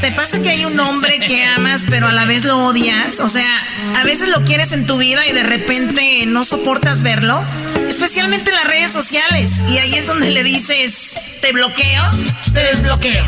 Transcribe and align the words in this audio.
¿te 0.00 0.12
pasa 0.12 0.40
que 0.42 0.50
hay 0.50 0.64
un 0.64 0.78
hombre 0.80 1.18
que 1.18 1.44
amas 1.44 1.84
pero 1.88 2.08
a 2.08 2.12
la 2.12 2.24
vez 2.24 2.44
lo 2.44 2.58
odias? 2.66 3.20
O 3.20 3.28
sea, 3.28 3.50
a 3.96 4.04
veces 4.04 4.28
lo 4.28 4.44
quieres 4.44 4.72
en 4.72 4.86
tu 4.86 4.98
vida 4.98 5.26
y 5.26 5.32
de 5.32 5.42
repente 5.42 6.24
no 6.26 6.44
soportas 6.44 7.02
verlo. 7.02 7.42
Especialmente 7.88 8.50
en 8.50 8.56
las 8.56 8.66
redes 8.66 8.92
sociales. 8.92 9.60
Y 9.68 9.78
ahí 9.78 9.94
es 9.94 10.06
donde 10.06 10.30
le 10.30 10.42
dices, 10.42 11.14
te 11.40 11.52
bloqueo, 11.52 12.04
te 12.52 12.60
desbloqueo. 12.60 13.24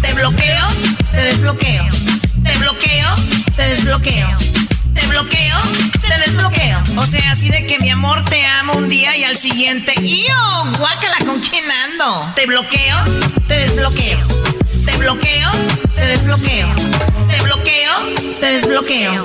Te 0.00 0.14
bloqueo, 0.14 0.66
te 1.12 1.20
desbloqueo 1.20 1.86
te 2.42 2.58
bloqueo, 2.58 3.14
te 3.56 3.62
desbloqueo. 3.62 4.28
Te 4.94 5.06
bloqueo, 5.06 5.56
te 6.00 6.18
desbloqueo. 6.26 6.82
O 6.96 7.06
sea, 7.06 7.32
así 7.32 7.48
de 7.48 7.66
que 7.66 7.78
mi 7.78 7.90
amor 7.90 8.24
te 8.24 8.44
amo 8.44 8.74
un 8.74 8.88
día 8.88 9.16
y 9.16 9.24
al 9.24 9.36
siguiente. 9.36 9.92
¡Yo! 10.02 10.78
Guácala, 10.78 11.16
¿con 11.24 11.40
quién 11.40 11.64
ando? 11.70 12.32
Te 12.34 12.46
bloqueo, 12.46 12.96
te 13.46 13.54
desbloqueo. 13.54 14.49
Te 15.00 15.06
bloqueo, 15.06 15.50
te 15.94 16.04
desbloqueo. 16.04 16.68
Te 17.30 17.42
bloqueo, 17.42 17.92
te 18.38 18.46
desbloqueo. 18.46 19.24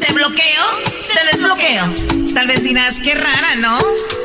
Te 0.00 0.12
bloqueo, 0.12 0.64
te 1.06 1.26
desbloqueo. 1.30 2.34
Tal 2.34 2.48
vez 2.48 2.64
dirás, 2.64 2.98
qué 2.98 3.14
rara, 3.14 3.54
¿no? 3.60 3.78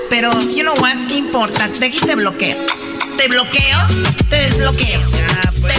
Pero, 0.09 0.31
you 0.49 0.63
know 0.63 0.73
what? 0.79 0.97
¿Qué 1.07 1.17
importa? 1.17 1.69
Te 1.69 1.91
te 1.91 2.15
bloqueo. 2.15 2.57
Te 3.15 3.27
bloqueo, 3.27 3.77
te 4.27 4.37
desbloqueo. 4.37 5.26
Pues 5.61 5.77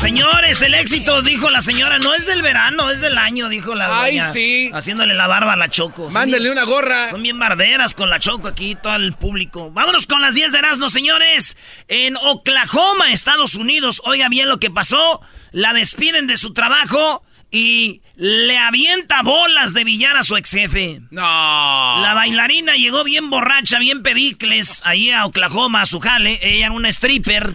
señores, 0.00 0.62
el 0.62 0.74
éxito, 0.74 1.22
dijo 1.22 1.48
la 1.50 1.60
señora, 1.60 1.98
no 1.98 2.14
es 2.14 2.26
del 2.26 2.42
verano, 2.42 2.90
es 2.90 3.00
del 3.00 3.18
año, 3.18 3.48
dijo 3.48 3.74
la 3.74 4.02
Ay, 4.02 4.20
sí. 4.32 4.70
Haciéndole 4.72 5.14
la 5.14 5.26
barba 5.26 5.52
a 5.52 5.56
la 5.56 5.68
Choco. 5.68 6.10
Mándale 6.10 6.50
una 6.50 6.64
gorra. 6.64 7.08
Son 7.08 7.22
bien 7.22 7.38
barderas 7.38 7.94
con 7.94 8.10
la 8.10 8.18
Choco 8.18 8.48
aquí, 8.48 8.74
todo 8.74 8.96
el 8.96 9.12
público. 9.12 9.70
Vámonos 9.70 10.06
con 10.06 10.20
las 10.20 10.34
10 10.34 10.52
de 10.52 10.58
Erasmo, 10.58 10.90
señores. 10.90 11.56
En 11.88 12.16
Oklahoma, 12.16 13.12
Estados 13.12 13.54
Unidos, 13.54 14.02
oiga 14.04 14.28
bien 14.28 14.48
lo 14.48 14.58
que 14.58 14.70
pasó. 14.70 15.20
La 15.52 15.72
despiden 15.72 16.26
de 16.26 16.36
su 16.36 16.52
trabajo 16.52 17.22
y 17.52 18.00
le 18.16 18.56
avienta 18.56 19.22
bolas 19.22 19.74
de 19.74 19.84
billar 19.84 20.16
a 20.16 20.22
su 20.22 20.36
ex 20.36 20.50
jefe. 20.50 21.02
No. 21.10 21.20
La 21.20 22.12
bailarina 22.14 22.74
llegó 22.76 23.04
bien 23.04 23.28
borracha, 23.28 23.78
bien 23.78 24.02
pedicles, 24.02 24.80
ahí 24.86 25.10
a 25.10 25.26
Oklahoma, 25.26 25.82
a 25.82 25.86
su 25.86 26.00
jale. 26.00 26.40
Ella 26.42 26.66
era 26.66 26.74
una 26.74 26.88
stripper. 26.88 27.52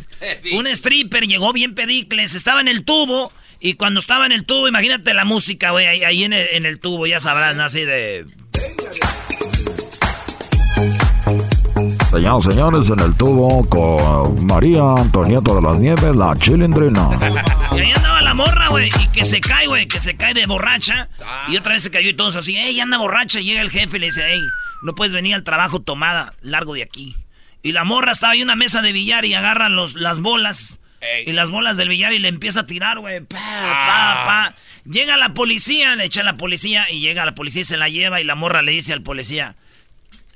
Una 0.54 0.70
stripper, 0.70 1.28
llegó 1.28 1.52
bien 1.52 1.73
pedicles, 1.73 2.36
estaba 2.36 2.62
en 2.62 2.67
el 2.67 2.86
tubo. 2.86 3.31
Y 3.59 3.73
cuando 3.73 4.00
estaba 4.00 4.28
en 4.28 4.31
el 4.34 4.45
tubo, 4.45 4.67
imagínate 4.67 5.16
la 5.16 5.26
música, 5.26 5.72
güey, 5.72 5.88
ahí, 5.88 6.23
en, 6.23 6.34
el, 6.34 6.48
en, 6.52 6.67
el, 6.67 6.80
tubo, 6.80 7.08
ya 7.08 7.20
sabrán, 7.20 7.59
así 7.59 7.80
de... 7.84 8.28
Señoras 12.11 12.44
señores, 12.44 12.89
en 12.89 13.00
el 13.00 13.16
tubo 13.16 13.67
con 13.67 14.45
María 14.45 14.84
Antonieta 14.95 15.56
de 15.56 15.61
las 15.61 15.80
Nieves, 15.80 16.16
la 16.16 16.36
chilindrina. 16.36 17.09
Y 17.76 17.80
ahí 17.80 17.92
andaba 17.92 18.17
la 18.28 18.33
morra, 18.33 18.67
güey, 18.67 18.89
y 19.02 19.08
que 19.14 19.23
se 19.23 19.39
cae, 19.39 19.67
güey, 19.67 19.88
que 19.88 20.02
se 20.02 20.17
cae 20.17 20.33
de 20.33 20.45
borracha. 20.45 21.08
Y 21.47 21.56
otra 21.56 21.72
vez 21.73 21.83
se 21.83 21.92
cayó 21.92 22.09
y 22.09 22.14
todos 22.14 22.36
así, 22.36 22.58
ey, 22.58 22.78
anda 22.81 22.97
borracha. 22.97 23.39
Y 23.39 23.45
llega 23.45 23.61
el 23.61 23.70
jefe 23.70 23.95
y 23.95 24.00
le 24.02 24.08
dice, 24.08 24.33
ey, 24.33 24.42
no 24.81 24.95
puedes 24.95 25.14
venir 25.14 25.33
al 25.33 25.45
trabajo 25.45 25.82
tomada, 25.82 26.33
largo 26.42 26.73
de 26.73 26.83
aquí. 26.83 27.16
Y 27.64 27.71
la 27.71 27.86
morra 27.86 28.11
estaba 28.11 28.33
ahí 28.33 28.42
en 28.42 28.48
una 28.48 28.58
mesa 28.58 28.82
de 28.82 28.92
billar 28.92 29.23
y 29.23 29.33
agarran 29.33 29.77
los, 29.77 29.95
las 29.95 30.20
bolas. 30.20 30.82
Y 31.26 31.32
las 31.32 31.49
bolas 31.49 31.77
del 31.77 31.87
billar 31.87 32.11
y 32.11 32.20
le 32.20 32.27
empieza 32.27 32.61
a 32.61 32.66
tirar, 32.66 32.99
güey. 32.99 33.21
Pa, 33.21 33.37
pa, 33.37 34.23
pa. 34.26 34.55
Llega 34.83 35.16
la 35.16 35.33
policía, 35.33 35.95
le 35.95 36.04
echa 36.04 36.21
la 36.21 36.36
policía 36.36 36.92
y 36.92 36.99
llega 36.99 37.23
la 37.23 37.33
policía 37.33 37.61
y 37.61 37.66
se 37.66 37.77
la 37.77 37.87
lleva 37.87 38.20
y 38.20 38.26
la 38.26 38.36
morra 38.36 38.61
le 38.61 38.73
dice 38.73 38.92
al 38.92 39.04
policía, 39.04 39.55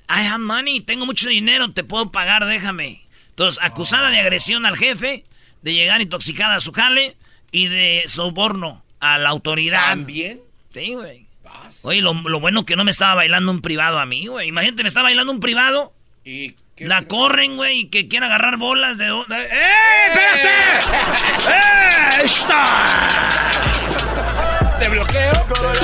I 0.07 0.27
have 0.27 0.39
money, 0.39 0.79
tengo 0.79 1.05
mucho 1.05 1.27
dinero, 1.27 1.71
te 1.71 1.83
puedo 1.83 2.09
pagar, 2.09 2.45
déjame. 2.45 3.01
Entonces, 3.31 3.61
acusada 3.61 4.11
de 4.11 4.19
agresión 4.21 4.65
al 4.65 4.77
jefe, 4.77 5.25
de 5.61 5.73
llegar 5.73 6.01
intoxicada 6.01 6.55
a 6.55 6.61
su 6.61 6.71
jale 6.71 7.17
y 7.51 7.67
de 7.67 8.03
soborno 8.07 8.83
a 8.99 9.17
la 9.17 9.29
autoridad. 9.29 9.89
¿También? 9.89 10.41
Sí, 10.73 10.93
güey. 10.93 11.25
Oye, 11.83 12.01
lo, 12.01 12.13
bueno 12.39 12.65
que 12.65 12.75
no 12.75 12.83
me 12.83 12.91
estaba 12.91 13.15
bailando 13.15 13.51
un 13.51 13.61
privado 13.61 13.99
a 13.99 14.05
mí, 14.05 14.27
güey. 14.27 14.49
Imagínate, 14.49 14.83
me 14.83 14.89
estaba 14.89 15.05
bailando 15.05 15.31
un 15.31 15.39
privado. 15.39 15.93
¿Y 16.23 16.55
la 16.77 17.03
corren, 17.03 17.57
güey, 17.57 17.81
y 17.81 17.85
que 17.89 18.07
quiere 18.07 18.25
agarrar 18.25 18.57
bolas 18.57 18.97
de... 18.97 19.07
¡Eh, 19.07 20.07
espérate! 20.07 20.49
¡Eh, 21.49 22.25
está! 22.25 22.65
Te 24.79 24.89
bloqueo. 24.89 25.31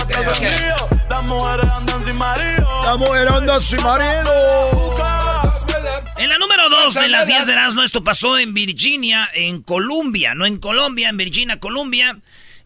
Te 0.08 0.20
bloqueo. 0.22 0.90
Las 1.10 1.24
mujeres 1.24 1.72
andan 1.72 2.04
sin 2.04 2.18
marido. 2.18 3.62
Sin 3.62 3.84
marido. 3.84 4.97
En 6.20 6.30
la 6.30 6.40
número 6.40 6.68
2 6.70 6.96
de 6.96 7.10
las 7.10 7.28
10 7.28 7.46
de 7.46 7.52
Erasmo, 7.52 7.84
esto 7.84 8.04
pasó 8.04 8.40
en 8.40 8.56
Virginia, 8.56 9.30
en 9.36 9.62
Colombia, 9.62 10.34
no 10.34 10.48
en 10.48 10.58
Colombia, 10.58 11.10
en 11.10 11.18
Virginia, 11.18 11.60
Colombia. 11.60 12.20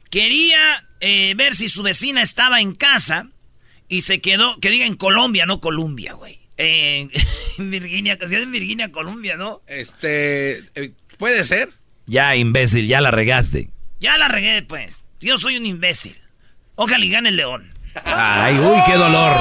Quería 0.10 0.86
eh, 1.02 1.34
ver 1.36 1.56
si 1.56 1.68
su 1.68 1.84
vecina 1.84 2.22
estaba 2.22 2.62
en 2.62 2.74
casa 2.74 3.28
y 3.90 4.02
se 4.02 4.22
quedó, 4.22 4.58
que 4.62 4.70
diga 4.70 4.86
en 4.86 4.96
Colombia, 4.96 5.46
no 5.46 5.60
Colombia, 5.60 6.14
güey. 6.14 6.40
En, 6.56 7.12
Virginia, 7.58 8.18
casi 8.18 8.36
en 8.36 8.52
Virginia, 8.52 8.92
Colombia, 8.92 9.36
¿no? 9.36 9.62
Este, 9.68 10.60
eh, 10.76 10.94
¿puede 11.18 11.44
ser? 11.44 11.70
Ya, 12.06 12.38
imbécil, 12.38 12.88
ya 12.88 13.02
la 13.02 13.12
regaste. 13.12 13.70
Ya 14.00 14.18
la 14.18 14.30
regué, 14.30 14.64
pues. 14.64 15.04
Yo 15.20 15.38
soy 15.38 15.58
un 15.58 15.66
imbécil. 15.66 16.18
Ojalá 16.76 17.04
y 17.04 17.10
gane 17.10 17.30
el 17.30 17.36
león. 17.36 17.74
Ay, 18.06 18.58
uy, 18.58 18.78
qué 18.88 18.94
dolor. 18.94 19.34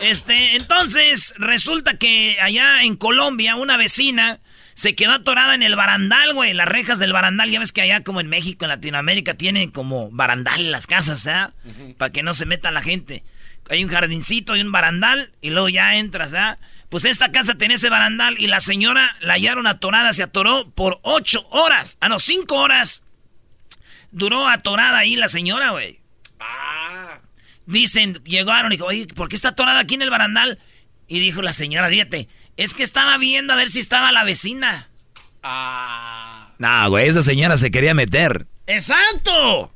Este, 0.00 0.56
entonces, 0.56 1.34
resulta 1.38 1.96
que 1.96 2.36
allá 2.40 2.82
en 2.82 2.96
Colombia, 2.96 3.56
una 3.56 3.76
vecina 3.76 4.40
se 4.74 4.94
quedó 4.94 5.12
atorada 5.12 5.54
en 5.54 5.62
el 5.62 5.76
barandal, 5.76 6.34
güey. 6.34 6.52
Las 6.52 6.68
rejas 6.68 6.98
del 6.98 7.12
barandal. 7.12 7.50
Ya 7.50 7.60
ves 7.60 7.72
que 7.72 7.82
allá, 7.82 8.02
como 8.02 8.20
en 8.20 8.28
México, 8.28 8.64
en 8.64 8.70
Latinoamérica, 8.70 9.34
tienen 9.34 9.70
como 9.70 10.10
barandal 10.10 10.60
en 10.60 10.72
las 10.72 10.86
casas, 10.86 11.26
¿ah? 11.26 11.52
Para 11.96 12.12
que 12.12 12.22
no 12.22 12.34
se 12.34 12.46
meta 12.46 12.70
la 12.70 12.82
gente. 12.82 13.22
Hay 13.70 13.82
un 13.82 13.90
jardincito 13.90 14.56
y 14.56 14.60
un 14.60 14.72
barandal, 14.72 15.32
y 15.40 15.50
luego 15.50 15.68
ya 15.68 15.96
entras, 15.96 16.34
¿ah? 16.34 16.58
Pues 16.90 17.04
esta 17.04 17.32
casa 17.32 17.54
tenía 17.54 17.76
ese 17.76 17.88
barandal 17.88 18.36
y 18.38 18.46
la 18.46 18.60
señora 18.60 19.16
la 19.20 19.34
hallaron 19.34 19.66
atorada, 19.66 20.12
se 20.12 20.22
atoró 20.22 20.70
por 20.70 21.00
ocho 21.02 21.44
horas. 21.50 21.96
Ah, 22.00 22.08
no, 22.08 22.18
cinco 22.18 22.56
horas. 22.56 23.04
Duró 24.10 24.46
atorada 24.46 24.98
ahí 24.98 25.16
la 25.16 25.28
señora, 25.28 25.70
güey. 25.70 26.00
Ah. 26.38 26.83
Dicen, 27.66 28.14
llegaron 28.24 28.72
y 28.72 28.76
dijo, 28.76 28.86
oye, 28.86 29.06
¿por 29.06 29.28
qué 29.28 29.36
está 29.36 29.50
atorada 29.50 29.80
aquí 29.80 29.94
en 29.94 30.02
el 30.02 30.10
barandal? 30.10 30.58
Y 31.08 31.20
dijo 31.20 31.42
la 31.42 31.52
señora, 31.52 31.88
fíjate, 31.88 32.28
es 32.56 32.74
que 32.74 32.82
estaba 32.82 33.16
viendo 33.18 33.52
a 33.52 33.56
ver 33.56 33.70
si 33.70 33.80
estaba 33.80 34.12
la 34.12 34.24
vecina. 34.24 34.88
Ah. 35.42 36.52
No, 36.58 36.90
güey, 36.90 37.08
esa 37.08 37.22
señora 37.22 37.56
se 37.56 37.70
quería 37.70 37.94
meter. 37.94 38.46
¡Exacto! 38.66 39.72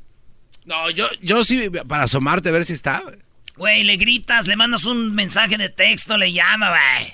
No, 0.65 0.91
yo, 0.91 1.09
yo 1.23 1.45
sí, 1.45 1.71
para 1.87 2.05
asomarte 2.05 2.51
a 2.51 2.53
ver 2.53 2.65
si 2.65 2.75
está. 2.75 3.03
Güey, 3.57 3.85
le 3.85 3.97
gritas, 3.97 4.47
le 4.47 4.55
mandas 4.55 4.85
un 4.85 5.15
mensaje 5.15 5.57
de 5.57 5.69
texto, 5.69 6.17
le 6.17 6.33
llama, 6.33 6.71
güey. 6.71 7.13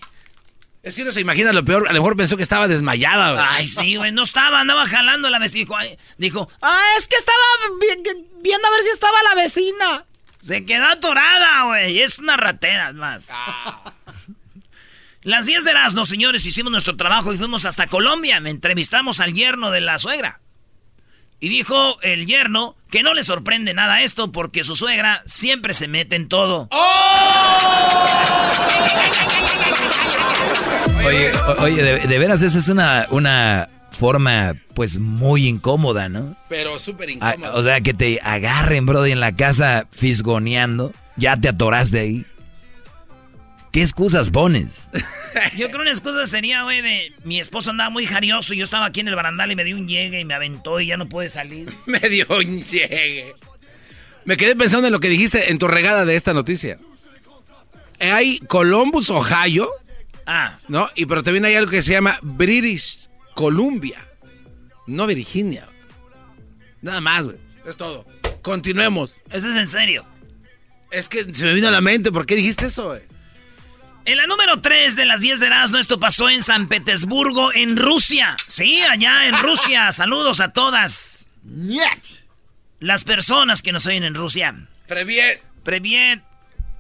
Es 0.83 0.95
que 0.95 1.03
uno 1.03 1.13
se 1.13 1.23
imagina 1.23 1.53
lo 1.53 1.65
peor. 1.65 1.89
A 1.89 1.93
lo 1.93 2.01
mejor 2.01 2.15
pensó 2.15 2.37
que 2.37 2.43
estaba 2.43 2.69
desmayada, 2.69 3.33
güey. 3.33 3.45
Ay, 3.49 3.67
sí, 3.67 3.97
güey. 3.97 4.13
No 4.13 4.23
estaba, 4.23 4.61
andaba 4.61 4.85
jalando 4.85 5.31
la 5.31 5.39
vecina. 5.39 5.61
Dijo, 5.65 5.77
dijo, 6.19 6.49
ah, 6.61 6.83
es 6.99 7.09
que 7.09 7.17
estaba 7.17 7.39
viendo 8.43 8.69
a 8.69 8.71
ver 8.71 8.83
si 8.83 8.91
estaba 8.91 9.17
la 9.23 9.35
vecina. 9.35 10.05
Se 10.45 10.67
quedó 10.67 10.85
atorada, 10.85 11.65
güey. 11.65 12.01
Es 12.01 12.19
una 12.19 12.37
ratera, 12.37 12.93
más. 12.93 13.29
Ah. 13.33 13.95
Las 15.23 15.47
10 15.47 15.65
de 15.65 15.73
no, 15.95 16.05
señores, 16.05 16.45
hicimos 16.45 16.71
nuestro 16.71 16.97
trabajo 16.97 17.33
y 17.33 17.39
fuimos 17.39 17.65
hasta 17.65 17.87
Colombia. 17.87 18.41
Me 18.41 18.51
entrevistamos 18.51 19.21
al 19.21 19.33
yerno 19.33 19.71
de 19.71 19.81
la 19.81 19.99
suegra. 19.99 20.41
Y 21.41 21.49
dijo 21.49 21.99
el 22.03 22.27
yerno 22.27 22.77
que 22.91 23.03
no 23.03 23.15
le 23.15 23.25
sorprende 23.25 23.73
nada 23.73 24.03
esto 24.03 24.33
porque 24.33 24.65
su 24.65 24.77
suegra 24.77 25.23
siempre 25.25 25.73
se 25.73 25.89
mete 25.89 26.17
en 26.17 26.29
todo. 26.29 26.69
¡Oh! 26.71 27.59
Oye, 31.07 31.33
oye, 31.59 31.83
de, 31.83 32.19
veras, 32.19 32.43
esa 32.43 32.59
es 32.59 32.69
una, 32.69 33.07
una 33.11 33.69
forma, 33.95 34.55
pues, 34.75 34.99
muy 34.99 35.47
incómoda, 35.47 36.09
¿no? 36.09 36.37
Pero 36.49 36.79
súper 36.79 37.11
incómoda. 37.11 37.55
o 37.55 37.63
sea, 37.63 37.81
que 37.81 37.95
te 37.95 38.21
agarren, 38.23 38.87
brody, 38.87 39.13
en 39.13 39.21
la 39.21 39.35
casa 39.35 39.87
fisgoneando. 39.93 40.93
Ya 41.17 41.37
te 41.37 41.49
atoraste 41.49 42.01
ahí. 42.01 42.27
¿Qué 43.75 43.83
excusas 43.83 44.31
pones? 44.31 44.89
Yo 45.57 45.69
creo 45.69 45.83
una 45.83 45.91
excusa 45.91 46.27
sería, 46.27 46.63
güey, 46.63 46.81
de 46.81 47.13
mi 47.25 47.41
esposo 47.41 47.71
andaba 47.71 47.91
muy 47.91 48.07
jarioso 48.07 48.55
y 48.55 48.59
yo 48.59 48.65
estaba 48.65 48.87
aquí 48.87 49.01
en 49.01 49.09
el 49.09 49.17
barandal 49.17 49.51
y 49.51 49.57
me 49.57 49.65
dio 49.65 49.75
un 49.75 49.89
llegue 49.89 50.21
y 50.21 50.25
me 50.25 50.33
aventó 50.33 50.79
y 50.79 50.87
ya 50.87 50.97
no 50.97 51.09
pude 51.09 51.29
salir. 51.29 51.69
Me 51.87 51.99
dio 51.99 52.25
un 52.31 52.63
llegue. 52.63 53.35
Me 54.25 54.37
quedé 54.37 54.55
pensando 54.55 54.87
en 54.87 54.93
lo 54.93 55.01
que 55.01 55.09
dijiste 55.09 55.51
en 55.51 55.59
tu 55.59 55.67
regada 55.67 56.05
de 56.05 56.15
esta 56.15 56.33
noticia. 56.33 56.79
Hay 57.99 58.39
Columbus, 58.47 59.11
Ohio. 59.11 59.69
Ah. 60.25 60.57
¿No? 60.69 60.89
Y 60.95 61.07
pero 61.07 61.25
también 61.25 61.45
hay 61.45 61.57
algo 61.57 61.73
que 61.73 61.83
se 61.83 61.93
llama 61.93 62.17
British 62.23 63.09
Columbia. 63.35 64.07
No 64.87 65.07
Virginia. 65.07 65.67
Nada 66.83 67.01
más, 67.01 67.25
güey. 67.25 67.39
Es 67.67 67.77
todo. 67.77 68.05
Continuemos. 68.43 69.23
¿Eso 69.31 69.49
es 69.49 69.57
en 69.57 69.69
serio? 69.69 70.05
Es 70.91 71.09
que 71.09 71.35
se 71.35 71.47
me 71.47 71.55
vino 71.55 71.69
a 71.69 71.71
la 71.71 71.81
mente. 71.81 72.13
¿Por 72.13 72.27
qué 72.27 72.37
dijiste 72.37 72.67
eso, 72.67 72.89
güey? 72.89 73.03
En 74.05 74.19
la 74.19 74.27
número 74.27 74.61
3 74.61 74.97
de 74.97 75.07
las 75.07 75.23
10 75.23 75.41
de 75.41 75.47
Erasmo, 75.47 75.79
esto 75.79 75.99
pasó 75.99 76.29
en 76.29 76.43
San 76.43 76.69
Petersburgo, 76.69 77.55
en 77.55 77.79
Rusia. 77.79 78.37
Sí, 78.47 78.81
allá 78.83 79.27
en 79.29 79.43
Rusia. 79.43 79.93
Saludos 79.93 80.41
a 80.41 80.53
todas. 80.53 81.31
Las 82.81 83.05
personas 83.05 83.63
que 83.63 83.73
nos 83.73 83.87
oyen 83.87 84.05
en 84.05 84.15
Rusia. 84.15 84.69
Previet. 84.87 85.41
Previet. 85.63 86.23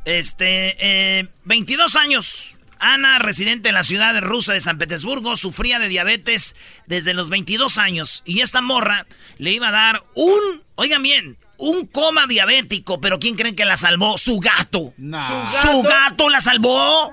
Este, 0.04 0.76
eh, 0.78 1.28
22 1.44 1.96
años. 1.96 2.53
Ana, 2.92 3.18
residente 3.18 3.70
en 3.70 3.74
la 3.74 3.82
ciudad 3.82 4.20
rusa 4.20 4.52
de 4.52 4.60
San 4.60 4.76
Petersburgo, 4.76 5.36
sufría 5.36 5.78
de 5.78 5.88
diabetes 5.88 6.54
desde 6.86 7.14
los 7.14 7.30
22 7.30 7.78
años. 7.78 8.22
Y 8.26 8.40
esta 8.40 8.60
morra 8.60 9.06
le 9.38 9.52
iba 9.52 9.68
a 9.68 9.72
dar 9.72 10.04
un, 10.14 10.62
oigan 10.74 11.02
bien, 11.02 11.38
un 11.56 11.86
coma 11.86 12.26
diabético. 12.26 13.00
Pero 13.00 13.18
¿quién 13.18 13.36
creen 13.36 13.56
que 13.56 13.64
la 13.64 13.78
salvó? 13.78 14.18
Su 14.18 14.38
gato. 14.38 14.92
¿Su, 14.98 15.82
gato? 15.82 16.28
la 16.28 16.42
salvó. 16.42 17.10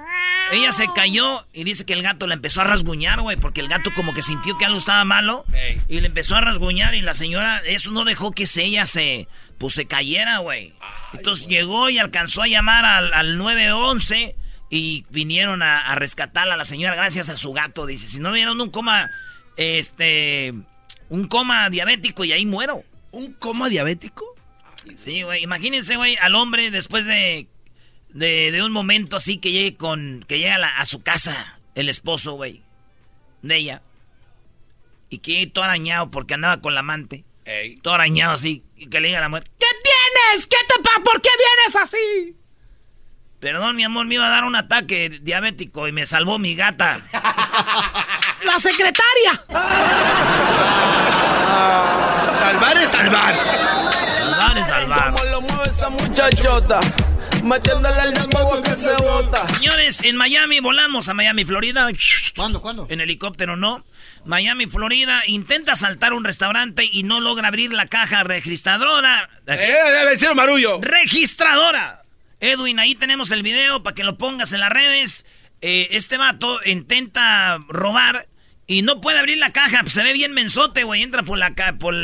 Ella 0.52 0.74
se 0.74 0.88
cayó 0.94 1.46
y 1.54 1.64
dice 1.64 1.86
que 1.86 1.94
el 1.94 2.04
gato 2.04 2.28
la 2.28 2.34
empezó 2.34 2.60
a 2.60 2.66
rasguñar, 2.66 3.22
güey, 3.22 3.38
porque 3.38 3.62
el 3.62 3.70
gato 3.70 3.92
como 3.96 4.14
que 4.14 4.22
sintió 4.22 4.58
que 4.58 4.66
algo 4.66 4.78
estaba 4.78 5.06
malo 5.06 5.46
y 5.88 6.02
le 6.02 6.08
empezó 6.08 6.36
a 6.36 6.42
rasguñar 6.42 6.96
y 6.96 7.02
la 7.02 7.14
señora, 7.14 7.60
eso 7.66 7.92
no 7.92 8.04
dejó 8.04 8.34
que 8.34 8.46
se, 8.46 8.64
ella 8.66 8.86
se, 8.86 9.30
pues 9.58 9.74
se 9.76 9.86
cayera, 9.86 10.40
güey. 10.40 10.74
Entonces 11.14 11.48
llegó 11.48 11.90
y 11.90 12.00
alcanzó 12.00 12.42
a 12.42 12.48
llamar 12.48 12.84
al, 12.84 13.14
al 13.14 13.38
911 13.38 14.36
y 14.74 15.06
vinieron 15.10 15.62
a, 15.62 15.94
rescatarla 15.96 16.54
a 16.54 16.58
la 16.58 16.64
señora 16.64 16.96
gracias 16.96 17.28
a 17.30 17.36
su 17.36 17.52
gato. 17.52 17.86
Dice, 17.86 18.08
si 18.08 18.20
no 18.20 18.32
vieron 18.32 18.60
un 18.62 18.70
coma, 18.70 19.12
este, 19.58 20.54
un 21.10 21.28
coma 21.28 21.70
diabético 21.70 22.24
y 22.24 22.32
ahí 22.32 22.46
muero. 22.46 22.86
¿Un 23.12 23.34
coma 23.34 23.68
diabético? 23.68 24.26
Sí, 24.96 25.24
güey. 25.24 25.44
Imagínense, 25.44 25.98
güey, 25.98 26.16
al 26.16 26.36
hombre 26.36 26.72
después 26.72 27.06
de, 27.06 27.50
de, 28.14 28.64
un 28.64 28.72
momento 28.72 29.18
así 29.18 29.38
que 29.38 29.52
llegue 29.52 29.76
con, 29.76 30.24
que 30.26 30.40
llega 30.40 30.80
a, 30.80 30.86
su 30.86 31.04
casa 31.04 31.60
el 31.76 31.90
esposo, 31.90 32.34
güey, 32.36 32.64
de 33.42 33.58
ella. 33.58 33.82
Y 35.10 35.18
que 35.18 35.46
todo 35.48 35.66
arañado 35.66 36.10
porque 36.12 36.34
andaba 36.34 36.62
con 36.62 36.74
la 36.74 36.80
amante. 36.80 37.26
Todo 37.82 37.96
arañado 37.96 38.32
así. 38.32 38.64
Y 38.78 38.88
que 38.88 39.02
le 39.02 39.10
diga 39.10 39.18
a 39.20 39.24
la 39.24 39.30
mujer, 39.30 39.52
¿qué 39.60 39.68
tienes? 39.84 40.48
¿Qué 40.48 40.56
te 40.66 40.82
pasa? 40.82 41.04
¿Por 41.04 41.22
qué 41.22 41.30
vienes 41.38 41.76
así? 41.76 42.41
Perdón, 43.42 43.76
mi 43.76 43.84
amor, 43.84 44.06
me 44.06 44.16
iba 44.16 44.28
a 44.28 44.30
dar 44.30 44.44
un 44.44 44.56
ataque 44.56 45.10
diabético 45.10 45.88
y 45.88 45.92
me 45.92 46.06
salvó 46.06 46.38
mi 46.38 46.54
gata. 46.54 47.00
¡La 48.44 48.60
secretaria! 48.60 49.42
salvar 52.40 52.78
es 52.78 52.90
salvar. 52.90 53.36
Salvar 53.36 54.58
es 54.60 54.68
salvar. 54.68 55.14
¿Cómo 55.16 55.30
lo 55.32 55.42
mueve 55.42 55.70
esa 55.72 55.90
muchachota? 55.90 56.80
El 57.42 58.62
que 58.62 58.76
se 58.76 58.94
bota. 58.98 59.48
Señores, 59.48 60.02
en 60.04 60.16
Miami 60.18 60.60
volamos 60.60 61.10
a 61.10 61.16
Miami, 61.16 61.44
Florida. 61.44 61.88
¿Cuándo, 62.36 62.62
cuándo? 62.62 62.86
En 62.90 63.02
helicóptero, 63.02 63.58
¿no? 63.58 63.84
Miami, 64.24 64.68
Florida, 64.68 65.24
intenta 65.26 65.76
saltar 65.76 66.14
un 66.14 66.24
restaurante 66.24 66.88
y 66.92 67.02
no 67.02 67.20
logra 67.20 67.48
abrir 67.48 67.74
la 67.74 67.88
caja 67.88 68.24
registradora. 68.24 69.28
¡Eh, 69.48 69.76
eh, 70.14 70.36
marullo! 70.36 70.80
¡Registradora! 70.82 72.01
Edwin, 72.42 72.80
ahí 72.80 72.96
tenemos 72.96 73.32
el 73.32 73.44
video 73.44 73.84
para 73.84 73.96
que 73.96 74.04
lo 74.04 74.18
pongas 74.18 74.52
en 74.52 74.60
las 74.60 74.72
redes. 74.72 75.26
Eh, 75.62 75.90
este 75.92 76.18
vato 76.18 76.60
intenta 76.66 77.60
robar 77.70 78.28
y 78.66 78.82
no 78.82 79.00
puede 79.00 79.20
abrir 79.20 79.38
la 79.38 79.54
caja. 79.54 79.84
Se 79.86 80.04
ve 80.04 80.12
bien 80.12 80.34
mensote, 80.34 80.84
güey. 80.84 81.04
Entra 81.04 81.22
por 81.24 81.38
la 81.38 81.54
por 81.80 81.96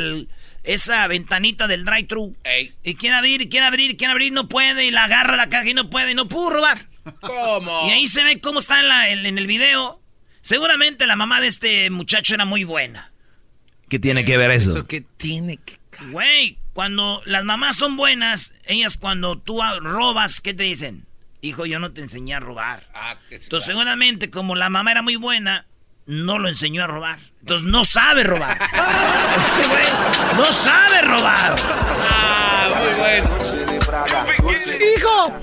esa 0.63 1.07
ventanita 1.07 1.67
del 1.67 1.85
drive-thru. 1.85 2.35
Y 2.83 2.95
quiere 2.95 3.15
abrir, 3.15 3.49
quiere 3.49 3.65
abrir, 3.65 3.97
quiere 3.97 4.11
abrir, 4.11 4.31
no 4.31 4.47
puede. 4.47 4.85
Y 4.85 4.91
la 4.91 5.05
agarra 5.05 5.35
la 5.35 5.49
caja 5.49 5.69
y 5.69 5.73
no 5.73 5.89
puede. 5.89 6.11
Y 6.11 6.15
no 6.15 6.29
pudo 6.29 6.51
robar. 6.51 6.85
¿Cómo? 7.19 7.87
Y 7.87 7.91
ahí 7.91 8.07
se 8.07 8.23
ve 8.23 8.39
cómo 8.39 8.59
está 8.59 8.79
en, 8.79 8.87
la, 8.89 9.09
en, 9.09 9.37
el 9.37 9.47
video. 9.47 10.01
Seguramente 10.41 11.07
la 11.07 11.15
mamá 11.15 11.41
de 11.41 11.47
este 11.47 11.89
muchacho 11.89 12.35
era 12.35 12.45
muy 12.45 12.63
buena. 12.63 13.11
¿Qué 13.89 13.97
tiene 13.97 14.23
que 14.23 14.37
ver 14.37 14.51
eso? 14.51 14.71
¿Eso 14.71 14.85
qué 14.85 15.01
tiene 15.01 15.57
que 15.57 15.79
Güey, 16.11 16.57
cuando 16.77 17.23
las 17.25 17.43
mamás 17.43 17.75
son 17.75 17.97
buenas, 17.97 18.53
ellas 18.67 18.97
cuando 18.97 19.39
tú 19.39 19.59
robas, 19.81 20.41
¿qué 20.41 20.53
te 20.53 20.61
dicen? 20.61 21.07
Hijo, 21.41 21.65
yo 21.65 21.79
no 21.79 21.91
te 21.91 22.01
enseñé 22.01 22.35
a 22.35 22.39
robar. 22.39 22.83
Ah, 22.93 23.15
Entonces, 23.31 23.65
seguramente, 23.65 24.29
como 24.29 24.55
la 24.55 24.69
mamá 24.69 24.91
era 24.91 25.01
muy 25.01 25.15
buena, 25.15 25.65
no 26.05 26.37
lo 26.37 26.47
enseñó 26.47 26.83
a 26.83 26.87
robar. 26.87 27.17
Entonces, 27.39 27.67
no 27.67 27.83
sabe 27.83 28.23
robar. 28.25 28.59
no 30.37 30.45
sabe 30.45 31.01
robar. 31.01 31.55
Ah, 31.67 32.69
muy 32.79 32.93
bueno. 32.99 33.27
Hijo, 34.95 35.33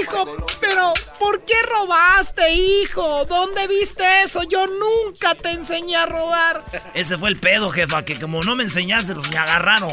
hijo, 0.00 0.36
pero 0.60 0.92
¿por 1.18 1.44
qué 1.44 1.54
robaste, 1.62 2.52
hijo? 2.52 3.24
¿Dónde 3.26 3.66
viste 3.66 4.04
eso? 4.22 4.42
Yo 4.44 4.66
nunca 4.66 5.34
te 5.34 5.50
enseñé 5.50 5.96
a 5.96 6.06
robar. 6.06 6.64
Ese 6.94 7.18
fue 7.18 7.28
el 7.30 7.36
pedo, 7.36 7.70
jefa, 7.70 8.04
que 8.04 8.18
como 8.18 8.42
no 8.42 8.56
me 8.56 8.64
enseñaste, 8.64 9.14
pues 9.14 9.30
me 9.30 9.36
agarraron. 9.38 9.90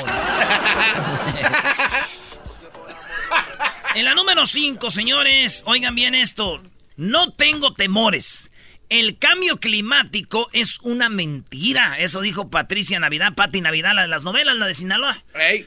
en 3.96 4.06
la 4.06 4.16
número 4.16 4.46
5, 4.46 4.92
señores, 4.92 5.64
oigan 5.66 5.96
bien 5.96 6.16
esto. 6.16 6.62
No 6.98 7.34
tengo 7.34 7.74
temores. 7.74 8.50
El 8.90 9.18
cambio 9.18 9.60
climático 9.60 10.50
es 10.54 10.80
una 10.82 11.10
mentira. 11.10 11.98
Eso 12.00 12.22
dijo 12.22 12.50
Patricia 12.50 13.00
Navidad, 13.00 13.34
Patti 13.34 13.62
Navidad, 13.62 13.94
la 13.96 14.04
de 14.04 14.08
las 14.08 14.24
novelas, 14.24 14.56
la 14.56 14.68
de 14.68 14.76
Sinaloa. 14.76 15.24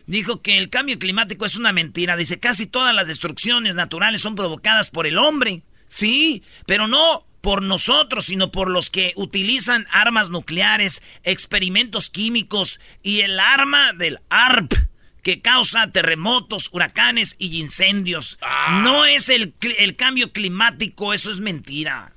Dijo 0.06 0.40
que 0.40 0.58
el 0.58 0.70
cambio 0.70 0.98
climático 0.98 1.44
es 1.44 1.56
una 1.56 1.72
mentira. 1.72 2.16
Dice, 2.16 2.38
casi 2.38 2.66
todas 2.66 2.94
las 2.94 3.08
destrucciones 3.08 3.74
naturales 3.74 4.22
son 4.22 4.34
provocadas 4.34 4.90
por 4.90 5.06
el 5.06 5.18
hombre. 5.18 5.62
Sí, 5.88 6.42
pero 6.66 6.86
no 6.86 7.24
por 7.40 7.62
nosotros, 7.62 8.26
sino 8.26 8.50
por 8.50 8.70
los 8.70 8.90
que 8.90 9.12
utilizan 9.16 9.86
armas 9.90 10.28
nucleares, 10.28 11.02
experimentos 11.24 12.10
químicos 12.10 12.80
y 13.02 13.20
el 13.20 13.40
arma 13.40 13.92
del 13.92 14.20
ARP 14.28 14.74
que 15.22 15.40
causa 15.40 15.90
terremotos, 15.90 16.70
huracanes 16.72 17.36
y 17.38 17.60
incendios. 17.60 18.38
Ah. 18.40 18.80
No 18.82 19.04
es 19.04 19.28
el, 19.28 19.52
el 19.78 19.96
cambio 19.96 20.32
climático, 20.32 21.12
eso 21.12 21.30
es 21.30 21.40
mentira. 21.40 22.12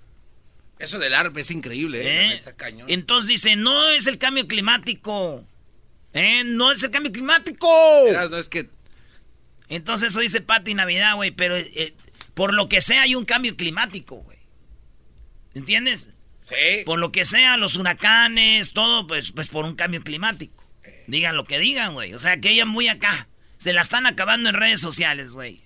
Eso 0.81 0.97
del 0.97 1.13
ARP 1.13 1.37
es 1.37 1.51
increíble, 1.51 2.01
¿eh? 2.01 2.41
¿Eh? 2.43 2.83
Entonces 2.87 3.27
dice, 3.27 3.55
no 3.55 3.89
es 3.89 4.07
el 4.07 4.17
cambio 4.17 4.47
climático. 4.47 5.45
¿Eh? 6.13 6.43
No 6.43 6.71
es 6.71 6.81
el 6.83 6.89
cambio 6.89 7.11
climático. 7.11 7.67
no 8.11 8.37
es 8.37 8.49
que... 8.49 8.69
Entonces 9.69 10.09
eso 10.09 10.19
dice 10.19 10.41
Pati 10.41 10.73
Navidad, 10.73 11.15
güey, 11.15 11.31
pero 11.31 11.55
eh, 11.55 11.93
por 12.33 12.53
lo 12.53 12.67
que 12.67 12.81
sea 12.81 13.03
hay 13.03 13.15
un 13.15 13.25
cambio 13.25 13.55
climático, 13.55 14.17
güey. 14.17 14.39
¿Entiendes? 15.53 16.09
Sí. 16.49 16.83
Por 16.85 16.99
lo 16.99 17.11
que 17.11 17.25
sea, 17.25 17.57
los 17.57 17.77
huracanes, 17.77 18.73
todo, 18.73 19.07
pues, 19.07 19.31
pues 19.31 19.49
por 19.49 19.65
un 19.65 19.75
cambio 19.75 20.01
climático. 20.01 20.61
Digan 21.07 21.37
lo 21.37 21.45
que 21.45 21.59
digan, 21.59 21.93
güey. 21.93 22.13
O 22.13 22.19
sea, 22.19 22.41
que 22.41 22.49
ella 22.49 22.65
muy 22.65 22.87
acá. 22.87 23.27
Se 23.57 23.71
la 23.71 23.81
están 23.81 24.07
acabando 24.07 24.49
en 24.49 24.55
redes 24.55 24.81
sociales, 24.81 25.33
güey. 25.33 25.61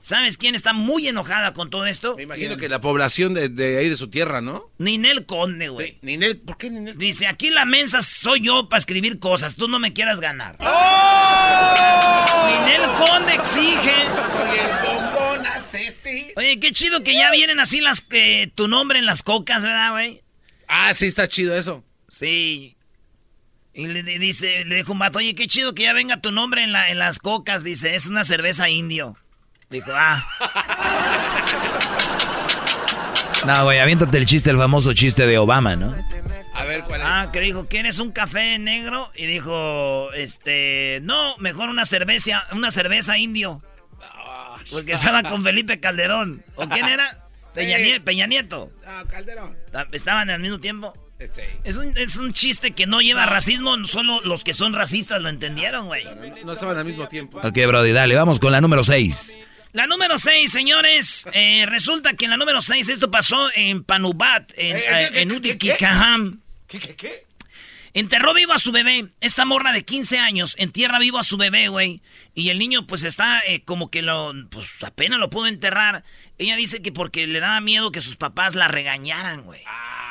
¿Sabes 0.00 0.38
quién 0.38 0.54
está 0.54 0.72
muy 0.72 1.06
enojada 1.08 1.52
con 1.52 1.68
todo 1.68 1.84
esto? 1.84 2.16
Me 2.16 2.22
imagino 2.22 2.56
que 2.56 2.68
la 2.68 2.80
población 2.80 3.34
de, 3.34 3.78
ahí 3.78 3.88
de 3.88 3.96
su 3.96 4.08
tierra, 4.08 4.40
¿no? 4.40 4.70
Ninel 4.78 5.26
Conde, 5.26 5.68
güey. 5.68 5.98
Ninel, 6.00 6.38
¿por 6.38 6.56
qué 6.56 6.70
Ninel? 6.70 6.96
Dice, 6.96 7.26
aquí 7.26 7.50
la 7.50 7.66
mensa 7.66 8.00
soy 8.00 8.40
yo 8.40 8.68
para 8.68 8.78
escribir 8.78 9.18
cosas, 9.18 9.56
tú 9.56 9.68
no 9.68 9.78
me 9.78 9.92
quieras 9.92 10.20
ganar. 10.20 10.56
¡Oh! 10.60 12.48
Ninel 12.48 12.88
Conde 12.98 13.34
exige. 13.34 13.94
Soy 14.32 14.58
el 14.58 14.70
bombón 14.86 15.46
asesino. 15.46 16.32
Oye, 16.36 16.58
qué 16.58 16.72
chido 16.72 17.02
que 17.02 17.14
ya 17.14 17.30
vienen 17.30 17.60
así 17.60 17.80
las 17.80 18.00
que 18.00 18.50
tu 18.54 18.68
nombre 18.68 18.98
en 18.98 19.06
las 19.06 19.22
cocas, 19.22 19.62
¿verdad, 19.62 19.92
güey? 19.92 20.22
Ah, 20.66 20.94
sí, 20.94 21.06
está 21.06 21.28
chido 21.28 21.54
eso. 21.54 21.84
Sí. 22.08 22.76
Y 23.74 23.86
le 23.86 24.02
dice, 24.02 24.64
le 24.64 24.76
dijo 24.76 24.92
un 24.92 24.98
vato, 24.98 25.18
oye, 25.18 25.34
qué 25.34 25.46
chido 25.46 25.74
que 25.74 25.82
ya 25.82 25.92
venga 25.92 26.20
tu 26.20 26.32
nombre 26.32 26.64
en, 26.64 26.72
la, 26.72 26.90
en 26.90 26.98
las 26.98 27.18
cocas. 27.18 27.64
Dice, 27.64 27.94
es 27.94 28.06
una 28.06 28.24
cerveza 28.24 28.70
indio. 28.70 29.16
Dijo, 29.70 29.92
ah. 29.94 30.26
No, 33.46 33.64
güey, 33.64 33.78
aviéntate 33.78 34.18
el 34.18 34.26
chiste, 34.26 34.50
el 34.50 34.56
famoso 34.58 34.92
chiste 34.92 35.26
de 35.26 35.38
Obama, 35.38 35.76
¿no? 35.76 35.94
A 36.54 36.64
ver, 36.64 36.82
¿cuál 36.84 37.00
es? 37.00 37.06
Ah, 37.08 37.28
que 37.32 37.40
dijo, 37.40 37.66
¿quieres 37.68 37.98
un 38.00 38.10
café 38.10 38.58
negro? 38.58 39.08
Y 39.14 39.26
dijo, 39.26 40.12
este, 40.12 40.98
no, 41.04 41.36
mejor 41.38 41.68
una 41.68 41.84
cerveza, 41.84 42.44
una 42.52 42.70
cerveza 42.70 43.16
indio. 43.16 43.62
Porque 44.70 44.92
estaba 44.92 45.22
con 45.22 45.42
Felipe 45.42 45.80
Calderón. 45.80 46.42
¿O 46.56 46.68
quién 46.68 46.86
era? 46.86 47.24
Peña, 47.54 47.78
Sí. 47.78 47.82
Nie- 47.84 48.00
Peña 48.04 48.26
Nieto. 48.26 48.70
Ah, 48.86 49.04
Calderón. 49.08 49.56
Ta- 49.72 49.86
Estaban 49.92 50.30
al 50.30 50.40
mismo 50.40 50.58
tiempo. 50.60 50.92
Sí. 51.18 51.42
Es 51.64 51.76
un, 51.76 51.96
es 51.96 52.16
un 52.16 52.32
chiste 52.32 52.72
que 52.72 52.86
no 52.86 53.00
lleva 53.00 53.26
racismo, 53.26 53.76
solo 53.84 54.20
los 54.24 54.42
que 54.44 54.54
son 54.54 54.72
racistas 54.72 55.20
lo 55.20 55.28
entendieron, 55.28 55.86
güey. 55.86 56.04
No 56.44 56.52
estaban 56.52 56.76
al 56.78 56.84
mismo 56.84 57.06
tiempo. 57.08 57.38
Ok, 57.38 57.56
Brody, 57.66 57.92
dale, 57.92 58.14
vamos 58.16 58.38
con 58.40 58.52
la 58.52 58.60
número 58.60 58.82
6. 58.84 59.36
La 59.72 59.86
número 59.86 60.18
6, 60.18 60.50
señores. 60.50 61.26
eh, 61.32 61.64
resulta 61.66 62.14
que 62.14 62.24
en 62.24 62.32
la 62.32 62.36
número 62.36 62.60
6 62.60 62.88
esto 62.88 63.10
pasó 63.10 63.50
en 63.54 63.84
Panubat, 63.84 64.50
en, 64.56 64.76
Eh, 64.76 64.80
eh, 64.80 65.08
¿qué, 65.12 65.20
en 65.22 65.28
qué, 65.28 65.34
Utikikaham. 65.36 66.40
¿Qué, 66.66 66.78
qué, 66.80 66.96
qué? 66.96 67.26
Enterró 67.92 68.34
vivo 68.34 68.52
a 68.52 68.58
su 68.58 68.70
bebé. 68.70 69.08
Esta 69.20 69.44
morra 69.44 69.72
de 69.72 69.84
15 69.84 70.18
años 70.18 70.54
entierra 70.58 70.98
vivo 71.00 71.18
a 71.18 71.24
su 71.24 71.36
bebé, 71.36 71.68
güey. 71.68 72.02
Y 72.34 72.50
el 72.50 72.58
niño, 72.58 72.86
pues 72.86 73.02
está 73.02 73.40
eh, 73.46 73.62
como 73.64 73.90
que 73.90 74.02
lo. 74.02 74.32
Pues 74.50 74.68
apenas 74.84 75.18
lo 75.18 75.28
pudo 75.30 75.46
enterrar. 75.48 76.04
Ella 76.38 76.54
dice 76.56 76.82
que 76.82 76.92
porque 76.92 77.26
le 77.26 77.40
daba 77.40 77.60
miedo 77.60 77.90
que 77.90 78.00
sus 78.00 78.16
papás 78.16 78.54
la 78.54 78.68
regañaran, 78.68 79.42
güey. 79.42 79.60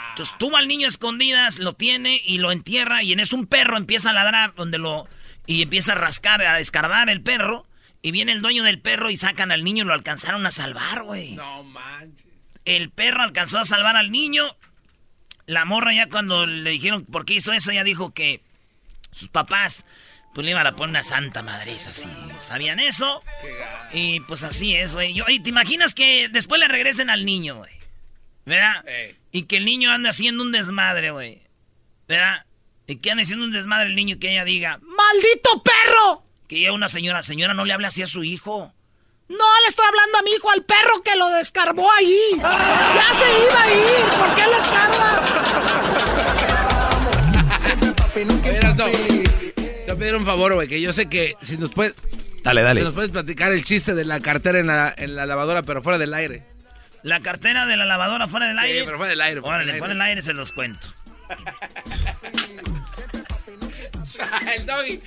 Entonces 0.10 0.36
tuvo 0.38 0.58
al 0.58 0.68
niño 0.68 0.88
a 0.88 0.90
escondidas, 0.90 1.60
lo 1.60 1.74
tiene 1.74 2.22
y 2.26 2.40
lo 2.40 2.52
entierra. 2.52 3.02
Y 3.02 3.14
en 3.14 3.22
eso 3.22 3.38
un 3.38 3.46
perro 3.48 3.78
empieza 3.78 4.10
a 4.10 4.14
ladrar, 4.14 4.54
donde 4.56 4.78
lo. 4.78 5.08
Y 5.46 5.62
empieza 5.62 5.94
a 5.94 5.96
rascar, 5.96 6.42
a 6.42 6.60
escarbar 6.60 7.10
el 7.10 7.22
perro. 7.22 7.66
Y 8.02 8.12
viene 8.12 8.32
el 8.32 8.42
dueño 8.42 8.64
del 8.64 8.80
perro 8.80 9.10
y 9.10 9.18
sacan 9.18 9.52
al 9.52 9.64
niño 9.64 9.84
y 9.84 9.88
lo 9.88 9.94
alcanzaron 9.94 10.46
a 10.46 10.52
salvar, 10.52 11.04
güey. 11.04 11.34
No 11.34 11.64
manches. 11.64 12.26
El 12.66 12.92
perro 12.92 13.24
alcanzó 13.24 13.60
a 13.60 13.66
salvar 13.66 13.96
al 13.96 14.12
niño. 14.12 14.56
La 15.46 15.66
morra 15.66 15.94
ya 15.94 16.08
cuando 16.08 16.46
le 16.46 16.70
dijeron 16.70 17.06
por 17.06 17.26
qué 17.26 17.34
hizo 17.36 17.52
eso, 17.52 17.72
ella 17.72 17.84
dijo 17.84 18.14
que 18.14 18.42
sus 19.12 19.30
papás 19.30 19.86
pues 20.34 20.46
le 20.46 20.52
iban 20.52 20.68
a 20.68 20.76
poner 20.76 20.92
una 20.92 21.04
santa 21.04 21.42
madriza 21.42 21.90
así. 21.90 22.08
¿Sabían 22.38 22.80
eso? 22.80 23.22
Y 23.92 24.20
pues 24.22 24.44
así 24.44 24.76
es, 24.76 24.94
güey. 24.94 25.20
Y 25.28 25.40
te 25.40 25.50
imaginas 25.50 25.96
que 25.96 26.30
después 26.30 26.60
le 26.60 26.68
regresen 26.68 27.10
al 27.10 27.26
niño, 27.26 27.56
güey. 27.56 27.72
¿Verdad? 28.46 28.88
Ey. 28.88 29.18
Y 29.32 29.44
que 29.44 29.58
el 29.58 29.66
niño 29.66 29.92
ande 29.92 30.10
haciendo 30.10 30.44
un 30.44 30.52
desmadre, 30.52 31.12
güey. 31.12 31.42
¿Verdad? 32.08 32.46
Y 32.88 32.98
que 32.98 33.12
ande 33.12 33.24
haciendo 33.24 33.46
un 33.46 33.52
desmadre 33.52 33.90
el 33.90 33.96
niño 33.96 34.16
y 34.16 34.20
que 34.20 34.32
ella 34.32 34.46
diga, 34.46 34.80
¡Maldito 34.82 35.64
perro! 35.64 36.29
Que 36.50 36.60
ya 36.62 36.74
una 36.74 36.90
señora, 36.90 37.24
señora, 37.24 37.54
no 37.54 37.64
le 37.64 37.72
hable 37.74 37.88
así 37.88 38.02
a 38.02 38.08
su 38.08 38.24
hijo. 38.24 38.74
No 39.30 39.36
le 39.62 39.68
estoy 39.70 39.86
hablando 39.88 40.18
a 40.18 40.24
mi 40.24 40.32
hijo, 40.32 40.50
al 40.50 40.64
perro 40.64 41.02
que 41.04 41.16
lo 41.16 41.30
descarbó 41.30 41.88
ahí. 42.00 42.18
Ya 42.42 43.14
se 43.14 43.32
iba 43.46 43.62
a 43.64 43.72
ir. 43.72 44.10
¿Por 44.18 44.36
qué 44.36 44.44
lo 44.46 44.58
escarba? 44.58 45.24
Te 48.14 48.26
voy 48.26 49.90
a 49.92 49.96
pedir 49.96 50.16
un 50.16 50.26
favor, 50.26 50.54
güey, 50.56 50.68
que 50.68 50.82
yo 50.82 50.92
sé 50.92 51.08
que 51.08 51.36
si 51.42 51.58
nos 51.58 51.72
puedes, 51.72 51.94
Dale, 52.44 52.62
si 52.62 52.66
dale. 52.66 52.82
nos 52.82 52.94
puedes 52.94 53.12
platicar 53.12 53.52
el 53.52 53.64
chiste 53.64 53.94
de 53.94 54.06
la 54.06 54.20
cartera 54.20 54.60
en 54.60 54.68
la, 54.68 54.94
en 54.98 55.16
la 55.16 55.26
lavadora, 55.28 55.62
pero 55.64 55.84
fuera 55.84 55.98
del 56.00 56.14
aire. 56.14 56.44
La 57.04 57.20
cartera 57.22 57.66
de 57.68 57.78
la 57.78 57.86
lavadora 57.86 58.28
fuera 58.28 58.48
del 58.48 58.58
Sí, 58.58 58.66
aire. 58.66 58.84
pero 58.86 58.98
fuera 58.98 59.12
del 59.12 59.22
aire. 59.22 59.42
fuera 59.42 59.56
Órale, 59.58 59.72
del 59.74 59.80
fuera 59.80 59.94
del 59.94 60.02
aire 60.02 60.22
se 60.24 60.34
los 60.34 60.52
cuento. 60.52 60.88
aire. 61.30 61.44
El 64.56 64.66
doggy. 64.66 65.02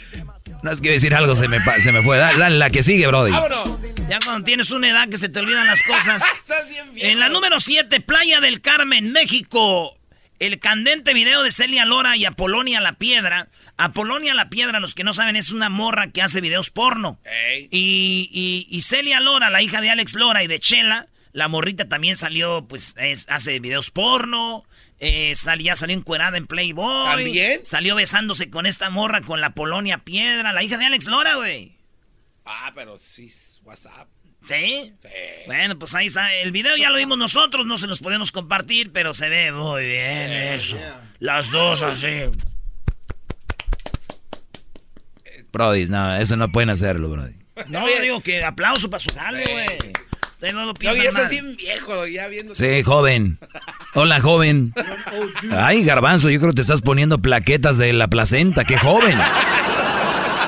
No 0.63 0.71
es 0.71 0.81
que 0.81 0.91
decir 0.91 1.15
algo, 1.15 1.35
se 1.35 1.49
me, 1.49 1.59
se 1.81 1.93
me 1.93 2.03
fue. 2.03 2.19
Dale, 2.19 2.39
dale, 2.39 2.57
la 2.59 2.71
que 2.71 2.83
sigue, 2.83 3.07
Brody. 3.09 3.33
¡Vámonos! 3.33 3.79
Ya 4.09 4.19
cuando 4.25 4.45
tienes 4.45 4.71
una 4.71 4.89
edad 4.91 5.09
que 5.09 5.19
se 5.19 5.29
te 5.29 5.41
olvidan 5.41 5.67
las 5.67 5.83
cosas. 5.83 6.23
Estás 6.41 6.69
bien 6.71 6.93
viejo. 6.95 7.09
En 7.11 7.19
la 7.19 7.29
número 7.29 7.59
7, 7.61 8.01
Playa 8.01 8.41
del 8.41 8.61
Carmen, 8.61 9.13
México. 9.13 9.99
El 10.39 10.59
candente 10.59 11.15
video 11.15 11.43
de 11.43 11.53
Celia 11.53 11.85
Lora 11.85 12.17
y 12.17 12.25
Apolonia 12.25 12.81
La 12.81 12.95
Piedra. 12.95 13.49
Apolonia 13.77 14.35
La 14.35 14.51
Piedra, 14.51 14.81
los 14.81 14.95
que 14.95 15.03
no 15.05 15.13
saben, 15.15 15.35
es 15.37 15.51
una 15.51 15.69
morra 15.69 16.11
que 16.11 16.21
hace 16.23 16.41
videos 16.41 16.71
porno. 16.71 17.19
Y, 17.71 18.29
y- 18.33 18.67
y 18.71 18.81
Celia 18.83 19.19
Lora, 19.21 19.51
la 19.51 19.63
hija 19.63 19.81
de 19.81 19.91
Alex 19.91 20.15
Lora 20.15 20.43
y 20.43 20.47
de 20.47 20.59
Chela, 20.61 21.07
la 21.33 21.49
morrita 21.49 21.89
también 21.89 22.17
salió, 22.17 22.67
pues, 22.69 22.95
es- 22.99 23.29
hace 23.31 23.59
videos 23.61 23.91
porno. 23.91 24.65
Eh, 25.05 25.35
sal- 25.35 25.59
ya 25.61 25.75
salió 25.77 25.97
encuerada 25.97 26.37
en 26.39 26.47
Playboy. 26.47 27.07
¿También? 27.25 27.61
Salió 27.65 27.97
besándose 27.97 28.49
con 28.51 28.67
esta 28.67 28.89
morra, 28.89 29.21
con 29.21 29.41
la 29.41 29.51
Polonia 29.51 29.99
Piedra, 29.99 30.53
la 30.53 30.63
hija 30.63 30.79
de 30.79 30.87
Alex 30.87 31.07
Lora, 31.07 31.35
güey. 31.35 31.77
Ah, 32.45 32.71
pero 32.75 32.97
sí, 32.97 33.27
es 33.27 33.61
WhatsApp. 33.65 34.09
¿Sí? 34.45 34.93
Sí. 35.03 35.09
Bueno, 35.47 35.79
pues 35.79 35.95
ahí 35.95 36.07
está. 36.07 36.33
El 36.35 36.51
video 36.53 36.77
ya 36.77 36.91
lo 36.91 36.99
vimos 36.99 37.17
nosotros, 37.19 37.67
no 37.67 37.79
se 37.79 37.87
los 37.87 38.01
podemos 38.01 38.33
compartir, 38.33 38.91
pero 38.93 39.13
se 39.15 39.29
ve 39.29 39.53
muy 39.53 39.85
bien 39.85 40.33
eso. 40.33 40.77
Las 41.21 41.51
dos 41.51 41.83
así. 41.83 42.23
Brody, 45.53 45.87
no, 45.87 46.17
eso 46.17 46.37
no 46.37 46.51
pueden 46.51 46.71
hacerlo, 46.71 47.09
Brody. 47.11 47.35
No, 47.69 47.87
digo 48.01 48.21
que 48.23 48.43
aplauso 48.43 48.89
para 48.89 49.01
su 49.03 49.15
jale, 49.15 49.45
güey. 49.51 49.93
Ustedes 50.43 50.55
no 50.55 50.65
lo 50.67 50.75
piensan 50.75 51.29
bien 51.31 51.55
viejo, 51.57 52.05
ya 52.09 52.27
viendo. 52.27 52.57
Sí, 52.57 52.83
joven. 52.83 53.39
Hola, 53.95 54.21
joven. 54.21 54.75
Ay, 55.57 55.85
garbanzo, 55.85 56.31
yo 56.31 56.41
creo 56.41 56.51
que 56.51 56.57
te 56.57 56.63
estás 56.63 56.83
poniendo 56.83 57.21
plaquetas 57.23 57.79
de 57.79 57.93
la 57.93 58.09
placenta. 58.09 58.65
¡Qué 58.65 58.77
joven! 58.77 59.17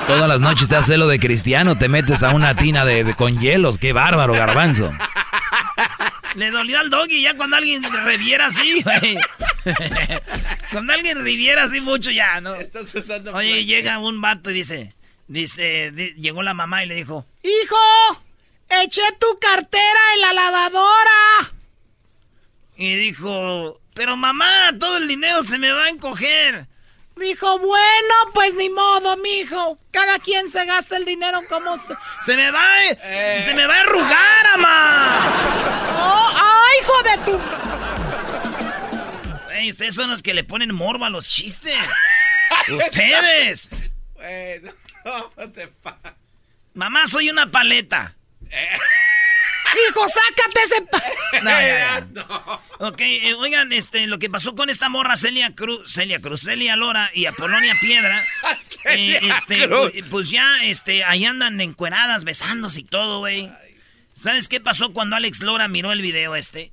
Todas 0.05 0.27
las 0.27 0.41
noches 0.41 0.67
te 0.67 0.75
haces 0.75 0.97
lo 0.97 1.07
de 1.07 1.17
cristiano, 1.17 1.77
te 1.77 1.87
metes 1.87 2.23
a 2.23 2.31
una 2.31 2.57
tina 2.57 2.83
de, 2.83 3.05
de- 3.05 3.15
con 3.15 3.39
hielos. 3.39 3.77
¡Qué 3.77 3.93
bárbaro, 3.93 4.33
garbanzo! 4.33 4.91
Le 6.35 6.51
dolió 6.51 6.77
al 6.79 6.89
doggy 6.89 7.21
ya 7.21 7.33
cuando 7.37 7.55
alguien 7.55 7.81
reviera 8.03 8.47
así, 8.47 8.81
güey. 8.83 9.17
cuando 10.73 10.91
alguien 10.91 11.23
reviera 11.23 11.63
así 11.63 11.79
mucho 11.79 12.11
ya, 12.11 12.41
¿no? 12.41 12.53
Estás 12.55 12.93
usando. 12.93 13.33
Oye, 13.33 13.63
llega 13.63 13.97
un 13.99 14.19
vato 14.19 14.51
y 14.51 14.55
dice, 14.55 14.93
dice, 15.29 15.91
di- 15.93 16.13
llegó 16.15 16.43
la 16.43 16.53
mamá 16.53 16.83
y 16.83 16.87
le 16.87 16.95
dijo, 16.95 17.25
Hijo, 17.43 18.21
eché 18.69 19.01
tu 19.19 19.37
cartera 19.39 19.99
en 20.15 20.21
la 20.21 20.33
lavadora. 20.33 21.53
y 22.77 22.95
dijo, 22.95 23.79
pero 23.93 24.17
mamá, 24.17 24.71
todo 24.79 24.97
el 24.97 25.07
dinero 25.07 25.41
se 25.43 25.57
me 25.57 25.71
va 25.71 25.85
a 25.85 25.89
encoger. 25.89 26.67
Dijo, 27.15 27.59
bueno, 27.59 28.15
pues 28.33 28.55
ni 28.55 28.69
modo, 28.69 29.15
mijo. 29.17 29.79
Cada 29.91 30.19
quien 30.19 30.49
se 30.49 30.65
gasta 30.65 30.97
el 30.97 31.05
dinero 31.05 31.41
como 31.47 31.77
se... 31.77 31.95
Se 32.25 32.35
me 32.35 32.51
va, 32.51 32.65
se 32.89 33.53
me 33.55 33.65
va 33.65 33.73
a 33.73 33.79
arrugar, 33.79 34.57
mamá. 34.57 35.93
¡Oh, 35.97 36.33
¡Ay, 36.35 36.79
hijo 36.81 37.03
de 37.03 37.17
tu... 37.25 37.41
Ey, 39.53 39.69
ustedes 39.69 39.95
son 39.95 40.09
los 40.09 40.21
que 40.21 40.33
le 40.33 40.43
ponen 40.43 40.75
morbo 40.75 41.05
a 41.05 41.09
los 41.09 41.29
chistes. 41.29 41.77
ustedes. 42.69 43.69
Bueno, 44.15 44.73
no 45.37 45.51
te 45.51 45.71
Mamá, 46.73 47.07
soy 47.07 47.29
una 47.29 47.49
paleta. 47.49 48.14
Hijo, 49.89 50.05
sácate 50.07 50.63
ese... 50.63 50.81
pa- 50.83 51.03
No, 51.43 51.49
ya, 51.49 52.07
ya. 52.13 52.61
Ok, 52.79 53.01
eh, 53.01 53.33
oigan, 53.35 53.73
este, 53.73 54.07
lo 54.07 54.19
que 54.19 54.29
pasó 54.29 54.55
con 54.55 54.69
esta 54.69 54.87
morra 54.89 55.17
Celia 55.17 55.53
Cruz, 55.53 55.91
Celia 55.91 56.21
Cruz, 56.21 56.41
Celia 56.43 56.75
Lora 56.77 57.09
y 57.13 57.25
Apolonia 57.25 57.75
Piedra, 57.81 58.21
eh, 58.85 59.19
Celia 59.19 59.19
este, 59.37 59.67
Cruz. 59.67 59.91
pu- 59.93 60.05
pues 60.09 60.29
ya, 60.29 60.63
este, 60.63 61.03
ahí 61.03 61.25
andan 61.25 61.59
encueradas, 61.59 62.23
besándose 62.23 62.81
y 62.81 62.83
todo, 62.83 63.19
güey. 63.19 63.51
¿Sabes 64.13 64.47
qué 64.47 64.61
pasó 64.61 64.93
cuando 64.93 65.17
Alex 65.17 65.41
Lora 65.41 65.67
miró 65.67 65.91
el 65.91 66.01
video 66.01 66.35
este? 66.35 66.71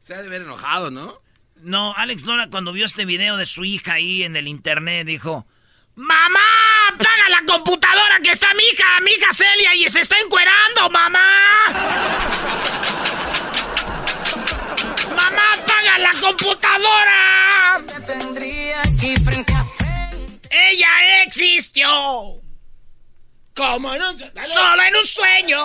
Se 0.00 0.14
ha 0.14 0.22
de 0.22 0.28
ver 0.28 0.42
enojado, 0.42 0.90
¿no? 0.90 1.20
No, 1.56 1.94
Alex 1.96 2.24
Lora 2.24 2.48
cuando 2.50 2.72
vio 2.72 2.86
este 2.86 3.04
video 3.04 3.36
de 3.36 3.46
su 3.46 3.64
hija 3.64 3.94
ahí 3.94 4.24
en 4.24 4.34
el 4.36 4.48
internet 4.48 5.06
dijo, 5.06 5.46
¡Mamá! 5.96 6.40
¡Apaga 6.92 7.28
la 7.30 7.42
computadora 7.46 8.20
que 8.22 8.30
está 8.30 8.52
mi 8.52 8.62
hija, 8.64 9.00
mi 9.02 9.12
hija 9.12 9.32
Celia 9.32 9.74
y 9.74 9.88
se 9.88 10.00
está 10.00 10.18
encuerando, 10.20 10.90
mamá! 10.90 11.68
¡Mamá, 15.08 15.52
apaga 15.54 15.98
la 15.98 16.12
computadora! 16.20 17.82
¡Ella 20.50 21.22
existió! 21.24 22.42
¿Cómo 23.54 23.96
no? 23.96 24.12
Solo 24.44 24.82
en 24.82 24.96
un 24.96 25.06
sueño. 25.06 25.64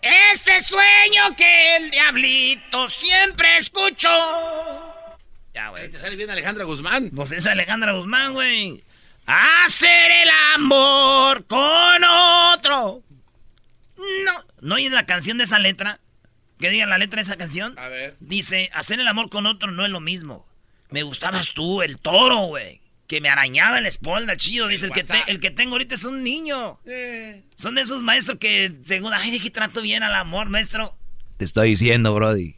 Ese 0.00 0.62
sueño 0.62 1.36
que 1.36 1.76
el 1.76 1.90
diablito 1.90 2.88
siempre 2.88 3.58
escuchó. 3.58 4.08
Ya, 5.52 5.68
güey. 5.68 5.90
Te 5.90 5.98
sale 5.98 6.16
bien 6.16 6.30
Alejandra 6.30 6.64
Guzmán. 6.64 7.10
Pues 7.14 7.32
es 7.32 7.46
Alejandra 7.46 7.92
Guzmán, 7.92 8.32
güey. 8.32 8.82
Hacer 9.26 10.10
el 10.22 10.28
amor 10.56 11.46
con 11.46 12.04
otro. 12.52 13.02
No. 13.96 14.32
¿No 14.60 14.74
oyes 14.74 14.90
la 14.92 15.06
canción 15.06 15.38
de 15.38 15.44
esa 15.44 15.58
letra? 15.58 16.00
¿Qué 16.58 16.70
diga 16.70 16.86
la 16.86 16.98
letra 16.98 17.18
de 17.18 17.22
esa 17.22 17.36
canción? 17.36 17.78
A 17.78 17.88
ver. 17.88 18.16
Dice, 18.20 18.70
hacer 18.72 19.00
el 19.00 19.08
amor 19.08 19.30
con 19.30 19.46
otro 19.46 19.70
no 19.70 19.84
es 19.84 19.90
lo 19.90 20.00
mismo. 20.00 20.46
Me 20.90 21.02
gustabas 21.02 21.52
tú, 21.52 21.82
el 21.82 21.98
toro, 21.98 22.46
güey. 22.46 22.80
Que 23.06 23.20
me 23.20 23.28
arañaba 23.28 23.76
en 23.78 23.82
la 23.82 23.88
espalda, 23.88 24.36
chido. 24.36 24.68
Dice, 24.68 24.86
el 24.86 24.92
que, 24.92 25.04
te- 25.04 25.24
el 25.26 25.40
que 25.40 25.50
tengo 25.50 25.72
ahorita 25.72 25.94
es 25.94 26.04
un 26.04 26.22
niño. 26.22 26.80
Eh. 26.86 27.44
Son 27.56 27.74
de 27.74 27.82
esos 27.82 28.02
maestros 28.02 28.38
que, 28.38 28.74
según, 28.84 29.12
ay, 29.12 29.30
de 29.30 29.40
que 29.40 29.50
trato 29.50 29.82
bien 29.82 30.02
al 30.02 30.14
amor, 30.14 30.48
maestro. 30.48 30.96
Te 31.36 31.44
estoy 31.44 31.70
diciendo, 31.70 32.14
Brody. 32.14 32.56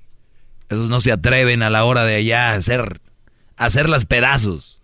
Esos 0.69 0.89
no 0.89 1.01
se 1.01 1.13
atreven 1.13 1.63
a 1.63 1.71
la 1.71 1.85
hora 1.85 2.05
de 2.05 2.17
allá 2.17 2.53
hacer, 2.53 3.01
a 3.57 3.65
hacerlas 3.67 4.05
pedazos. 4.05 4.76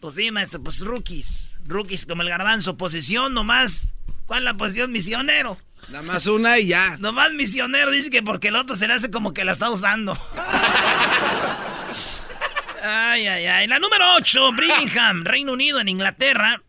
Pues 0.00 0.14
sí, 0.14 0.30
maestro, 0.30 0.62
pues 0.62 0.80
rookies. 0.80 1.58
Rookies 1.66 2.06
como 2.06 2.22
el 2.22 2.28
garbanzo. 2.28 2.76
Posición 2.76 3.34
nomás. 3.34 3.92
¿Cuál 4.26 4.40
es 4.40 4.44
la 4.44 4.54
posición? 4.54 4.92
Misionero. 4.92 5.58
Nada 5.88 6.02
más 6.02 6.26
una 6.26 6.58
y 6.58 6.68
ya. 6.68 6.96
Nomás 6.98 7.32
misionero 7.32 7.90
dice 7.90 8.10
que 8.10 8.22
porque 8.22 8.48
el 8.48 8.56
otro 8.56 8.76
se 8.76 8.86
le 8.86 8.94
hace 8.94 9.10
como 9.10 9.32
que 9.32 9.44
la 9.44 9.52
está 9.52 9.70
usando. 9.70 10.12
ay, 12.84 13.26
ay, 13.26 13.46
ay. 13.46 13.66
La 13.66 13.78
número 13.78 14.04
8, 14.16 14.52
Birmingham, 14.52 15.24
Reino 15.24 15.52
Unido, 15.52 15.80
en 15.80 15.88
Inglaterra. 15.88 16.62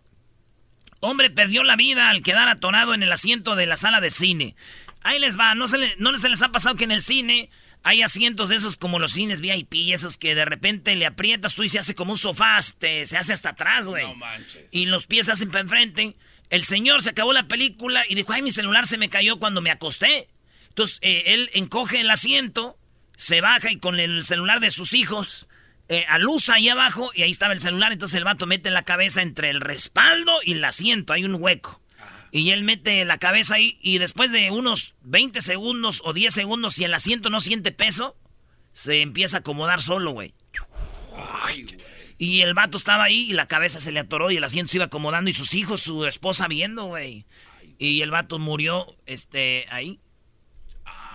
Hombre 1.01 1.29
perdió 1.29 1.63
la 1.63 1.75
vida 1.75 2.09
al 2.09 2.23
quedar 2.23 2.47
atonado 2.47 2.93
en 2.93 3.03
el 3.03 3.11
asiento 3.11 3.55
de 3.55 3.67
la 3.67 3.77
sala 3.77 4.01
de 4.01 4.09
cine. 4.09 4.55
Ahí 5.01 5.19
les 5.19 5.37
va, 5.39 5.55
no 5.55 5.67
se, 5.67 5.77
no 5.97 6.15
se 6.17 6.29
les 6.29 6.41
ha 6.41 6.51
pasado 6.51 6.75
que 6.75 6.83
en 6.83 6.91
el 6.91 7.01
cine 7.01 7.49
hay 7.83 8.01
asientos 8.01 8.49
de 8.49 8.57
esos 8.57 8.77
como 8.77 8.99
los 8.99 9.13
cines 9.13 9.41
VIP, 9.41 9.93
esos 9.93 10.17
que 10.17 10.35
de 10.35 10.45
repente 10.45 10.95
le 10.95 11.05
aprietas 11.05 11.55
tú 11.55 11.63
y 11.63 11.69
se 11.69 11.79
hace 11.79 11.95
como 11.95 12.13
un 12.13 12.17
sofá, 12.17 12.61
se 12.61 13.17
hace 13.17 13.33
hasta 13.33 13.49
atrás, 13.49 13.87
güey. 13.87 14.05
No 14.05 14.15
manches. 14.15 14.65
Y 14.71 14.85
los 14.85 15.07
pies 15.07 15.27
se 15.27 15.31
hacen 15.31 15.49
para 15.49 15.61
enfrente. 15.61 16.15
El 16.49 16.65
señor 16.65 17.01
se 17.01 17.11
acabó 17.11 17.31
la 17.31 17.47
película 17.47 18.03
y 18.09 18.15
dijo, 18.15 18.33
ay, 18.33 18.41
mi 18.41 18.51
celular 18.51 18.87
se 18.87 18.97
me 18.97 19.09
cayó 19.09 19.39
cuando 19.39 19.61
me 19.61 19.71
acosté. 19.71 20.29
Entonces, 20.69 20.99
eh, 21.01 21.23
él 21.27 21.49
encoge 21.53 22.01
el 22.01 22.09
asiento, 22.09 22.77
se 23.15 23.41
baja 23.41 23.71
y 23.71 23.79
con 23.79 23.99
el 23.99 24.25
celular 24.25 24.59
de 24.59 24.71
sus 24.71 24.93
hijos 24.93 25.47
eh, 25.91 26.05
alusa 26.07 26.53
ahí 26.53 26.69
abajo 26.69 27.11
y 27.15 27.23
ahí 27.23 27.31
estaba 27.31 27.53
el 27.53 27.61
celular. 27.61 27.91
Entonces 27.91 28.17
el 28.17 28.23
vato 28.23 28.45
mete 28.45 28.71
la 28.71 28.83
cabeza 28.83 29.21
entre 29.21 29.49
el 29.49 29.61
respaldo 29.61 30.33
y 30.43 30.53
el 30.53 30.63
asiento, 30.63 31.13
hay 31.13 31.25
un 31.25 31.35
hueco. 31.35 31.81
Y 32.31 32.51
él 32.51 32.63
mete 32.63 33.03
la 33.05 33.17
cabeza 33.17 33.55
ahí 33.55 33.77
y 33.81 33.97
después 33.97 34.31
de 34.31 34.51
unos 34.51 34.93
20 35.01 35.41
segundos 35.41 36.01
o 36.05 36.13
10 36.13 36.33
segundos, 36.33 36.73
si 36.73 36.83
el 36.83 36.93
asiento 36.93 37.29
no 37.29 37.41
siente 37.41 37.71
peso, 37.71 38.15
se 38.73 39.01
empieza 39.01 39.37
a 39.37 39.39
acomodar 39.39 39.81
solo, 39.81 40.11
güey. 40.11 40.33
Y 42.17 42.41
el 42.41 42.53
vato 42.53 42.77
estaba 42.77 43.05
ahí 43.05 43.29
y 43.29 43.33
la 43.33 43.47
cabeza 43.47 43.79
se 43.79 43.91
le 43.91 43.99
atoró 43.99 44.29
y 44.29 44.37
el 44.37 44.43
asiento 44.43 44.71
se 44.71 44.77
iba 44.77 44.85
acomodando 44.85 45.29
y 45.29 45.33
sus 45.33 45.53
hijos, 45.53 45.81
su 45.81 46.05
esposa 46.05 46.47
viendo, 46.47 46.85
güey. 46.85 47.25
Y 47.77 48.01
el 48.01 48.11
vato 48.11 48.39
murió, 48.39 48.97
este, 49.05 49.65
ahí. 49.69 49.99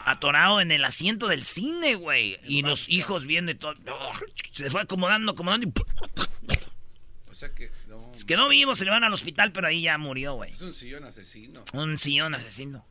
Atorado 0.06 0.60
en 0.60 0.70
el 0.70 0.84
asiento 0.84 1.28
del 1.28 1.44
cine, 1.44 1.94
güey. 1.94 2.38
Y 2.44 2.62
los 2.62 2.88
hijos 2.88 3.26
viendo 3.26 3.52
y 3.52 3.54
todo. 3.54 3.74
Se 4.52 4.70
fue 4.70 4.82
acomodando, 4.82 5.32
acomodando 5.32 5.68
y... 5.68 5.72
Sea 7.44 7.54
que... 7.54 7.70
Quedó 8.26 8.48
vivo, 8.48 8.74
se 8.74 8.84
le 8.84 8.90
van 8.90 9.04
al 9.04 9.12
hospital, 9.12 9.52
pero 9.52 9.66
ahí 9.66 9.82
ya 9.82 9.98
murió, 9.98 10.34
güey. 10.34 10.50
Es 10.52 10.62
un 10.62 10.74
sillón 10.74 11.04
asesino. 11.04 11.62
Un 11.72 11.98
sillón 11.98 12.34
asesino. 12.34 12.86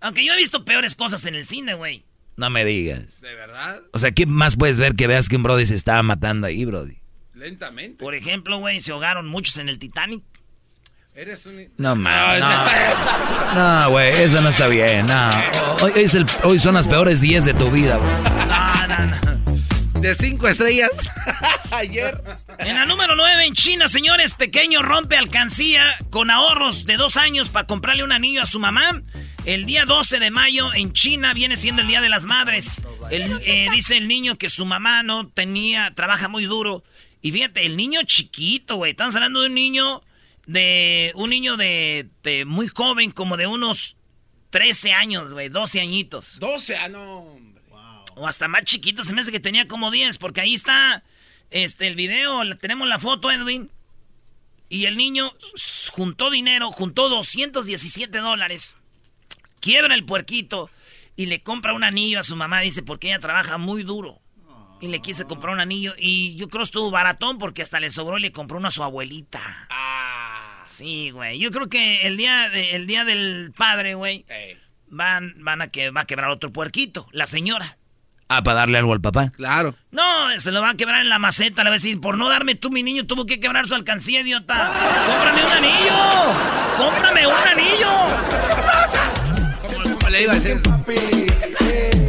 Aunque 0.00 0.24
yo 0.24 0.32
he 0.32 0.36
visto 0.36 0.64
peores 0.64 0.96
cosas 0.96 1.24
en 1.26 1.36
el 1.36 1.46
cine, 1.46 1.74
güey. 1.74 2.04
No 2.36 2.50
me 2.50 2.64
digas. 2.64 3.20
¿De 3.20 3.34
verdad? 3.34 3.80
O 3.92 3.98
sea, 3.98 4.10
¿qué 4.10 4.26
más 4.26 4.56
puedes 4.56 4.78
ver 4.78 4.96
que 4.96 5.06
veas 5.06 5.28
que 5.28 5.36
un 5.36 5.44
Brody 5.44 5.66
se 5.66 5.76
estaba 5.76 6.02
matando 6.02 6.46
ahí, 6.46 6.64
Brody? 6.64 6.98
Lentamente. 7.34 8.02
Por 8.02 8.14
ejemplo, 8.14 8.58
güey, 8.58 8.80
se 8.80 8.90
ahogaron 8.90 9.28
muchos 9.28 9.58
en 9.58 9.68
el 9.68 9.78
Titanic. 9.78 10.24
Eres 11.14 11.46
un... 11.46 11.62
No, 11.76 11.94
man. 11.94 12.40
No, 13.54 13.90
güey, 13.90 14.22
eso 14.22 14.40
no 14.40 14.48
está 14.48 14.66
bien. 14.66 15.06
No. 15.06 15.30
Hoy, 15.82 15.92
es 15.96 16.14
el, 16.14 16.26
hoy 16.42 16.58
son 16.58 16.74
las 16.74 16.88
peores 16.88 17.20
10 17.20 17.44
de 17.44 17.54
tu 17.54 17.70
vida, 17.70 17.98
güey. 17.98 18.12
No, 18.48 18.86
no, 18.88 19.06
no. 19.06 19.51
De 20.02 20.16
cinco 20.16 20.48
estrellas. 20.48 20.90
Ayer. 21.70 22.20
En 22.58 22.74
la 22.74 22.86
número 22.86 23.14
9 23.14 23.46
en 23.46 23.54
China, 23.54 23.86
señores, 23.86 24.34
pequeño 24.34 24.82
rompe 24.82 25.16
alcancía 25.16 25.84
con 26.10 26.28
ahorros 26.28 26.86
de 26.86 26.96
dos 26.96 27.16
años 27.16 27.50
para 27.50 27.68
comprarle 27.68 28.02
un 28.02 28.10
anillo 28.10 28.42
a 28.42 28.46
su 28.46 28.58
mamá. 28.58 29.04
El 29.44 29.64
día 29.64 29.84
12 29.84 30.18
de 30.18 30.32
mayo 30.32 30.74
en 30.74 30.92
China 30.92 31.34
viene 31.34 31.56
siendo 31.56 31.82
el 31.82 31.88
Día 31.88 32.00
de 32.00 32.08
las 32.08 32.24
Madres. 32.24 32.82
Eh, 33.12 33.68
dice 33.70 33.96
el 33.96 34.08
niño 34.08 34.38
que 34.38 34.50
su 34.50 34.66
mamá 34.66 35.04
no 35.04 35.28
tenía, 35.28 35.92
trabaja 35.94 36.26
muy 36.26 36.46
duro. 36.46 36.82
Y 37.20 37.30
fíjate, 37.30 37.64
el 37.64 37.76
niño 37.76 38.00
chiquito, 38.02 38.78
güey. 38.78 38.90
Estamos 38.90 39.14
hablando 39.14 39.42
de 39.42 39.50
un 39.50 39.54
niño 39.54 40.02
de. 40.46 41.12
Un 41.14 41.30
niño 41.30 41.56
de, 41.56 42.08
muy 42.44 42.66
joven, 42.66 43.12
como 43.12 43.36
de 43.36 43.46
unos 43.46 43.94
13 44.50 44.94
años, 44.94 45.32
güey, 45.32 45.48
12 45.48 45.80
añitos. 45.80 46.40
12, 46.40 46.76
ah, 46.76 46.88
no, 46.88 47.38
O 48.16 48.26
hasta 48.26 48.48
más 48.48 48.64
chiquito, 48.64 49.04
se 49.04 49.14
me 49.14 49.20
hace 49.20 49.32
que 49.32 49.40
tenía 49.40 49.68
como 49.68 49.90
10, 49.90 50.18
porque 50.18 50.40
ahí 50.40 50.54
está 50.54 51.02
este, 51.50 51.86
el 51.86 51.96
video, 51.96 52.40
tenemos 52.58 52.88
la 52.88 52.98
foto, 52.98 53.30
Edwin. 53.30 53.70
Y 54.68 54.86
el 54.86 54.96
niño 54.96 55.32
juntó 55.92 56.30
dinero, 56.30 56.72
juntó 56.72 57.08
217 57.08 58.18
dólares. 58.18 58.76
Quiebra 59.60 59.94
el 59.94 60.04
puerquito 60.04 60.70
y 61.14 61.26
le 61.26 61.42
compra 61.42 61.74
un 61.74 61.84
anillo 61.84 62.20
a 62.20 62.22
su 62.22 62.36
mamá, 62.36 62.60
dice, 62.60 62.82
porque 62.82 63.08
ella 63.08 63.18
trabaja 63.18 63.58
muy 63.58 63.82
duro. 63.82 64.20
Y 64.80 64.88
le 64.88 65.00
quise 65.00 65.24
comprar 65.24 65.54
un 65.54 65.60
anillo 65.60 65.94
y 65.96 66.34
yo 66.36 66.48
creo 66.48 66.60
que 66.62 66.64
estuvo 66.64 66.90
baratón 66.90 67.38
porque 67.38 67.62
hasta 67.62 67.78
le 67.78 67.90
sobró 67.90 68.18
y 68.18 68.22
le 68.22 68.32
compró 68.32 68.58
uno 68.58 68.68
a 68.68 68.72
su 68.72 68.82
abuelita. 68.82 69.68
Ah. 69.70 70.62
Sí, 70.64 71.10
güey. 71.10 71.38
Yo 71.38 71.50
creo 71.50 71.68
que 71.68 72.06
el 72.06 72.16
día, 72.16 72.46
el 72.46 72.86
día 72.86 73.04
del 73.04 73.52
padre, 73.56 73.94
güey, 73.94 74.24
van, 74.88 75.34
van 75.38 75.62
a 75.62 75.68
que 75.68 75.90
va 75.90 76.02
a 76.02 76.06
quebrar 76.06 76.30
otro 76.30 76.52
puerquito, 76.52 77.08
la 77.12 77.26
señora. 77.26 77.78
Ah, 78.34 78.42
para 78.42 78.60
darle 78.60 78.78
algo 78.78 78.94
al 78.94 79.00
papá. 79.02 79.30
Claro. 79.36 79.74
No, 79.90 80.40
se 80.40 80.52
lo 80.52 80.62
va 80.62 80.70
a 80.70 80.74
quebrar 80.74 81.02
en 81.02 81.10
la 81.10 81.18
maceta. 81.18 81.62
Le 81.64 81.68
va 81.68 81.74
a 81.74 81.78
decir, 81.78 82.00
por 82.00 82.16
no 82.16 82.30
darme 82.30 82.54
tú, 82.54 82.70
mi 82.70 82.82
niño, 82.82 83.06
tuvo 83.06 83.26
que 83.26 83.40
quebrar 83.40 83.66
su 83.66 83.74
alcancía, 83.74 84.22
idiota. 84.22 84.72
¡Cómprame 85.06 85.44
un 85.44 85.52
anillo! 85.52 86.78
¡Cómprame 86.78 87.26
un 87.26 87.34
anillo! 87.34 87.90
¿Cómo, 90.00 90.08
le 90.08 90.22
iba 90.22 90.32
a 90.32 90.36
decir? 90.36 90.62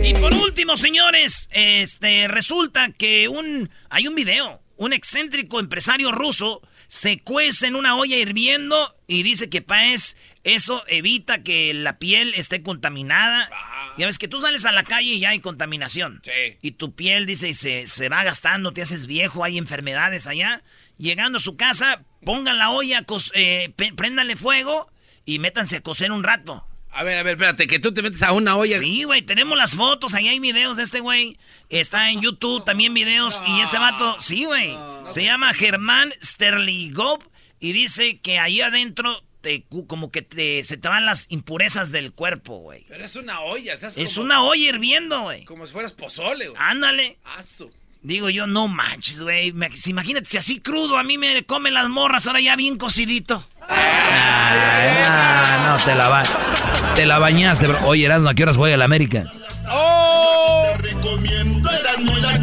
Y 0.02 0.14
por 0.14 0.34
último, 0.34 0.78
señores, 0.78 1.50
este, 1.52 2.30
resulta 2.30 2.90
que 2.92 3.28
un, 3.28 3.70
hay 3.90 4.08
un 4.08 4.16
video. 4.16 4.62
Un 4.78 4.94
excéntrico 4.94 5.60
empresario 5.60 6.14
ruso 6.14 6.62
se 6.88 7.20
cuece 7.20 7.68
en 7.68 7.76
una 7.76 7.98
olla 7.98 8.16
hirviendo 8.16 8.96
y 9.08 9.24
dice 9.24 9.50
que 9.50 9.62
paes 9.62 10.16
eso 10.44 10.84
evita 10.88 11.44
que 11.44 11.74
la 11.74 11.98
piel 12.00 12.34
esté 12.36 12.64
contaminada. 12.64 13.50
Ah. 13.54 13.94
Ya 13.98 14.06
ves 14.06 14.18
que 14.18 14.28
tú 14.28 14.42
sales 14.42 14.66
a 14.66 14.72
la 14.72 14.84
calle 14.84 15.14
y 15.14 15.20
ya 15.20 15.30
hay 15.30 15.40
contaminación. 15.40 16.22
Sí. 16.24 16.58
Y 16.62 16.72
tu 16.72 16.96
piel, 16.96 17.26
dice, 17.26 17.54
se, 17.54 17.86
se 17.86 18.10
va 18.10 18.24
gastando, 18.24 18.74
te 18.74 18.82
haces 18.82 19.06
viejo, 19.06 19.44
hay 19.44 19.58
enfermedades 19.58 20.28
allá. 20.28 20.64
Llegando 20.98 21.38
a 21.38 21.42
su 21.42 21.56
casa, 21.56 22.04
pongan 22.26 22.58
la 22.58 22.72
olla, 22.72 23.06
eh, 23.34 23.74
préndanle 23.96 24.36
fuego 24.36 24.92
y 25.26 25.40
métanse 25.40 25.78
a 25.78 25.82
cocer 25.82 26.12
un 26.12 26.24
rato. 26.24 26.68
A 26.92 27.04
ver, 27.04 27.18
a 27.18 27.24
ver, 27.24 27.34
espérate, 27.34 27.66
que 27.66 27.80
tú 27.80 27.92
te 27.92 28.04
metes 28.04 28.22
a 28.22 28.34
una 28.34 28.56
olla. 28.56 28.78
Sí, 28.78 29.04
güey, 29.04 29.24
tenemos 29.24 29.58
las 29.58 29.74
fotos, 29.74 30.14
ahí 30.14 30.28
hay 30.28 30.40
videos 30.40 30.78
de 30.78 30.84
este 30.84 31.00
güey. 31.00 31.40
Está 31.70 32.12
en 32.12 32.22
YouTube 32.22 32.64
también 32.66 32.94
videos. 32.94 33.42
y 33.48 33.62
este 33.62 33.80
vato, 33.80 34.20
sí, 34.22 34.46
güey. 34.46 34.78
se 35.08 35.24
llama 35.24 35.54
Germán 35.54 36.14
Sterligov 36.22 37.20
y 37.60 37.72
dice 37.72 38.20
que 38.20 38.38
ahí 38.38 38.62
adentro 38.62 39.24
te, 39.44 39.66
como 39.88 40.10
que 40.10 40.22
te, 40.22 40.64
se 40.64 40.78
te 40.78 40.88
van 40.88 41.06
las 41.06 41.26
impurezas 41.30 41.92
del 41.92 42.14
cuerpo, 42.14 42.60
güey. 42.60 42.86
Pero 42.88 43.04
es 43.04 43.16
una 43.18 43.42
olla, 43.42 43.76
¿sabes? 43.76 43.98
Es 43.98 44.18
una 44.18 44.42
olla 44.42 44.70
hirviendo, 44.70 45.22
güey. 45.24 45.44
Como 45.44 45.68
si 45.68 45.74
fueras 45.74 45.92
pozole, 45.92 46.48
güey. 46.48 46.60
Ándale. 46.60 47.18
Digo 48.02 48.30
yo, 48.30 48.48
no 48.48 48.70
manches, 48.70 49.22
güey. 49.22 49.54
Imagínate 49.86 50.26
si 50.26 50.38
así 50.38 50.60
crudo 50.60 50.98
a 50.98 51.04
mí 51.04 51.18
me 51.18 51.46
comen 51.46 51.74
las 51.74 51.90
morras, 51.90 52.26
ahora 52.26 52.40
ya 52.40 52.56
bien 52.56 52.78
cocidito. 52.78 53.46
Ah, 53.70 55.68
no, 55.68 55.78
te 55.84 55.94
la, 55.94 56.24
te 56.96 57.06
la 57.06 57.20
bañaste, 57.20 57.68
bro. 57.68 57.86
Oye, 57.86 58.06
Erasmo, 58.06 58.30
¿a 58.30 58.34
qué 58.34 58.44
horas 58.44 58.56
juega 58.58 58.76
el 58.76 58.82
América? 58.82 59.32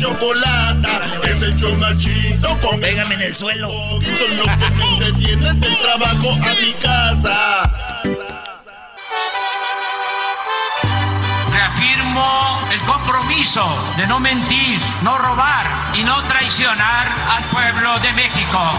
Chocolata. 0.01 1.01
Es 1.25 1.43
el 1.43 1.59
chomachito 1.59 2.59
con... 2.61 2.81
Pégame 2.81 3.15
en 3.15 3.23
el 3.23 3.37
suelo. 3.37 3.69
Son 3.69 4.37
los 4.37 4.47
que 4.47 4.71
me 4.71 4.89
entretienen 4.89 5.61
del 5.61 5.79
trabajo 5.79 6.33
a 6.33 6.55
mi 6.65 6.73
casa. 6.81 7.71
Reafirmo 11.53 12.61
el 12.73 12.81
compromiso 12.81 13.67
de 13.97 14.07
no 14.07 14.19
mentir, 14.19 14.81
no 15.03 15.19
robar 15.19 15.67
y 15.95 16.03
no 16.03 16.23
traicionar 16.23 17.07
al 17.37 17.45
pueblo 17.45 17.99
de 18.01 18.13
México 18.15 18.73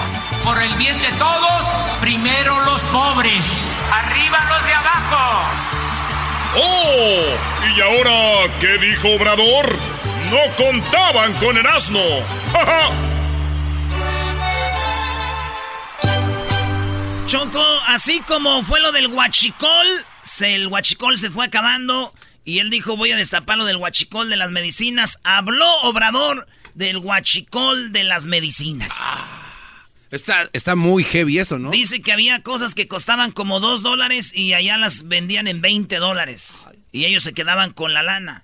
por 0.43 0.59
el 0.61 0.73
bien 0.75 0.99
de 1.01 1.11
todos, 1.19 1.65
primero 1.99 2.61
los 2.61 2.81
pobres, 2.85 3.83
arriba 3.91 4.39
los 4.49 4.65
de 4.65 4.73
abajo. 4.73 5.43
¡Oh! 6.55 7.75
¿Y 7.75 7.81
ahora 7.81 8.51
qué 8.59 8.77
dijo 8.79 9.09
Obrador? 9.09 9.77
No 10.31 10.39
contaban 10.55 11.33
con 11.33 11.57
el 11.57 11.67
asno. 11.67 11.99
Choco, 17.25 17.63
así 17.87 18.21
como 18.21 18.63
fue 18.63 18.79
lo 18.79 18.93
del 18.93 19.07
huachicol, 19.07 20.05
el 20.39 20.67
huachicol 20.67 21.17
se 21.17 21.29
fue 21.29 21.45
acabando 21.45 22.13
y 22.45 22.59
él 22.59 22.69
dijo 22.69 22.95
voy 22.95 23.11
a 23.11 23.17
destapar 23.17 23.57
lo 23.57 23.65
del 23.65 23.75
huachicol 23.75 24.29
de 24.29 24.37
las 24.37 24.51
medicinas. 24.51 25.19
Habló 25.25 25.69
Obrador 25.81 26.47
del 26.75 26.97
huachicol 26.97 27.91
de 27.91 28.05
las 28.05 28.25
medicinas. 28.25 28.93
Ah. 29.01 29.37
Está, 30.11 30.49
está 30.53 30.75
muy 30.75 31.03
heavy 31.03 31.39
eso, 31.39 31.57
¿no? 31.59 31.71
Dice 31.71 32.01
que 32.01 32.11
había 32.11 32.41
cosas 32.41 32.73
que 32.73 32.87
costaban 32.87 33.31
como 33.31 33.59
dos 33.59 33.81
dólares 33.81 34.33
y 34.33 34.53
allá 34.53 34.77
las 34.77 35.07
vendían 35.09 35.47
en 35.47 35.61
20 35.61 35.97
dólares. 35.97 36.67
Y 36.91 37.05
ellos 37.05 37.23
se 37.23 37.33
quedaban 37.33 37.71
con 37.71 37.93
la 37.93 38.03
lana. 38.03 38.43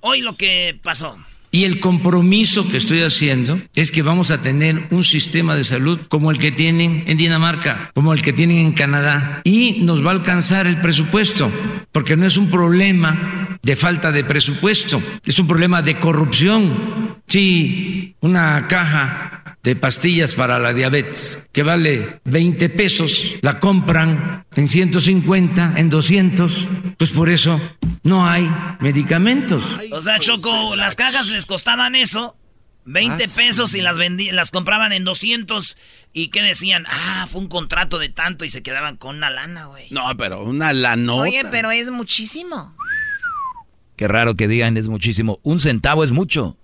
Hoy 0.00 0.20
lo 0.20 0.36
que 0.36 0.78
pasó. 0.82 1.18
Y 1.50 1.64
el 1.64 1.80
compromiso 1.80 2.68
que 2.68 2.76
estoy 2.76 3.00
haciendo 3.00 3.58
es 3.74 3.90
que 3.90 4.02
vamos 4.02 4.30
a 4.30 4.42
tener 4.42 4.86
un 4.90 5.02
sistema 5.02 5.54
de 5.54 5.64
salud 5.64 5.98
como 6.08 6.30
el 6.30 6.38
que 6.38 6.52
tienen 6.52 7.04
en 7.06 7.16
Dinamarca, 7.16 7.90
como 7.94 8.12
el 8.12 8.20
que 8.20 8.34
tienen 8.34 8.58
en 8.58 8.72
Canadá. 8.72 9.40
Y 9.44 9.78
nos 9.80 10.04
va 10.04 10.10
a 10.10 10.14
alcanzar 10.14 10.66
el 10.66 10.76
presupuesto, 10.80 11.50
porque 11.90 12.16
no 12.16 12.26
es 12.26 12.36
un 12.36 12.50
problema 12.50 13.58
de 13.62 13.76
falta 13.76 14.12
de 14.12 14.24
presupuesto, 14.24 15.02
es 15.24 15.38
un 15.38 15.46
problema 15.46 15.80
de 15.80 15.98
corrupción. 15.98 17.16
Si 17.26 18.14
una 18.20 18.66
caja 18.68 19.47
de 19.68 19.76
pastillas 19.76 20.34
para 20.34 20.58
la 20.58 20.72
diabetes, 20.72 21.44
que 21.52 21.62
vale 21.62 22.22
20 22.24 22.70
pesos, 22.70 23.34
la 23.42 23.60
compran 23.60 24.46
en 24.56 24.66
150, 24.66 25.74
en 25.76 25.90
200, 25.90 26.66
pues 26.96 27.10
por 27.10 27.28
eso 27.28 27.60
no 28.02 28.26
hay 28.26 28.50
medicamentos. 28.80 29.76
O 29.90 30.00
sea, 30.00 30.18
Choco, 30.20 30.74
las 30.74 30.96
cajas 30.96 31.26
les 31.26 31.44
costaban 31.44 31.96
eso, 31.96 32.34
20 32.86 33.22
ah, 33.22 33.28
pesos 33.36 33.74
y 33.74 33.82
las 33.82 33.98
vendí, 33.98 34.30
las 34.30 34.50
compraban 34.50 34.94
en 34.94 35.04
200 35.04 35.76
y 36.14 36.28
que 36.28 36.40
decían, 36.40 36.86
ah, 36.88 37.26
fue 37.30 37.42
un 37.42 37.48
contrato 37.48 37.98
de 37.98 38.08
tanto 38.08 38.46
y 38.46 38.48
se 38.48 38.62
quedaban 38.62 38.96
con 38.96 39.18
una 39.18 39.28
lana, 39.28 39.66
güey. 39.66 39.88
No, 39.90 40.16
pero 40.16 40.44
una 40.44 40.72
lanota. 40.72 41.24
Oye, 41.24 41.42
pero 41.50 41.70
es 41.70 41.90
muchísimo. 41.90 42.74
Qué 43.96 44.08
raro 44.08 44.34
que 44.34 44.48
digan 44.48 44.78
es 44.78 44.88
muchísimo. 44.88 45.40
Un 45.42 45.60
centavo 45.60 46.04
es 46.04 46.12
mucho. 46.12 46.56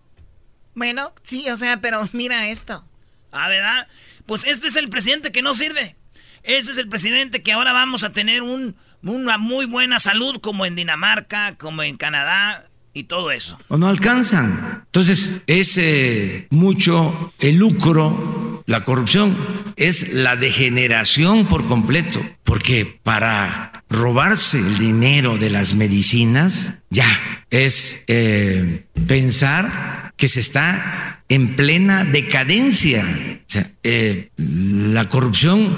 Bueno, 0.74 1.12
sí, 1.22 1.50
o 1.50 1.58
sea, 1.58 1.82
pero 1.82 2.08
mira 2.12 2.48
esto. 2.48 2.86
Ah, 3.34 3.48
¿verdad? 3.48 3.88
Pues 4.26 4.46
este 4.46 4.68
es 4.68 4.76
el 4.76 4.88
presidente 4.88 5.32
que 5.32 5.42
no 5.42 5.54
sirve. 5.54 5.96
Este 6.44 6.72
es 6.72 6.78
el 6.78 6.88
presidente 6.88 7.42
que 7.42 7.52
ahora 7.52 7.72
vamos 7.72 8.04
a 8.04 8.12
tener 8.12 8.42
un, 8.42 8.76
una 9.02 9.38
muy 9.38 9.66
buena 9.66 9.98
salud 9.98 10.40
como 10.40 10.64
en 10.66 10.76
Dinamarca, 10.76 11.56
como 11.56 11.82
en 11.82 11.96
Canadá 11.96 12.68
y 12.92 13.04
todo 13.04 13.32
eso. 13.32 13.58
O 13.68 13.76
no 13.76 13.88
alcanzan. 13.88 14.84
Entonces, 14.86 15.42
es 15.46 15.76
eh, 15.78 16.46
mucho 16.50 17.34
el 17.40 17.56
lucro, 17.56 18.62
la 18.66 18.84
corrupción, 18.84 19.36
es 19.76 20.12
la 20.12 20.36
degeneración 20.36 21.48
por 21.48 21.66
completo. 21.66 22.20
Porque 22.44 23.00
para 23.02 23.84
robarse 23.90 24.58
el 24.58 24.78
dinero 24.78 25.38
de 25.38 25.50
las 25.50 25.74
medicinas, 25.74 26.74
ya 26.90 27.08
es 27.50 28.04
eh, 28.06 28.86
pensar 29.08 30.03
que 30.16 30.28
se 30.28 30.40
está 30.40 31.22
en 31.28 31.56
plena 31.56 32.04
decadencia. 32.04 33.04
O 33.40 33.52
sea, 33.52 33.70
eh, 33.82 34.30
la 34.36 35.08
corrupción 35.08 35.76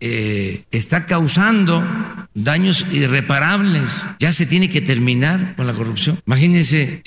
eh, 0.00 0.64
está 0.70 1.06
causando 1.06 1.84
daños 2.34 2.86
irreparables. 2.90 4.06
Ya 4.18 4.32
se 4.32 4.46
tiene 4.46 4.68
que 4.68 4.80
terminar 4.80 5.54
con 5.56 5.66
la 5.66 5.72
corrupción. 5.72 6.20
Imagínense 6.26 7.02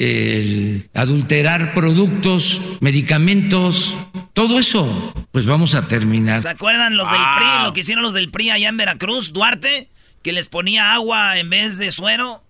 adulterar 0.94 1.74
productos, 1.74 2.62
medicamentos, 2.80 3.98
todo 4.34 4.60
eso. 4.60 5.14
Pues 5.32 5.46
vamos 5.46 5.76
a 5.76 5.88
terminar. 5.88 6.42
¿Se 6.42 6.50
acuerdan 6.50 6.96
los 6.96 7.12
del 7.12 7.20
PRI, 7.20 7.66
lo 7.66 7.74
que 7.74 7.82
hicieron 7.82 8.04
los 8.04 8.14
del 8.14 8.32
PRI 8.32 8.52
allá 8.52 8.70
en 8.70 8.78
Veracruz, 8.78 9.34
Duarte? 9.34 9.90
Que 10.24 10.32
les 10.32 10.50
ponía 10.50 10.94
agua 10.94 11.38
en 11.38 11.50
vez 11.50 11.78
de 11.78 11.92
suero. 11.92 12.42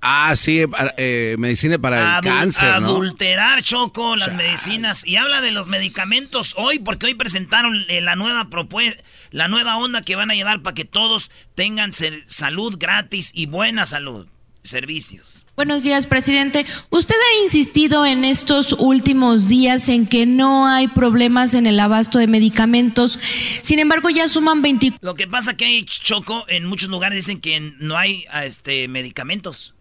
Ah, 0.00 0.36
sí, 0.36 0.64
eh, 0.96 1.36
medicina 1.38 1.76
para 1.78 2.18
el 2.18 2.22
cáncer, 2.22 2.80
¿no? 2.80 2.88
Adulterar, 2.88 3.62
Choco, 3.62 4.14
las 4.14 4.32
medicinas. 4.34 5.04
Y 5.04 5.16
habla 5.16 5.40
de 5.40 5.50
los 5.50 5.66
medicamentos 5.66 6.54
hoy, 6.56 6.78
porque 6.78 7.06
hoy 7.06 7.14
presentaron 7.14 7.84
eh, 7.88 8.00
la 8.00 8.14
nueva 8.14 8.48
propuesta, 8.48 9.02
la 9.30 9.48
nueva 9.48 9.76
onda 9.76 10.02
que 10.02 10.14
van 10.14 10.30
a 10.30 10.34
llevar 10.34 10.62
para 10.62 10.74
que 10.74 10.84
todos 10.84 11.30
tengan 11.56 11.92
salud 11.92 12.76
gratis 12.78 13.32
y 13.34 13.46
buena 13.46 13.86
salud, 13.86 14.28
servicios. 14.62 15.44
Buenos 15.56 15.82
días, 15.82 16.06
presidente. 16.06 16.64
Usted 16.90 17.16
ha 17.16 17.42
insistido 17.42 18.06
en 18.06 18.24
estos 18.24 18.74
últimos 18.74 19.48
días 19.48 19.88
en 19.88 20.06
que 20.06 20.24
no 20.24 20.68
hay 20.68 20.86
problemas 20.86 21.54
en 21.54 21.66
el 21.66 21.80
abasto 21.80 22.20
de 22.20 22.28
medicamentos. 22.28 23.18
Sin 23.62 23.80
embargo, 23.80 24.08
ya 24.10 24.28
suman 24.28 24.62
20. 24.62 24.92
Lo 25.00 25.16
que 25.16 25.26
pasa 25.26 25.56
que 25.56 25.64
hay 25.64 25.84
choco 25.84 26.44
en 26.46 26.66
muchos 26.66 26.88
lugares 26.88 27.16
dicen 27.16 27.40
que 27.40 27.58
no 27.80 27.98
hay 27.98 28.24
este 28.44 28.86
medicamentos. 28.86 29.74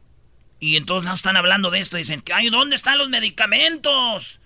Y 0.60 0.76
entonces 0.76 1.08
no 1.08 1.14
están 1.14 1.38
hablando 1.38 1.70
de 1.70 1.80
esto. 1.80 1.98
Dicen, 1.98 2.24
ay, 2.34 2.50
¿dónde 2.50 2.76
están 2.76 2.98
los 2.98 3.10
medicamentos? 3.10 4.40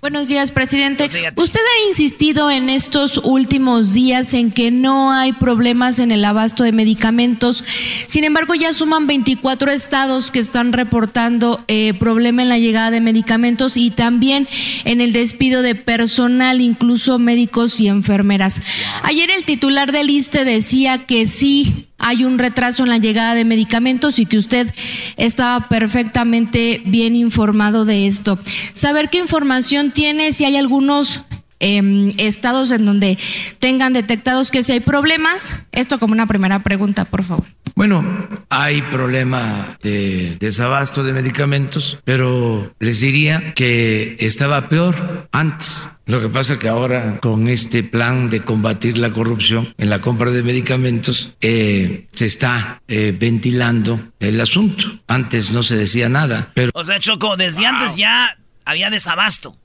Buenos 0.00 0.28
días, 0.28 0.50
presidente. 0.50 1.10
Usted 1.36 1.60
ha 1.60 1.88
insistido 1.88 2.50
en 2.50 2.70
estos 2.70 3.18
últimos 3.22 3.92
días 3.92 4.32
en 4.32 4.50
que 4.50 4.70
no 4.70 5.12
hay 5.12 5.34
problemas 5.34 5.98
en 5.98 6.10
el 6.10 6.24
abasto 6.24 6.64
de 6.64 6.72
medicamentos. 6.72 7.62
Sin 8.06 8.24
embargo, 8.24 8.54
ya 8.54 8.72
suman 8.72 9.06
24 9.06 9.70
estados 9.70 10.30
que 10.30 10.38
están 10.38 10.72
reportando 10.72 11.62
eh, 11.68 11.92
problema 11.92 12.40
en 12.40 12.48
la 12.48 12.56
llegada 12.56 12.90
de 12.90 13.02
medicamentos 13.02 13.76
y 13.76 13.90
también 13.90 14.48
en 14.84 15.02
el 15.02 15.12
despido 15.12 15.60
de 15.60 15.74
personal, 15.74 16.62
incluso 16.62 17.18
médicos 17.18 17.78
y 17.78 17.88
enfermeras. 17.88 18.62
Ayer 19.02 19.30
el 19.30 19.44
titular 19.44 19.92
del 19.92 20.08
ISTE 20.08 20.46
decía 20.46 21.04
que 21.04 21.26
sí 21.26 21.89
hay 22.00 22.24
un 22.24 22.38
retraso 22.38 22.82
en 22.82 22.88
la 22.88 22.98
llegada 22.98 23.34
de 23.34 23.44
medicamentos 23.44 24.18
y 24.18 24.26
que 24.26 24.38
usted 24.38 24.72
estaba 25.16 25.68
perfectamente 25.68 26.82
bien 26.84 27.14
informado 27.14 27.84
de 27.84 28.06
esto. 28.06 28.38
Saber 28.72 29.10
qué 29.10 29.18
información 29.18 29.90
tiene, 29.90 30.32
si 30.32 30.44
hay 30.44 30.56
algunos 30.56 31.22
em, 31.60 32.12
estados 32.18 32.72
en 32.72 32.84
donde 32.84 33.18
tengan 33.58 33.92
detectados 33.92 34.50
que 34.50 34.62
si 34.62 34.72
hay 34.72 34.80
problemas. 34.80 35.54
Esto 35.72 35.98
como 35.98 36.12
una 36.12 36.26
primera 36.26 36.58
pregunta, 36.58 37.04
por 37.04 37.22
favor. 37.22 37.46
Bueno, 37.74 38.04
hay 38.50 38.82
problema 38.82 39.78
de 39.82 40.36
desabasto 40.38 41.02
de 41.02 41.12
medicamentos, 41.12 41.98
pero 42.04 42.74
les 42.78 43.00
diría 43.00 43.54
que 43.54 44.16
estaba 44.20 44.68
peor 44.68 45.28
antes. 45.32 45.90
Lo 46.06 46.20
que 46.20 46.28
pasa 46.28 46.58
que 46.58 46.68
ahora 46.68 47.18
con 47.20 47.48
este 47.48 47.84
plan 47.84 48.28
de 48.28 48.40
combatir 48.40 48.98
la 48.98 49.10
corrupción 49.10 49.72
en 49.78 49.90
la 49.90 50.00
compra 50.00 50.30
de 50.30 50.42
medicamentos 50.42 51.36
eh, 51.40 52.08
se 52.12 52.26
está 52.26 52.82
eh, 52.88 53.16
ventilando 53.18 54.00
el 54.18 54.40
asunto. 54.40 54.84
Antes 55.06 55.52
no 55.52 55.62
se 55.62 55.76
decía 55.76 56.08
nada, 56.08 56.50
pero... 56.54 56.72
O 56.74 56.82
sea, 56.82 56.98
Choco, 56.98 57.36
desde 57.36 57.64
antes 57.64 57.94
ya 57.94 58.36
había 58.64 58.90
desabasto. 58.90 59.56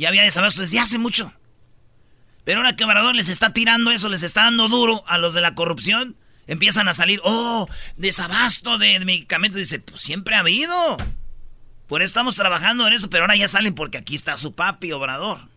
Ya 0.00 0.08
había 0.08 0.22
desabasto 0.22 0.62
desde 0.62 0.78
hace 0.78 0.98
mucho. 0.98 1.30
Pero 2.44 2.60
ahora 2.60 2.74
que 2.74 2.84
Obrador 2.84 3.14
les 3.14 3.28
está 3.28 3.52
tirando 3.52 3.90
eso, 3.90 4.08
les 4.08 4.22
está 4.22 4.44
dando 4.44 4.70
duro 4.70 5.04
a 5.06 5.18
los 5.18 5.34
de 5.34 5.42
la 5.42 5.54
corrupción, 5.54 6.16
empiezan 6.46 6.88
a 6.88 6.94
salir, 6.94 7.20
oh, 7.22 7.68
desabasto 7.98 8.78
de 8.78 8.98
medicamentos. 9.00 9.58
Dice, 9.58 9.78
pues 9.78 10.00
siempre 10.00 10.36
ha 10.36 10.38
habido. 10.38 10.96
Por 11.86 12.00
eso 12.00 12.08
estamos 12.08 12.34
trabajando 12.34 12.86
en 12.86 12.94
eso, 12.94 13.10
pero 13.10 13.24
ahora 13.24 13.36
ya 13.36 13.46
salen 13.46 13.74
porque 13.74 13.98
aquí 13.98 14.14
está 14.14 14.38
su 14.38 14.54
papi, 14.54 14.90
Obrador. 14.92 15.49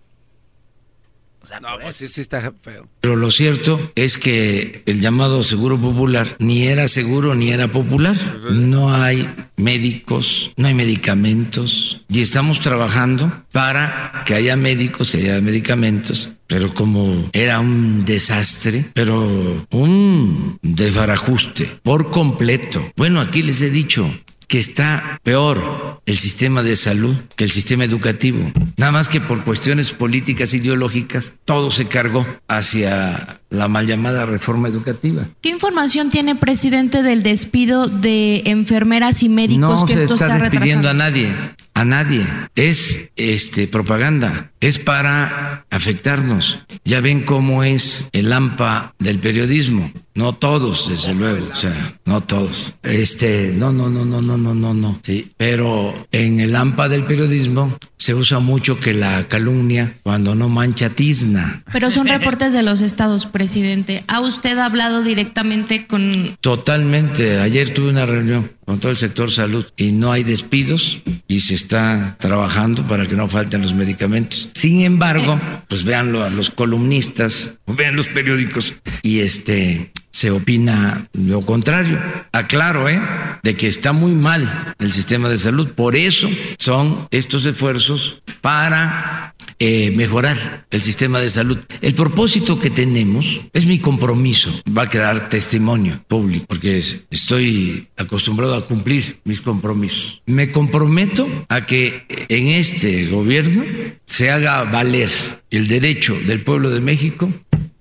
O 1.43 1.45
sea, 1.45 1.59
no, 1.59 1.67
pues 1.81 1.97
sí, 1.97 2.07
sí 2.07 2.21
está 2.21 2.53
feo. 2.61 2.87
Pero 3.01 3.17
lo 3.17 3.29
cierto 3.29 3.91
es 3.95 4.17
que 4.17 4.81
el 4.85 5.01
llamado 5.01 5.43
seguro 5.43 5.77
popular 5.77 6.37
ni 6.39 6.67
era 6.67 6.87
seguro 6.87 7.35
ni 7.35 7.51
era 7.51 7.67
popular. 7.67 8.15
No 8.49 8.95
hay 8.95 9.27
médicos, 9.57 10.53
no 10.55 10.69
hay 10.69 10.73
medicamentos 10.73 12.05
y 12.07 12.21
estamos 12.21 12.61
trabajando 12.61 13.43
para 13.51 14.23
que 14.25 14.35
haya 14.35 14.55
médicos 14.55 15.15
y 15.15 15.17
haya 15.17 15.41
medicamentos. 15.41 16.29
Pero 16.47 16.73
como 16.73 17.29
era 17.33 17.59
un 17.59 18.05
desastre, 18.05 18.85
pero 18.93 19.65
un 19.71 20.59
desbarajuste 20.61 21.67
por 21.83 22.11
completo. 22.11 22.91
Bueno, 22.95 23.19
aquí 23.19 23.41
les 23.41 23.61
he 23.61 23.69
dicho, 23.69 24.09
que 24.53 24.59
está 24.59 25.19
peor 25.23 25.99
el 26.05 26.19
sistema 26.19 26.61
de 26.61 26.75
salud 26.75 27.15
que 27.35 27.43
el 27.43 27.49
sistema 27.49 27.85
educativo. 27.85 28.51
Nada 28.77 28.91
más 28.91 29.09
que 29.09 29.19
por 29.19 29.43
cuestiones 29.43 29.93
políticas 29.93 30.53
ideológicas, 30.53 31.33
todo 31.43 31.71
se 31.71 31.87
cargó 31.87 32.23
hacia 32.47 33.39
la 33.49 33.67
mal 33.67 33.87
llamada 33.87 34.27
reforma 34.27 34.67
educativa. 34.67 35.23
¿Qué 35.41 35.49
información 35.49 36.11
tiene, 36.11 36.35
presidente, 36.35 37.01
del 37.01 37.23
despido 37.23 37.87
de 37.87 38.43
enfermeras 38.45 39.23
y 39.23 39.29
médicos 39.29 39.79
no 39.79 39.85
que 39.87 39.93
esto 39.93 40.13
está, 40.13 40.37
despidiendo 40.37 40.87
a 40.87 40.93
nadie, 40.93 41.33
a 41.73 41.85
nadie. 41.85 42.25
Es 42.55 43.11
este 43.15 43.67
propaganda, 43.67 44.51
es 44.59 44.79
para 44.79 45.65
afectarnos. 45.69 46.59
Ya 46.85 47.01
ven 47.01 47.23
cómo 47.23 47.63
es 47.63 48.09
el 48.11 48.31
AMPA 48.31 48.93
del 48.99 49.19
periodismo. 49.19 49.91
No 50.15 50.33
todos, 50.33 50.89
desde 50.89 51.15
luego, 51.15 51.47
o 51.51 51.55
sea, 51.55 51.97
no 52.05 52.21
todos. 52.21 52.75
Este, 52.83 53.53
no, 53.55 53.73
no, 53.73 53.89
no, 53.89 54.05
no, 54.05 54.21
no, 54.21 54.37
no, 54.37 54.53
no, 54.53 54.73
no. 54.73 54.99
Sí, 55.03 55.31
pero 55.37 55.93
en 56.11 56.39
el 56.39 56.55
AMPA 56.55 56.87
del 56.87 57.03
periodismo 57.03 57.75
se 58.03 58.13
usa 58.13 58.39
mucho 58.39 58.81
que 58.81 58.93
la 58.93 59.29
calumnia 59.29 59.93
cuando 60.03 60.35
no 60.35 60.49
mancha 60.49 60.89
tizna. 60.89 61.63
Pero 61.71 61.89
son 61.89 62.05
reportes 62.05 62.51
de 62.51 62.61
los 62.61 62.81
estados, 62.81 63.27
presidente. 63.27 64.03
¿Ha 64.09 64.19
usted 64.19 64.57
hablado 64.57 65.03
directamente 65.03 65.87
con 65.87 66.35
Totalmente. 66.41 67.39
Ayer 67.39 67.73
tuve 67.73 67.91
una 67.91 68.05
reunión 68.05 68.51
con 68.65 68.81
todo 68.81 68.91
el 68.91 68.97
sector 68.97 69.31
salud 69.31 69.65
y 69.77 69.93
no 69.93 70.11
hay 70.11 70.23
despidos 70.23 70.97
y 71.29 71.39
se 71.39 71.53
está 71.53 72.17
trabajando 72.19 72.83
para 72.83 73.07
que 73.07 73.15
no 73.15 73.29
falten 73.29 73.61
los 73.61 73.73
medicamentos. 73.73 74.49
Sin 74.53 74.81
embargo, 74.81 75.39
pues 75.69 75.85
véanlo 75.85 76.25
a 76.25 76.29
los 76.29 76.49
columnistas, 76.49 77.53
vean 77.67 77.95
los 77.95 78.07
periódicos 78.07 78.73
y 79.01 79.19
este 79.19 79.93
se 80.13 80.31
opina 80.31 81.07
lo 81.13 81.41
contrario. 81.41 81.99
Aclaro, 82.31 82.87
¿eh? 82.87 83.01
De 83.41 83.55
que 83.55 83.67
está 83.67 83.91
muy 83.91 84.11
mal 84.11 84.75
el 84.79 84.93
sistema 84.93 85.27
de 85.27 85.37
salud. 85.37 85.69
Por 85.69 85.95
eso 85.95 86.29
son 86.59 87.07
estos 87.11 87.45
esfuerzos 87.45 88.21
para 88.39 89.35
eh, 89.59 89.91
mejorar 89.95 90.65
el 90.69 90.81
sistema 90.81 91.19
de 91.19 91.29
salud. 91.29 91.57
El 91.81 91.95
propósito 91.95 92.59
que 92.59 92.69
tenemos 92.69 93.41
es 93.53 93.65
mi 93.65 93.79
compromiso. 93.79 94.51
Va 94.77 94.83
a 94.83 94.89
quedar 94.89 95.29
testimonio 95.29 95.99
público 96.07 96.45
porque 96.47 96.77
estoy 97.09 97.87
acostumbrado 97.97 98.55
a 98.55 98.65
cumplir 98.65 99.19
mis 99.23 99.41
compromisos. 99.41 100.21
Me 100.27 100.51
comprometo 100.51 101.27
a 101.49 101.65
que 101.65 102.05
en 102.29 102.49
este 102.49 103.07
gobierno 103.07 103.63
se 104.05 104.29
haga 104.29 104.63
valer 104.63 105.09
el 105.49 105.67
derecho 105.67 106.15
del 106.27 106.41
pueblo 106.41 106.69
de 106.69 106.81
México 106.81 107.31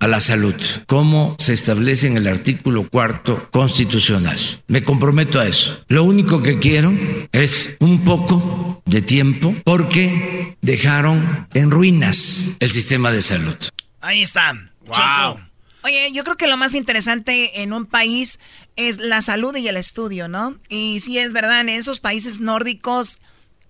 a 0.02 0.08
la 0.08 0.18
salud, 0.18 0.60
como 0.88 1.36
se 1.38 1.52
establece 1.52 2.08
en 2.08 2.16
el 2.16 2.26
artículo 2.26 2.88
cuarto 2.88 3.48
constitucional. 3.52 4.36
Me 4.66 4.82
comprometo 4.82 5.38
a 5.38 5.46
eso. 5.46 5.80
Lo 5.86 6.02
único 6.02 6.42
que 6.42 6.58
quiero 6.58 6.92
es 7.30 7.76
un 7.78 8.02
poco 8.02 8.82
de 8.84 9.00
tiempo 9.00 9.54
porque 9.62 10.56
dejaron 10.60 11.46
en 11.54 11.70
ruinas 11.70 12.56
el 12.58 12.68
sistema 12.68 13.12
de 13.12 13.22
salud. 13.22 13.54
Ahí 14.00 14.22
está. 14.22 14.54
Wow. 14.86 15.38
Oye, 15.84 16.10
yo 16.12 16.24
creo 16.24 16.36
que 16.36 16.48
lo 16.48 16.56
más 16.56 16.74
interesante 16.74 17.62
en 17.62 17.72
un 17.72 17.86
país 17.86 18.40
es 18.74 18.98
la 18.98 19.22
salud 19.22 19.54
y 19.54 19.68
el 19.68 19.76
estudio, 19.76 20.26
¿no? 20.26 20.58
Y 20.68 20.98
sí 20.98 21.18
es 21.18 21.32
verdad, 21.32 21.60
en 21.60 21.68
esos 21.68 22.00
países 22.00 22.40
nórdicos 22.40 23.20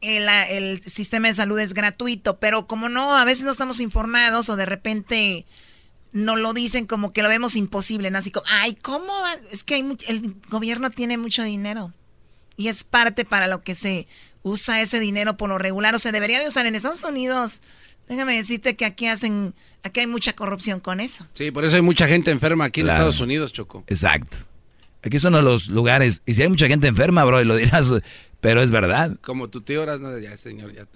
el, 0.01 0.27
el 0.49 0.83
sistema 0.87 1.29
de 1.29 1.35
salud 1.35 1.59
es 1.59 1.75
gratuito, 1.75 2.38
pero 2.38 2.66
como 2.66 2.88
no, 2.88 3.18
a 3.18 3.27
veces 3.27 3.45
no 3.45 3.51
estamos 3.51 3.81
informados 3.81 4.49
o 4.49 4.57
de 4.57 4.64
repente 4.64 5.45
no 6.12 6.37
lo 6.37 6.53
dicen 6.53 6.87
como 6.87 7.12
que 7.12 7.22
lo 7.22 7.29
vemos 7.29 7.57
imposible, 7.57 8.11
¿no? 8.11 8.18
Así 8.18 8.31
como, 8.31 8.46
ay, 8.48 8.75
¿cómo? 8.75 9.12
Es 9.51 9.64
que 9.64 9.77
el 9.79 10.37
gobierno 10.48 10.90
tiene 10.90 11.18
mucho 11.18 11.42
dinero 11.42 11.92
y 12.57 12.68
es 12.68 12.85
parte 12.85 13.25
para 13.25 13.46
lo 13.46 13.62
que 13.62 13.75
se 13.75 14.07
usa 14.42 14.81
ese 14.81 15.01
dinero 15.01 15.37
por 15.37 15.48
lo 15.48 15.59
regular, 15.59 15.94
o 15.94 15.98
se 15.98 16.12
debería 16.12 16.40
de 16.40 16.48
usar 16.48 16.66
en 16.66 16.75
Estados 16.75 17.05
Unidos. 17.05 17.61
Déjame 18.09 18.37
decirte 18.37 18.77
que 18.77 18.85
aquí 18.85 19.07
hacen, 19.07 19.55
aquí 19.83 20.01
hay 20.01 20.07
mucha 20.07 20.35
corrupción 20.35 20.81
con 20.81 21.01
eso. 21.01 21.27
Sí, 21.33 21.51
por 21.51 21.64
eso 21.64 21.77
hay 21.77 21.83
mucha 21.83 22.09
gente 22.09 22.31
enferma 22.31 22.64
aquí 22.66 22.81
en 22.81 22.88
Estados 22.88 23.20
Unidos, 23.20 23.53
Choco. 23.53 23.85
Exacto. 23.87 24.37
Aquí 25.05 25.18
son 25.18 25.33
los 25.44 25.68
lugares, 25.68 26.22
y 26.27 26.35
si 26.35 26.42
hay 26.42 26.48
mucha 26.48 26.68
gente 26.68 26.88
enferma, 26.88 27.25
bro, 27.25 27.40
y 27.40 27.44
lo 27.44 27.57
dirás, 27.57 27.92
pero 28.40 28.62
es 28.62 28.70
verdad. 28.70 29.16
Como 29.22 29.48
tu 29.48 29.62
tío, 29.62 29.87
no, 29.87 30.18
ya, 30.18 30.37
señor, 30.37 30.72
ya. 30.72 30.87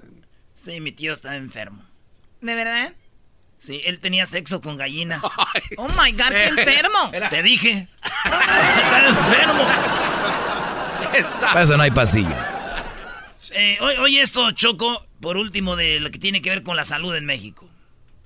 Sí, 0.56 0.80
mi 0.80 0.92
tío 0.92 1.12
está 1.12 1.36
enfermo. 1.36 1.82
¿De 2.40 2.54
verdad? 2.54 2.92
Sí, 3.58 3.82
él 3.84 4.00
tenía 4.00 4.26
sexo 4.26 4.60
con 4.60 4.76
gallinas. 4.76 5.22
Oh 5.78 5.88
my 5.88 6.12
God, 6.12 6.28
qué 6.30 6.44
enfermo. 6.46 7.10
Te 7.30 7.42
dije. 7.42 7.88
Está 8.24 9.06
enfermo. 9.08 9.66
Para 11.40 11.62
eso 11.62 11.76
no 11.76 11.82
hay 11.82 11.90
pastilla. 11.90 12.52
Eh, 13.52 13.78
oye, 13.80 14.20
esto, 14.20 14.50
Choco, 14.52 15.06
por 15.20 15.36
último, 15.36 15.76
de 15.76 15.98
lo 16.00 16.10
que 16.10 16.18
tiene 16.18 16.42
que 16.42 16.50
ver 16.50 16.62
con 16.62 16.76
la 16.76 16.84
salud 16.84 17.14
en 17.16 17.24
México. 17.24 17.68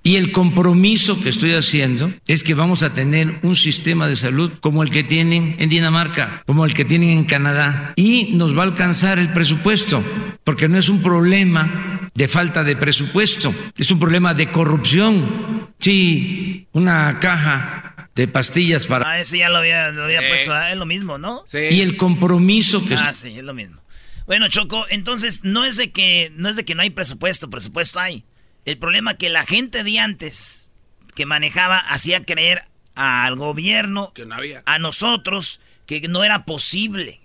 Y 0.03 0.15
el 0.15 0.31
compromiso 0.31 1.19
que 1.19 1.29
estoy 1.29 1.53
haciendo 1.53 2.11
es 2.25 2.43
que 2.43 2.55
vamos 2.55 2.81
a 2.81 2.93
tener 2.93 3.39
un 3.43 3.55
sistema 3.55 4.07
de 4.07 4.15
salud 4.15 4.51
como 4.59 4.81
el 4.81 4.89
que 4.89 5.03
tienen 5.03 5.55
en 5.59 5.69
Dinamarca, 5.69 6.41
como 6.47 6.65
el 6.65 6.73
que 6.73 6.85
tienen 6.85 7.09
en 7.09 7.25
Canadá. 7.25 7.93
Y 7.95 8.33
nos 8.33 8.57
va 8.57 8.61
a 8.61 8.65
alcanzar 8.65 9.19
el 9.19 9.29
presupuesto, 9.29 10.03
porque 10.43 10.67
no 10.67 10.79
es 10.79 10.89
un 10.89 11.03
problema 11.03 12.09
de 12.15 12.27
falta 12.27 12.63
de 12.63 12.75
presupuesto, 12.75 13.53
es 13.77 13.91
un 13.91 13.99
problema 13.99 14.33
de 14.33 14.49
corrupción. 14.49 15.69
Sí, 15.77 16.67
una 16.71 17.19
caja 17.19 18.09
de 18.15 18.27
pastillas 18.27 18.87
para... 18.87 19.09
Ah, 19.09 19.19
ese 19.19 19.37
ya 19.37 19.49
lo 19.49 19.57
había, 19.57 19.93
puesto, 20.27 20.53
ah, 20.53 20.71
es 20.71 20.77
lo 20.77 20.85
mismo, 20.85 21.19
¿no? 21.19 21.43
Sí. 21.47 21.59
Y 21.71 21.81
el 21.81 21.95
compromiso 21.95 22.83
que... 22.83 22.95
Ah, 22.95 23.13
sí, 23.13 23.37
es 23.37 23.43
lo 23.43 23.53
mismo. 23.53 23.81
Bueno, 24.25 24.47
Choco, 24.47 24.85
entonces 24.89 25.43
no 25.43 25.65
es 25.65 25.77
de 25.77 25.91
que 25.91 26.31
no 26.35 26.49
es 26.49 26.55
de 26.55 26.63
que 26.63 26.75
no 26.75 26.81
hay 26.81 26.89
presupuesto, 26.89 27.49
presupuesto 27.49 27.99
hay. 27.99 28.23
El 28.65 28.77
problema 28.77 29.15
que 29.15 29.29
la 29.29 29.43
gente 29.43 29.83
de 29.83 29.99
antes 29.99 30.69
que 31.15 31.25
manejaba 31.25 31.77
hacía 31.77 32.23
creer 32.23 32.63
al 32.95 33.35
gobierno, 33.35 34.13
que 34.13 34.25
no 34.25 34.35
había. 34.35 34.63
a 34.65 34.79
nosotros, 34.79 35.59
que 35.85 36.07
no 36.07 36.23
era 36.23 36.45
posible. 36.45 37.21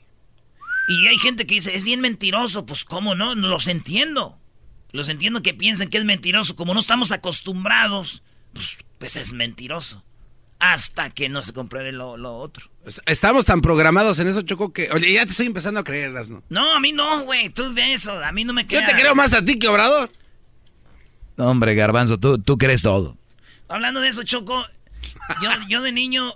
Y 0.88 1.07
hay 1.09 1.18
gente 1.18 1.46
que 1.46 1.57
dice, 1.57 1.75
es 1.75 1.85
bien 1.85 2.01
mentiroso, 2.01 2.64
pues 2.64 2.85
cómo 2.85 3.14
no, 3.14 3.35
los 3.35 3.66
entiendo. 3.66 4.38
Los 4.92 5.09
entiendo 5.09 5.42
que 5.42 5.53
piensan 5.53 5.88
que 5.88 5.99
es 5.99 6.05
mentiroso, 6.05 6.57
como 6.57 6.72
no 6.72 6.81
estamos 6.81 7.12
acostumbrados, 7.12 8.22
pues, 8.53 8.77
pues 8.99 9.16
es 9.16 9.33
mentiroso. 9.33 10.05
Hasta 10.59 11.11
que 11.11 11.29
no 11.29 11.42
se 11.42 11.53
compruebe 11.53 11.92
lo, 11.92 12.14
otro. 12.38 12.70
Estamos 13.05 13.44
tan 13.44 13.61
programados 13.61 14.18
en 14.20 14.29
eso, 14.29 14.40
Choco, 14.40 14.72
que... 14.72 14.90
Oye, 14.90 15.12
ya 15.12 15.25
te 15.25 15.33
estoy 15.33 15.46
empezando 15.46 15.81
a 15.81 15.85
creerlas, 15.85 16.31
¿no? 16.31 16.42
No, 16.49 16.72
a 16.72 16.81
mí 16.81 16.92
no, 16.92 17.25
güey. 17.25 17.51
Tú 17.51 17.75
ves 17.75 18.03
eso. 18.03 18.25
A 18.25 18.33
mí 18.33 18.44
no 18.44 18.55
me 18.55 18.66
queda... 18.66 18.81
Yo 18.81 18.87
te 18.87 18.99
creo 18.99 19.14
más 19.14 19.35
a 19.35 19.44
ti 19.44 19.59
que 19.59 19.68
Obrador. 19.68 20.11
Hombre, 21.38 21.75
Garbanzo, 21.75 22.18
tú, 22.18 22.38
tú 22.38 22.57
crees 22.59 22.83
todo. 22.83 23.16
Hablando 23.68 24.01
de 24.01 24.09
eso, 24.09 24.22
Choco, 24.22 24.64
yo, 25.42 25.51
yo 25.68 25.83
de 25.83 25.92
niño, 25.92 26.35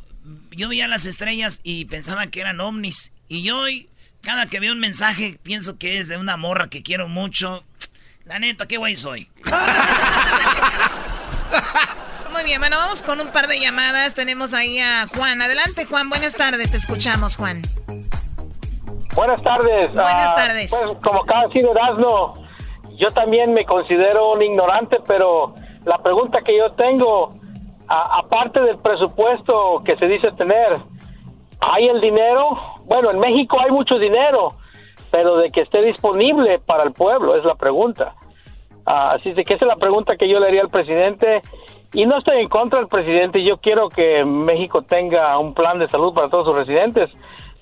yo 0.51 0.69
veía 0.69 0.89
las 0.89 1.07
estrellas 1.07 1.61
y 1.63 1.87
pensaba 1.87 2.27
que 2.27 2.41
eran 2.41 2.61
ovnis. 2.61 3.13
Y 3.29 3.51
hoy, 3.51 3.89
cada 4.21 4.47
que 4.47 4.61
veo 4.61 4.73
un 4.73 4.81
mensaje, 4.81 5.39
pienso 5.43 5.79
que 5.79 5.99
es 5.99 6.09
de 6.09 6.17
una 6.17 6.37
morra 6.37 6.69
que 6.69 6.83
quiero 6.83 7.09
mucho. 7.09 7.65
La 8.25 8.39
neta, 8.39 8.67
qué 8.67 8.77
guay 8.77 8.97
soy. 8.97 9.29
Muy 12.33 12.45
bien, 12.45 12.61
bueno, 12.61 12.77
vamos 12.77 13.03
con 13.03 13.21
un 13.21 13.33
par 13.33 13.49
de 13.49 13.59
llamadas. 13.59 14.15
Tenemos 14.15 14.55
ahí 14.55 14.79
a 14.79 15.07
Juan. 15.15 15.43
Adelante, 15.43 15.85
Juan. 15.85 16.09
Buenas 16.09 16.37
tardes. 16.37 16.71
Te 16.71 16.77
escuchamos, 16.77 17.37
Juan. 17.37 17.63
Buenas 19.15 19.43
tardes. 19.43 19.93
Buenas 19.93 20.31
ah, 20.31 20.35
tardes. 20.37 20.71
pues, 20.71 20.93
como 21.03 21.25
cada 21.25 21.49
sido 21.49 21.73
Erasmo, 21.73 22.40
yo 23.01 23.11
también 23.13 23.55
me 23.55 23.65
considero 23.65 24.33
un 24.33 24.43
ignorante, 24.43 24.99
pero 25.07 25.55
la 25.87 25.99
pregunta 25.99 26.43
que 26.43 26.57
yo 26.57 26.73
tengo, 26.73 27.33
aparte 27.89 28.61
del 28.61 28.77
presupuesto 28.79 29.83
que 29.85 29.97
se 29.97 30.07
dice 30.07 30.31
tener, 30.33 30.79
¿hay 31.61 31.89
el 31.89 32.01
dinero? 32.01 32.51
Bueno, 32.85 33.11
en 33.11 33.19
México 33.19 33.57
hay 33.59 33.71
mucho 33.71 33.99
dinero, 33.99 34.53
pero 35.11 35.39
de 35.39 35.51
que 35.51 35.63
esté 35.63 35.81
disponible 35.83 36.59
para 36.59 36.83
el 36.83 36.93
pueblo 36.93 37.37
es 37.37 37.45
la 37.45 37.55
pregunta. 37.55 38.15
Ah, 38.85 39.13
así 39.13 39.33
que 39.33 39.55
esa 39.55 39.65
es 39.65 39.69
la 39.69 39.77
pregunta 39.77 40.17
que 40.17 40.29
yo 40.29 40.39
le 40.39 40.49
haría 40.49 40.61
al 40.61 40.69
presidente. 40.69 41.41
Y 41.95 42.05
no 42.05 42.19
estoy 42.19 42.43
en 42.43 42.49
contra 42.49 42.81
del 42.81 42.89
presidente, 42.89 43.43
yo 43.43 43.57
quiero 43.57 43.89
que 43.89 44.27
México 44.27 44.83
tenga 44.83 45.39
un 45.39 45.55
plan 45.55 45.79
de 45.79 45.89
salud 45.89 46.13
para 46.13 46.29
todos 46.29 46.47
sus 46.47 46.55
residentes, 46.55 47.09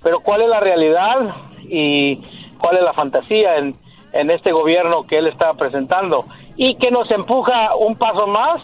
pero 0.03 0.19
¿cuál 0.19 0.43
es 0.43 0.49
la 0.49 0.59
realidad 0.59 1.37
y 1.63 2.17
cuál 2.59 2.79
es 2.79 2.83
la 2.83 2.93
fantasía? 2.93 3.57
En, 3.57 3.75
en 4.13 4.31
este 4.31 4.53
gobierno 4.53 5.07
que 5.07 5.19
él 5.19 5.27
está 5.27 5.55
presentando 5.55 6.25
y 6.57 6.75
que 6.77 6.91
nos 6.91 7.11
empuja 7.11 7.75
un 7.77 7.97
paso 7.97 8.27
más 8.27 8.63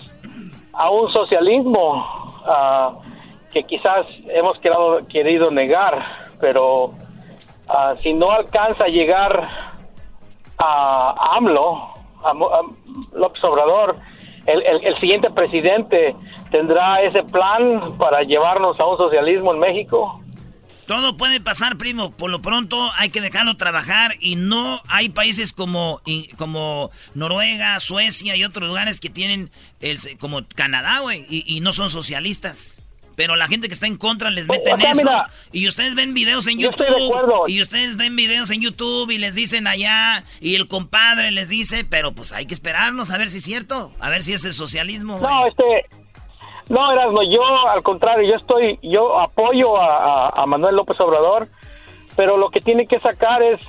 a 0.73 0.91
un 0.91 1.11
socialismo 1.13 2.05
uh, 2.47 3.01
que 3.53 3.63
quizás 3.65 4.07
hemos 4.29 4.59
querido, 4.59 4.99
querido 5.09 5.51
negar, 5.51 5.99
pero 6.41 6.87
uh, 6.87 7.97
si 8.03 8.13
no 8.13 8.31
alcanza 8.31 8.85
a 8.85 8.89
llegar 8.89 9.49
a 10.59 11.37
AMLO, 11.37 11.91
López 13.13 13.45
Obrador, 13.45 13.97
el 14.47 14.99
siguiente 15.01 15.31
presidente 15.31 16.15
tendrá 16.51 17.03
ese 17.03 17.25
plan 17.25 17.99
para 17.99 18.23
llevarnos 18.23 18.79
a 18.79 18.87
un 18.87 18.97
socialismo 18.97 19.53
en 19.53 19.59
México. 19.59 20.21
Todo 20.87 21.17
puede 21.17 21.41
pasar, 21.41 21.77
primo. 21.77 22.11
Por 22.11 22.31
lo 22.31 22.43
pronto 22.43 22.91
hay 22.97 23.11
que 23.11 23.21
dejarlo 23.21 23.57
trabajar 23.57 24.15
y 24.21 24.37
no 24.37 24.83
hay 24.89 25.09
países 25.09 25.53
como, 25.53 26.01
como 26.37 26.91
Noruega, 27.15 27.79
Suecia 27.81 28.37
y 28.37 28.45
otros 28.45 28.69
lugares 28.69 29.01
que 29.01 29.11
tienen 29.11 29.51
el, 29.81 29.99
como 30.19 30.47
Canadá, 30.55 31.01
güey, 31.01 31.25
y, 31.29 31.61
no 31.61 31.73
son 31.73 31.91
socialistas. 31.91 32.81
Pero 33.17 33.37
la 33.37 33.47
gente 33.47 33.69
que 33.69 33.75
está 33.75 33.87
en 33.87 33.97
contra 33.97 34.29
les 34.31 34.49
mete 34.49 34.71
en 34.71 34.81
eso. 34.81 35.09
y 35.53 35.69
ustedes 35.69 35.95
ven 35.95 36.15
videos 36.15 36.49
en 36.49 36.59
YouTube. 36.59 37.45
Y 37.47 37.63
ustedes 37.63 37.97
ven 37.97 38.17
videos 38.17 38.51
en 38.51 38.61
YouTube 38.61 39.11
y 39.11 39.19
les 39.19 39.37
dicen 39.37 39.69
allá. 39.69 40.25
Y 40.41 40.57
el 40.57 40.67
compadre 40.67 41.31
les 41.31 41.49
dice, 41.49 41.85
pero 41.85 42.13
pues 42.13 42.33
hay 42.33 42.47
que 42.47 42.55
esperarnos 42.55 43.13
a 43.13 43.19
ver 43.19 43.31
si 43.31 43.37
es 43.39 43.45
cierto. 43.45 43.95
A 44.01 44.11
ver 44.11 44.25
si 44.25 44.33
es 44.33 44.45
el 44.45 44.53
socialismo. 44.53 45.21
No, 45.21 45.47
este, 45.47 45.87
no, 46.69 46.93
Erasmo, 46.93 47.23
yo 47.23 47.43
al 47.69 47.83
contrario, 47.83 48.29
yo 48.29 48.37
estoy, 48.37 48.79
yo 48.83 49.19
apoyo 49.21 49.77
a, 49.77 50.45
Manuel 50.47 50.77
López 50.77 50.99
Obrador, 51.01 51.49
pero 52.17 52.37
lo 52.37 52.51
que 52.51 52.61
tiene 52.61 52.87
que 52.87 53.01
sacar 53.01 53.43
es 53.43 53.61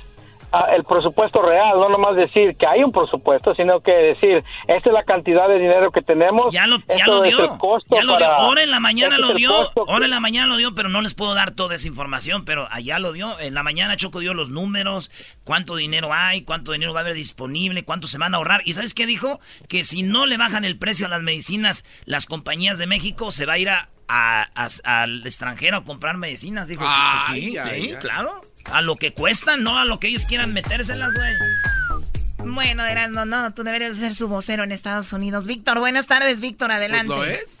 el 0.74 0.84
presupuesto 0.84 1.42
real, 1.42 1.78
no 1.78 1.88
nomás 1.88 2.16
decir 2.16 2.56
que 2.56 2.66
hay 2.66 2.82
un 2.82 2.92
presupuesto, 2.92 3.54
sino 3.54 3.80
que 3.80 3.92
decir, 3.92 4.44
esta 4.66 4.88
es 4.88 4.92
la 4.92 5.04
cantidad 5.04 5.48
de 5.48 5.58
dinero 5.58 5.90
que 5.92 6.02
tenemos. 6.02 6.52
Ya 6.54 6.66
lo, 6.66 6.78
ya 6.96 7.06
lo 7.06 7.22
dio. 7.22 7.58
ya 7.90 8.02
lo 8.02 8.16
dio. 8.16 8.26
Ahora 8.26 8.62
en 8.62 8.70
la 8.70 8.80
mañana 8.80 9.16
este 9.16 9.26
lo 9.26 9.34
dio. 9.34 9.50
Ahora 9.88 10.04
en 10.04 10.10
la 10.10 10.20
mañana 10.20 10.46
lo 10.46 10.56
dio, 10.56 10.74
pero 10.74 10.88
no 10.88 11.00
les 11.00 11.14
puedo 11.14 11.34
dar 11.34 11.50
toda 11.50 11.74
esa 11.74 11.88
información, 11.88 12.44
pero 12.44 12.68
allá 12.70 12.98
lo 12.98 13.12
dio. 13.12 13.38
En 13.40 13.54
la 13.54 13.62
mañana 13.62 13.96
Choco 13.96 14.20
dio 14.20 14.34
los 14.34 14.50
números, 14.50 15.10
cuánto 15.44 15.76
dinero 15.76 16.12
hay, 16.12 16.42
cuánto 16.42 16.72
dinero 16.72 16.92
va 16.92 17.00
a 17.00 17.02
haber 17.02 17.14
disponible, 17.14 17.84
cuánto 17.84 18.06
se 18.06 18.18
van 18.18 18.34
a 18.34 18.38
ahorrar. 18.38 18.62
¿Y 18.64 18.74
sabes 18.74 18.94
qué 18.94 19.06
dijo? 19.06 19.40
Que 19.68 19.84
si 19.84 20.02
no 20.02 20.26
le 20.26 20.36
bajan 20.36 20.64
el 20.64 20.78
precio 20.78 21.06
a 21.06 21.10
las 21.10 21.22
medicinas, 21.22 21.84
las 22.04 22.26
compañías 22.26 22.78
de 22.78 22.86
México 22.86 23.30
se 23.30 23.46
va 23.46 23.54
a 23.54 23.58
ir 23.58 23.68
a 23.70 23.88
al 24.08 25.26
extranjero 25.26 25.78
a 25.78 25.84
comprar 25.84 26.16
medicinas. 26.16 26.68
Dijo, 26.68 26.84
pues 26.84 27.40
sí, 27.40 27.56
sí, 27.74 27.94
claro. 28.00 28.40
A 28.72 28.82
lo 28.82 28.96
que 28.96 29.12
cuestan, 29.14 29.62
no 29.62 29.78
a 29.78 29.84
lo 29.84 29.98
que 30.00 30.08
ellos 30.08 30.24
quieran 30.26 30.52
metérselas, 30.52 31.12
güey. 31.14 32.52
Bueno, 32.54 32.84
Erasno, 32.84 33.24
no, 33.24 33.52
tú 33.54 33.64
deberías 33.64 33.96
ser 33.96 34.14
su 34.14 34.28
vocero 34.28 34.64
en 34.64 34.72
Estados 34.72 35.12
Unidos. 35.12 35.46
Víctor, 35.46 35.78
buenas 35.78 36.06
tardes, 36.06 36.40
Víctor, 36.40 36.70
adelante. 36.70 37.08
¿Lo 37.08 37.24
es? 37.24 37.58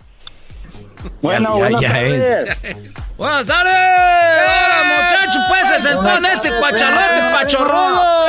Bueno, 1.22 1.58
ya, 1.68 1.80
ya, 1.80 2.02
es. 2.02 2.56
Buenas 3.16 3.46
tardes. 3.46 3.72
Hola, 3.72 4.82
muchacho, 4.84 5.40
pues 5.48 5.68
se 5.68 5.80
sentó 5.80 6.18
en 6.18 6.24
este 6.26 6.50
cuachalote 6.58 7.20
pachorrudo. 7.32 8.26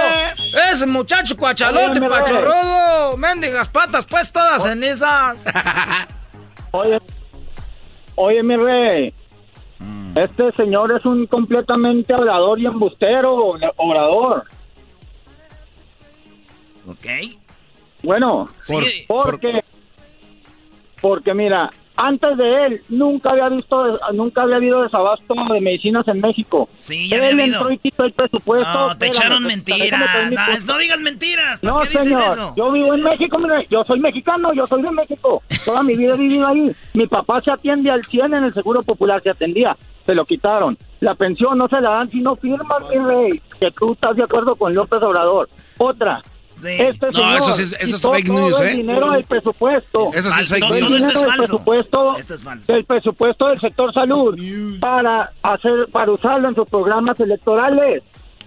Ese 0.71 0.85
muchacho 0.85 1.37
cuachalote 1.37 2.01
pachorrudo. 2.01 3.17
Mendigas 3.17 3.69
patas, 3.69 4.05
pues 4.05 4.31
todas 4.31 4.63
cenizas. 4.63 5.43
Oye, 6.71 6.99
oye, 8.15 8.43
mi 8.43 8.55
rey. 8.55 9.13
Mm. 9.79 10.17
Este 10.17 10.51
señor 10.53 10.91
es 10.91 11.05
un 11.05 11.27
completamente 11.27 12.13
orador 12.13 12.59
y 12.59 12.65
embustero, 12.65 13.55
orador. 13.77 14.43
Ok. 16.87 17.05
Bueno, 18.03 18.47
porque, 19.07 19.63
porque 21.01 21.33
mira, 21.33 21.69
antes 21.97 22.37
de 22.37 22.65
él 22.65 22.81
nunca 22.89 23.31
había 23.31 23.49
visto, 23.49 23.99
nunca 24.13 24.43
había 24.43 24.57
habido 24.57 24.83
desabasto 24.83 25.33
de 25.51 25.59
medicinas 25.59 26.07
en 26.07 26.21
México. 26.21 26.69
Sí, 26.75 27.09
ya 27.09 27.27
él 27.27 27.39
entró 27.39 27.71
y 27.71 27.79
quitó 27.79 28.05
el 28.05 28.13
presupuesto. 28.13 28.71
No, 28.71 28.97
te 28.97 29.07
echaron 29.07 29.43
mentiras. 29.43 30.65
No, 30.65 30.77
digas 30.77 31.01
mentiras. 31.01 31.63
no, 31.63 31.83
señor. 31.85 32.53
Yo 32.55 32.71
vivo 32.71 32.93
en 32.93 33.01
México, 33.01 33.37
mira, 33.39 33.63
yo 33.69 33.83
soy 33.83 33.99
mexicano, 33.99 34.53
yo 34.53 34.65
soy 34.65 34.83
de 34.83 34.91
México. 34.91 35.41
Toda 35.65 35.83
mi 35.83 35.95
vida 35.95 36.13
he 36.13 36.17
vivido 36.17 36.47
ahí. 36.47 36.71
Mi 36.93 37.07
papá 37.07 37.41
se 37.41 37.51
atiende 37.51 37.89
al 37.89 38.05
100 38.05 38.33
en 38.33 38.43
el 38.43 38.53
Seguro 38.53 38.83
Popular, 38.83 39.21
se 39.23 39.31
atendía. 39.31 39.75
Se 40.05 40.13
lo 40.13 40.25
quitaron. 40.25 40.77
La 40.99 41.15
pensión 41.15 41.57
no 41.57 41.67
se 41.67 41.81
la 41.81 41.89
dan 41.89 42.11
si 42.11 42.21
no 42.21 42.35
firmas, 42.35 42.81
mi 42.89 42.97
rey, 42.97 43.41
que 43.59 43.71
tú 43.71 43.93
estás 43.93 44.15
de 44.15 44.23
acuerdo 44.23 44.55
con 44.55 44.73
López 44.73 45.01
Obrador. 45.01 45.49
Otra, 45.77 46.21
este 46.63 47.11
no, 47.11 47.37
eso, 47.37 47.51
es, 47.51 47.73
eso 47.79 47.95
es 47.95 48.01
fake 48.01 48.29
news, 48.29 48.61
¿eh? 48.61 48.71
El 48.71 48.77
dinero 48.77 49.11
del 49.11 49.23
presupuesto. 49.25 50.05
Eso 50.13 50.31
sí 50.31 50.41
es 50.41 50.49
fake 50.49 50.69
news. 50.69 50.93
esto 50.93 51.07
es 51.07 51.19
falso. 51.19 51.37
Presupuesto, 51.37 52.17
esto 52.17 52.33
es 52.35 52.43
falso. 52.43 52.73
Del 52.73 52.85
presupuesto 52.85 53.47
del 53.47 53.59
sector 53.59 53.93
salud 53.93 54.37
para 54.79 55.31
hacer, 55.43 55.87
para 55.91 56.11
usarlo 56.11 56.49
en 56.49 56.55
sus 56.55 56.69
programas 56.69 57.19
electorales, 57.19 58.03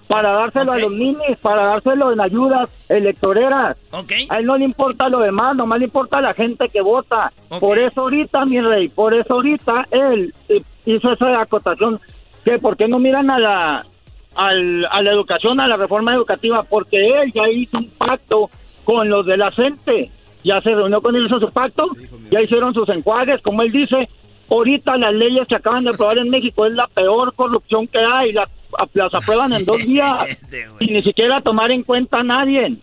para 0.08 0.32
dárselo 0.32 0.72
a 0.72 0.78
los 0.78 0.90
ninis, 0.90 1.38
para 1.40 1.66
dárselo 1.66 2.12
en 2.12 2.20
ayudas 2.20 2.68
electoreras. 2.88 3.76
Okay. 3.92 4.26
A 4.28 4.38
él 4.38 4.46
no 4.46 4.58
le 4.58 4.64
importa 4.64 5.08
lo 5.08 5.20
demás, 5.20 5.54
nomás 5.54 5.78
le 5.78 5.84
importa 5.84 6.18
a 6.18 6.20
la 6.20 6.34
gente 6.34 6.68
que 6.68 6.80
vota. 6.80 7.32
Por 7.60 7.78
eso 7.78 8.02
ahorita, 8.02 8.44
mi 8.44 8.60
rey, 8.60 8.88
por 8.88 9.14
eso 9.14 9.34
ahorita 9.34 9.86
él 9.92 10.34
eh, 10.48 10.62
hizo 10.84 11.12
esa 11.12 11.40
acotación 11.40 12.00
que 12.44 12.58
por 12.58 12.76
qué 12.76 12.88
no 12.88 12.98
miran 12.98 13.30
a 13.30 13.38
la 13.38 13.86
al, 14.34 14.86
a 14.90 15.02
la 15.02 15.12
educación, 15.12 15.60
a 15.60 15.68
la 15.68 15.76
reforma 15.76 16.14
educativa, 16.14 16.62
porque 16.62 16.96
él 16.96 17.32
ya 17.34 17.48
hizo 17.48 17.78
un 17.78 17.90
pacto 17.90 18.50
con 18.84 19.08
los 19.08 19.26
de 19.26 19.36
la 19.36 19.50
gente, 19.52 20.10
ya 20.44 20.60
se 20.60 20.74
reunió 20.74 21.00
con 21.00 21.14
ellos 21.14 21.32
en 21.32 21.40
su 21.40 21.50
pacto, 21.52 21.88
ya 22.30 22.40
hicieron 22.40 22.74
sus 22.74 22.88
enjuagues, 22.88 23.42
como 23.42 23.62
él 23.62 23.72
dice, 23.72 24.08
ahorita 24.48 24.96
las 24.96 25.14
leyes 25.14 25.46
que 25.46 25.56
acaban 25.56 25.84
de 25.84 25.90
aprobar 25.90 26.18
en 26.18 26.30
México 26.30 26.66
es 26.66 26.72
la 26.72 26.86
peor 26.88 27.34
corrupción 27.34 27.86
que 27.86 27.98
hay, 27.98 28.32
las, 28.32 28.48
las 28.94 29.14
aprueban 29.14 29.52
en 29.52 29.64
dos 29.64 29.84
días 29.84 30.12
este, 30.28 30.66
y 30.80 30.86
ni 30.86 31.02
siquiera 31.02 31.40
tomar 31.40 31.70
en 31.70 31.82
cuenta 31.82 32.18
a 32.18 32.24
nadie. 32.24 32.76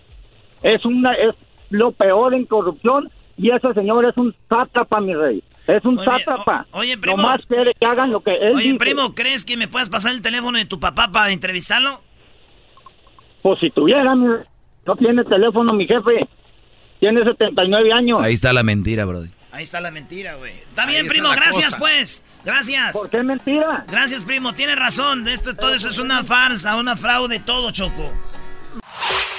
Es, 0.63 0.85
una, 0.85 1.13
es 1.13 1.35
lo 1.69 1.91
peor 1.91 2.33
en 2.33 2.45
corrupción 2.45 3.09
y 3.37 3.51
ese 3.51 3.73
señor 3.73 4.05
es 4.05 4.17
un 4.17 4.33
sátrapa, 4.49 4.99
mi 4.99 5.13
rey. 5.13 5.43
Es 5.67 5.83
un 5.83 6.01
sátrapa. 6.03 6.65
Oye, 6.71 6.97
primo. 6.97 7.17
más 7.17 7.41
quiere 7.45 7.73
que 7.77 7.85
hagan 7.85 8.11
lo 8.11 8.21
que 8.21 8.31
él 8.31 8.55
Oye, 8.55 8.75
primo, 8.75 9.13
¿crees 9.13 9.43
que 9.43 9.57
me 9.57 9.67
puedas 9.67 9.89
pasar 9.89 10.13
el 10.13 10.21
teléfono 10.21 10.57
de 10.57 10.65
tu 10.65 10.79
papá 10.79 11.11
para 11.11 11.31
entrevistarlo? 11.31 12.01
Pues 13.41 13.59
si 13.59 13.69
tuviera, 13.71 14.15
no 14.15 14.95
tiene 14.97 15.23
teléfono 15.25 15.73
mi 15.73 15.85
jefe. 15.85 16.27
Tiene 16.99 17.23
79 17.23 17.93
años. 17.93 18.21
Ahí 18.21 18.33
está 18.33 18.53
la 18.53 18.63
mentira, 18.63 19.05
brody. 19.05 19.29
Ahí 19.51 19.63
está 19.63 19.81
la 19.81 19.91
mentira, 19.91 20.35
güey. 20.35 20.53
Está 20.53 20.85
bien, 20.85 21.07
primo, 21.07 21.29
gracias, 21.29 21.75
pues. 21.75 22.23
Gracias. 22.45 22.97
¿Por 22.97 23.09
qué 23.09 23.23
mentira? 23.23 23.85
Gracias, 23.89 24.23
primo, 24.23 24.53
tienes 24.53 24.77
razón. 24.77 25.27
Esto, 25.27 25.55
todo 25.55 25.73
eso 25.73 25.89
es 25.89 25.99
una 25.99 26.23
farsa, 26.23 26.77
una 26.77 26.95
fraude, 26.95 27.39
todo, 27.39 27.71
Choco. 27.71 28.11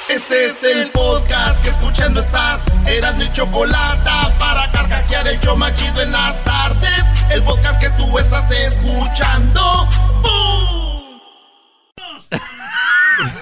Este 0.09 0.47
es 0.47 0.63
el 0.63 0.91
podcast 0.91 1.63
que 1.63 1.69
escuchando 1.69 2.21
estás. 2.21 2.65
Eran 2.87 3.19
mi 3.19 3.31
chocolate 3.33 4.11
para 4.39 4.71
carcajear 4.73 5.29
el 5.29 5.39
yo 5.41 5.55
machido 5.55 6.01
en 6.01 6.13
las 6.13 6.43
tardes. 6.45 7.05
El 7.31 7.43
podcast 7.43 7.79
que 7.79 7.91
tú 7.91 8.19
estás 8.19 8.51
escuchando. 8.51 9.87
¡Bum! 10.23 11.21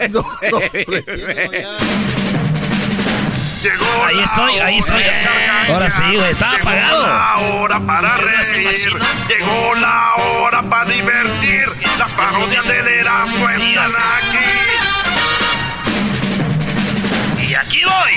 Llegó 3.63 4.05
ahí 4.05 4.19
estoy, 4.21 4.59
ahí 4.59 4.79
estoy. 4.79 5.03
Ahora 5.69 5.89
sí, 5.89 6.03
güey, 6.17 6.31
estaba 6.31 6.57
apagado. 6.57 7.01
Llegó 7.01 7.07
la 7.07 7.37
hora 7.39 7.87
para 7.87 8.17
reír. 8.17 8.71
Llegó 9.29 9.75
la 9.77 10.15
hora 10.17 10.63
para 10.63 10.85
divertir. 10.91 11.65
Las 11.99 12.13
parodias 12.13 12.65
del 12.65 12.89
Erasmo 12.89 13.49
están 13.49 13.91
aquí 13.97 14.76
aquí 17.67 17.81
voy. 17.85 18.13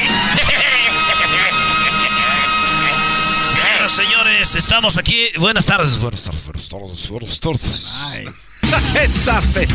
Señoras, 3.51 3.91
señores, 3.91 4.55
estamos 4.55 4.97
aquí. 4.97 5.27
Buenas 5.37 5.65
tardes. 5.65 5.97
Buenas 5.97 6.23
tardes, 6.23 6.45
buenas 6.45 6.69
tardes, 6.69 7.09
buenas 7.09 7.39
tardes. 7.39 7.97
Buenas 8.61 9.25
tardes, 9.25 9.69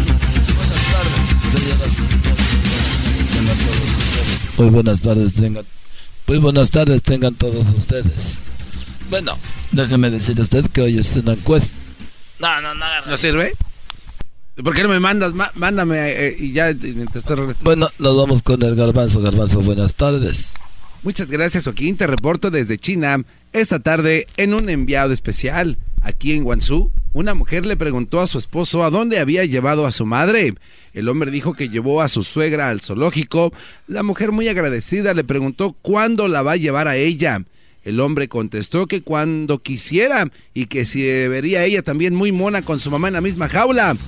Muy 4.56 4.70
buenas 4.70 5.00
tardes, 5.00 5.34
tengan. 5.34 5.66
Muy 6.26 6.38
buenas 6.38 6.70
tardes, 6.70 7.02
tengan 7.02 7.34
todos 7.34 7.68
ustedes. 7.76 8.36
Bueno, 9.10 9.36
déjeme 9.72 10.10
decir 10.10 10.38
a 10.38 10.42
usted 10.42 10.64
que 10.70 10.80
hoy 10.82 10.98
está 10.98 11.18
en 11.18 11.26
la 11.26 11.32
encuesta. 11.32 11.76
No, 12.38 12.60
no, 12.60 12.74
no. 12.74 12.86
¿No 13.06 13.18
sirve? 13.18 13.52
¿Por 14.62 14.74
qué 14.74 14.84
no 14.84 14.88
me 14.88 15.00
mandas? 15.00 15.32
mándame 15.54 15.96
eh, 15.98 16.36
y 16.38 16.52
ya 16.52 16.72
Bueno, 17.62 17.88
nos 17.98 18.16
vamos 18.16 18.42
con 18.42 18.62
el 18.62 18.76
garbanzo. 18.76 19.20
Garbanzo, 19.20 19.60
buenas 19.62 19.94
tardes. 19.94 20.52
Muchas 21.02 21.30
gracias, 21.30 21.64
Joaquín. 21.64 21.96
Te 21.96 22.06
reporto 22.06 22.50
desde 22.50 22.78
China. 22.78 23.24
Esta 23.52 23.80
tarde, 23.80 24.26
en 24.36 24.54
un 24.54 24.70
enviado 24.70 25.12
especial, 25.12 25.76
aquí 26.02 26.32
en 26.32 26.44
Guangzhou, 26.44 26.92
una 27.12 27.34
mujer 27.34 27.66
le 27.66 27.76
preguntó 27.76 28.20
a 28.20 28.26
su 28.26 28.38
esposo 28.38 28.84
a 28.84 28.90
dónde 28.90 29.18
había 29.18 29.44
llevado 29.44 29.86
a 29.86 29.92
su 29.92 30.06
madre. 30.06 30.54
El 30.92 31.08
hombre 31.08 31.32
dijo 31.32 31.54
que 31.54 31.68
llevó 31.68 32.00
a 32.00 32.08
su 32.08 32.22
suegra 32.22 32.68
al 32.68 32.80
zoológico. 32.80 33.52
La 33.88 34.04
mujer, 34.04 34.30
muy 34.30 34.48
agradecida, 34.48 35.14
le 35.14 35.24
preguntó 35.24 35.72
cuándo 35.82 36.28
la 36.28 36.42
va 36.42 36.52
a 36.52 36.56
llevar 36.56 36.86
a 36.86 36.96
ella. 36.96 37.44
El 37.84 38.00
hombre 38.00 38.28
contestó 38.28 38.86
que 38.86 39.02
cuando 39.02 39.58
quisiera 39.58 40.28
y 40.54 40.66
que 40.66 40.86
si 40.86 41.02
vería 41.02 41.64
ella 41.64 41.82
también 41.82 42.14
muy 42.14 42.32
mona 42.32 42.62
con 42.62 42.80
su 42.80 42.90
mamá 42.90 43.08
en 43.08 43.14
la 43.14 43.20
misma 43.20 43.48
jaula. 43.48 43.96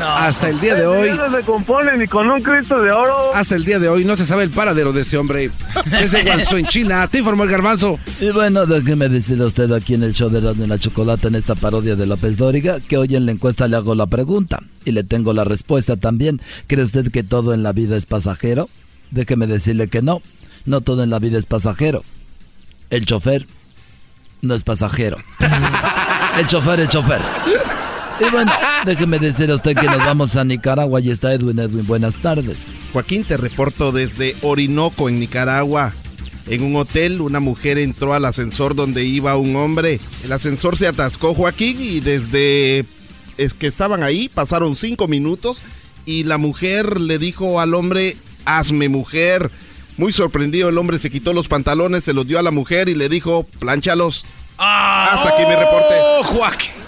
Hasta 0.00 0.48
el 0.48 0.60
día 0.60 0.74
de 0.74 0.86
hoy. 0.86 1.10
se 1.10 1.44
compone 1.44 1.96
ni 1.96 2.06
con 2.06 2.30
un 2.30 2.42
Cristo 2.42 2.80
de 2.80 2.90
oro. 2.92 3.34
Hasta 3.34 3.56
el 3.56 3.64
día 3.64 3.78
de 3.78 3.88
hoy 3.88 4.04
no 4.04 4.16
se 4.16 4.26
sabe 4.26 4.44
el 4.44 4.50
paradero 4.50 4.92
de 4.92 5.02
ese 5.02 5.18
hombre. 5.18 5.50
Desde 5.90 6.22
Guangzhou 6.22 6.58
en 6.58 6.66
China. 6.66 7.08
Te 7.08 7.18
informó 7.18 7.44
el 7.44 7.50
garbanzo. 7.50 7.98
Y 8.20 8.30
bueno, 8.30 8.66
déjeme 8.66 9.08
decirle 9.08 9.44
a 9.44 9.46
usted 9.46 9.72
aquí 9.72 9.94
en 9.94 10.02
el 10.02 10.14
show 10.14 10.30
de 10.30 10.40
Radio 10.40 10.66
la 10.66 10.78
Chocolata, 10.78 11.28
en 11.28 11.34
esta 11.34 11.54
parodia 11.54 11.96
de 11.96 12.06
López 12.06 12.36
Dóriga, 12.36 12.78
que 12.80 12.96
hoy 12.96 13.16
en 13.16 13.26
la 13.26 13.32
encuesta 13.32 13.68
le 13.68 13.76
hago 13.76 13.94
la 13.94 14.06
pregunta 14.06 14.62
y 14.84 14.92
le 14.92 15.04
tengo 15.04 15.32
la 15.32 15.44
respuesta 15.44 15.96
también. 15.96 16.40
¿Cree 16.66 16.84
usted 16.84 17.10
que 17.10 17.22
todo 17.22 17.54
en 17.54 17.62
la 17.62 17.72
vida 17.72 17.96
es 17.96 18.06
pasajero? 18.06 18.68
Déjeme 19.10 19.46
decirle 19.46 19.88
que 19.88 20.02
no. 20.02 20.22
No 20.68 20.82
todo 20.82 21.02
en 21.02 21.08
la 21.08 21.18
vida 21.18 21.38
es 21.38 21.46
pasajero. 21.46 22.04
El 22.90 23.06
chofer 23.06 23.46
no 24.42 24.54
es 24.54 24.64
pasajero. 24.64 25.16
El 26.38 26.46
chofer 26.46 26.80
es 26.80 26.90
chofer. 26.90 27.22
Y 28.20 28.30
bueno, 28.30 28.52
déjeme 28.84 29.18
decir 29.18 29.50
a 29.50 29.54
usted 29.54 29.74
que 29.74 29.86
nos 29.86 29.96
vamos 29.96 30.36
a 30.36 30.44
Nicaragua. 30.44 31.00
Y 31.00 31.10
está 31.10 31.32
Edwin. 31.32 31.58
Edwin, 31.58 31.86
buenas 31.86 32.16
tardes. 32.16 32.58
Joaquín, 32.92 33.24
te 33.24 33.38
reporto 33.38 33.92
desde 33.92 34.36
Orinoco, 34.42 35.08
en 35.08 35.18
Nicaragua. 35.18 35.94
En 36.46 36.62
un 36.62 36.76
hotel, 36.76 37.22
una 37.22 37.40
mujer 37.40 37.78
entró 37.78 38.12
al 38.12 38.26
ascensor 38.26 38.74
donde 38.74 39.06
iba 39.06 39.38
un 39.38 39.56
hombre. 39.56 40.00
El 40.22 40.32
ascensor 40.32 40.76
se 40.76 40.86
atascó, 40.86 41.32
Joaquín, 41.32 41.80
y 41.80 42.00
desde 42.00 42.84
es 43.38 43.54
que 43.54 43.68
estaban 43.68 44.02
ahí, 44.02 44.28
pasaron 44.28 44.76
cinco 44.76 45.08
minutos, 45.08 45.62
y 46.04 46.24
la 46.24 46.36
mujer 46.36 47.00
le 47.00 47.18
dijo 47.18 47.58
al 47.58 47.72
hombre, 47.72 48.18
hazme 48.44 48.90
mujer. 48.90 49.50
Muy 49.98 50.12
sorprendido, 50.12 50.68
el 50.70 50.78
hombre 50.78 50.98
se 50.98 51.10
quitó 51.10 51.32
los 51.34 51.48
pantalones, 51.48 52.04
se 52.04 52.12
los 52.14 52.26
dio 52.26 52.38
a 52.38 52.42
la 52.42 52.50
mujer 52.52 52.88
y 52.88 52.94
le 52.94 53.08
dijo, 53.08 53.44
plánchalos. 53.58 54.24
Ah. 54.56 55.10
Hasta 55.12 55.28
aquí 55.30 55.42
mi 55.42 55.54
reporte. 55.54 55.94
Oh, 56.00 56.24
Joaquín. 56.24 56.70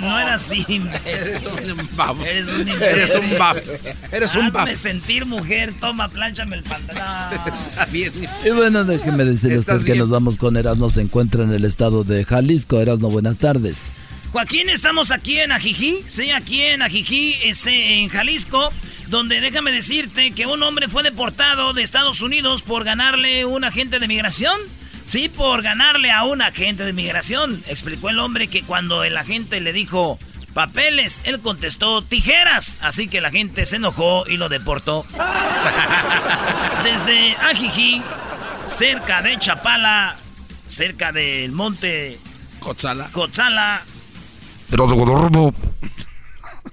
No 0.00 0.18
era 0.18 0.34
así. 0.34 0.66
Eres 1.06 1.46
un 1.46 1.96
babo. 1.96 2.24
Eres 2.24 2.48
un 2.48 2.68
Eres 2.82 3.14
un 3.14 3.38
babo. 3.38 3.60
Eres 4.10 4.34
un 4.34 4.46
babo. 4.50 4.58
Hazme 4.58 4.74
sentir 4.74 5.26
mujer. 5.26 5.72
Toma, 5.78 6.08
plánchame 6.08 6.56
el 6.56 6.64
pantalón. 6.64 7.06
Está 7.46 7.84
bien. 7.86 8.12
Y 8.44 8.50
bueno, 8.50 8.82
déjeme 8.82 9.24
decirle 9.24 9.58
a 9.58 9.60
usted 9.60 9.74
Estás 9.74 9.84
que 9.86 9.92
bien. 9.92 10.02
nos 10.02 10.10
vamos 10.10 10.38
con 10.38 10.56
Erasmo. 10.56 10.90
Se 10.90 11.00
encuentra 11.00 11.44
en 11.44 11.52
el 11.52 11.64
estado 11.64 12.02
de 12.02 12.24
Jalisco. 12.24 12.80
Erasmo, 12.80 13.10
buenas 13.10 13.38
tardes. 13.38 13.82
Joaquín, 14.32 14.68
estamos 14.68 15.10
aquí 15.12 15.38
en 15.38 15.50
Ajijí, 15.50 16.04
sí, 16.06 16.30
aquí 16.30 16.62
en 16.62 16.82
Ajijí, 16.82 17.34
este, 17.44 17.98
en 17.98 18.08
Jalisco, 18.08 18.70
donde 19.10 19.40
déjame 19.40 19.72
decirte 19.72 20.30
que 20.30 20.46
un 20.46 20.62
hombre 20.62 20.88
fue 20.88 21.02
deportado 21.02 21.72
de 21.72 21.82
Estados 21.82 22.20
Unidos 22.20 22.62
por 22.62 22.84
ganarle 22.84 23.44
un 23.44 23.64
agente 23.64 23.98
de 23.98 24.06
migración. 24.06 24.58
Sí, 25.04 25.28
por 25.28 25.62
ganarle 25.62 26.12
a 26.12 26.22
un 26.22 26.40
agente 26.40 26.84
de 26.84 26.92
migración. 26.92 27.60
Explicó 27.66 28.08
el 28.10 28.20
hombre 28.20 28.46
que 28.46 28.62
cuando 28.62 29.02
el 29.02 29.16
agente 29.16 29.60
le 29.60 29.72
dijo 29.72 30.18
papeles, 30.54 31.20
él 31.24 31.40
contestó 31.40 32.02
tijeras. 32.02 32.76
Así 32.80 33.08
que 33.08 33.20
la 33.20 33.32
gente 33.32 33.66
se 33.66 33.76
enojó 33.76 34.24
y 34.28 34.36
lo 34.36 34.48
deportó. 34.48 35.04
Desde 36.84 37.34
Ajijí, 37.34 38.02
cerca 38.64 39.22
de 39.22 39.36
Chapala, 39.40 40.14
cerca 40.68 41.10
del 41.10 41.50
monte 41.50 42.20
Cotzala. 42.60 43.08
Cotzala, 43.10 43.82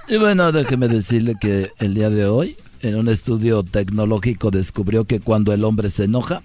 Y 0.09 0.15
bueno, 0.17 0.53
déjeme 0.53 0.87
decirle 0.87 1.35
que 1.39 1.73
el 1.79 1.93
día 1.93 2.09
de 2.09 2.25
hoy, 2.25 2.55
en 2.81 2.95
un 2.95 3.09
estudio 3.09 3.63
tecnológico, 3.63 4.51
descubrió 4.51 5.03
que 5.03 5.19
cuando 5.19 5.51
el 5.51 5.65
hombre 5.65 5.89
se 5.89 6.05
enoja, 6.05 6.43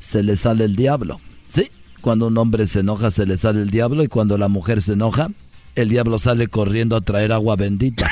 se 0.00 0.24
le 0.24 0.36
sale 0.36 0.64
el 0.64 0.74
diablo. 0.74 1.20
Sí, 1.48 1.70
cuando 2.00 2.26
un 2.26 2.36
hombre 2.38 2.66
se 2.66 2.80
enoja, 2.80 3.12
se 3.12 3.24
le 3.24 3.36
sale 3.36 3.62
el 3.62 3.70
diablo. 3.70 4.02
Y 4.02 4.08
cuando 4.08 4.36
la 4.36 4.48
mujer 4.48 4.82
se 4.82 4.94
enoja, 4.94 5.28
el 5.76 5.88
diablo 5.90 6.18
sale 6.18 6.48
corriendo 6.48 6.96
a 6.96 7.00
traer 7.00 7.32
agua 7.32 7.54
bendita. 7.54 8.10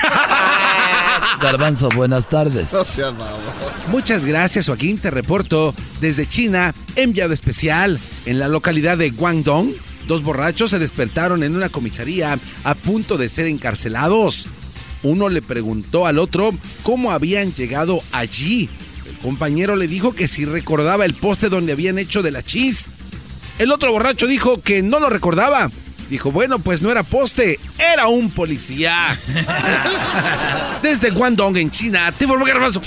Garbanzo, 1.40 1.88
buenas 1.88 2.28
tardes. 2.28 2.72
Muchas 3.88 4.24
gracias, 4.24 4.66
Joaquín. 4.68 4.98
Te 4.98 5.10
reporto 5.10 5.74
desde 6.00 6.28
China, 6.28 6.72
enviado 6.94 7.34
especial. 7.34 7.98
En 8.24 8.38
la 8.38 8.46
localidad 8.46 8.98
de 8.98 9.10
Guangdong, 9.10 9.72
dos 10.06 10.22
borrachos 10.22 10.70
se 10.70 10.78
despertaron 10.78 11.42
en 11.42 11.56
una 11.56 11.70
comisaría 11.70 12.38
a 12.62 12.74
punto 12.76 13.18
de 13.18 13.28
ser 13.28 13.46
encarcelados. 13.46 14.46
Uno 15.02 15.28
le 15.28 15.42
preguntó 15.42 16.06
al 16.06 16.18
otro 16.18 16.52
cómo 16.82 17.10
habían 17.10 17.52
llegado 17.54 18.02
allí. 18.12 18.68
El 19.08 19.16
compañero 19.18 19.76
le 19.76 19.86
dijo 19.86 20.12
que 20.12 20.28
si 20.28 20.44
recordaba 20.44 21.04
el 21.04 21.14
poste 21.14 21.48
donde 21.48 21.72
habían 21.72 21.98
hecho 21.98 22.22
de 22.22 22.30
la 22.30 22.42
chis. 22.42 22.92
El 23.58 23.72
otro 23.72 23.92
borracho 23.92 24.26
dijo 24.26 24.60
que 24.60 24.82
no 24.82 25.00
lo 25.00 25.08
recordaba. 25.08 25.70
Dijo, 26.10 26.30
bueno, 26.30 26.58
pues 26.60 26.82
no 26.82 26.90
era 26.90 27.02
poste, 27.02 27.58
era 27.78 28.06
un 28.06 28.30
policía. 28.30 29.18
Desde 30.82 31.10
Guangdong, 31.10 31.56
en 31.56 31.70
China, 31.70 32.12
te 32.16 32.24
informó 32.24 32.44
Garbanzo. 32.44 32.80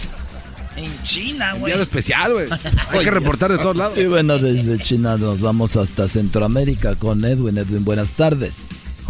En 0.78 1.04
China, 1.04 1.52
güey. 1.52 1.64
Enviado 1.64 1.84
especial, 1.84 2.34
güey. 2.34 2.48
Hay 2.92 3.04
que 3.04 3.12
reportar 3.12 3.52
de 3.52 3.58
todos 3.58 3.76
lados. 3.76 3.98
Y 3.98 4.06
bueno, 4.06 4.38
desde 4.38 4.80
China 4.80 5.18
nos 5.18 5.42
vamos 5.42 5.76
hasta 5.76 6.08
Centroamérica 6.08 6.96
con 6.96 7.26
Edwin. 7.26 7.58
Edwin, 7.58 7.84
buenas 7.84 8.14
tardes. 8.14 8.54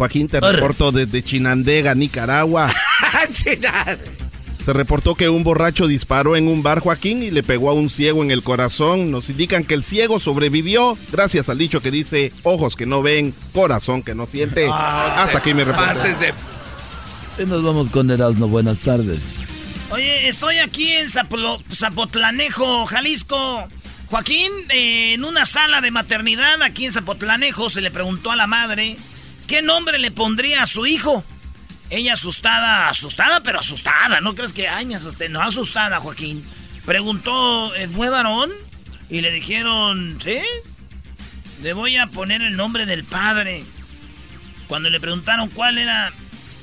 Joaquín, 0.00 0.28
te 0.28 0.40
reporto 0.40 0.92
desde 0.92 1.22
Chinandega, 1.22 1.94
Nicaragua. 1.94 2.72
Se 4.64 4.72
reportó 4.72 5.14
que 5.14 5.28
un 5.28 5.44
borracho 5.44 5.86
disparó 5.86 6.36
en 6.36 6.48
un 6.48 6.62
bar, 6.62 6.80
Joaquín, 6.80 7.22
y 7.22 7.30
le 7.30 7.42
pegó 7.42 7.68
a 7.68 7.74
un 7.74 7.90
ciego 7.90 8.22
en 8.22 8.30
el 8.30 8.42
corazón. 8.42 9.10
Nos 9.10 9.28
indican 9.28 9.62
que 9.62 9.74
el 9.74 9.84
ciego 9.84 10.18
sobrevivió 10.18 10.96
gracias 11.12 11.50
al 11.50 11.58
dicho 11.58 11.82
que 11.82 11.90
dice, 11.90 12.32
ojos 12.44 12.76
que 12.76 12.86
no 12.86 13.02
ven, 13.02 13.34
corazón 13.52 14.02
que 14.02 14.14
no 14.14 14.26
siente. 14.26 14.70
Hasta 14.72 15.36
aquí 15.36 15.52
me 15.52 15.66
reporte. 15.66 16.32
Y 17.38 17.44
nos 17.44 17.62
vamos 17.62 17.90
con 17.90 18.10
Erasmo, 18.10 18.48
buenas 18.48 18.78
tardes. 18.78 19.34
Oye, 19.90 20.28
estoy 20.28 20.56
aquí 20.60 20.92
en 20.92 21.10
Zapotlanejo, 21.10 22.86
Jalisco. 22.86 23.68
Joaquín, 24.06 24.50
eh, 24.70 25.12
en 25.12 25.24
una 25.24 25.44
sala 25.44 25.82
de 25.82 25.90
maternidad 25.90 26.62
aquí 26.62 26.86
en 26.86 26.92
Zapotlanejo, 26.92 27.68
se 27.68 27.82
le 27.82 27.90
preguntó 27.90 28.30
a 28.30 28.36
la 28.36 28.46
madre 28.46 28.96
qué 29.50 29.62
nombre 29.62 29.98
le 29.98 30.12
pondría 30.12 30.62
a 30.62 30.66
su 30.66 30.86
hijo. 30.86 31.24
Ella 31.90 32.12
asustada, 32.12 32.88
asustada, 32.88 33.42
pero 33.42 33.58
asustada. 33.58 34.20
¿No 34.20 34.36
crees 34.36 34.52
que, 34.52 34.68
ay, 34.68 34.86
me 34.86 34.94
asusté? 34.94 35.28
No, 35.28 35.42
asustada, 35.42 35.98
Joaquín. 35.98 36.48
Preguntó, 36.86 37.74
eh, 37.74 37.88
¿fue 37.88 38.10
varón? 38.10 38.48
Y 39.10 39.22
le 39.22 39.32
dijeron, 39.32 40.20
¿sí? 40.22 40.38
Le 41.62 41.72
voy 41.72 41.96
a 41.96 42.06
poner 42.06 42.42
el 42.42 42.56
nombre 42.56 42.86
del 42.86 43.02
padre. 43.02 43.64
Cuando 44.68 44.88
le 44.88 45.00
preguntaron 45.00 45.50
cuál 45.50 45.78
era 45.78 46.12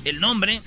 el 0.06 0.18
nombre, 0.18 0.62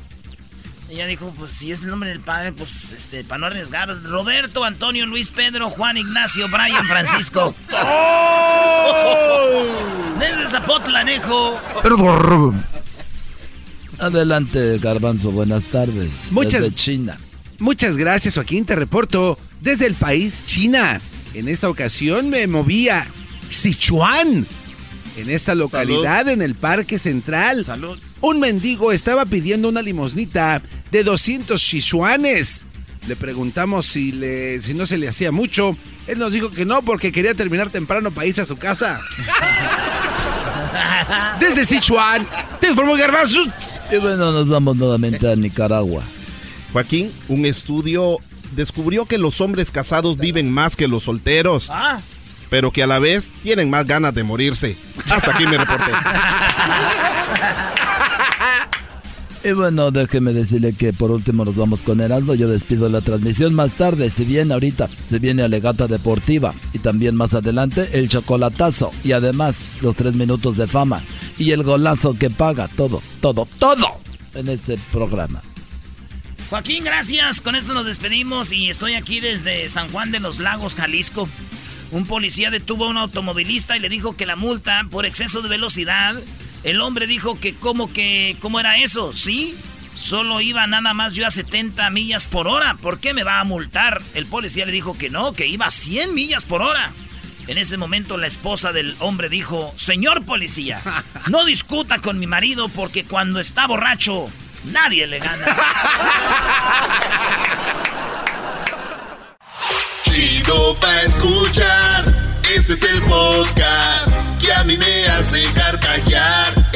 ella 0.92 1.08
dijo, 1.08 1.34
pues 1.38 1.54
si 1.54 1.72
es 1.72 1.84
el 1.84 1.90
nombre 1.90 2.10
del 2.10 2.20
padre, 2.20 2.52
pues 2.52 2.92
este, 2.92 3.24
para 3.24 3.40
no 3.40 3.46
arriesgar, 3.48 3.88
Roberto, 4.04 4.66
Antonio, 4.66 5.06
Luis, 5.06 5.30
Pedro, 5.30 5.70
Juan, 5.70 5.96
Ignacio, 5.96 6.48
Brian, 6.50 6.86
Francisco. 6.86 7.56
Desde 10.20 10.48
Zapotlanejo. 10.50 11.58
Adelante, 14.00 14.80
Garbanzo, 14.80 15.32
buenas 15.32 15.64
tardes. 15.66 16.34
Muchas- 16.34 16.62
Desde 16.64 16.76
China. 16.76 17.18
Muchas 17.60 17.96
gracias, 17.96 18.34
Joaquín. 18.36 18.66
Te 18.66 18.76
reporto 18.76 19.40
desde 19.62 19.86
el 19.86 19.94
país 19.94 20.42
China. 20.46 21.00
En 21.34 21.48
esta 21.48 21.70
ocasión 21.70 22.30
me 22.30 22.48
moví 22.48 22.90
a 22.90 23.08
Sichuan. 23.50 24.46
En 25.16 25.30
esta 25.30 25.56
localidad, 25.56 26.28
en 26.28 26.42
el 26.42 26.56
Parque 26.56 27.00
Central. 27.00 27.64
Salud. 27.64 27.98
Un 28.22 28.40
mendigo 28.40 28.92
estaba 28.92 29.26
pidiendo 29.26 29.70
una 29.70 29.82
limosnita 29.82 30.62
de 30.92 31.04
200 31.04 31.62
sichuanes. 31.62 32.66
Le 33.08 33.16
preguntamos 33.16 33.86
si, 33.88 34.12
le, 34.12 34.62
si 34.62 34.74
no 34.74 34.86
se 34.86 34.98
le 34.98 35.08
hacía 35.08 35.32
mucho. 35.32 35.76
Él 36.08 36.20
nos 36.20 36.34
dijo 36.34 36.52
que 36.52 36.66
no 36.66 36.82
porque 36.82 37.12
quería 37.12 37.34
terminar 37.34 37.70
temprano 37.70 38.12
para 38.12 38.28
irse 38.28 38.42
a 38.42 38.46
su 38.46 38.58
casa. 38.58 39.00
Desde 41.40 41.66
Sichuan, 41.66 42.26
te 42.60 42.70
informó 42.70 42.96
Garbanzo. 42.96 43.40
Y 43.92 43.98
bueno, 43.98 44.32
nos 44.32 44.48
vamos 44.48 44.78
nuevamente 44.78 45.30
a 45.32 45.36
Nicaragua. 45.36 46.04
Joaquín, 46.72 47.12
un 47.28 47.46
estudio 47.46 48.18
descubrió 48.56 49.06
que 49.06 49.18
los 49.18 49.42
hombres 49.42 49.72
casados 49.72 50.18
viven 50.18 50.52
más 50.52 50.76
que 50.76 50.88
los 50.88 51.04
solteros, 51.04 51.70
Ah, 51.72 52.00
pero 52.50 52.72
que 52.72 52.84
a 52.84 52.88
la 52.88 53.00
vez 53.00 53.32
tienen 53.44 53.70
más 53.70 53.86
ganas 53.86 54.14
de 54.14 54.24
morirse. 54.24 54.78
Hasta 55.10 55.32
aquí 55.36 55.46
me 55.48 55.58
reporté. 55.58 55.92
Y 59.44 59.54
bueno, 59.54 59.90
déjeme 59.90 60.34
decirle 60.34 60.74
que 60.74 60.94
por 60.94 61.10
último 61.10 61.44
nos 61.44 61.56
vamos 61.56 61.82
con 61.82 62.00
Heraldo. 62.00 62.36
Yo 62.36 62.48
despido 62.48 62.90
la 62.90 63.02
transmisión 63.02 63.56
más 63.56 63.74
tarde. 63.74 64.12
Si 64.12 64.24
bien 64.24 64.52
ahorita 64.52 64.88
se 64.88 65.18
viene 65.18 65.42
Alegata 65.42 65.88
Deportiva 65.88 66.54
y 66.74 66.80
también 66.80 67.16
más 67.16 67.34
adelante 67.34 67.90
el 67.94 68.08
chocolatazo 68.08 68.92
y 69.04 69.14
además 69.14 69.58
los 69.82 69.96
tres 69.96 70.16
minutos 70.16 70.58
de 70.58 70.68
fama 70.68 71.04
y 71.40 71.52
el 71.52 71.64
golazo 71.64 72.14
que 72.14 72.30
paga 72.30 72.68
todo, 72.68 73.02
todo, 73.20 73.48
todo 73.58 73.88
en 74.36 74.48
este 74.48 74.78
programa. 74.92 75.42
Joaquín, 76.52 76.84
gracias. 76.84 77.42
Con 77.42 77.56
esto 77.56 77.74
nos 77.74 77.88
despedimos 77.88 78.52
y 78.52 78.70
estoy 78.70 78.94
aquí 78.94 79.22
desde 79.22 79.68
San 79.70 79.90
Juan 79.90 80.12
de 80.12 80.20
los 80.20 80.38
Lagos, 80.38 80.76
Jalisco. 80.76 81.28
Un 81.92 82.06
policía 82.06 82.52
detuvo 82.52 82.86
a 82.86 82.90
un 82.90 82.98
automovilista 82.98 83.76
y 83.76 83.80
le 83.80 83.90
dijo 83.90 84.16
que 84.16 84.28
la 84.28 84.36
multa 84.36 84.86
por 84.92 85.06
exceso 85.08 85.42
de 85.42 85.50
velocidad. 85.50 86.16
El 86.64 86.82
hombre 86.82 87.08
dijo 87.08 87.40
que 87.40 87.56
cómo 87.56 87.92
que 87.92 88.38
cómo 88.40 88.60
era 88.60 88.78
eso, 88.78 89.14
¿sí? 89.14 89.58
Solo 89.96 90.42
iba 90.42 90.66
nada 90.68 90.94
más 90.94 91.14
yo 91.14 91.28
a 91.28 91.32
70 91.32 91.90
millas 91.90 92.28
por 92.28 92.48
hora. 92.48 92.76
¿Por 92.76 93.00
qué 93.00 93.14
me 93.14 93.24
va 93.24 93.40
a 93.40 93.44
multar? 93.44 94.02
El 94.14 94.26
policía 94.26 94.66
le 94.66 94.72
dijo 94.72 94.98
que 94.98 95.10
no, 95.10 95.34
que 95.34 95.48
iba 95.48 95.66
a 95.66 95.72
100 95.72 96.14
millas 96.14 96.46
por 96.46 96.62
hora. 96.62 96.94
En 97.48 97.58
ese 97.58 97.78
momento 97.78 98.18
la 98.18 98.28
esposa 98.28 98.72
del 98.72 98.96
hombre 99.00 99.28
dijo, 99.28 99.74
Señor 99.76 100.24
policía, 100.24 100.82
no 101.28 101.44
discuta 101.46 102.00
con 102.00 102.20
mi 102.20 102.28
marido 102.28 102.70
porque 102.70 103.04
cuando 103.04 103.40
está 103.40 103.68
borracho 103.68 104.30
nadie 104.66 105.08
le 105.08 105.20
gana. 105.20 105.46
Chido 110.04 110.80
pa' 110.80 111.02
escuchar. 111.02 112.40
Este 112.56 112.74
es 112.74 112.84
el 112.84 113.02
podcast 113.04 114.12
que 114.40 114.54
a 114.54 114.64
mí 114.64 114.78
me 114.78 115.08
hace 115.08 115.44
carcajear. 115.54 116.51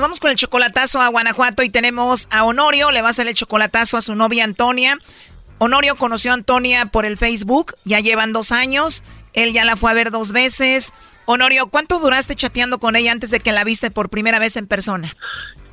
vamos 0.00 0.20
con 0.20 0.30
el 0.30 0.36
chocolatazo 0.36 1.00
a 1.00 1.08
Guanajuato 1.08 1.62
y 1.62 1.70
tenemos 1.70 2.28
a 2.30 2.44
Honorio, 2.44 2.90
le 2.90 3.02
va 3.02 3.08
a 3.08 3.10
hacer 3.10 3.26
el 3.26 3.34
chocolatazo 3.34 3.96
a 3.96 4.02
su 4.02 4.14
novia 4.14 4.44
Antonia. 4.44 4.98
Honorio 5.58 5.96
conoció 5.96 6.30
a 6.30 6.34
Antonia 6.34 6.86
por 6.86 7.04
el 7.04 7.16
Facebook, 7.16 7.74
ya 7.84 8.00
llevan 8.00 8.32
dos 8.32 8.52
años, 8.52 9.02
él 9.32 9.52
ya 9.52 9.64
la 9.64 9.76
fue 9.76 9.90
a 9.90 9.94
ver 9.94 10.10
dos 10.10 10.32
veces. 10.32 10.94
Honorio, 11.26 11.66
¿cuánto 11.66 11.98
duraste 11.98 12.34
chateando 12.34 12.78
con 12.78 12.96
ella 12.96 13.12
antes 13.12 13.30
de 13.30 13.40
que 13.40 13.52
la 13.52 13.64
viste 13.64 13.90
por 13.90 14.08
primera 14.08 14.38
vez 14.38 14.56
en 14.56 14.66
persona? 14.66 15.12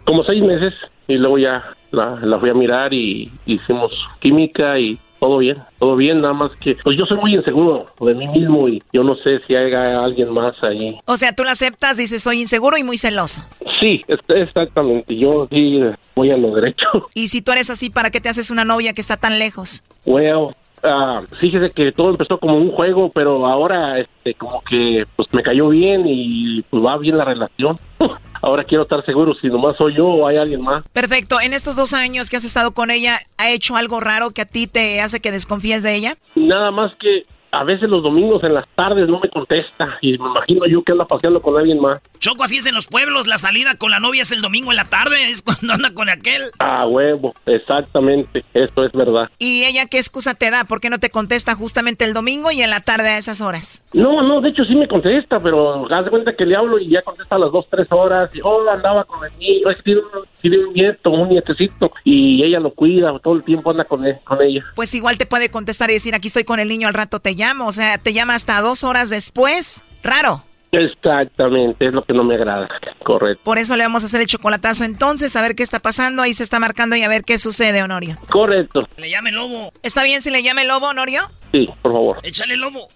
Como 0.06 0.24
seis 0.24 0.44
meses 0.44 0.74
y 1.08 1.16
luego 1.16 1.38
ya 1.38 1.64
la, 1.92 2.20
la 2.22 2.40
fui 2.40 2.50
a 2.50 2.54
mirar 2.54 2.94
y 2.94 3.32
hicimos 3.46 3.92
química 4.20 4.78
y 4.80 4.98
todo 5.26 5.40
bien, 5.40 5.58
todo 5.80 5.96
bien, 5.96 6.20
nada 6.20 6.36
más 6.36 6.52
que 6.62 6.78
pues 6.84 6.96
yo 6.96 7.04
soy 7.06 7.18
muy 7.18 7.34
inseguro 7.34 7.88
de 8.00 8.14
mí 8.14 8.28
mismo 8.28 8.70
y 8.70 8.84
yo 8.94 9.04
no 9.04 9.16
sé 9.16 9.40
si 9.48 9.56
haya 9.56 10.04
alguien 10.04 10.32
más 10.32 10.54
ahí. 10.62 11.00
O 11.06 11.18
sea, 11.18 11.34
tú 11.34 11.44
la 11.44 11.54
aceptas, 11.54 11.98
dices 11.98 12.22
soy 12.22 12.42
inseguro 12.42 12.78
y 12.78 12.84
muy 12.84 13.00
celoso. 13.00 13.44
Sí, 13.80 14.06
exactamente, 14.28 15.18
yo 15.18 15.48
sí 15.50 15.80
voy 16.14 16.30
a 16.30 16.38
lo 16.38 16.54
derecho. 16.54 16.86
Y 17.16 17.30
si 17.30 17.42
tú 17.42 17.52
eres 17.52 17.72
así, 17.72 17.90
¿para 17.90 18.12
qué 18.12 18.22
te 18.22 18.30
haces 18.30 18.52
una 18.52 18.66
novia 18.66 18.94
que 18.94 19.02
está 19.02 19.18
tan 19.18 19.40
lejos? 19.40 19.84
Well, 20.06 20.56
uh, 20.86 21.36
fíjese 21.40 21.72
que 21.72 21.92
todo 21.92 22.12
empezó 22.12 22.38
como 22.38 22.58
un 22.58 22.72
juego, 22.72 23.10
pero 23.10 23.46
ahora 23.46 24.00
este 24.00 24.34
como 24.36 24.62
que 24.62 25.06
pues 25.16 25.28
me 25.34 25.44
cayó 25.44 25.70
bien 25.70 26.04
y 26.06 26.62
pues 26.70 26.84
va 26.84 26.98
bien 26.98 27.18
la 27.18 27.26
relación. 27.26 27.78
ahora 28.42 28.64
quiero 28.64 28.84
estar 28.84 29.04
seguro 29.06 29.34
si 29.34 29.48
nomás 29.48 29.76
soy 29.76 29.96
yo 29.96 30.08
o 30.08 30.28
hay 30.28 30.38
alguien 30.38 30.62
más. 30.62 30.84
Perfecto. 30.94 31.42
En 31.42 31.54
estos 31.54 31.76
dos 31.76 31.94
años 31.94 32.30
que 32.30 32.38
has 32.38 32.46
estado 32.46 32.72
con 32.72 32.92
ella, 32.92 33.20
¿ha 33.38 33.50
hecho 33.50 33.76
algo 33.76 34.00
raro 34.00 34.32
que 34.32 34.42
a 34.42 34.46
ti 34.46 34.68
te 34.68 35.02
hace 35.02 35.20
que 35.20 35.32
desconfíes 35.32 35.84
de 35.84 35.96
ella? 35.96 36.18
Nada 36.36 36.72
más 36.72 36.94
que 36.96 37.26
a 37.52 37.64
veces 37.64 37.90
los 37.90 38.04
domingos 38.04 38.44
en 38.44 38.54
las 38.54 38.68
tardes 38.76 39.08
no 39.08 39.20
me 39.20 39.30
contesta 39.30 39.98
y 40.02 40.18
me 40.18 40.30
imagino 40.30 40.66
yo 40.68 40.84
que 40.84 40.92
anda 40.92 41.06
paseando 41.06 41.42
con 41.42 41.58
alguien 41.58 41.80
más. 41.80 42.00
Choco, 42.20 42.44
así 42.44 42.58
es 42.58 42.66
en 42.66 42.76
los 42.76 42.88
pueblos, 42.88 43.28
la 43.28 43.38
salida 43.38 43.76
con 43.76 43.92
la 43.92 44.00
novia 44.00 44.24
es 44.24 44.32
el 44.32 44.42
domingo 44.42 44.72
en 44.72 44.78
la 44.78 44.86
tarde, 44.86 45.30
es 45.30 45.42
cuando 45.42 45.74
anda 45.74 45.94
con 45.94 46.10
aquel. 46.10 46.52
Ah, 46.60 46.86
huevo, 46.88 47.36
exactamente, 47.46 48.44
eso 48.54 48.84
es 48.84 48.92
verdad. 48.92 49.30
¿Y 49.38 49.64
ella 49.66 49.86
qué 49.86 49.98
excusa 49.98 50.34
te 50.34 50.50
da? 50.50 50.66
¿Por 50.66 50.82
qué 50.82 50.90
no 50.90 51.00
te 51.00 51.10
contesta 51.10 51.56
justamente 51.56 52.06
el 52.06 52.14
domingo 52.14 52.52
y 52.52 52.62
en 52.62 52.70
la 52.70 52.82
tarde 52.82 53.10
a 53.10 53.18
esas 53.18 53.42
horas? 53.42 53.82
No, 53.94 54.22
no, 54.22 54.42
de 54.42 54.50
hecho 54.50 54.66
sí 54.66 54.76
me 54.76 54.88
contesta, 54.88 55.40
pero 55.40 55.92
haz 55.94 56.06
de 56.06 56.12
cuenta 56.12 56.36
que 56.36 56.46
le 56.46 56.56
hablo 56.56 56.80
y 56.80 56.90
ya 56.90 57.02
contesta 57.02 57.36
a 57.36 57.40
las 57.40 57.52
dos, 57.52 57.68
tres 57.70 57.92
horas 57.92 58.30
y 58.34 58.42
oh, 58.44 58.70
andaba 58.70 59.04
con 59.04 59.24
el 59.26 59.38
niño, 59.38 59.70
es 59.70 59.78
que 59.78 59.96
tiene 60.42 60.58
un 60.66 60.74
nieto, 60.74 61.12
un 61.12 61.30
nietecito 61.30 61.92
y 62.04 62.44
ella 62.44 62.60
lo 62.60 62.72
cuida, 62.72 63.18
todo 63.20 63.36
el 63.36 63.44
tiempo 63.44 63.72
anda 63.72 63.84
con, 63.84 64.06
él, 64.06 64.18
con 64.24 64.42
ella. 64.42 64.64
Pues 64.76 64.94
igual 64.94 65.18
te 65.18 65.26
puede 65.26 65.50
contestar 65.50 65.90
y 65.90 65.94
decir 65.94 66.16
aquí 66.16 66.28
estoy 66.28 66.44
con 66.44 66.60
el 66.60 66.68
niño, 66.68 66.88
al 66.88 66.94
rato 66.94 67.20
te 67.20 67.34
llamo, 67.34 67.45
o 67.60 67.72
sea, 67.72 67.98
te 67.98 68.14
llama 68.14 68.36
hasta 68.36 68.60
dos 68.62 68.84
horas 68.84 69.10
después. 69.10 69.84
Raro. 70.04 70.42
Exactamente, 70.72 71.88
es 71.88 71.94
lo 71.94 72.02
que 72.02 72.14
no 72.14 72.24
me 72.24 72.36
agrada. 72.36 72.68
Correcto. 73.04 73.42
Por 73.44 73.58
eso 73.58 73.76
le 73.76 73.84
vamos 73.84 74.04
a 74.04 74.08
hacer 74.08 74.22
el 74.22 74.28
chocolatazo 74.28 74.84
entonces, 74.84 75.36
a 75.36 75.42
ver 75.42 75.56
qué 75.56 75.64
está 75.64 75.80
pasando. 75.80 76.22
Ahí 76.22 76.34
se 76.34 76.44
está 76.44 76.60
marcando 76.60 76.96
y 76.96 77.04
a 77.04 77.08
ver 77.08 77.24
qué 77.24 77.38
sucede, 77.38 77.82
Honorio. 77.82 78.18
Correcto. 78.30 78.88
Le 78.98 79.10
llame 79.10 79.32
lobo. 79.32 79.72
¿Está 79.84 80.04
bien 80.04 80.22
si 80.22 80.32
le 80.32 80.44
llame 80.44 80.66
lobo, 80.66 80.88
Honorio? 80.88 81.22
Sí, 81.52 81.70
por 81.82 81.94
favor. 81.94 82.20
Échale 82.24 82.58
lobo. 82.58 82.88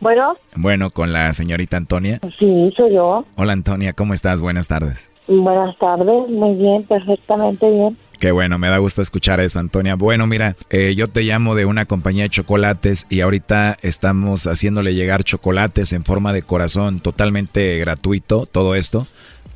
Bueno. 0.00 0.36
Bueno, 0.56 0.90
con 0.90 1.12
la 1.12 1.32
señorita 1.32 1.76
Antonia. 1.76 2.20
Sí, 2.38 2.72
soy 2.76 2.94
yo. 2.94 3.24
Hola 3.36 3.52
Antonia, 3.52 3.92
¿cómo 3.92 4.12
estás? 4.12 4.42
Buenas 4.42 4.68
tardes. 4.68 5.10
Buenas 5.28 5.78
tardes, 5.78 6.28
muy 6.28 6.54
bien, 6.56 6.84
perfectamente 6.84 7.70
bien. 7.70 7.96
Qué 8.18 8.30
bueno, 8.30 8.58
me 8.58 8.68
da 8.68 8.78
gusto 8.78 9.02
escuchar 9.02 9.40
eso, 9.40 9.58
Antonia. 9.58 9.96
Bueno, 9.96 10.26
mira, 10.26 10.56
eh, 10.70 10.94
yo 10.96 11.08
te 11.08 11.22
llamo 11.22 11.54
de 11.54 11.66
una 11.66 11.84
compañía 11.84 12.24
de 12.24 12.30
chocolates 12.30 13.06
y 13.10 13.20
ahorita 13.20 13.76
estamos 13.82 14.46
haciéndole 14.46 14.94
llegar 14.94 15.24
chocolates 15.24 15.92
en 15.92 16.04
forma 16.04 16.32
de 16.32 16.42
corazón, 16.42 17.00
totalmente 17.00 17.78
gratuito, 17.78 18.46
todo 18.46 18.74
esto, 18.74 19.06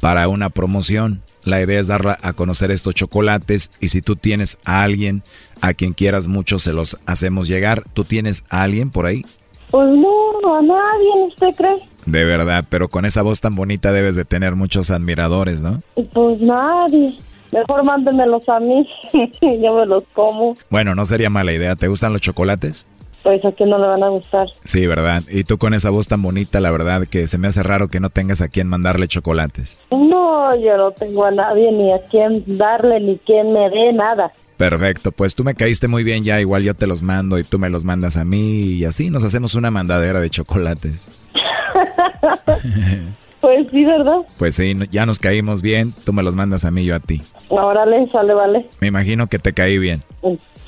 para 0.00 0.28
una 0.28 0.50
promoción. 0.50 1.22
La 1.44 1.62
idea 1.62 1.80
es 1.80 1.86
darla 1.86 2.18
a 2.20 2.34
conocer 2.34 2.70
estos 2.70 2.94
chocolates 2.94 3.70
y 3.80 3.88
si 3.88 4.02
tú 4.02 4.16
tienes 4.16 4.58
a 4.64 4.82
alguien 4.82 5.22
a 5.60 5.72
quien 5.72 5.94
quieras 5.94 6.26
mucho, 6.26 6.58
se 6.58 6.72
los 6.72 6.98
hacemos 7.06 7.48
llegar. 7.48 7.84
¿Tú 7.94 8.04
tienes 8.04 8.44
a 8.50 8.64
alguien 8.64 8.90
por 8.90 9.06
ahí? 9.06 9.24
Pues 9.70 9.88
no, 9.88 10.56
a 10.56 10.62
nadie, 10.62 11.10
¿usted 11.28 11.54
cree? 11.56 11.76
De 12.04 12.24
verdad, 12.24 12.64
pero 12.68 12.88
con 12.88 13.04
esa 13.04 13.22
voz 13.22 13.40
tan 13.40 13.54
bonita 13.54 13.92
debes 13.92 14.16
de 14.16 14.24
tener 14.24 14.56
muchos 14.56 14.90
admiradores, 14.90 15.62
¿no? 15.62 15.82
Pues 16.12 16.40
nadie. 16.40 17.18
Mejor 17.52 17.84
mándenmelos 17.84 18.48
a 18.48 18.60
mí, 18.60 18.88
yo 19.40 19.74
me 19.74 19.86
los 19.86 20.04
como. 20.12 20.54
Bueno, 20.70 20.94
no 20.94 21.04
sería 21.04 21.30
mala 21.30 21.52
idea. 21.52 21.76
¿Te 21.76 21.88
gustan 21.88 22.12
los 22.12 22.20
chocolates? 22.22 22.86
Pues 23.22 23.44
a 23.44 23.52
quién 23.52 23.70
no 23.70 23.78
le 23.78 23.86
van 23.86 24.02
a 24.02 24.08
gustar. 24.08 24.46
Sí, 24.64 24.86
¿verdad? 24.86 25.22
Y 25.28 25.44
tú 25.44 25.58
con 25.58 25.74
esa 25.74 25.90
voz 25.90 26.08
tan 26.08 26.22
bonita, 26.22 26.60
la 26.60 26.70
verdad 26.70 27.06
que 27.06 27.26
se 27.26 27.36
me 27.36 27.48
hace 27.48 27.62
raro 27.62 27.88
que 27.88 28.00
no 28.00 28.10
tengas 28.10 28.40
a 28.40 28.48
quién 28.48 28.68
mandarle 28.68 29.08
chocolates. 29.08 29.80
No, 29.90 30.54
yo 30.56 30.76
no 30.76 30.92
tengo 30.92 31.24
a 31.24 31.30
nadie 31.30 31.72
ni 31.72 31.92
a 31.92 32.00
quién 32.08 32.44
darle 32.46 33.00
ni 33.00 33.18
quien 33.18 33.52
me 33.52 33.68
dé 33.70 33.92
nada. 33.92 34.32
Perfecto, 34.56 35.12
pues 35.12 35.34
tú 35.34 35.44
me 35.44 35.54
caíste 35.54 35.86
muy 35.86 36.02
bien 36.02 36.24
ya, 36.24 36.40
igual 36.40 36.64
yo 36.64 36.74
te 36.74 36.88
los 36.88 37.00
mando 37.00 37.38
y 37.38 37.44
tú 37.44 37.60
me 37.60 37.70
los 37.70 37.84
mandas 37.84 38.16
a 38.16 38.24
mí 38.24 38.62
y 38.72 38.84
así 38.84 39.08
nos 39.08 39.22
hacemos 39.22 39.54
una 39.54 39.70
mandadera 39.70 40.20
de 40.20 40.30
chocolates. 40.30 41.06
pues 43.40 43.66
sí, 43.70 43.84
¿verdad? 43.84 44.18
Pues 44.36 44.54
sí, 44.56 44.74
ya 44.90 45.06
nos 45.06 45.18
caímos 45.18 45.62
bien, 45.62 45.92
tú 46.04 46.12
me 46.12 46.22
los 46.22 46.34
mandas 46.34 46.64
a 46.64 46.70
mí, 46.70 46.84
yo 46.84 46.94
a 46.94 47.00
ti. 47.00 47.22
Órale, 47.48 48.08
sale, 48.10 48.34
vale. 48.34 48.66
Me 48.80 48.88
imagino 48.88 49.26
que 49.26 49.38
te 49.38 49.52
caí 49.52 49.78
bien. 49.78 50.02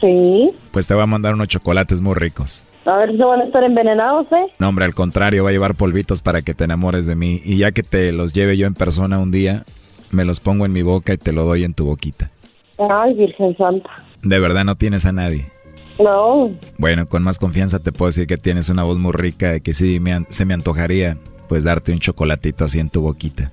Sí. 0.00 0.48
Pues 0.70 0.86
te 0.86 0.94
voy 0.94 1.02
a 1.02 1.06
mandar 1.06 1.34
unos 1.34 1.48
chocolates 1.48 2.00
muy 2.00 2.14
ricos. 2.14 2.64
A 2.86 2.96
ver 2.96 3.12
si 3.12 3.18
van 3.18 3.40
a 3.40 3.44
estar 3.44 3.62
envenenados, 3.62 4.26
¿eh? 4.32 4.46
No, 4.58 4.68
hombre, 4.68 4.86
al 4.86 4.94
contrario, 4.94 5.44
va 5.44 5.50
a 5.50 5.52
llevar 5.52 5.74
polvitos 5.74 6.22
para 6.22 6.40
que 6.40 6.54
te 6.54 6.64
enamores 6.64 7.04
de 7.04 7.14
mí. 7.14 7.42
Y 7.44 7.58
ya 7.58 7.72
que 7.72 7.82
te 7.82 8.10
los 8.10 8.32
lleve 8.32 8.56
yo 8.56 8.66
en 8.66 8.74
persona 8.74 9.18
un 9.18 9.30
día, 9.30 9.64
me 10.10 10.24
los 10.24 10.40
pongo 10.40 10.64
en 10.64 10.72
mi 10.72 10.82
boca 10.82 11.12
y 11.12 11.18
te 11.18 11.32
lo 11.32 11.44
doy 11.44 11.64
en 11.64 11.74
tu 11.74 11.84
boquita. 11.84 12.30
Ay, 12.78 13.14
Virgen 13.14 13.54
Santa. 13.58 13.90
¿De 14.22 14.38
verdad 14.38 14.64
no 14.64 14.76
tienes 14.76 15.04
a 15.04 15.12
nadie? 15.12 15.50
No. 15.98 16.50
Bueno, 16.78 17.06
con 17.06 17.22
más 17.22 17.38
confianza 17.38 17.78
te 17.78 17.92
puedo 17.92 18.08
decir 18.08 18.26
que 18.26 18.38
tienes 18.38 18.70
una 18.70 18.84
voz 18.84 18.98
muy 18.98 19.12
rica 19.12 19.56
y 19.56 19.60
que 19.60 19.74
sí 19.74 20.00
me 20.00 20.24
se 20.30 20.46
me 20.46 20.54
antojaría 20.54 21.18
pues 21.50 21.64
darte 21.64 21.90
un 21.90 21.98
chocolatito 21.98 22.64
así 22.64 22.78
en 22.78 22.90
tu 22.90 23.00
boquita. 23.00 23.50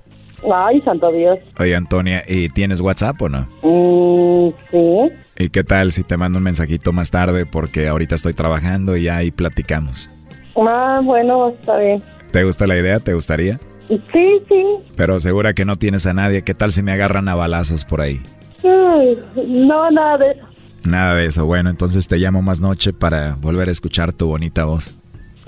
Ay, 0.54 0.80
santo 0.82 1.10
Dios. 1.10 1.40
Oye, 1.58 1.74
Antonia, 1.74 2.22
¿y 2.28 2.48
tienes 2.48 2.80
WhatsApp 2.80 3.20
o 3.20 3.28
no? 3.28 3.48
Mm, 3.62 4.54
sí. 4.70 5.12
¿Y 5.36 5.48
qué 5.48 5.64
tal 5.64 5.90
si 5.90 6.04
te 6.04 6.16
mando 6.16 6.38
un 6.38 6.44
mensajito 6.44 6.92
más 6.92 7.10
tarde 7.10 7.44
porque 7.44 7.88
ahorita 7.88 8.14
estoy 8.14 8.34
trabajando 8.34 8.96
y 8.96 9.08
ahí 9.08 9.32
platicamos? 9.32 10.08
Ah, 10.54 11.00
bueno, 11.02 11.48
está 11.48 11.76
bien. 11.76 12.00
¿Te 12.30 12.44
gusta 12.44 12.68
la 12.68 12.78
idea? 12.78 13.00
¿Te 13.00 13.14
gustaría? 13.14 13.58
Sí, 13.88 14.42
sí. 14.48 14.64
Pero 14.94 15.18
segura 15.18 15.52
que 15.52 15.64
no 15.64 15.74
tienes 15.74 16.06
a 16.06 16.14
nadie. 16.14 16.42
¿Qué 16.42 16.54
tal 16.54 16.70
si 16.70 16.84
me 16.84 16.92
agarran 16.92 17.26
a 17.28 17.34
balazos 17.34 17.84
por 17.84 18.00
ahí? 18.00 18.22
no, 18.62 19.90
nada 19.90 20.18
de 20.18 20.30
eso. 20.30 20.46
Nada 20.84 21.14
de 21.16 21.26
eso. 21.26 21.46
Bueno, 21.46 21.68
entonces 21.68 22.06
te 22.06 22.18
llamo 22.18 22.42
más 22.42 22.60
noche 22.60 22.92
para 22.92 23.34
volver 23.34 23.68
a 23.68 23.72
escuchar 23.72 24.12
tu 24.12 24.28
bonita 24.28 24.66
voz. 24.66 24.96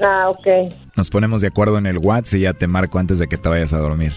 Ah, 0.01 0.30
ok. 0.30 0.72
Nos 0.96 1.11
ponemos 1.11 1.40
de 1.40 1.48
acuerdo 1.48 1.78
en 1.78 1.86
el 1.86 1.98
WhatsApp 1.98 2.38
y 2.38 2.42
ya 2.42 2.53
te 2.53 2.66
marco 2.66 2.98
antes 2.98 3.18
de 3.18 3.28
que 3.28 3.36
te 3.36 3.48
vayas 3.48 3.72
a 3.72 3.78
dormir. 3.78 4.12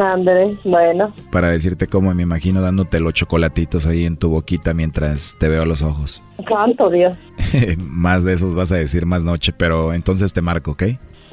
Andrés, 0.00 0.56
bueno. 0.64 1.14
Para 1.32 1.48
decirte 1.48 1.86
cómo 1.86 2.14
me 2.14 2.22
imagino 2.22 2.60
dándote 2.60 3.00
los 3.00 3.14
chocolatitos 3.14 3.86
ahí 3.86 4.04
en 4.04 4.16
tu 4.16 4.28
boquita 4.28 4.74
mientras 4.74 5.36
te 5.38 5.48
veo 5.48 5.62
a 5.62 5.66
los 5.66 5.82
ojos. 5.82 6.22
Santo 6.48 6.90
Dios. 6.90 7.16
más 7.78 8.24
de 8.24 8.34
esos 8.34 8.54
vas 8.54 8.70
a 8.72 8.76
decir 8.76 9.06
más 9.06 9.24
noche, 9.24 9.52
pero 9.56 9.94
entonces 9.94 10.32
te 10.32 10.42
marco, 10.42 10.72
¿ok? 10.72 10.82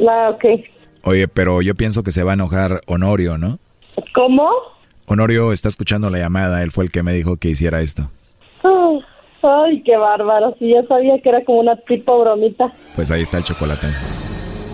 Ah, 0.07 0.31
ok. 0.33 0.45
Oye, 1.03 1.27
pero 1.27 1.61
yo 1.61 1.75
pienso 1.75 2.03
que 2.03 2.11
se 2.11 2.23
va 2.23 2.31
a 2.31 2.35
enojar 2.35 2.81
Honorio, 2.87 3.37
¿no? 3.37 3.59
¿Cómo? 4.13 4.49
Honorio 5.05 5.53
está 5.53 5.67
escuchando 5.67 6.09
la 6.09 6.17
llamada, 6.17 6.63
él 6.63 6.71
fue 6.71 6.85
el 6.85 6.91
que 6.91 7.03
me 7.03 7.13
dijo 7.13 7.37
que 7.37 7.49
hiciera 7.49 7.81
esto. 7.81 8.09
Ay, 9.47 9.81
qué 9.83 9.95
bárbaro, 9.95 10.55
sí, 10.57 10.69
yo 10.69 10.81
sabía 10.87 11.19
que 11.21 11.29
era 11.29 11.43
como 11.43 11.59
una 11.59 11.75
tipo 11.75 12.19
bromita. 12.19 12.73
Pues 12.95 13.11
ahí 13.11 13.21
está 13.21 13.37
el 13.37 13.43
chocolate. 13.43 13.87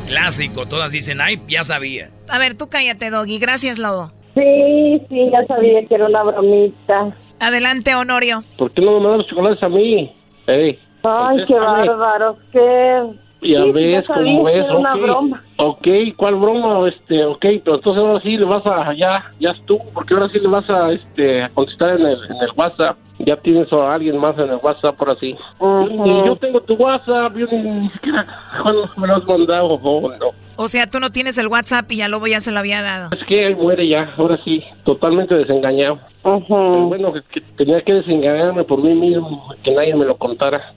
Clásico, 0.07 0.65
todas 0.65 0.91
dicen, 0.91 1.19
ay, 1.19 1.41
ya 1.47 1.63
sabía. 1.63 2.09
A 2.29 2.39
ver, 2.39 2.57
tú 2.57 2.69
cállate, 2.69 3.09
Doggy, 3.09 3.37
gracias, 3.37 3.77
Lobo. 3.77 4.11
Sí, 4.33 5.01
sí, 5.09 5.29
ya 5.31 5.45
sabía 5.47 5.85
que 5.85 5.95
era 5.95 6.05
una 6.05 6.23
bromita. 6.23 7.15
Adelante, 7.39 7.95
Honorio. 7.95 8.43
¿Por 8.57 8.71
qué 8.71 8.81
no 8.81 8.93
me 8.93 8.99
mandas 8.99 9.17
los 9.19 9.27
chocolates 9.27 9.63
a 9.63 9.69
mí? 9.69 10.13
Ey, 10.47 10.79
ay, 11.03 11.45
qué 11.47 11.53
bárbaro, 11.55 12.37
qué... 12.51 13.03
Ya 13.43 13.65
ves 13.73 14.05
cómo 14.07 14.47
es, 14.47 14.69
una 14.69 14.95
broma. 14.95 15.43
Ok, 15.63 15.87
¿cuál 16.17 16.37
broma? 16.37 16.89
Este, 16.89 17.23
ok, 17.23 17.45
pero 17.63 17.75
entonces 17.75 18.03
ahora 18.03 18.19
sí 18.21 18.35
le 18.35 18.45
vas 18.45 18.65
a, 18.65 18.95
ya, 18.95 19.31
ya 19.39 19.51
estuvo, 19.51 19.85
porque 19.93 20.15
ahora 20.15 20.27
sí 20.29 20.39
le 20.39 20.47
vas 20.47 20.67
a, 20.67 20.91
este, 20.91 21.43
a 21.43 21.49
contestar 21.49 21.99
en 21.99 22.07
el, 22.07 22.17
en 22.31 22.37
el 22.37 22.49
WhatsApp. 22.55 22.97
Ya 23.19 23.35
tienes 23.37 23.71
a 23.71 23.93
alguien 23.93 24.17
más 24.17 24.35
en 24.39 24.49
el 24.49 24.55
WhatsApp 24.55 24.97
por 24.97 25.11
así. 25.11 25.35
Y 25.59 26.25
yo 26.25 26.35
tengo 26.37 26.61
tu 26.61 26.73
WhatsApp, 26.73 27.37
yo 27.37 27.45
ni 27.51 27.89
siquiera 27.91 28.25
me 28.97 29.07
lo 29.07 29.15
has 29.15 29.25
mandado, 29.27 29.79
no. 30.19 30.31
O 30.55 30.67
sea, 30.67 30.87
tú 30.87 30.99
no 30.99 31.11
tienes 31.11 31.37
el 31.37 31.45
WhatsApp 31.45 31.91
y 31.91 31.97
ya 31.97 32.07
Lobo 32.07 32.25
ya 32.25 32.39
se 32.39 32.51
lo 32.51 32.57
había 32.57 32.81
dado. 32.81 33.09
Es 33.15 33.23
que 33.25 33.45
él 33.45 33.55
muere 33.55 33.87
ya, 33.87 34.15
ahora 34.17 34.39
sí, 34.43 34.63
totalmente 34.83 35.35
desengañado. 35.35 35.99
Bueno, 36.23 37.13
que, 37.13 37.41
tenía 37.55 37.81
que 37.81 37.93
desengañarme 37.93 38.63
por 38.63 38.81
mí 38.81 38.95
mismo, 38.95 39.53
que 39.63 39.75
nadie 39.75 39.93
me 39.95 40.05
lo 40.05 40.17
contara. 40.17 40.73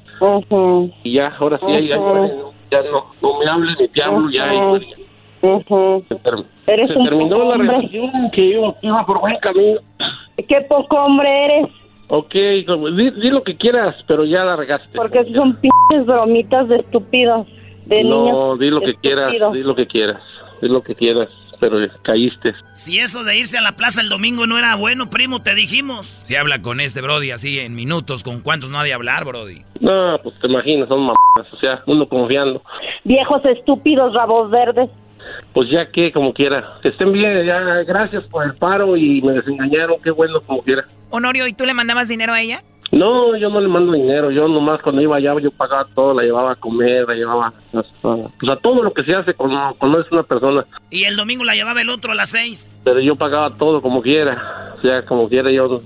Y 1.05 1.15
ya, 1.15 1.35
ahora 1.39 1.59
sí, 1.59 1.73
ya, 1.73 1.81
ya, 1.81 1.97
no, 1.97 2.54
no 3.23 3.39
me 3.39 3.47
hables 3.47 3.77
ni 3.81 3.89
te 3.89 4.03
hablo, 4.03 4.31
ya. 4.31 4.51
Se, 5.41 6.87
terminó 6.87 7.45
la 7.45 7.57
relación 7.57 8.31
que 8.33 8.47
iba, 8.47 8.75
iba 8.81 9.07
por 9.07 9.21
buen 9.21 9.37
camino. 9.39 9.81
Qué 10.37 10.61
poco 10.69 10.97
hombre 10.97 11.45
eres. 11.45 11.71
Ok, 12.09 12.35
di, 12.35 13.11
di, 13.11 13.31
lo 13.31 13.43
que 13.43 13.57
quieras, 13.57 13.97
pero 14.07 14.25
ya 14.25 14.45
la 14.45 14.57
regaste. 14.57 14.97
Porque 14.97 15.25
son 15.33 15.57
pinches 15.57 16.07
bromitas 16.07 16.69
de 16.69 16.77
estúpidos, 16.77 17.47
de 17.87 18.05
no, 18.05 18.23
niños. 18.23 18.37
No, 18.37 18.57
di 18.57 18.71
lo 18.71 18.81
que 18.81 18.95
quieras, 18.95 19.33
di 19.53 19.63
lo 19.63 19.75
que 19.75 19.87
quieras, 19.87 20.23
di 20.61 20.69
lo 20.69 20.83
que 20.83 20.95
quieras, 20.95 21.29
pero 21.71 21.79
caíste. 22.03 22.53
Si 22.75 22.99
eso 22.99 23.25
de 23.25 23.39
irse 23.39 23.57
a 23.57 23.63
la 23.63 23.73
plaza 23.73 24.03
el 24.03 24.11
domingo 24.11 24.47
no 24.47 24.59
era 24.59 24.75
bueno, 24.77 25.09
primo, 25.09 25.41
te 25.41 25.55
dijimos. 25.55 26.07
Si 26.07 26.37
habla 26.37 26.61
con 26.61 26.79
este 26.79 27.01
Brody 27.01 27.31
así 27.31 27.59
en 27.59 27.75
minutos, 27.75 28.23
¿con 28.23 28.41
cuántos 28.41 28.71
no 28.71 28.79
ha 28.79 28.85
de 28.85 28.93
hablar, 28.93 29.25
Brody? 29.25 29.63
No, 29.81 30.19
pues 30.23 30.39
te 30.41 30.47
imaginas, 30.47 30.89
son 30.89 31.01
mamadas, 31.01 31.53
o 31.53 31.57
sea, 31.59 31.83
uno 31.87 32.07
confiando. 32.07 32.63
Viejos 33.05 33.43
estúpidos, 33.47 34.13
rabos 34.13 34.51
verdes. 34.51 34.91
Pues 35.55 35.71
ya 35.71 35.91
que, 35.91 36.13
como 36.13 36.35
quiera. 36.35 36.79
Estén 36.83 37.13
bien, 37.13 37.47
ya, 37.47 37.61
gracias 37.85 38.25
por 38.25 38.45
el 38.45 38.55
paro 38.55 38.95
y 38.95 39.23
me 39.23 39.33
desengañaron, 39.33 40.03
qué 40.03 40.11
bueno, 40.11 40.43
como 40.43 40.63
quiera. 40.63 40.85
Honorio, 41.09 41.47
¿y 41.47 41.55
tú 41.55 41.65
le 41.65 41.73
mandabas 41.73 42.09
dinero 42.09 42.35
a 42.35 42.43
ella? 42.43 42.63
No, 42.93 43.37
yo 43.37 43.51
no 43.51 43.61
le 43.61 43.69
mando 43.69 43.93
dinero, 43.93 44.31
yo 44.31 44.47
nomás 44.47 44.81
cuando 44.81 45.03
iba 45.03 45.17
allá 45.17 45.35
yo 45.41 45.51
pagaba 45.51 45.87
todo, 45.95 46.15
la 46.15 46.23
llevaba 46.23 46.53
a 46.53 46.57
comer, 46.57 47.09
la 47.09 47.15
llevaba 47.15 47.53
hasta, 47.73 48.31
pues 48.39 48.53
a 48.53 48.57
todo 48.57 48.83
lo 48.83 48.93
que 48.93 49.03
se 49.03 49.15
hace 49.15 49.35
cuando, 49.35 49.75
cuando 49.79 50.01
es 50.01 50.13
una 50.13 50.23
persona. 50.23 50.65
Y 50.91 51.05
el 51.05 51.17
domingo 51.17 51.45
la 51.45 51.55
llevaba 51.55 51.81
el 51.81 51.91
otro 51.91 52.13
a 52.13 52.15
las 52.15 52.31
seis. 52.31 52.73
Pero 52.85 53.01
yo 53.01 53.17
pagaba 53.17 53.57
todo 53.57 53.83
como 53.83 54.01
quiera, 54.01 54.75
o 54.79 54.81
sea, 54.81 55.05
como 55.05 55.29
quiera 55.29 55.51
yo, 55.51 55.83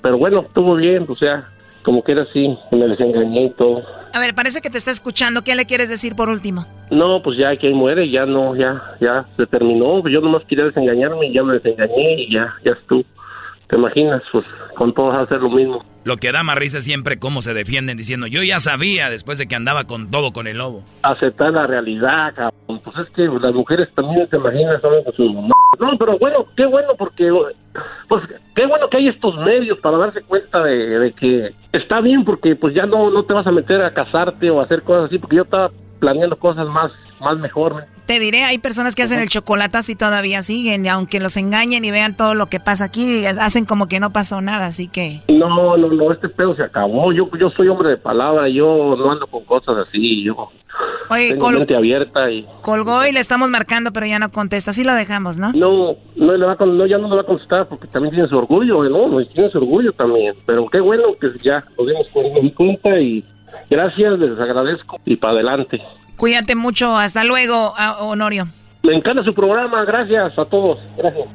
pero 0.00 0.18
bueno, 0.18 0.40
estuvo 0.42 0.76
bien, 0.76 1.04
o 1.08 1.16
sea, 1.16 1.48
como 1.82 2.02
quiera 2.02 2.26
sí, 2.32 2.56
me 2.70 2.86
desengañé 2.86 3.46
y 3.46 3.50
todo. 3.50 3.82
A 4.14 4.20
ver, 4.20 4.34
parece 4.34 4.60
que 4.60 4.70
te 4.70 4.78
está 4.78 4.90
escuchando, 4.90 5.42
¿qué 5.42 5.54
le 5.54 5.66
quieres 5.66 5.88
decir 5.88 6.14
por 6.14 6.28
último? 6.28 6.66
No, 6.90 7.22
pues 7.22 7.38
ya 7.38 7.56
que 7.56 7.70
muere, 7.70 8.10
ya 8.10 8.26
no, 8.26 8.54
ya, 8.54 8.80
ya 9.00 9.24
se 9.36 9.46
terminó, 9.46 10.06
yo 10.06 10.20
nomás 10.20 10.44
quería 10.44 10.66
desengañarme 10.66 11.26
y 11.26 11.32
ya 11.32 11.42
me 11.42 11.54
desengañé 11.54 12.20
y 12.20 12.32
ya, 12.32 12.54
ya 12.64 12.72
estuvo. 12.72 13.04
¿Te 13.68 13.76
imaginas? 13.76 14.22
Pues 14.30 14.44
con 14.82 14.94
todos 14.94 15.14
hacer 15.14 15.40
lo 15.40 15.48
mismo. 15.48 15.78
Lo 16.02 16.16
que 16.16 16.32
da 16.32 16.42
más 16.42 16.58
risa 16.58 16.78
es 16.78 16.84
siempre 16.84 17.20
cómo 17.20 17.40
se 17.40 17.54
defienden 17.54 17.96
diciendo, 17.96 18.26
yo 18.26 18.42
ya 18.42 18.58
sabía 18.58 19.10
después 19.10 19.38
de 19.38 19.46
que 19.46 19.54
andaba 19.54 19.84
con 19.84 20.10
todo 20.10 20.32
con 20.32 20.48
el 20.48 20.58
lobo. 20.58 20.82
Aceptar 21.04 21.52
la 21.52 21.68
realidad, 21.68 22.34
cabrón. 22.34 22.80
Pues 22.82 22.96
es 22.98 23.14
que 23.14 23.28
las 23.28 23.54
mujeres 23.54 23.88
también 23.94 24.28
se 24.28 24.38
imaginan, 24.38 24.80
saben 24.80 25.04
con 25.04 25.12
su 25.14 25.32
mamá. 25.32 25.54
No, 25.78 25.96
pero 25.96 26.18
bueno, 26.18 26.38
qué 26.56 26.66
bueno 26.66 26.94
porque, 26.98 27.30
pues 28.08 28.24
qué 28.56 28.66
bueno 28.66 28.88
que 28.88 28.96
hay 28.96 29.06
estos 29.06 29.36
medios 29.36 29.78
para 29.78 29.98
darse 29.98 30.22
cuenta 30.22 30.64
de, 30.64 30.98
de 30.98 31.12
que 31.12 31.54
está 31.72 32.00
bien 32.00 32.24
porque 32.24 32.56
pues 32.56 32.74
ya 32.74 32.84
no, 32.84 33.08
no 33.12 33.22
te 33.22 33.34
vas 33.34 33.46
a 33.46 33.52
meter 33.52 33.82
a 33.82 33.94
casarte 33.94 34.50
o 34.50 34.60
a 34.60 34.64
hacer 34.64 34.82
cosas 34.82 35.04
así 35.04 35.20
porque 35.20 35.36
yo 35.36 35.42
estaba 35.42 35.70
planeando 36.02 36.36
cosas 36.36 36.66
más, 36.66 36.90
más 37.20 37.38
mejor. 37.38 37.84
Te 38.06 38.18
diré, 38.18 38.42
hay 38.42 38.58
personas 38.58 38.96
que 38.96 39.04
hacen 39.04 39.20
el 39.20 39.28
chocolatazo 39.28 39.92
y 39.92 39.94
todavía 39.94 40.42
siguen, 40.42 40.84
y 40.84 40.88
aunque 40.88 41.20
los 41.20 41.36
engañen 41.36 41.84
y 41.84 41.92
vean 41.92 42.16
todo 42.16 42.34
lo 42.34 42.46
que 42.46 42.58
pasa 42.58 42.86
aquí, 42.86 43.24
hacen 43.24 43.64
como 43.66 43.86
que 43.86 44.00
no 44.00 44.12
pasó 44.12 44.40
nada, 44.40 44.66
así 44.66 44.88
que... 44.88 45.20
No, 45.28 45.76
no, 45.76 45.86
no, 45.86 46.12
este 46.12 46.28
pedo 46.28 46.56
se 46.56 46.64
acabó, 46.64 47.12
yo, 47.12 47.30
yo 47.38 47.50
soy 47.50 47.68
hombre 47.68 47.90
de 47.90 47.96
palabra, 47.98 48.48
yo 48.48 48.96
no 48.98 49.12
ando 49.12 49.28
con 49.28 49.44
cosas 49.44 49.76
así, 49.86 50.24
yo... 50.24 50.50
Oye, 51.08 51.30
tengo 51.30 51.50
mente 51.50 51.76
abierta 51.76 52.28
y... 52.32 52.44
Colgó 52.62 53.06
y 53.06 53.12
le 53.12 53.20
estamos 53.20 53.48
marcando, 53.48 53.92
pero 53.92 54.06
ya 54.06 54.18
no 54.18 54.30
contesta, 54.30 54.72
así 54.72 54.82
lo 54.82 54.94
dejamos, 54.94 55.38
¿no? 55.38 55.52
No, 55.52 55.94
no, 56.16 56.36
le 56.36 56.44
va 56.44 56.56
a, 56.58 56.66
no 56.66 56.86
ya 56.86 56.98
no 56.98 57.08
le 57.08 57.14
va 57.14 57.22
a 57.22 57.26
contestar 57.26 57.68
porque 57.68 57.86
también 57.86 58.12
tiene 58.12 58.28
su 58.28 58.36
orgullo, 58.36 58.82
¿no? 58.82 59.24
Tiene 59.26 59.50
su 59.50 59.58
orgullo 59.58 59.92
también, 59.92 60.34
pero 60.46 60.66
qué 60.66 60.80
bueno 60.80 61.14
que 61.20 61.28
ya 61.44 61.62
lo 61.78 61.86
dimos 61.86 62.08
con 62.10 62.50
cuenta 62.50 62.98
y 62.98 63.24
gracias, 63.72 64.18
les 64.18 64.38
agradezco 64.38 65.00
y 65.04 65.16
para 65.16 65.34
adelante. 65.34 65.80
Cuídate 66.16 66.54
mucho. 66.54 66.96
Hasta 66.96 67.24
luego, 67.24 67.74
Honorio. 68.00 68.46
Me 68.82 68.94
encanta 68.94 69.24
su 69.24 69.32
programa. 69.32 69.84
Gracias 69.84 70.38
a 70.38 70.44
todos. 70.44 70.78
Gracias. 70.96 71.26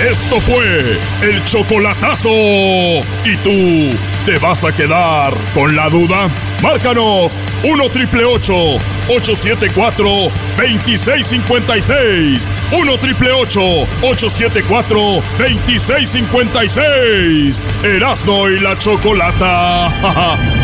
Esto 0.00 0.40
fue 0.40 0.98
el 1.22 1.44
chocolatazo. 1.44 2.30
¿Y 2.30 3.36
tú 3.44 3.90
te 4.24 4.38
vas 4.38 4.64
a 4.64 4.74
quedar 4.74 5.34
con 5.52 5.76
la 5.76 5.90
duda? 5.90 6.30
Márcanos 6.62 7.38
1 7.62 7.90
triple 7.90 8.24
874 8.24 10.08
2656. 10.56 12.50
1 12.72 12.98
triple 12.98 13.32
874 13.32 14.98
2656. 15.38 17.66
Erasno 17.84 18.48
y 18.48 18.58
la 18.58 18.78
chocolata. 18.78 20.56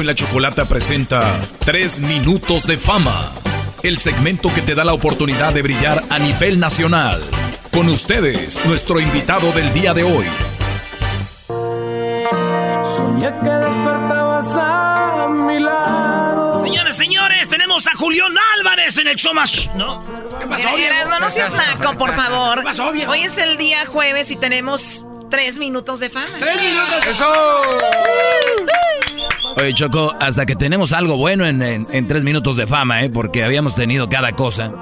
y 0.00 0.04
la 0.04 0.14
Chocolata 0.14 0.64
presenta 0.66 1.40
3 1.64 2.00
minutos 2.00 2.66
de 2.66 2.78
fama, 2.78 3.32
el 3.82 3.98
segmento 3.98 4.52
que 4.52 4.62
te 4.62 4.74
da 4.74 4.84
la 4.84 4.92
oportunidad 4.92 5.52
de 5.52 5.62
brillar 5.62 6.02
a 6.10 6.18
nivel 6.18 6.58
nacional. 6.58 7.22
Con 7.72 7.88
ustedes, 7.88 8.64
nuestro 8.66 8.98
invitado 9.00 9.52
del 9.52 9.72
día 9.72 9.94
de 9.94 10.02
hoy. 10.02 10.26
Soñé 12.96 13.32
que 13.42 13.50
despertabas 13.50 14.54
a 14.56 15.28
mi 15.28 15.60
lado. 15.60 16.62
Señores, 16.64 16.96
señores, 16.96 17.48
tenemos 17.48 17.86
a 17.86 17.94
Julián 17.94 18.34
Álvarez 18.58 18.96
en 18.98 19.08
el 19.08 19.16
show 19.16 19.34
más... 19.34 19.70
¿No? 19.74 20.02
¿Qué 20.40 20.46
pasó? 20.46 20.68
no, 21.10 21.20
no 21.20 21.30
seas 21.30 21.52
naco, 21.52 21.96
por 21.96 22.14
favor. 22.14 22.58
¿Qué 22.58 22.64
pasó, 22.64 22.92
Hoy 23.08 23.20
es 23.20 23.38
el 23.38 23.56
día 23.58 23.86
jueves 23.86 24.30
y 24.30 24.36
tenemos 24.36 25.04
tres 25.30 25.58
minutos 25.58 26.00
de 26.00 26.10
fama. 26.10 26.36
¡Tres 26.38 26.62
minutos! 26.62 27.06
¡Eso! 27.06 27.32
Oye, 29.56 29.72
Choco, 29.72 30.12
hasta 30.18 30.46
que 30.46 30.56
tenemos 30.56 30.92
algo 30.92 31.16
bueno 31.16 31.46
en, 31.46 32.08
tres 32.08 32.24
minutos 32.24 32.56
de 32.56 32.66
fama, 32.66 33.02
¿eh? 33.02 33.10
Porque 33.10 33.44
habíamos 33.44 33.74
tenido 33.74 34.08
cada 34.08 34.32
cosa. 34.32 34.72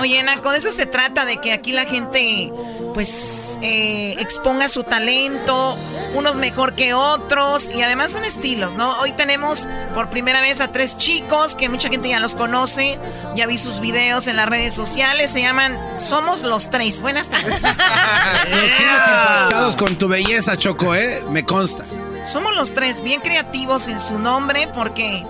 Oye, 0.00 0.22
Naco, 0.22 0.50
de 0.50 0.58
eso 0.58 0.72
se 0.72 0.86
trata, 0.86 1.24
de 1.24 1.36
que 1.36 1.52
aquí 1.52 1.72
la 1.72 1.84
gente, 1.84 2.52
pues, 2.94 3.60
eh, 3.62 4.16
exponga 4.18 4.68
su 4.68 4.82
talento, 4.82 5.76
unos 6.14 6.36
mejor 6.36 6.74
que 6.74 6.94
otros, 6.94 7.70
y 7.72 7.82
además 7.82 8.10
son 8.10 8.24
estilos, 8.24 8.74
¿no? 8.74 8.98
Hoy 9.00 9.12
tenemos 9.12 9.68
por 9.94 10.10
primera 10.10 10.40
vez 10.40 10.60
a 10.60 10.72
tres 10.72 10.98
chicos 10.98 11.54
que 11.54 11.68
mucha 11.68 11.90
gente 11.90 12.08
ya 12.08 12.18
los 12.18 12.34
conoce, 12.34 12.98
ya 13.36 13.46
vi 13.46 13.56
sus 13.56 13.78
videos 13.78 14.26
en 14.26 14.36
las 14.36 14.48
redes 14.48 14.74
sociales, 14.74 15.30
se 15.30 15.42
llaman 15.42 15.78
Somos 15.98 16.42
los 16.42 16.70
Tres. 16.70 17.00
Buenas 17.02 17.28
tardes. 17.28 17.62
Nos 17.62 17.76
tienes 17.76 19.06
impactados 19.06 19.76
con 19.76 19.96
tu 19.96 20.08
belleza, 20.08 20.56
Choco, 20.56 20.94
¿eh? 20.94 21.22
Me 21.30 21.44
consta. 21.44 21.84
Somos 22.24 22.56
los 22.56 22.72
tres 22.72 23.02
bien 23.02 23.20
creativos 23.20 23.88
en 23.88 24.00
su 24.00 24.18
nombre 24.18 24.68
porque... 24.74 25.24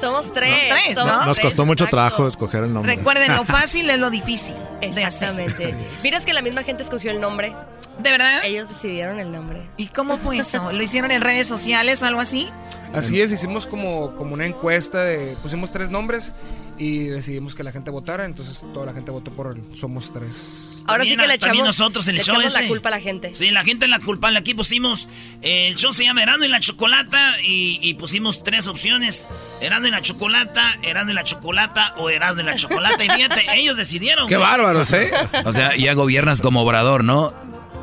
Somos 0.00 0.32
tres. 0.32 0.48
tres 0.48 0.96
¿no? 0.96 1.26
Nos 1.26 1.38
costó 1.38 1.66
mucho 1.66 1.86
trabajo 1.86 2.26
escoger 2.26 2.64
el 2.64 2.72
nombre. 2.72 2.96
Recuerden, 2.96 3.34
lo 3.36 3.44
fácil 3.44 3.90
es 3.90 3.98
lo 3.98 4.08
difícil. 4.08 4.54
Exactamente. 4.80 5.74
Mira, 6.02 6.20
que 6.20 6.32
la 6.32 6.40
misma 6.40 6.62
gente 6.62 6.82
escogió 6.82 7.10
el 7.10 7.20
nombre. 7.20 7.54
¿De 7.98 8.10
verdad? 8.10 8.42
Ellos 8.44 8.68
decidieron 8.68 9.20
el 9.20 9.30
nombre. 9.30 9.60
¿Y 9.76 9.88
cómo 9.88 10.16
fue 10.16 10.38
eso? 10.38 10.72
¿Lo 10.72 10.82
hicieron 10.82 11.10
en 11.10 11.20
redes 11.20 11.46
sociales 11.46 12.02
o 12.02 12.06
algo 12.06 12.20
así? 12.20 12.48
Así 12.94 13.20
es, 13.20 13.30
hicimos 13.30 13.66
como, 13.66 14.16
como 14.16 14.34
una 14.34 14.46
encuesta, 14.46 15.04
de, 15.04 15.36
pusimos 15.42 15.70
tres 15.70 15.90
nombres 15.90 16.32
y 16.80 17.04
decidimos 17.04 17.54
que 17.54 17.62
la 17.62 17.72
gente 17.72 17.90
votara, 17.90 18.24
entonces 18.24 18.64
toda 18.72 18.86
la 18.86 18.94
gente 18.94 19.10
votó 19.10 19.30
por 19.30 19.54
el 19.54 19.76
Somos 19.76 20.10
Tres. 20.14 20.82
Ahora 20.86 21.04
sí 21.04 21.14
que 21.14 21.26
le 21.26 21.34
echamos, 21.34 21.62
nosotros 21.62 22.08
en 22.08 22.16
el 22.16 22.24
show 22.24 22.36
echamos 22.36 22.54
la 22.54 22.66
culpa 22.68 22.88
a 22.88 22.92
la 22.92 23.00
gente. 23.00 23.34
Sí, 23.34 23.50
la 23.50 23.62
gente 23.64 23.84
en 23.84 23.90
la 23.90 24.00
culpa. 24.00 24.30
Aquí 24.34 24.54
pusimos, 24.54 25.06
eh, 25.42 25.68
el 25.68 25.76
show 25.76 25.92
se 25.92 26.04
llama 26.04 26.22
Erando 26.22 26.46
y 26.46 26.48
la 26.48 26.58
Chocolata 26.58 27.34
y, 27.44 27.92
pusimos 27.94 28.42
tres 28.42 28.66
opciones. 28.66 29.28
Erando 29.60 29.88
y 29.88 29.90
la 29.90 30.00
Chocolata, 30.00 30.78
Erando 30.82 31.12
y 31.12 31.14
la 31.14 31.22
Chocolata 31.22 31.94
o 31.98 32.08
Erando 32.08 32.40
y 32.40 32.46
la 32.46 32.54
Chocolata. 32.54 33.04
Y 33.04 33.10
fíjate, 33.10 33.44
ellos 33.56 33.76
decidieron. 33.76 34.26
Qué 34.26 34.38
bárbaros, 34.38 34.90
¿eh? 34.94 35.12
O 35.44 35.52
sea, 35.52 35.76
ya 35.76 35.92
gobiernas 35.92 36.40
como 36.40 36.62
obrador, 36.62 37.04
¿no? 37.04 37.34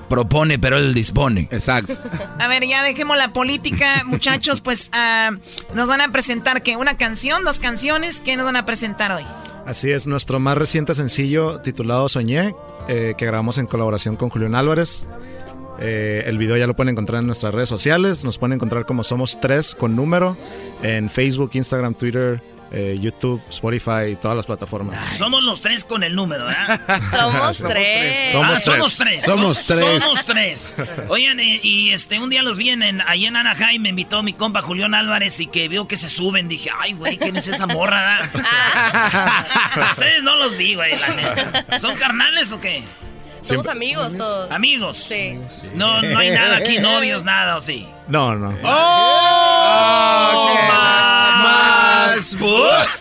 Propone, 0.08 0.60
pero 0.60 0.78
él 0.78 0.94
dispone. 0.94 1.48
Exacto. 1.52 1.94
A 2.40 2.48
ver, 2.48 2.66
ya 2.68 2.84
dejemos 2.84 3.18
la 3.18 3.34
política, 3.34 4.04
muchachos, 4.06 4.62
pues 4.62 4.90
ah, 4.94 5.32
nos 5.74 5.90
van 5.90 6.02
a 6.02 6.12
presentar 6.12 6.64
que 6.64 6.78
una 6.78 6.98
canción, 6.98 7.44
dos 7.44 7.60
canciones, 7.60 8.22
¿qué 8.22 8.36
nos 8.36 8.46
van 8.46 8.56
a 8.56 8.66
presentar 8.66 9.12
hoy? 9.12 9.24
Así 9.66 9.92
es, 9.92 10.08
nuestro 10.08 10.40
más 10.40 10.58
reciente 10.58 10.94
sencillo 10.94 11.60
titulado 11.60 12.08
Soñé, 12.08 12.56
eh, 12.88 13.16
que 13.18 13.26
grabamos 13.26 13.58
en 13.58 13.68
colaboración 13.68 14.16
con 14.16 14.30
Julián 14.30 14.56
Álvarez. 14.56 15.06
Eh, 15.80 16.24
el 16.26 16.38
video 16.38 16.58
ya 16.58 16.66
lo 16.66 16.76
pueden 16.76 16.94
encontrar 16.94 17.20
en 17.20 17.28
nuestras 17.28 17.54
redes 17.54 17.70
sociales, 17.70 18.24
nos 18.24 18.38
pueden 18.38 18.54
encontrar 18.54 18.86
como 18.86 19.04
Somos 19.04 19.40
Tres 19.40 19.76
con 19.76 19.96
número 19.96 20.38
en 20.82 21.10
Facebook, 21.10 21.52
Instagram, 21.54 21.94
Twitter, 21.94 22.42
eh, 22.72 22.98
YouTube, 23.00 23.42
Spotify 23.50 24.12
y 24.12 24.16
todas 24.16 24.36
las 24.36 24.46
plataformas. 24.46 25.02
Somos 25.18 25.44
los 25.44 25.62
tres 25.62 25.84
con 25.84 26.04
el 26.04 26.16
número, 26.16 26.50
¿eh? 26.50 26.56
Somos, 27.12 27.58
tres. 27.58 28.32
Somos, 28.32 28.64
tres. 28.64 29.24
Somos 29.24 29.64
tres. 29.64 30.04
Somos 30.04 30.26
tres. 30.26 30.76
Oigan, 31.10 31.40
y, 31.40 31.92
este, 31.92 32.20
un 32.20 32.30
día 32.30 32.44
los 32.44 32.58
vi 32.58 32.70
en, 32.70 33.02
ahí 33.02 33.26
en 33.26 33.36
Anaheim, 33.36 33.82
me 33.82 33.90
invitó 33.90 34.24
mi 34.24 34.34
compa 34.34 34.62
Julián 34.62 34.94
Álvarez 34.94 35.40
y 35.40 35.48
que 35.48 35.68
vio 35.68 35.88
que 35.88 35.98
se 35.98 36.10
suben. 36.10 36.48
Dije, 36.48 36.70
ay, 36.78 36.94
güey, 36.94 37.18
¿quién 37.18 37.36
es 37.36 37.48
esa 37.48 37.68
morra? 37.68 38.20
Ustedes 39.92 40.24
no 40.24 40.36
los 40.36 40.58
vi, 40.58 40.76
güey, 40.76 40.98
la 41.00 41.10
neta. 41.10 41.80
¿Son 41.80 41.96
carnales 41.96 42.52
o 42.52 42.60
qué? 42.60 42.84
Somos 43.42 43.68
amigos 43.68 44.18
todos. 44.18 44.52
¿Amigos? 44.52 44.98
Sí. 44.98 45.40
No, 45.74 46.02
no 46.02 46.20
hay 46.20 46.32
nada 46.32 46.58
aquí, 46.58 46.80
novios, 46.80 47.24
nada, 47.24 47.56
¿o 47.56 47.62
sí? 47.62 47.88
No, 48.08 48.36
no. 48.36 48.58
¡Oh! 48.64 49.07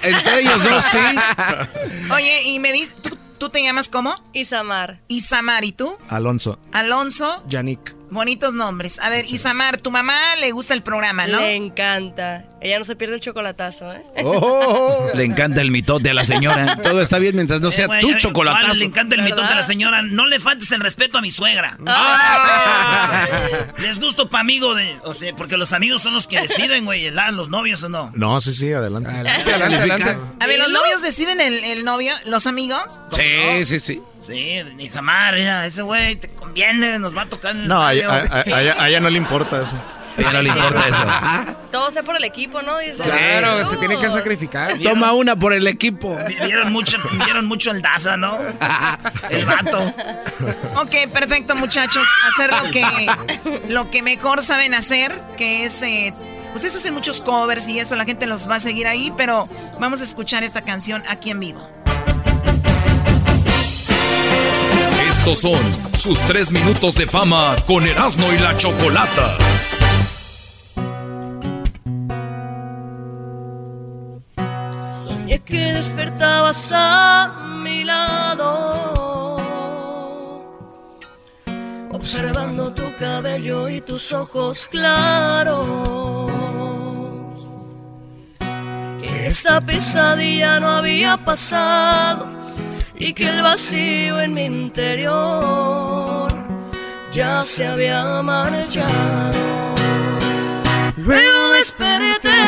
Entre 0.05 0.41
ellos 0.41 0.63
dos, 0.63 0.85
sí. 0.85 0.99
Oye, 2.13 2.43
y 2.45 2.59
me 2.59 2.73
dices, 2.73 2.95
¿tú, 3.39 3.49
te 3.49 3.63
llamas 3.63 3.89
cómo? 3.89 4.15
Isamar. 4.33 5.01
Isamar, 5.09 5.65
¿y 5.65 5.73
tú? 5.73 5.97
Alonso. 6.09 6.59
Alonso. 6.73 7.43
Yannick. 7.49 7.96
Bonitos 8.11 8.55
nombres. 8.55 8.99
A 9.01 9.11
ver, 9.11 9.27
Isamar, 9.27 9.81
tu 9.81 9.91
mamá 9.91 10.15
le 10.39 10.53
gusta 10.53 10.75
el 10.75 10.83
programa, 10.83 11.27
¿no? 11.27 11.41
Le 11.41 11.55
encanta. 11.55 12.45
Ella 12.61 12.79
no 12.79 12.85
se 12.85 12.97
pierde 12.97 13.17
el 13.17 13.21
chocolatazo, 13.21 13.93
¿eh? 13.93 14.03
Oh. 14.25 15.09
le 15.15 15.25
encanta 15.25 15.61
el 15.61 15.71
mitote 15.71 16.11
a 16.11 16.15
la 16.15 16.25
señora. 16.25 16.77
Todo 16.83 17.01
está 17.01 17.19
bien 17.19 17.35
mientras 17.35 17.61
no 17.61 17.71
sea 17.71 17.87
eh, 17.87 18.01
tu 18.01 18.15
chocolatazo. 18.15 18.75
le 18.75 18.85
encanta 18.85 19.17
el 19.17 19.23
mitote 19.23 19.53
a 19.53 19.55
la 19.57 19.63
señora. 19.63 20.03
No 20.03 20.27
le 20.27 20.41
faltes 20.41 20.71
el 20.73 20.81
respeto 20.81 21.19
a 21.19 21.21
mi 21.21 21.31
suegra. 21.31 21.77
Ah. 21.87 23.27
Les 23.79 23.99
gusto 23.99 24.31
pa' 24.31 24.41
amigo 24.41 24.75
de... 24.75 24.99
O 25.05 25.15
sea, 25.15 25.35
porque 25.35 25.57
los 25.57 25.73
amigos 25.73 26.03
son 26.03 26.15
los 26.15 26.27
que 26.27 26.41
deciden, 26.41 26.85
güey, 26.85 27.11
los 27.33 27.49
novios 27.49 27.83
o 27.83 27.89
no. 27.89 28.13
No, 28.15 28.41
sí, 28.41 28.53
sí, 28.53 28.73
adelante. 28.73 29.11
Adelante, 29.11 29.53
adelante, 29.53 30.17
A 30.41 30.47
ver, 30.47 30.59
¿los 30.59 30.71
novios 30.71 31.03
deciden 31.03 31.41
el, 31.41 31.65
el 31.65 31.85
novio? 31.85 32.13
¿Los 32.25 32.47
amigos? 32.47 33.01
Sí, 33.11 33.67
sí, 33.67 33.81
sí. 33.81 34.03
Sí, 34.27 34.61
Isamar, 34.79 35.37
ese 35.37 35.83
güey 35.83 36.17
te 36.17 36.27
conviene, 36.29 36.99
nos 36.99 37.17
va 37.17 37.23
a 37.23 37.27
tocar 37.27 37.55
el 37.55 37.69
No, 37.69 37.81
a, 37.81 37.93
ella 37.95 38.99
no 38.99 39.09
le 39.09 39.19
importa 39.19 39.63
eso. 39.63 39.77
A 39.77 40.21
ella 40.21 40.33
no 40.33 40.43
le 40.43 40.49
importa 40.49 40.89
eso. 40.89 41.57
Todo 41.71 41.93
sea 41.93 42.03
por 42.03 42.17
el 42.17 42.25
equipo, 42.25 42.61
¿no? 42.61 42.75
claro, 43.05 43.71
se 43.71 43.77
tiene 43.77 43.97
que 44.01 44.11
sacrificar. 44.11 44.79
Toma 44.81 45.13
una 45.13 45.37
por 45.37 45.53
el 45.53 45.69
equipo. 45.69 46.19
Vieron 46.27 46.73
mucho, 46.73 46.99
vieron 47.25 47.47
mucho 47.47 47.71
el 47.71 47.83
Daza, 47.83 48.17
¿no? 48.17 48.37
El 49.31 49.47
vato. 49.47 49.95
Ok, 50.75 51.13
perfecto, 51.13 51.55
muchachos. 51.55 52.05
Hacer 52.29 52.51
lo 52.53 52.71
que, 52.73 53.63
lo 53.69 53.91
que 53.91 54.03
mejor 54.03 54.43
saben 54.43 54.75
hacer, 54.75 55.13
que 55.37 55.65
es... 55.65 55.83
Eh, 55.83 56.13
ustedes 56.53 56.75
hacen 56.75 56.95
muchos 56.95 57.21
covers 57.21 57.69
y 57.69 57.79
eso, 57.79 57.95
la 57.95 58.05
gente 58.05 58.27
los 58.27 58.51
va 58.51 58.57
a 58.57 58.61
seguir 58.61 58.89
ahí, 58.89 59.13
pero 59.17 59.49
vamos 59.79 60.01
a 60.01 60.05
escuchar 60.05 60.43
esta 60.43 60.63
canción 60.63 61.05
aquí 61.07 61.31
en 61.31 61.39
vivo. 61.39 61.76
Estos 65.27 65.41
son 65.41 65.61
sus 65.99 66.21
tres 66.29 66.53
minutos 66.53 66.95
de 66.95 67.05
fama 67.05 67.57
con 67.67 67.85
Erasmo 67.85 68.33
y 68.33 68.39
la 68.39 68.57
Chocolata. 68.57 69.37
Soñé 75.05 75.41
que 75.41 75.73
despertabas 75.73 76.71
a 76.73 77.59
mi 77.61 77.83
lado, 77.83 79.37
observando 81.91 82.73
tu 82.73 82.85
cabello 82.97 83.69
y 83.69 83.81
tus 83.81 84.13
ojos 84.13 84.69
claros. 84.69 86.31
Que 89.03 89.27
esta 89.27 89.61
pesadilla 89.61 90.61
no 90.61 90.69
había 90.69 91.17
pasado 91.25 92.36
y 92.99 93.13
que 93.13 93.29
el 93.29 93.43
vacío 93.43 94.21
en 94.21 94.33
mi 94.33 94.45
interior 94.45 96.29
ya 97.13 97.43
se 97.45 97.67
había 97.67 98.23
marchado. 98.23 99.75
Luego 100.97 101.53
desperté, 101.53 102.39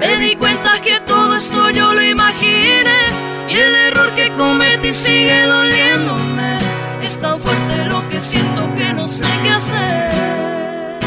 me 0.00 0.16
di 0.16 0.36
cuenta 0.36 0.80
que 0.80 1.00
todo 1.00 1.34
esto 1.36 1.70
yo 1.70 1.92
lo 1.92 2.02
imaginé 2.02 3.00
y 3.48 3.54
el 3.54 3.74
error 3.74 4.10
que 4.14 4.30
cometí 4.32 4.92
sigue 4.94 5.42
doliéndome. 5.46 6.58
Es 7.02 7.18
tan 7.18 7.38
fuerte 7.38 7.84
lo 7.86 8.08
que 8.08 8.20
siento 8.20 8.68
que 8.76 8.92
no 8.92 9.06
sé 9.06 9.24
qué 9.42 9.50
hacer. 9.50 10.98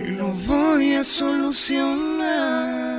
Y 0.01 0.07
lo 0.09 0.28
voy 0.28 0.95
a 0.95 1.05
solucionar. 1.05 2.91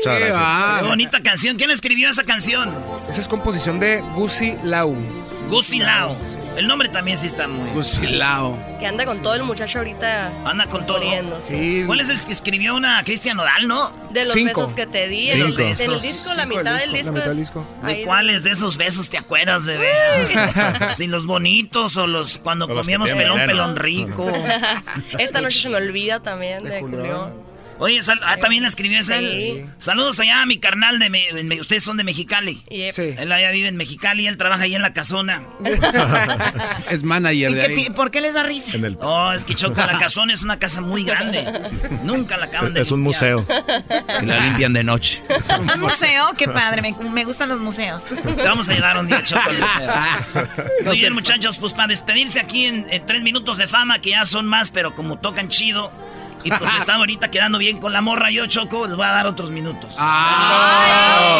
Muchas 0.00 0.18
gracias. 0.20 0.80
Qué 0.80 0.86
bonita 0.86 1.22
canción. 1.22 1.56
¿Quién 1.56 1.70
escribió 1.70 2.08
esa 2.08 2.24
canción? 2.24 2.74
Esa 3.08 3.20
es 3.20 3.28
composición 3.28 3.78
de 3.80 4.00
Gusi 4.14 4.56
Lau. 4.62 4.96
Gusi 5.50 5.78
Lau. 5.78 6.16
El 6.56 6.66
nombre 6.66 6.88
también 6.88 7.18
sí 7.18 7.26
está 7.26 7.46
muy. 7.46 7.70
Gusi 7.70 8.06
Lau. 8.06 8.58
Que 8.78 8.86
anda 8.86 9.04
con 9.04 9.20
todo 9.20 9.34
el 9.34 9.42
muchacho 9.42 9.78
ahorita. 9.78 10.32
Anda 10.44 10.66
con 10.66 10.86
todo. 10.86 11.00
sí. 11.42 11.84
¿Cuál 11.86 12.00
es 12.00 12.08
el 12.08 12.18
que 12.24 12.32
escribió 12.32 12.74
una 12.74 13.02
Cristian 13.04 13.38
Odal, 13.38 13.68
no? 13.68 13.92
De 14.10 14.24
los 14.24 14.34
besos 14.34 14.72
que 14.72 14.86
te 14.86 15.08
di. 15.08 15.28
Cinco. 15.28 15.56
Del 15.56 16.00
disco, 16.00 16.34
la 16.34 16.46
mitad 16.46 16.78
del 16.78 16.92
disco. 16.92 17.06
La 17.06 17.12
mitad 17.12 17.26
del 17.28 17.36
disco. 17.36 17.66
¿De 17.84 18.02
cuáles 18.02 18.42
de 18.42 18.52
esos 18.52 18.78
besos 18.78 19.10
te 19.10 19.18
acuerdas, 19.18 19.66
bebé? 19.66 19.92
Sin 20.94 21.10
los 21.10 21.26
bonitos 21.26 21.96
o 21.98 22.06
los 22.06 22.38
cuando 22.38 22.66
comíamos 22.68 23.10
pelón, 23.12 23.38
pelón 23.46 23.76
rico. 23.76 24.32
Esta 25.18 25.42
noche 25.42 25.60
se 25.60 25.68
me 25.68 25.76
olvida 25.76 26.20
también 26.20 26.64
de, 26.64 26.70
de 26.70 26.80
Julián. 26.80 27.49
Oye, 27.80 27.98
ah, 28.22 28.36
también 28.36 28.66
escribió 28.66 29.00
esa. 29.00 29.16
Saludos 29.78 30.20
allá 30.20 30.42
a 30.42 30.46
mi 30.46 30.58
carnal 30.58 30.98
de... 30.98 31.58
ustedes 31.58 31.82
son 31.82 31.96
de 31.96 32.04
Mexicali. 32.04 32.62
Sí. 32.92 33.14
Él 33.18 33.32
allá 33.32 33.50
vive 33.50 33.68
en 33.68 33.76
Mexicali 33.76 34.24
y 34.24 34.26
él 34.26 34.36
trabaja 34.36 34.64
ahí 34.64 34.74
en 34.74 34.82
la 34.82 34.92
casona. 34.92 35.44
es 36.90 37.02
manager 37.02 37.52
de 37.52 37.62
ahí. 37.62 37.90
¿Por 37.90 38.10
qué 38.10 38.20
les 38.20 38.34
da 38.34 38.42
risa? 38.42 38.72
Oh, 39.00 39.32
es 39.32 39.44
que 39.44 39.54
Choco, 39.54 39.80
la 39.80 39.98
casona 39.98 40.34
es 40.34 40.42
una 40.42 40.58
casa 40.58 40.82
muy 40.82 41.04
grande. 41.04 41.46
Nunca 42.04 42.36
la 42.36 42.46
acaban 42.46 42.74
de 42.74 42.82
Es 42.82 42.90
un 42.90 43.00
museo. 43.00 43.46
Y 44.22 44.26
la 44.26 44.38
limpian 44.40 44.74
de 44.74 44.84
noche. 44.84 45.22
¿Un 45.58 45.80
museo? 45.80 46.34
Qué 46.36 46.48
padre, 46.48 46.82
me, 46.82 47.24
gustan 47.24 47.48
los 47.48 47.60
museos. 47.60 48.04
Te 48.04 48.42
vamos 48.42 48.68
a 48.68 48.72
ayudar 48.72 48.98
un 48.98 49.06
día, 49.06 49.24
Choco, 49.24 49.40
al 49.48 49.58
museo. 49.58 50.66
Muy 50.84 50.98
bien, 50.98 51.14
muchachos, 51.14 51.56
pues 51.56 51.72
para 51.72 51.88
despedirse 51.88 52.40
aquí 52.40 52.66
en 52.66 52.86
tres 53.06 53.22
minutos 53.22 53.56
de 53.56 53.66
fama, 53.66 54.00
que 54.00 54.10
ya 54.10 54.26
son 54.26 54.46
más, 54.46 54.70
pero 54.70 54.94
como 54.94 55.18
tocan 55.18 55.48
chido... 55.48 55.90
Y 56.44 56.50
pues 56.50 56.70
está 56.78 56.94
ahorita 56.94 57.30
quedando 57.30 57.58
bien 57.58 57.78
con 57.78 57.92
la 57.92 58.00
morra. 58.00 58.30
Yo, 58.30 58.46
Choco, 58.46 58.86
les 58.86 58.96
voy 58.96 59.04
a 59.06 59.10
dar 59.10 59.26
otros 59.26 59.50
minutos. 59.50 59.94
Ah. 59.98 61.34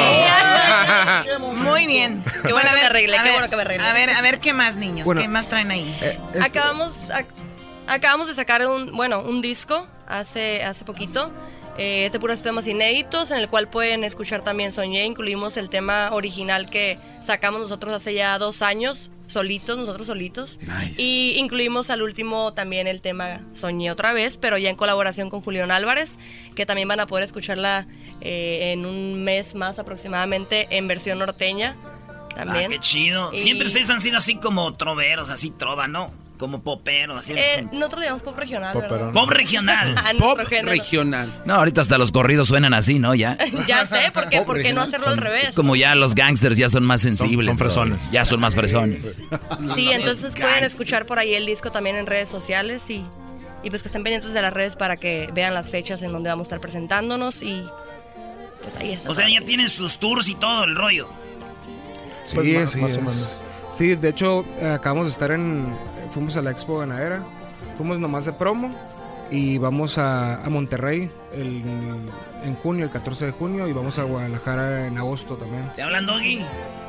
Muy 1.55 1.87
bien. 1.87 2.23
Qué 2.45 2.53
bueno 2.53 2.69
que 2.69 2.75
me 2.77 2.83
arreglé, 2.83 3.17
qué 3.23 3.31
bueno 3.33 3.49
que 3.49 3.57
me 3.57 3.63
arreglé. 3.63 3.87
A 3.87 3.93
ver, 3.93 4.11
a 4.11 4.21
ver 4.23 4.39
qué 4.41 4.53
más, 4.53 4.77
niños, 4.77 5.09
qué 5.17 5.29
más 5.29 5.49
traen 5.49 5.71
ahí. 5.71 5.97
Eh, 6.03 6.19
este- 6.35 6.43
acabamos, 6.43 6.95
acabamos 7.87 8.27
de 8.29 8.35
sacar 8.35 8.67
un, 8.67 8.95
bueno, 8.97 9.21
un 9.21 9.41
disco 9.43 9.87
hace, 10.09 10.65
hace 10.65 10.85
poquito. 10.85 11.31
Eh, 11.79 12.05
es 12.05 12.13
de 12.13 12.19
puros 12.21 12.43
temas 12.43 12.67
inéditos, 12.67 13.31
en 13.31 13.39
el 13.39 13.49
cual 13.49 13.69
pueden 13.69 14.05
escuchar 14.05 14.43
también 14.43 14.73
Soñé. 14.73 15.05
Incluimos 15.05 15.57
el 15.57 15.71
tema 15.71 16.11
original 16.13 16.69
que 16.69 16.99
sacamos 17.21 17.61
nosotros 17.61 17.95
hace 17.95 18.13
ya 18.13 18.37
dos 18.39 18.61
años, 18.61 19.11
solitos, 19.31 19.79
nosotros 19.79 20.07
solitos. 20.07 20.59
Y 20.97 21.35
incluimos 21.37 21.91
al 21.91 22.03
último 22.03 22.53
también 22.53 22.87
el 22.87 23.01
tema 23.01 23.41
Soñé 23.53 23.91
otra 23.91 24.13
vez, 24.13 24.37
pero 24.37 24.59
ya 24.59 24.71
en 24.71 24.77
colaboración 24.77 25.31
con 25.31 25.41
Julián 25.41 25.71
Álvarez, 25.71 26.19
que 26.55 26.67
también 26.67 26.89
van 26.89 27.01
a 27.01 27.07
poder 27.07 27.25
escucharla 27.25 27.87
eh, 28.21 28.73
en 28.73 28.87
un 28.87 29.23
mes 29.25 29.55
más 29.55 29.79
aproximadamente 29.79 30.67
en 30.71 30.89
versión 30.89 31.19
norteña. 31.19 31.77
También. 32.35 32.67
Ah, 32.67 32.75
qué 32.75 32.81
chido. 32.81 33.33
Siempre 33.33 33.67
ustedes 33.67 33.91
han 33.91 34.01
sido 34.01 34.19
así 34.19 34.37
como 34.37 34.73
troveros, 34.75 35.31
así 35.31 35.51
trova, 35.51 35.89
¿no? 35.89 36.13
Como 36.41 36.63
popero, 36.63 37.19
así. 37.19 37.35
Eh, 37.37 37.69
nosotros 37.71 38.03
llamamos 38.03 38.23
pop 38.23 38.35
regional, 38.39 38.75
¿verdad? 38.75 39.13
Pop 39.13 39.29
regional. 39.29 39.95
Ah, 40.01 40.13
pop 40.19 40.39
regional. 40.63 41.43
No, 41.45 41.57
ahorita 41.57 41.83
hasta 41.83 41.99
los 41.99 42.13
corridos 42.13 42.49
suenan 42.49 42.73
así, 42.73 42.99
¿no? 42.99 43.15
Ya. 43.15 43.37
ya 43.69 43.85
sé, 43.87 44.11
¿por 44.15 44.31
qué, 44.31 44.41
¿por 44.41 44.63
qué 44.63 44.73
no 44.73 44.81
hacerlo 44.81 45.09
al 45.09 45.19
revés? 45.19 45.53
como 45.53 45.77
ya 45.77 45.95
los 45.95 46.15
gangsters 46.15 46.57
ya 46.57 46.71
son 46.71 46.85
más 46.85 47.03
sensibles. 47.03 47.45
Son, 47.45 47.59
fresones. 47.59 48.11
Ya 48.11 48.25
son 48.25 48.41
más 48.41 48.57
fresones. 48.57 49.03
Sí, 49.75 49.91
entonces 49.93 50.35
pueden 50.35 50.65
escuchar 50.65 51.05
por 51.05 51.19
ahí 51.19 51.35
el 51.35 51.45
disco 51.45 51.71
también 51.71 51.97
en 51.97 52.07
redes 52.07 52.31
sociales 52.31 52.89
y, 52.89 53.05
y 53.63 53.69
pues 53.69 53.83
que 53.83 53.89
estén 53.89 54.03
pendientes 54.03 54.33
de 54.33 54.41
las 54.41 54.55
redes 54.55 54.77
para 54.77 54.97
que 54.97 55.29
vean 55.35 55.53
las 55.53 55.69
fechas 55.69 56.03
en 56.03 56.11
donde 56.11 56.31
vamos 56.31 56.47
a 56.47 56.49
estar 56.49 56.61
presentándonos 56.61 57.43
y 57.43 57.63
pues 58.63 58.79
ahí 58.79 58.93
está. 58.93 59.11
O 59.11 59.15
sea, 59.15 59.29
ya 59.29 59.43
tienen 59.45 59.69
sus 59.69 59.99
tours 59.99 60.27
y 60.29 60.35
todo 60.37 60.65
el 60.65 60.75
rollo. 60.75 61.09
Sí, 62.25 62.37
pues 62.37 62.71
sí, 62.71 62.81
Sí, 63.73 63.95
de 63.95 64.09
hecho, 64.09 64.45
acabamos 64.75 65.07
de 65.07 65.11
estar 65.11 65.31
en, 65.31 65.73
fuimos 66.11 66.37
a 66.37 66.43
la 66.43 66.51
Expo 66.51 66.79
Ganadera, 66.79 67.25
fuimos 67.77 67.99
nomás 67.99 68.25
de 68.25 68.33
promo 68.33 68.75
y 69.31 69.59
vamos 69.59 69.99
a, 69.99 70.41
Monterrey 70.49 71.11
en 71.33 72.55
junio, 72.63 72.85
el 72.85 72.91
14 72.91 73.27
de 73.27 73.33
junio, 73.33 73.69
y 73.69 73.73
vamos 73.73 73.99
a 73.99 74.05
Guadalajara 74.05 74.87
en 74.87 74.99
agosto 74.99 75.37
también. 75.37 75.71
¿Te 75.77 75.83
hablan, 75.83 76.07
Doggy? 76.07 76.41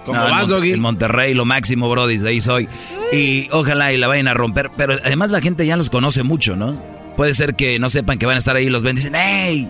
¿Cómo 0.05 0.19
vas, 0.19 0.47
Doggy? 0.47 0.71
En 0.71 0.81
Monterrey, 0.81 1.33
lo 1.33 1.45
máximo, 1.45 1.89
Brody, 1.89 2.17
de 2.17 2.29
ahí 2.29 2.41
soy. 2.41 2.67
Y 3.13 3.47
ojalá 3.51 3.93
y 3.93 3.97
la 3.97 4.07
vayan 4.07 4.27
a 4.27 4.33
romper, 4.33 4.71
pero 4.75 4.93
además 5.03 5.29
la 5.29 5.41
gente 5.41 5.65
ya 5.65 5.77
los 5.77 5.89
conoce 5.91 6.23
mucho, 6.23 6.55
¿no? 6.55 6.75
puede 7.15 7.33
ser 7.33 7.55
que 7.55 7.79
no 7.79 7.89
sepan 7.89 8.17
que 8.17 8.25
van 8.25 8.35
a 8.35 8.39
estar 8.39 8.55
ahí 8.55 8.69
los 8.69 8.83
ven 8.83 8.95
dicen, 8.95 9.13
¡Hey! 9.15 9.69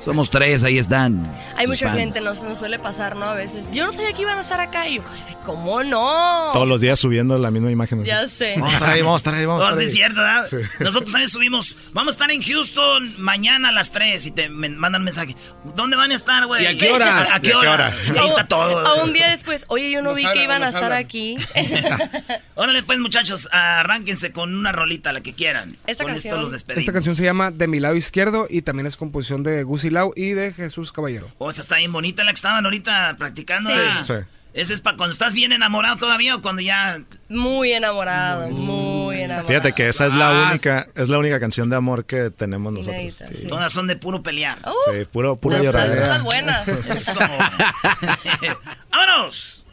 Somos 0.00 0.30
tres, 0.30 0.64
ahí 0.64 0.78
están. 0.78 1.30
Hay 1.56 1.66
mucha 1.66 1.90
gente, 1.90 2.22
nos, 2.22 2.42
nos, 2.42 2.58
suele 2.58 2.78
pasar, 2.78 3.16
¿no? 3.16 3.26
A 3.26 3.34
veces. 3.34 3.66
Yo 3.70 3.86
no 3.86 3.92
sabía 3.92 4.12
que 4.14 4.22
iban 4.22 4.38
a 4.38 4.40
estar 4.40 4.58
acá. 4.58 4.88
Y 4.88 4.96
yo, 4.96 5.02
¿cómo 5.44 5.82
no? 5.82 6.44
Todos 6.54 6.66
los 6.66 6.80
días 6.80 6.98
subiendo 6.98 7.36
la 7.38 7.50
misma 7.50 7.70
imagen. 7.70 8.02
Ya 8.04 8.26
sé. 8.26 8.54
Vamos 8.56 8.70
a 8.70 8.74
estar 8.74 8.90
ahí, 8.90 9.02
vamos 9.02 9.14
a 9.14 9.16
estar 9.18 9.34
ahí, 9.34 9.44
vamos 9.44 9.62
a 9.62 9.68
estar 9.68 9.80
ahí. 9.80 9.86
es 9.86 9.92
cierto, 9.92 10.20
¿verdad? 10.20 10.46
Sí. 10.48 10.56
Nosotros 10.80 11.12
también 11.12 11.28
subimos, 11.28 11.76
vamos 11.92 12.12
a 12.12 12.14
estar 12.14 12.30
en 12.30 12.42
Houston 12.42 13.14
mañana 13.18 13.68
a 13.68 13.72
las 13.72 13.92
3 13.92 14.24
y 14.24 14.30
te 14.30 14.48
mandan 14.48 15.04
mensaje. 15.04 15.36
¿Dónde 15.76 15.96
van 15.96 16.12
a 16.12 16.14
estar, 16.14 16.46
güey? 16.46 16.64
¿Y 16.64 16.66
a 16.66 16.78
qué 16.78 16.92
hora? 16.92 17.34
¿A, 17.34 17.40
qué 17.40 17.54
hora? 17.54 17.94
Y 18.06 18.16
ahí 18.16 18.26
está 18.26 18.48
todo. 18.48 18.78
A 18.86 19.04
un 19.04 19.12
día 19.12 19.28
después, 19.28 19.66
oye, 19.68 19.90
yo 19.90 20.00
no, 20.00 20.14
vi 20.14 20.24
que 20.32 20.42
iban 20.42 20.62
a 20.62 20.70
estar 20.70 20.92
aquí. 20.92 21.36
Órale, 22.54 22.82
pues, 22.82 22.98
muchachos, 22.98 23.48
arránquense 23.52 24.32
con 24.32 24.54
una 24.54 24.72
rolita, 24.72 25.12
la 25.12 25.20
que 25.20 25.34
quieran. 25.34 25.76
Esta 25.86 26.04
con 26.04 26.12
canción. 26.12 26.34
Esto 26.34 26.42
los 26.42 26.52
despedimos. 26.52 26.80
Esta 26.80 26.92
canción 26.92 27.16
se 27.16 27.24
llama 27.24 27.50
De 27.50 27.66
mi 27.66 27.80
lado 27.80 27.96
izquierdo 27.96 28.46
y 28.48 28.62
también 28.62 28.86
es 28.86 28.96
composición 28.96 29.42
de 29.42 29.62
Gusi 29.62 29.89
Y 30.16 30.30
de 30.32 30.52
Jesús 30.52 30.92
Caballero. 30.92 31.28
Oh, 31.38 31.50
esa 31.50 31.60
está 31.60 31.76
bien 31.76 31.92
bonita 31.92 32.24
la 32.24 32.30
que 32.32 32.36
estaban 32.36 32.64
ahorita 32.64 33.16
practicando. 33.18 33.70
Sí. 33.70 33.78
¿eh? 33.80 34.04
Sí. 34.04 34.14
¿Ese 34.52 34.74
es 34.74 34.80
para 34.80 34.96
cuando 34.96 35.12
estás 35.12 35.32
bien 35.32 35.52
enamorado 35.52 35.96
todavía 35.96 36.34
o 36.34 36.42
cuando 36.42 36.60
ya...? 36.60 37.00
Muy 37.28 37.70
enamorado, 37.72 38.48
muy 38.50 39.16
enamorado. 39.20 39.46
Fíjate 39.46 39.72
que 39.72 39.88
esa 39.88 40.06
es 40.06 40.14
la 40.14 40.28
Ah, 40.30 40.50
única, 40.50 40.88
es 40.96 41.08
la 41.08 41.18
única 41.18 41.38
canción 41.38 41.70
de 41.70 41.76
amor 41.76 42.04
que 42.04 42.30
tenemos 42.30 42.72
nosotros. 42.72 42.96
Inédita, 42.96 43.26
Sí, 43.26 43.34
sí. 43.42 43.46
Todas 43.46 43.72
son 43.72 43.86
de 43.86 43.94
puro 43.94 44.22
pelear. 44.24 44.58
Uh, 44.66 44.90
Sí, 44.92 45.04
puro, 45.04 45.36
puro 45.36 45.62
llorar. 45.62 46.22
buenas. 46.22 46.66
Eso. 46.66 47.20
¡Vámonos! 48.90 49.64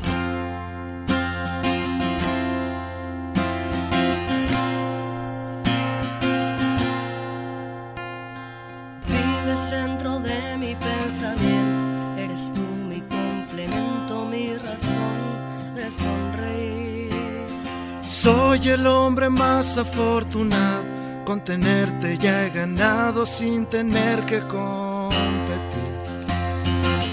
Soy 18.24 18.68
el 18.70 18.88
hombre 18.88 19.30
más 19.30 19.78
afortunado, 19.78 20.84
con 21.24 21.40
tenerte 21.44 22.18
ya 22.18 22.48
he 22.48 22.50
ganado 22.50 23.28
sin 23.28 23.68
tener 23.68 24.26
que 24.26 24.40
competir. 24.40 25.92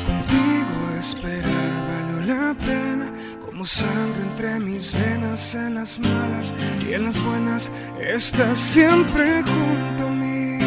Contigo 0.07 0.98
esperar 0.98 1.72
valió 1.90 2.34
la 2.34 2.55
pena, 2.55 3.12
como 3.44 3.66
sangre 3.66 4.22
entre 4.22 4.59
mis 4.61 4.94
venas, 4.94 5.55
en 5.55 5.74
las 5.74 5.98
malas 5.98 6.55
y 6.88 6.94
en 6.94 7.05
las 7.05 7.22
buenas, 7.22 7.70
estás 8.00 8.59
siempre 8.59 9.42
junto 9.42 10.07
a 10.07 10.11
mí. 10.11 10.59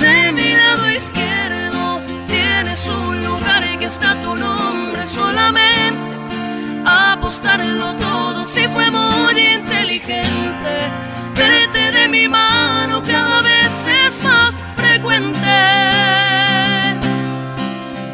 De 0.00 0.32
mi 0.32 0.54
lado 0.54 0.90
izquierdo 0.90 2.00
tienes 2.28 2.88
un 2.88 3.22
lugar 3.22 3.78
que 3.78 3.84
está 3.84 4.14
tu 4.22 4.34
nombre 4.34 5.04
solamente. 5.04 6.25
Apostarlo 6.86 7.94
todo 7.96 8.44
si 8.44 8.68
fue 8.68 8.90
muy 8.92 9.38
inteligente. 9.38 10.74
Verte 11.34 11.90
de 11.90 12.08
mi 12.08 12.28
mano 12.28 13.02
cada 13.02 13.40
vez 13.42 13.88
es 14.06 14.22
más 14.22 14.54
frecuente. 14.76 15.56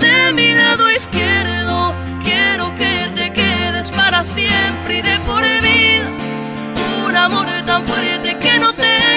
De 0.00 0.32
mi 0.32 0.54
lado 0.54 0.90
izquierdo 0.90 1.92
quiero 2.24 2.74
que 2.78 3.10
te 3.14 3.30
quedes 3.32 3.90
para 3.90 4.24
siempre 4.24 4.98
y 4.98 5.02
de 5.02 5.18
por 5.20 5.42
vida. 5.42 6.08
Un 7.06 7.14
amor 7.14 7.46
tan 7.66 7.84
fuerte 7.84 8.38
que 8.38 8.58
no 8.58 8.72
tenga 8.72 9.11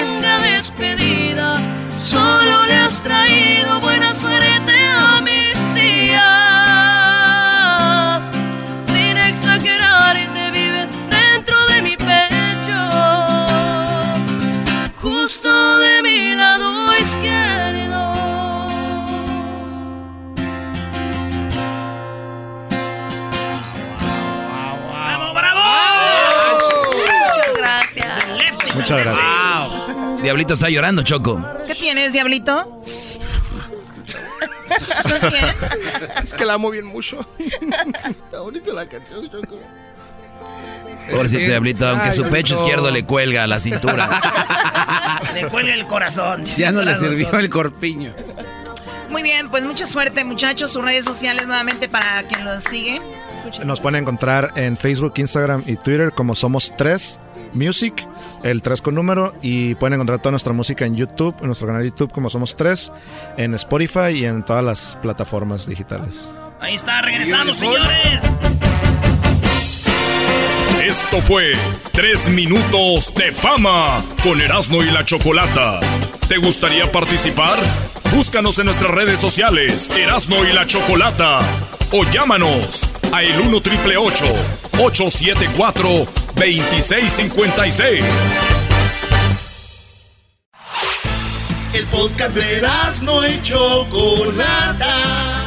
Diablito 30.46 30.54
está 30.54 30.70
llorando, 30.70 31.02
Choco. 31.02 31.44
¿Qué 31.66 31.74
tienes, 31.74 32.12
Diablito? 32.12 32.80
¿Estás 35.04 35.32
bien? 35.32 35.44
Es 36.22 36.34
que 36.34 36.44
la 36.44 36.54
amo 36.54 36.70
bien 36.70 36.86
mucho. 36.86 37.28
Está 37.38 38.40
bonita 38.40 38.72
la 38.72 38.88
canción, 38.88 39.28
Choco. 39.28 39.58
Pobrecito 41.10 41.46
Diablito, 41.46 41.88
aunque 41.88 42.08
Ay, 42.08 42.14
su 42.14 42.24
pecho 42.28 42.54
izquierdo 42.54 42.92
le 42.92 43.04
cuelga 43.04 43.42
a 43.42 43.46
la 43.48 43.58
cintura. 43.58 44.20
Le 45.34 45.48
cuelga 45.48 45.74
el 45.74 45.86
corazón. 45.86 46.46
Ya 46.56 46.72
no 46.72 46.82
le 46.82 46.96
sirvió 46.96 47.30
el 47.38 47.50
corpiño. 47.50 48.14
Muy 49.10 49.22
bien, 49.22 49.50
pues 49.50 49.64
mucha 49.64 49.86
suerte, 49.86 50.24
muchachos. 50.24 50.72
Sus 50.72 50.82
redes 50.82 51.04
sociales 51.04 51.46
nuevamente 51.46 51.90
para 51.90 52.22
quien 52.26 52.44
los 52.44 52.64
sigue. 52.64 53.02
Nos 53.64 53.80
pueden 53.80 54.00
encontrar 54.00 54.52
en 54.56 54.78
Facebook, 54.78 55.12
Instagram 55.16 55.62
y 55.66 55.76
Twitter 55.76 56.12
como 56.12 56.34
Somos 56.34 56.72
Tres 56.74 57.18
Music, 57.56 58.06
el 58.42 58.62
3 58.62 58.82
con 58.82 58.94
número, 58.94 59.34
y 59.42 59.74
pueden 59.76 59.94
encontrar 59.94 60.20
toda 60.20 60.32
nuestra 60.32 60.52
música 60.52 60.84
en 60.84 60.96
YouTube, 60.96 61.34
en 61.40 61.46
nuestro 61.46 61.66
canal 61.66 61.82
de 61.82 61.88
YouTube 61.90 62.12
como 62.12 62.30
Somos 62.30 62.56
Tres, 62.56 62.92
en 63.36 63.54
Spotify 63.54 64.10
y 64.14 64.24
en 64.24 64.44
todas 64.44 64.64
las 64.64 64.96
plataformas 65.02 65.66
digitales. 65.66 66.30
Ahí 66.60 66.74
está, 66.74 67.02
regresamos, 67.02 67.56
señores. 67.56 68.22
Esto 70.86 71.20
fue 71.20 71.52
Tres 71.92 72.28
Minutos 72.28 73.12
de 73.14 73.32
Fama 73.32 74.02
con 74.22 74.40
Erasmo 74.40 74.82
y 74.82 74.90
la 74.90 75.04
Chocolata. 75.04 75.80
¿Te 76.28 76.38
gustaría 76.38 76.90
participar? 76.92 77.58
Búscanos 78.12 78.58
en 78.58 78.66
nuestras 78.66 78.90
redes 78.90 79.20
sociales, 79.20 79.88
Erasmo 79.90 80.44
y 80.44 80.52
la 80.52 80.66
Chocolata. 80.66 81.38
O 81.92 82.04
llámanos 82.04 82.88
a 83.12 83.22
el 83.22 83.38
1 83.40 83.60
triple 83.60 83.96
874 83.96 86.06
2656. 86.34 88.04
El 91.72 91.86
podcast 91.86 92.34
de 92.34 92.62
no 93.02 93.28
y 93.28 93.42
Chocolata. 93.42 95.44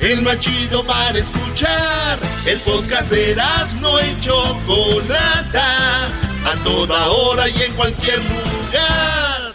El 0.00 0.22
más 0.22 0.38
chido 0.38 0.84
para 0.84 1.18
escuchar. 1.18 2.18
El 2.44 2.58
podcast 2.60 3.10
de 3.10 3.34
no 3.80 4.00
y 4.00 4.20
Chocolata. 4.20 6.06
A 6.44 6.54
toda 6.64 7.08
hora 7.08 7.48
y 7.48 7.62
en 7.62 7.72
cualquier 7.74 8.18
lugar. 8.18 9.50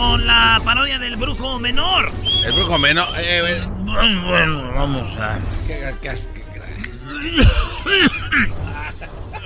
Con 0.00 0.26
la 0.26 0.58
parodia 0.64 0.98
del 0.98 1.16
brujo 1.16 1.58
menor. 1.58 2.10
El 2.46 2.52
brujo 2.52 2.78
menor. 2.78 3.06
Eh, 3.18 3.42
eh, 3.46 3.62
Bueno, 3.84 4.72
vamos 4.72 5.18
a. 5.18 5.38
¿qué- 5.66 5.94
qué 6.00 6.08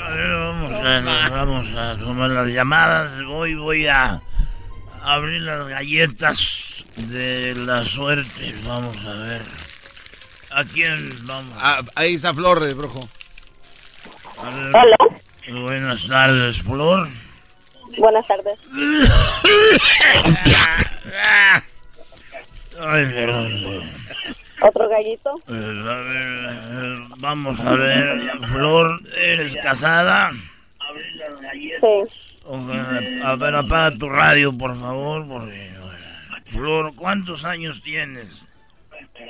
A 0.01 0.09
ver, 0.11 0.31
vamos 0.37 0.73
a, 0.73 1.29
vamos 1.31 1.69
a 1.77 1.97
tomar 1.97 2.31
las 2.31 2.49
llamadas. 2.49 3.25
Voy, 3.25 3.57
voy 3.57 3.89
a 3.89 4.21
abrir 5.03 5.43
las 5.43 5.67
galletas 5.67 6.85
de 6.99 7.55
la 7.57 7.85
suerte. 7.85 8.55
Vamos 8.65 8.97
a 9.05 9.13
ver. 9.15 9.43
¿A 10.53 10.63
quién 10.63 11.11
vamos? 11.27 11.53
Ah, 11.59 11.81
ahí 11.97 12.15
está 12.15 12.33
Flor, 12.33 12.63
el 12.63 12.77
brujo. 12.77 13.09
A. 14.39 14.49
Hola, 14.51 14.97
Buenas 15.63 16.07
tardes, 16.07 16.63
Flor. 16.63 17.09
Buenas 17.99 18.27
tardes. 18.27 18.59
Ay, 22.81 23.05
perdón. 23.07 23.91
¿Otro 24.61 24.89
gallito? 24.89 25.35
Eh, 25.49 25.83
a 25.87 25.95
ver, 26.01 26.99
vamos 27.19 27.61
a 27.61 27.75
ver, 27.75 28.21
Flor, 28.53 29.01
¿eres 29.17 29.57
casada? 29.57 30.31
Sí, 30.31 32.03
Ok, 32.47 32.71
A 33.25 33.37
ver, 33.37 33.55
apaga 33.55 33.91
tu 33.97 34.09
radio, 34.09 34.57
por 34.57 34.79
favor, 34.79 35.27
porque... 35.27 35.73
Flor, 36.53 36.95
¿cuántos 36.95 37.45
años 37.45 37.83
tienes? 37.83 38.45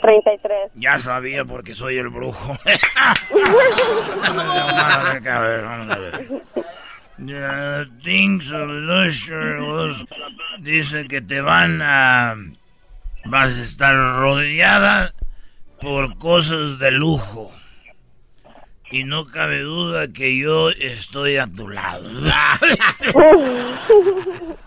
33. 0.02 0.72
Ya 0.74 0.98
sabía 0.98 1.44
porque 1.44 1.74
soy 1.74 1.96
el 1.96 2.08
brujo. 2.08 2.56
vamos 4.20 4.44
a 5.26 5.40
ver, 5.40 5.62
vamos 5.62 5.94
a 5.94 5.98
ver. 5.98 6.28
Yeah, 7.18 7.84
things 8.02 8.50
was- 8.50 10.04
dice 10.60 11.06
que 11.06 11.20
te 11.20 11.40
van 11.40 11.80
a... 11.82 12.34
Vas 13.26 13.56
a 13.56 13.62
estar 13.62 13.94
rodeada 14.20 15.14
por 15.80 16.18
cosas 16.18 16.78
de 16.78 16.90
lujo. 16.90 17.50
Y 18.90 19.04
no 19.04 19.26
cabe 19.26 19.60
duda 19.60 20.08
que 20.08 20.36
yo 20.38 20.68
estoy 20.70 21.36
a 21.38 21.46
tu 21.46 21.68
lado. 21.68 22.10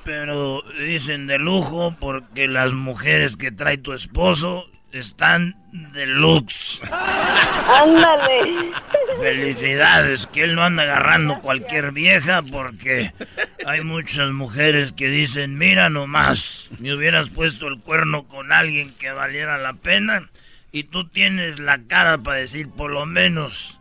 Pero 0.03 0.63
dicen 0.79 1.27
de 1.27 1.37
lujo 1.39 1.95
porque 1.99 2.47
las 2.47 2.73
mujeres 2.73 3.35
que 3.37 3.51
trae 3.51 3.77
tu 3.77 3.93
esposo 3.93 4.65
están 4.99 5.55
deluxe. 5.71 6.81
Ándale. 7.67 8.71
Felicidades, 9.19 10.27
que 10.27 10.43
él 10.43 10.55
no 10.55 10.63
anda 10.63 10.83
agarrando 10.83 11.39
cualquier 11.39 11.91
vieja 11.91 12.41
porque 12.41 13.13
hay 13.65 13.81
muchas 13.81 14.31
mujeres 14.31 14.91
que 14.91 15.07
dicen, 15.07 15.57
mira 15.57 15.89
nomás, 15.89 16.69
me 16.79 16.93
hubieras 16.93 17.29
puesto 17.29 17.67
el 17.67 17.79
cuerno 17.79 18.27
con 18.27 18.51
alguien 18.51 18.93
que 18.93 19.11
valiera 19.11 19.57
la 19.57 19.73
pena 19.73 20.29
y 20.71 20.83
tú 20.83 21.07
tienes 21.07 21.59
la 21.59 21.79
cara 21.87 22.17
para 22.17 22.37
decir 22.37 22.69
por 22.69 22.91
lo 22.91 23.05
menos, 23.05 23.79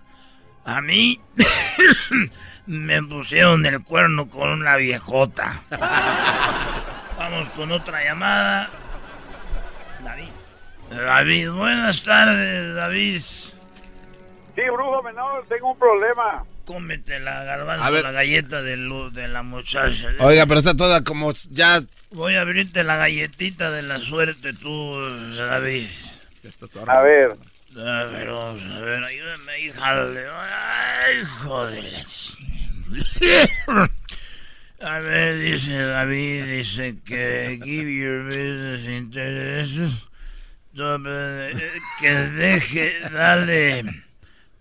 a 0.64 0.80
mí 0.80 1.20
me 2.66 3.02
pusieron 3.02 3.66
el 3.66 3.82
cuerno 3.82 4.28
con 4.28 4.50
una 4.50 4.76
viejota. 4.76 5.62
Vamos 7.18 7.48
con 7.50 7.72
otra 7.72 8.04
llamada. 8.04 8.70
David. 10.90 11.50
Buenas 11.50 12.02
tardes, 12.02 12.74
David. 12.74 13.20
Sí, 13.22 14.62
brujo 14.72 15.02
menor, 15.02 15.44
tengo 15.48 15.72
un 15.72 15.78
problema. 15.78 16.44
Cómete 16.64 17.20
la 17.20 17.44
garbanzo, 17.44 18.02
la 18.02 18.10
galleta 18.12 18.62
de, 18.62 18.76
lu- 18.76 19.10
de 19.10 19.28
la 19.28 19.42
muchacha. 19.42 20.08
Oiga, 20.18 20.46
pero 20.46 20.58
está 20.58 20.74
toda 20.74 21.04
como 21.04 21.32
ya... 21.50 21.80
Voy 22.10 22.34
a 22.34 22.40
abrirte 22.40 22.82
la 22.82 22.96
galletita 22.96 23.70
de 23.70 23.82
la 23.82 23.98
suerte 23.98 24.52
tú, 24.52 24.98
David. 25.36 25.86
A 26.88 27.00
ver. 27.02 27.36
A 27.78 28.04
ver, 28.04 28.28
vamos 28.30 28.62
a 28.74 28.80
ver, 28.80 29.04
ayúdame, 29.04 29.60
hija. 29.60 30.02
Ay, 31.04 31.24
joder. 31.44 31.84
A 34.80 34.98
ver, 34.98 35.38
dice 35.38 35.76
David, 35.76 36.44
dice 36.44 36.96
que 37.04 37.60
give 37.62 37.92
your 37.94 38.24
business 38.24 38.80
intereses. 38.88 39.92
Sobre- 40.76 41.52
Que 42.00 42.10
deje, 42.10 43.00
dale 43.12 44.04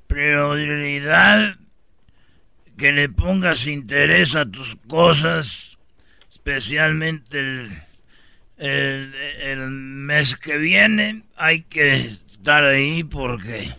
prioridad, 0.07 1.55
que 2.77 2.91
le 2.91 3.09
pongas 3.09 3.67
interés 3.67 4.35
a 4.35 4.45
tus 4.45 4.75
cosas, 4.87 5.77
especialmente 6.31 7.39
el, 7.39 7.81
el, 8.57 9.13
el 9.41 9.69
mes 9.69 10.35
que 10.37 10.57
viene. 10.57 11.23
Hay 11.35 11.63
que 11.63 11.95
estar 12.31 12.63
ahí 12.63 13.03
porque 13.03 13.71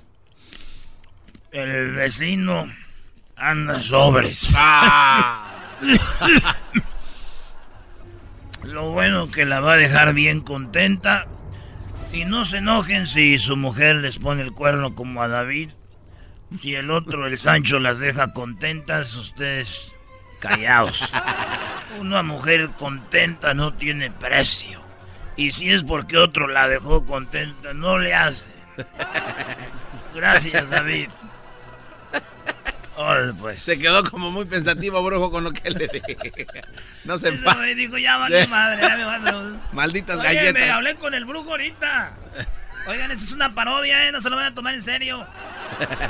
el 1.52 1.92
vecino 1.92 2.70
anda 3.36 3.80
sobres. 3.80 4.48
Lo 8.62 8.90
bueno 8.90 9.30
que 9.30 9.44
la 9.44 9.60
va 9.60 9.74
a 9.74 9.76
dejar 9.76 10.12
bien 10.14 10.40
contenta. 10.40 11.26
Y 12.16 12.24
no 12.24 12.46
se 12.46 12.56
enojen 12.56 13.06
si 13.06 13.38
su 13.38 13.58
mujer 13.58 13.96
les 13.96 14.18
pone 14.18 14.40
el 14.40 14.52
cuerno 14.52 14.94
como 14.94 15.20
a 15.20 15.28
David. 15.28 15.72
Si 16.62 16.74
el 16.74 16.90
otro, 16.90 17.26
el 17.26 17.36
Sancho, 17.36 17.78
las 17.78 17.98
deja 17.98 18.32
contentas, 18.32 19.14
ustedes 19.14 19.92
callados. 20.40 21.12
Una 22.00 22.22
mujer 22.22 22.70
contenta 22.78 23.52
no 23.52 23.74
tiene 23.74 24.10
precio. 24.10 24.80
Y 25.36 25.52
si 25.52 25.70
es 25.70 25.82
porque 25.82 26.16
otro 26.16 26.48
la 26.48 26.68
dejó 26.68 27.04
contenta, 27.04 27.74
no 27.74 27.98
le 27.98 28.14
hace. 28.14 28.46
Gracias, 30.14 30.70
David. 30.70 31.10
Pues. 33.38 33.62
Se 33.62 33.78
quedó 33.78 34.02
como 34.10 34.30
muy 34.30 34.46
pensativo, 34.46 35.02
brujo, 35.02 35.30
con 35.30 35.44
lo 35.44 35.52
que 35.52 35.70
le 35.70 35.86
dije. 35.88 36.62
No 37.04 37.18
se 37.18 37.30
güey 37.36 37.74
dijo, 37.74 37.98
ya 37.98 38.16
vale 38.16 38.46
madre, 38.48 38.80
ya 38.82 38.96
me 38.96 39.04
vale. 39.04 39.58
Malditas 39.72 40.18
Oye, 40.18 40.28
me 40.28 40.34
galletas. 40.34 40.70
hablé 40.70 40.94
con 40.96 41.12
el 41.14 41.24
brujo 41.26 41.50
ahorita. 41.50 42.12
Oigan, 42.86 43.10
esa 43.10 43.22
es 43.24 43.32
una 43.32 43.54
parodia, 43.54 44.08
¿eh? 44.08 44.12
No 44.12 44.20
se 44.20 44.30
lo 44.30 44.36
van 44.36 44.46
a 44.46 44.54
tomar 44.54 44.74
en 44.74 44.82
serio. 44.82 45.26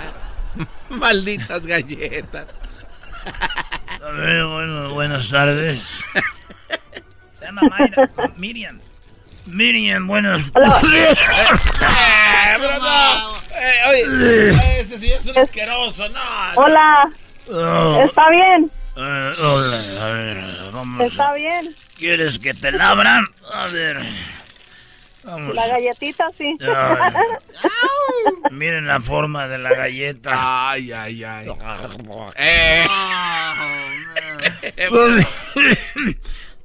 Malditas 0.91 1.67
galletas. 1.67 2.47
A 4.03 4.11
ver, 4.11 4.45
bueno, 4.45 4.91
buenas 4.93 5.29
tardes. 5.29 5.83
Se 7.33 7.45
llama 7.47 7.63
Mayra. 7.69 8.11
Miriam. 8.37 8.79
Miriam, 9.47 10.07
buenas 10.07 10.43
Eh, 10.55 11.15
pero 12.59 12.79
no. 12.79 13.37
Eh, 13.55 13.79
oye, 13.89 14.81
ese 14.81 14.99
señor 14.99 15.19
es 15.21 15.27
un 15.27 15.39
asqueroso, 15.39 16.09
no. 16.09 16.21
Hola. 16.57 17.11
Oh, 17.49 18.03
¿Está 18.05 18.29
bien? 18.31 18.71
eh, 18.97 19.33
hola, 19.39 19.79
a 20.01 20.07
ver, 20.11 20.45
vamos. 20.73 21.01
¿Está 21.01 21.33
bien? 21.35 21.75
¿Quieres 21.97 22.39
que 22.39 22.55
te 22.55 22.73
labran? 22.73 23.27
A 23.53 23.67
ver. 23.67 24.01
Vamos. 25.25 25.55
La 25.55 25.67
galletita, 25.67 26.27
sí. 26.37 26.55
Ay. 26.61 27.13
Miren 28.51 28.87
la 28.87 29.01
forma 29.01 29.49
de 29.49 29.59
la 29.59 29.75
galleta. 29.75 30.71
Ay, 30.71 30.93
ay, 30.93 31.25
ay. 31.25 31.49
Eh. 32.37 32.87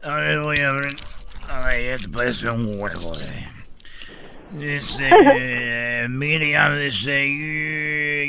A 0.03 0.15
ver, 0.15 0.39
voy 0.39 0.57
a 0.57 0.69
abrir 0.69 0.95
la 1.51 1.61
galleta. 1.61 2.07
Parece 2.11 2.49
un 2.49 2.79
huevo 2.79 3.11
de... 3.17 3.51
Dice, 4.51 5.09
eh, 5.37 6.07
Miriam 6.09 6.77
dice, 6.79 7.27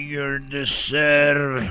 you, 0.08 0.38
deserve... 0.48 1.70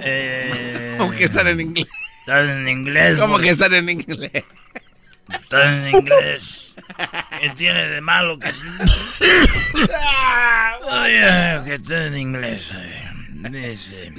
Eh, 0.00 0.94
¿Cómo 0.98 1.12
que 1.12 1.24
están 1.24 1.48
en 1.48 1.60
inglés? 1.60 1.88
Están 2.20 2.48
en 2.50 2.68
inglés. 2.68 3.18
¿Cómo 3.18 3.38
que 3.38 3.48
están 3.50 3.74
en 3.74 3.88
inglés? 3.88 4.44
Están 5.28 5.86
en 5.86 5.96
inglés. 5.96 6.74
¿Qué 7.40 7.50
tiene 7.50 7.88
de 7.88 8.00
malo 8.00 8.38
que... 8.38 8.48
Oye, 10.90 11.62
que 11.64 11.80
en 12.06 12.16
inglés. 12.16 12.70
ver. 12.72 13.50
Dice... 13.50 14.12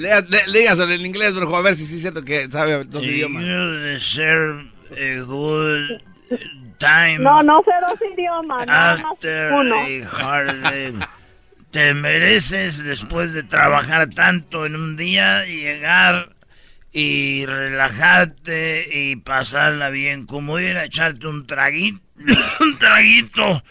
Dígaselo 0.51 0.91
en 0.91 1.05
inglés, 1.05 1.35
brujo, 1.35 1.55
a 1.55 1.61
ver 1.61 1.75
si 1.75 1.85
sí 1.85 1.95
es 1.95 2.01
cierto 2.01 2.23
que 2.23 2.49
sabe 2.49 2.83
dos 2.85 3.03
idiomas. 3.03 3.43
You 3.43 3.79
deserve 3.81 4.71
a 4.91 5.21
good 5.23 6.01
time 6.77 7.19
No, 7.19 7.43
no 7.43 7.61
sé 7.63 7.71
dos 7.81 7.99
idiomas, 8.13 8.65
nada 8.67 8.97
más 8.97 9.11
after 9.13 9.51
uno. 9.53 9.75
a 9.75 10.09
hard 10.37 10.61
day. 10.61 10.93
Te 11.71 11.93
mereces, 11.93 12.83
después 12.83 13.33
de 13.33 13.43
trabajar 13.43 14.09
tanto 14.09 14.65
en 14.65 14.75
un 14.75 14.97
día, 14.97 15.45
llegar 15.45 16.29
y 16.91 17.45
relajarte 17.45 18.85
y 18.91 19.15
pasarla 19.17 19.89
bien. 19.89 20.25
Como 20.25 20.59
ir 20.59 20.77
a 20.77 20.85
echarte 20.85 21.27
un 21.27 21.45
traguito, 21.45 22.01
un 22.61 22.79
traguito 22.79 23.63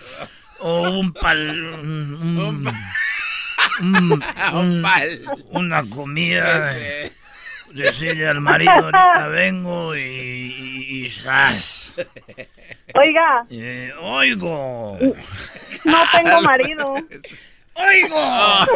o 0.61 0.91
un 0.91 1.13
pal... 1.13 1.51
un- 1.81 2.15
un- 2.39 2.69
un- 3.81 4.23
un- 4.53 4.85
una 5.51 5.83
comida. 5.91 6.73
Decirle 7.73 8.29
al 8.29 8.41
marido, 8.41 8.71
ahorita 8.73 9.29
vengo 9.29 9.95
y, 9.97 10.01
y, 10.01 11.07
y 11.07 11.11
¡zas! 11.11 11.95
Oiga, 12.95 13.45
Eh, 13.51 13.93
oigo. 14.01 14.99
no 15.85 15.99
tengo 16.13 16.41
marido. 16.43 16.95
¡Oigo! 17.75 18.67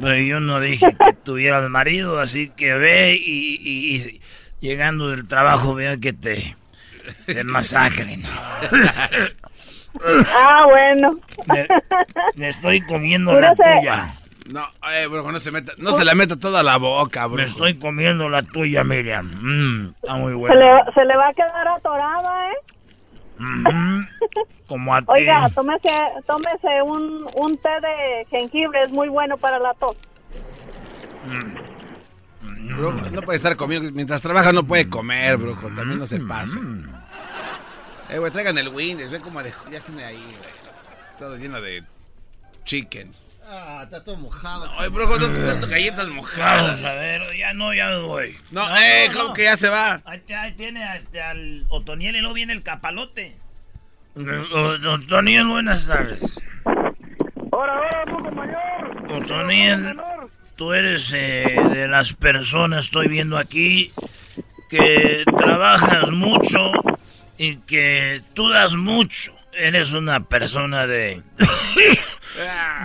Pero 0.00 0.16
yo 0.16 0.40
no 0.40 0.60
dije 0.60 0.86
que 0.98 1.12
tuvieras 1.12 1.68
marido, 1.68 2.18
así 2.20 2.50
que 2.50 2.74
ve 2.74 3.14
y, 3.20 3.56
y- 3.60 3.96
y 3.96 4.20
llegando 4.60 5.08
del 5.10 5.26
trabajo 5.28 5.74
vea 5.74 5.96
que 5.98 6.12
te, 6.12 6.56
te 7.26 7.44
masacren. 7.44 8.22
Ah, 10.34 10.64
bueno. 10.68 11.18
Me, 11.46 11.66
me 12.36 12.48
estoy 12.48 12.80
comiendo 12.82 13.38
la 13.38 13.50
se- 13.50 13.62
tuya. 13.62 14.14
No, 14.48 14.64
eh, 14.92 15.06
brujo, 15.06 15.30
no 15.30 15.38
se 15.38 15.50
meta, 15.52 15.72
no 15.78 15.92
se 15.92 16.04
la 16.04 16.14
meta 16.14 16.36
toda 16.36 16.62
la 16.62 16.76
boca, 16.78 17.28
Me 17.28 17.34
brujo. 17.34 17.48
estoy 17.48 17.74
comiendo 17.78 18.28
la 18.28 18.42
tuya, 18.42 18.82
Miriam. 18.84 19.30
Mm, 19.40 19.94
está 19.94 20.14
muy 20.16 20.32
Se 20.32 20.36
buena. 20.38 20.54
le, 20.84 20.92
se 20.92 21.04
le 21.04 21.16
va 21.16 21.28
a 21.28 21.34
quedar 21.34 21.68
atorada, 21.68 22.50
¿eh? 22.50 22.54
Ujú. 23.38 24.06
Como 24.66 24.94
a 24.94 25.00
ti. 25.00 25.06
Oiga, 25.08 25.48
tómese, 25.50 25.88
tómese 26.26 26.82
un, 26.84 27.26
un 27.36 27.58
té 27.58 27.68
de 27.80 28.26
jengibre, 28.30 28.80
es 28.84 28.92
muy 28.92 29.08
bueno 29.08 29.36
para 29.36 29.58
la 29.58 29.72
tos. 29.74 29.96
Brujo, 32.42 33.10
no 33.10 33.22
puede 33.22 33.36
estar 33.36 33.56
comiendo. 33.56 33.90
Mientras 33.92 34.22
trabaja 34.22 34.52
no 34.52 34.64
puede 34.64 34.88
comer, 34.88 35.36
brujo. 35.36 35.68
También 35.68 35.98
no 35.98 36.06
se 36.06 36.20
pasa. 36.20 36.58
Eh, 38.08 38.18
güey, 38.18 38.30
traigan 38.32 38.56
el 38.58 38.68
Windows. 38.68 39.10
Ve 39.10 39.20
como 39.20 39.42
de... 39.42 39.52
Ya 39.70 39.80
tiene 39.80 40.04
ahí, 40.04 40.16
güey. 40.38 40.50
Todo 41.18 41.36
lleno 41.36 41.60
de 41.60 41.82
chickens. 42.64 43.28
Ah, 43.52 43.80
está 43.82 44.04
todo 44.04 44.16
mojado. 44.16 44.70
Ay, 44.78 44.88
brujo, 44.90 45.18
no 45.18 45.24
estoy 45.24 45.42
dando 45.42 45.66
galletas 45.66 46.06
mojadas. 46.06 46.84
a 46.84 46.94
ver, 46.94 47.22
ya 47.36 47.52
no, 47.52 47.74
ya 47.74 47.88
me 47.88 47.98
voy. 47.98 48.36
No, 48.52 48.62
eh, 48.76 49.10
¿cómo 49.12 49.32
que 49.32 49.42
ya 49.42 49.56
se 49.56 49.68
va? 49.68 50.00
Ahí, 50.04 50.22
tiene 50.56 50.96
este, 50.96 51.20
al 51.20 51.66
Otoniel 51.68 52.14
y 52.14 52.20
luego 52.20 52.34
viene 52.34 52.52
el 52.52 52.62
capalote. 52.62 53.36
Otoniel, 54.14 55.48
buenas 55.48 55.84
tardes. 55.84 56.40
Ahora, 57.50 57.74
ahora, 57.74 58.04
brujo 58.04 58.30
mayor. 58.30 59.20
Otoniel, 59.20 60.00
tú 60.54 60.72
eres 60.72 61.10
eh, 61.12 61.60
de 61.74 61.88
las 61.88 62.12
personas, 62.12 62.84
estoy 62.84 63.08
viendo 63.08 63.36
aquí, 63.36 63.90
que 64.68 65.24
trabajas 65.36 66.08
mucho 66.10 66.70
y 67.36 67.56
que 67.56 68.22
tú 68.32 68.48
das 68.48 68.76
mucho. 68.76 69.34
Eres 69.52 69.90
una 69.90 70.20
persona 70.20 70.86
de... 70.86 71.20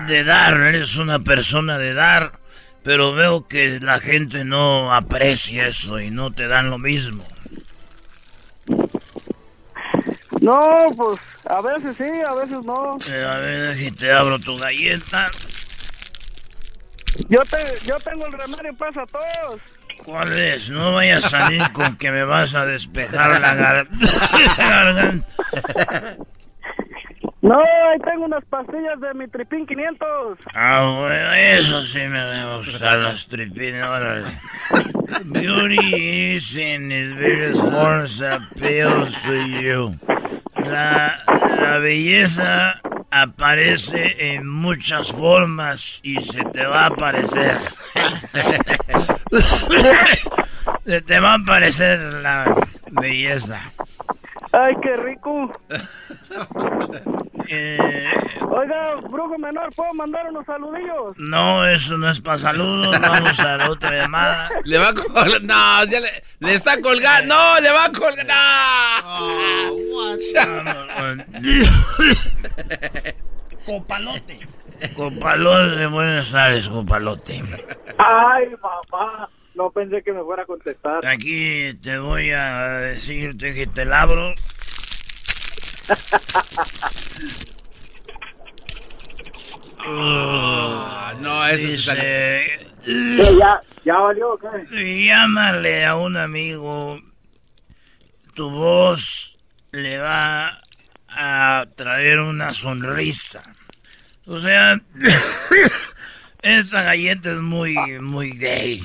de 0.08 0.24
dar, 0.24 0.54
eres 0.62 0.96
una 0.96 1.20
persona 1.20 1.78
de 1.78 1.94
dar, 1.94 2.40
pero 2.84 3.14
veo 3.14 3.48
que 3.48 3.80
la 3.80 4.00
gente 4.00 4.46
no 4.46 4.94
aprecia 4.94 5.68
eso 5.68 6.00
y 6.00 6.10
no 6.12 6.32
te 6.32 6.48
dan 6.48 6.70
lo 6.70 6.78
mismo. 6.78 7.24
No, 10.42 10.86
pues 10.96 11.20
a 11.50 11.62
veces 11.62 11.96
sí, 11.98 12.22
a 12.28 12.34
veces 12.36 12.64
no. 12.66 12.98
Eh, 13.10 13.26
a 13.26 13.38
ver 13.38 13.76
si 13.78 13.92
te 13.92 14.12
abro 14.12 14.38
tu 14.40 14.58
galleta. 14.58 15.30
Yo, 17.30 17.40
te, 17.50 17.58
yo 17.86 17.96
tengo 18.00 18.26
el 18.28 18.34
remedio 18.34 18.76
para 18.76 19.06
todos. 19.08 19.62
¿Cuál 20.04 20.38
es? 20.38 20.70
No 20.70 20.94
vayas 20.94 21.26
a 21.26 21.30
salir 21.30 21.72
con 21.72 21.96
que 21.98 22.12
me 22.12 22.24
vas 22.26 22.54
a 22.54 22.66
despejar 22.66 23.40
la 23.42 23.56
gar- 23.56 23.88
garganta. 24.58 25.28
No, 27.46 27.60
ahí 27.60 28.00
tengo 28.04 28.26
unas 28.26 28.44
pastillas 28.46 29.00
de 29.00 29.14
mi 29.14 29.28
tripín 29.28 29.68
500. 29.68 30.40
Ah, 30.56 30.98
bueno, 31.00 31.34
eso 31.34 31.84
sí 31.84 32.00
me 32.00 32.18
debe 32.18 32.58
gustar 32.58 32.98
las 32.98 33.28
tripinas, 33.28 33.88
órale. 33.88 34.32
Beauty 35.26 36.34
is 36.34 36.56
in 36.56 36.92
its 36.92 37.14
various 37.14 37.62
forms 37.62 38.20
appeals 38.20 39.14
to 39.28 39.36
you. 39.62 39.96
La, 40.58 41.14
la 41.62 41.78
belleza 41.78 42.82
aparece 43.12 44.34
en 44.34 44.48
muchas 44.48 45.14
formas 45.14 46.00
y 46.02 46.20
se 46.22 46.44
te 46.46 46.66
va 46.66 46.86
a 46.86 46.88
aparecer. 46.88 47.60
se 50.84 51.02
te 51.02 51.20
va 51.20 51.34
a 51.34 51.36
aparecer 51.36 52.00
la 52.24 52.56
belleza. 52.90 53.62
Ay, 54.52 54.74
qué 54.82 54.98
rico. 54.98 55.52
Eh, 57.50 57.78
Oiga, 58.50 58.96
brujo 59.10 59.38
menor, 59.38 59.74
¿puedo 59.76 59.94
mandar 59.94 60.26
unos 60.30 60.46
saludillos? 60.46 61.18
no, 61.18 61.66
eso 61.68 61.98
no 61.98 62.10
es 62.10 62.20
para 62.22 62.40
saludos. 62.40 63.00
Vamos 63.02 63.40
a 63.40 63.58
la 63.58 63.70
otra 63.70 63.92
llamada. 63.98 64.50
Le 64.64 64.78
va 64.78 64.90
a 64.90 64.94
colgar. 64.94 65.42
No, 65.44 65.84
ya 65.86 66.00
le, 66.00 66.24
le 66.40 66.54
está 66.54 66.80
colgando. 66.82 67.36
No, 67.36 67.60
le 67.60 67.72
va 67.72 67.86
a 67.86 67.92
colgar. 67.92 69.04
Copalote. 73.66 74.40
Copalote 74.96 75.76
de 75.78 75.88
Buenos 75.88 76.34
Aires, 76.34 76.68
copalote. 76.68 77.42
Ay, 77.98 78.46
papá. 78.62 79.30
No 79.56 79.72
pensé 79.72 80.04
que 80.04 80.12
me 80.12 80.22
fuera 80.22 80.44
a 80.44 80.46
contestar. 80.46 81.06
Aquí 81.06 81.74
te 81.82 81.98
voy 81.98 82.32
a 82.32 82.72
decirte 82.80 83.54
que 83.54 83.68
te 83.68 83.86
labro. 83.86 84.34
Ah, 89.88 91.14
no, 91.20 91.46
eso 91.48 91.68
Dice, 91.68 92.68
¿Qué, 92.84 93.38
ya, 93.40 93.62
¿Ya 93.84 94.00
valió 94.00 94.38
qué? 94.38 95.06
Llámale 95.06 95.86
a 95.86 95.96
un 95.96 96.18
amigo. 96.18 97.00
Tu 98.34 98.50
voz 98.50 99.38
le 99.72 100.00
va 100.00 100.60
a 101.08 101.66
traer 101.76 102.20
una 102.20 102.52
sonrisa. 102.52 103.44
O 104.26 104.40
sea, 104.40 104.82
esta 106.42 106.82
galleta 106.82 107.32
es 107.32 107.40
muy, 107.40 107.76
muy 108.00 108.32
gay. 108.32 108.84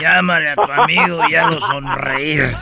Llámale 0.00 0.50
a 0.50 0.54
tu 0.56 0.70
amigo 0.72 1.28
y 1.28 1.34
hazlo 1.34 1.60
sonreír. 1.60 2.54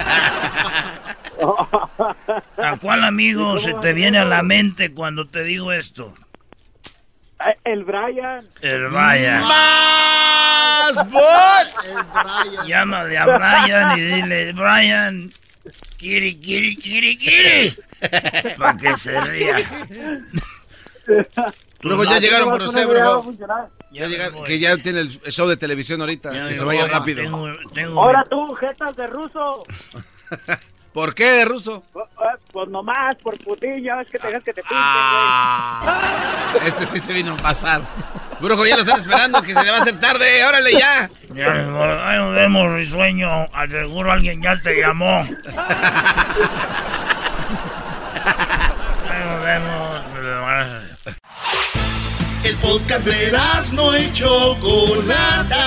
¿A 2.59 2.77
cuál 2.81 3.05
amigo 3.05 3.59
se 3.59 3.75
te 3.75 3.93
viene 3.93 4.19
a 4.19 4.25
la 4.25 4.43
mente 4.43 4.93
cuando 4.93 5.27
te 5.29 5.45
digo 5.45 5.73
esto? 5.73 6.15
Eh, 7.47 7.57
El 7.65 7.85
Brian. 7.85 8.47
El 8.63 8.89
Brian. 8.89 9.43
¡Más 9.43 11.11
bol! 11.11 12.67
Llámale 12.67 13.19
a 13.19 13.27
Brian 13.27 13.99
y 13.99 14.01
dile, 14.01 14.53
Brian, 14.53 15.31
kiri, 15.99 16.37
kiri, 16.41 16.77
kiri, 16.77 17.19
kiri. 17.19 17.77
Para 18.59 18.77
que 18.77 18.97
se 18.97 19.21
ría. 19.21 19.57
Luego 21.87 22.05
ya 22.05 22.19
llegaron 22.19 22.51
por 22.51 22.63
usted, 22.63 22.87
bro. 22.87 23.25
Ya 23.93 24.07
llegaron, 24.07 24.45
que 24.45 24.59
ya 24.59 24.77
tiene 24.77 25.01
el 25.01 25.09
show 25.33 25.47
de 25.49 25.57
televisión 25.57 26.01
ahorita. 26.01 26.31
que 26.49 26.55
se 26.57 26.65
vaya 26.65 26.87
rápido. 26.87 27.23
tengo- 27.23 27.49
tengo 27.73 28.03
Ahora 28.03 28.25
tú, 28.29 28.55
jetas 28.55 28.95
de 28.97 29.07
ruso. 29.07 29.63
¿Por 30.93 31.15
qué 31.15 31.25
de 31.31 31.45
ruso? 31.45 31.83
Eh, 31.95 32.39
Pues 32.53 32.69
nomás, 32.71 33.15
por 33.17 33.37
putilla, 33.45 34.01
es 34.01 34.09
que 34.11 34.19
te 34.19 34.29
dejas 34.29 34.43
que 34.45 34.53
te 34.55 34.63
pinten, 34.63 34.79
Ah. 34.81 36.55
Este 36.65 36.87
sí 36.87 36.99
se 37.01 37.13
vino 37.13 37.35
a 37.35 37.37
pasar. 37.37 37.83
Brujo, 38.41 38.65
ya 38.67 38.77
lo 38.77 38.83
están 38.83 39.01
esperando, 39.01 39.43
que 39.43 39.53
se 39.55 39.63
le 39.63 39.71
va 39.71 39.77
a 39.79 39.81
hacer 39.83 40.01
tarde. 40.01 40.43
Órale, 40.45 40.73
ya. 40.73 41.11
Ya, 41.35 41.53
ahí 41.53 42.19
nos 42.19 42.35
vemos, 42.35 42.73
risueño. 42.75 43.29
Al 43.53 43.71
seguro 43.71 44.11
alguien 44.11 44.43
ya 44.43 44.59
te 44.63 44.81
llamó. 44.81 45.27
El 52.57 52.71
podcast 52.71 53.05
de 53.05 53.33
no 53.73 53.97
y 53.97 54.13
Chocolata. 54.13 55.59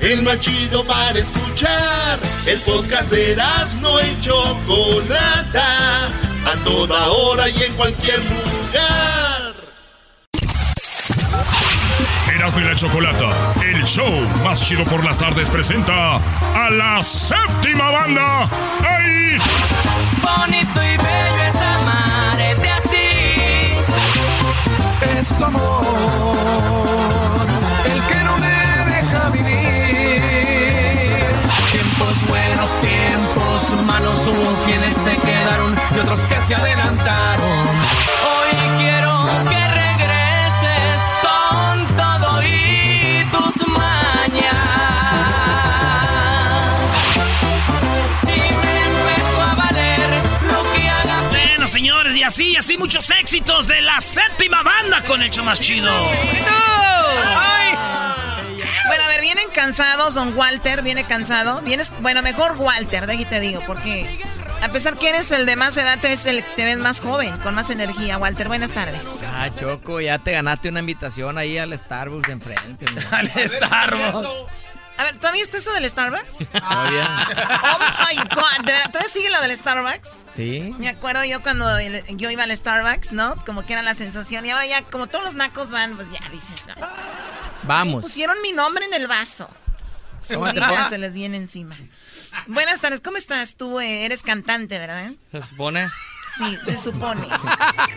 El 0.00 0.22
más 0.22 0.38
chido 0.40 0.84
para 0.84 1.18
escuchar. 1.18 2.18
El 2.46 2.58
podcast 2.60 3.10
de 3.10 3.36
no 3.80 4.00
y 4.00 4.20
Chocolata. 4.20 6.06
A 6.06 6.64
toda 6.64 7.08
hora 7.08 7.48
y 7.48 7.62
en 7.62 7.74
cualquier 7.74 8.18
lugar. 8.18 9.54
Erasmo 12.34 12.60
y 12.60 12.64
la 12.64 12.74
Chocolata, 12.74 13.54
el 13.62 13.84
show 13.84 14.10
más 14.42 14.62
chido 14.66 14.84
por 14.84 15.04
las 15.04 15.18
tardes 15.18 15.50
presenta 15.50 16.16
a 16.16 16.70
la 16.70 17.02
séptima 17.02 17.90
banda. 17.90 18.48
¡Ay! 18.82 19.38
Bonito 20.22 20.82
y 20.82 20.96
bello 20.96 21.29
Es 25.02 25.28
tu 25.34 25.44
amor 25.44 25.84
el 27.86 28.02
que 28.02 28.24
no 28.24 28.36
me 28.38 28.84
deja 28.92 29.30
vivir. 29.30 30.20
Tiempos 31.72 32.26
buenos, 32.28 32.70
tiempos 32.80 33.84
malos, 33.86 34.20
hubo 34.26 34.64
quienes 34.66 34.94
se 34.94 35.16
quedaron 35.16 35.74
y 35.96 35.98
otros 36.00 36.20
que 36.26 36.40
se 36.42 36.54
adelantaron. 36.54 38.19
Así, 52.30 52.56
así 52.56 52.78
muchos 52.78 53.10
éxitos 53.10 53.66
de 53.66 53.82
la 53.82 54.00
séptima 54.00 54.62
banda 54.62 55.02
con 55.02 55.20
hecho 55.20 55.42
más 55.42 55.58
chido. 55.58 55.90
Bueno, 58.86 59.04
a 59.04 59.08
ver, 59.08 59.20
vienen 59.20 59.46
cansados, 59.52 60.14
don 60.14 60.36
Walter, 60.38 60.82
viene 60.82 61.02
cansado. 61.04 61.60
Vienes, 61.62 61.92
bueno, 62.00 62.22
mejor 62.22 62.52
Walter, 62.56 63.06
de 63.08 63.14
aquí 63.14 63.24
te 63.24 63.40
digo, 63.40 63.62
porque 63.66 64.20
a 64.62 64.70
pesar 64.70 64.96
que 64.96 65.08
eres 65.08 65.30
el 65.32 65.44
de 65.44 65.56
más 65.56 65.76
edad, 65.76 65.98
te 66.00 66.08
ves, 66.08 66.24
el- 66.26 66.44
te 66.54 66.64
ves 66.64 66.78
más 66.78 67.00
joven, 67.00 67.36
con 67.38 67.54
más 67.54 67.68
energía. 67.70 68.16
Walter, 68.18 68.46
buenas 68.46 68.70
tardes. 68.72 69.24
Ah, 69.26 69.48
Choco, 69.58 70.00
ya 70.00 70.18
te 70.18 70.30
ganaste 70.32 70.68
una 70.68 70.80
invitación 70.80 71.36
ahí 71.36 71.58
al 71.58 71.76
Starbucks 71.76 72.26
de 72.28 72.32
enfrente. 72.32 72.86
al 73.10 73.28
Starbucks. 73.48 74.28
A 75.00 75.04
ver, 75.04 75.18
¿todavía 75.18 75.42
está 75.42 75.56
eso 75.56 75.72
del 75.72 75.88
Starbucks? 75.88 76.44
Todavía. 76.52 77.26
Oh 77.64 77.78
my 77.78 78.16
God, 78.34 78.66
¿de 78.66 78.72
verdad? 78.72 78.86
¿Todavía 78.90 79.08
sigue 79.08 79.30
lo 79.30 79.40
del 79.40 79.56
Starbucks? 79.56 80.18
Sí. 80.36 80.74
Me 80.76 80.90
acuerdo 80.90 81.24
yo 81.24 81.42
cuando 81.42 81.64
yo 81.80 82.30
iba 82.30 82.42
al 82.42 82.54
Starbucks, 82.54 83.12
¿no? 83.12 83.42
Como 83.46 83.64
que 83.64 83.72
era 83.72 83.80
la 83.82 83.94
sensación. 83.94 84.44
Y 84.44 84.50
ahora 84.50 84.66
ya, 84.66 84.82
como 84.82 85.06
todos 85.06 85.24
los 85.24 85.34
nacos 85.36 85.70
van, 85.70 85.96
pues 85.96 86.08
ya 86.12 86.28
dices. 86.28 86.66
"No". 86.66 86.74
Vamos. 87.62 88.02
Pusieron 88.02 88.42
mi 88.42 88.52
nombre 88.52 88.84
en 88.84 88.92
el 88.92 89.06
vaso. 89.06 89.48
Su 90.20 90.38
vida 90.42 90.84
se 90.90 90.98
les 90.98 91.14
viene 91.14 91.38
encima. 91.38 91.78
Buenas 92.46 92.82
tardes, 92.82 93.00
¿cómo 93.00 93.16
estás? 93.16 93.56
Tú 93.56 93.80
eh, 93.80 94.04
eres 94.04 94.22
cantante, 94.22 94.78
¿verdad? 94.78 95.12
Se 95.32 95.40
supone. 95.40 95.88
Sí, 96.36 96.58
se 96.64 96.78
supone. 96.78 97.26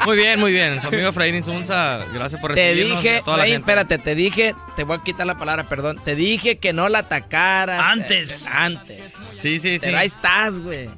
Muy 0.06 0.18
bien, 0.18 0.40
muy 0.40 0.52
bien. 0.52 0.82
Su 0.82 0.88
amigo 0.88 1.10
Efraín 1.10 1.36
Insunza, 1.36 2.00
gracias 2.14 2.42
por 2.42 2.54
Te 2.54 2.70
recibirnos. 2.70 3.04
y 3.04 3.08
dije, 3.08 3.18
a 3.18 3.22
toda 3.24 3.38
la 3.38 3.44
Efraín, 3.44 3.54
gente. 3.56 3.72
espérate, 3.72 3.98
te 4.00 4.16
dije, 4.16 4.56
te 4.76 4.84
voy 4.84 4.98
a 4.98 5.04
quitar 5.04 5.28
la 5.28 5.38
palabra, 5.38 5.64
perdón. 5.66 6.00
Te 6.04 6.16
dije 6.16 6.58
que 6.58 6.74
no 6.74 6.90
la 6.90 7.00
atacaras. 7.00 7.80
Antes. 7.80 8.42
eh, 8.44 8.46
antes. 8.52 9.14
Sí, 9.42 9.60
sí, 9.60 9.80
sí. 9.80 9.86
Pero 9.86 9.98
ahí 10.00 10.08
estás, 10.08 10.60
güey. 10.60 10.90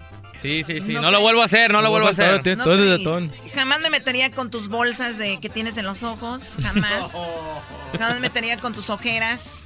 Sí, 0.42 0.64
sí, 0.64 0.80
sí. 0.80 0.94
No, 0.94 1.10
lo 1.12 1.22
vuelvo 1.22 1.42
a 1.42 1.46
hacer, 1.46 1.72
no 1.72 1.82
lo 1.82 1.90
vuelvo 1.90 2.08
a 2.08 2.12
hacer. 2.12 2.42
Todo 2.44 2.78
de 2.78 3.30
Jamás 3.56 3.82
me 3.82 3.90
metería 3.90 4.32
con 4.32 4.52
tus 4.52 4.68
bolsas 4.68 5.18
de 5.18 5.40
que 5.40 5.50
tienes 5.50 5.78
en 5.78 5.86
los 5.86 6.04
ojos. 6.04 6.58
Jamás. 6.62 7.16
Jamás 7.94 8.16
me 8.16 8.20
metería 8.22 8.60
con 8.60 8.74
tus 8.74 8.90
ojeras. 8.90 9.66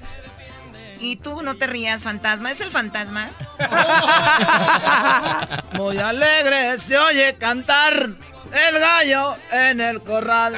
Y 0.99 1.15
tú 1.15 1.41
no 1.43 1.55
te 1.55 1.67
rías, 1.67 2.03
fantasma. 2.03 2.51
¿Es 2.51 2.61
el 2.61 2.71
fantasma? 2.71 3.29
Muy 5.73 5.97
alegre 5.97 6.77
se 6.77 6.97
oye 6.97 7.35
cantar 7.37 8.09
el 8.51 8.79
gallo 8.79 9.35
en 9.51 9.81
el 9.81 10.01
corral. 10.01 10.55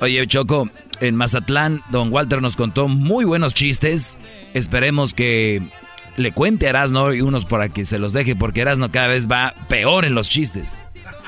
Oye, 0.00 0.26
Choco, 0.26 0.68
en 1.00 1.16
Mazatlán, 1.16 1.82
don 1.90 2.12
Walter 2.12 2.40
nos 2.40 2.56
contó 2.56 2.88
muy 2.88 3.24
buenos 3.24 3.54
chistes. 3.54 4.18
Esperemos 4.54 5.14
que 5.14 5.62
le 6.16 6.32
cuente 6.32 6.66
a 6.66 6.70
Erasno 6.70 7.12
y 7.12 7.20
unos 7.20 7.44
para 7.44 7.68
que 7.68 7.84
se 7.84 7.98
los 7.98 8.12
deje, 8.12 8.36
porque 8.36 8.62
Erasno 8.62 8.90
cada 8.90 9.08
vez 9.08 9.30
va 9.30 9.54
peor 9.68 10.04
en 10.04 10.14
los 10.14 10.28
chistes. 10.28 10.80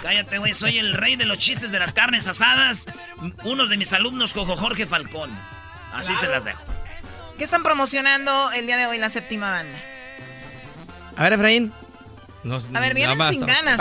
Cállate, 0.02 0.38
güey, 0.38 0.54
soy 0.54 0.78
el 0.78 0.94
rey 0.94 1.16
de 1.16 1.26
los 1.26 1.38
chistes 1.38 1.72
de 1.72 1.78
las 1.78 1.92
carnes 1.92 2.28
asadas. 2.28 2.86
Unos 3.44 3.68
de 3.68 3.76
mis 3.76 3.92
alumnos, 3.92 4.32
Cojo 4.32 4.56
Jorge 4.56 4.86
Falcón. 4.86 5.30
Así 5.92 6.14
se 6.16 6.28
las 6.28 6.44
dejo. 6.44 6.60
¿Qué 7.36 7.44
están 7.44 7.62
promocionando 7.62 8.50
el 8.52 8.66
día 8.66 8.76
de 8.76 8.86
hoy 8.86 8.98
la 8.98 9.10
séptima 9.10 9.50
banda? 9.50 9.78
A 11.16 11.22
ver, 11.22 11.34
Efraín 11.34 11.72
a 12.74 12.80
ver, 12.80 12.94
vienen 12.94 13.20
sin 13.28 13.44
ganas. 13.44 13.80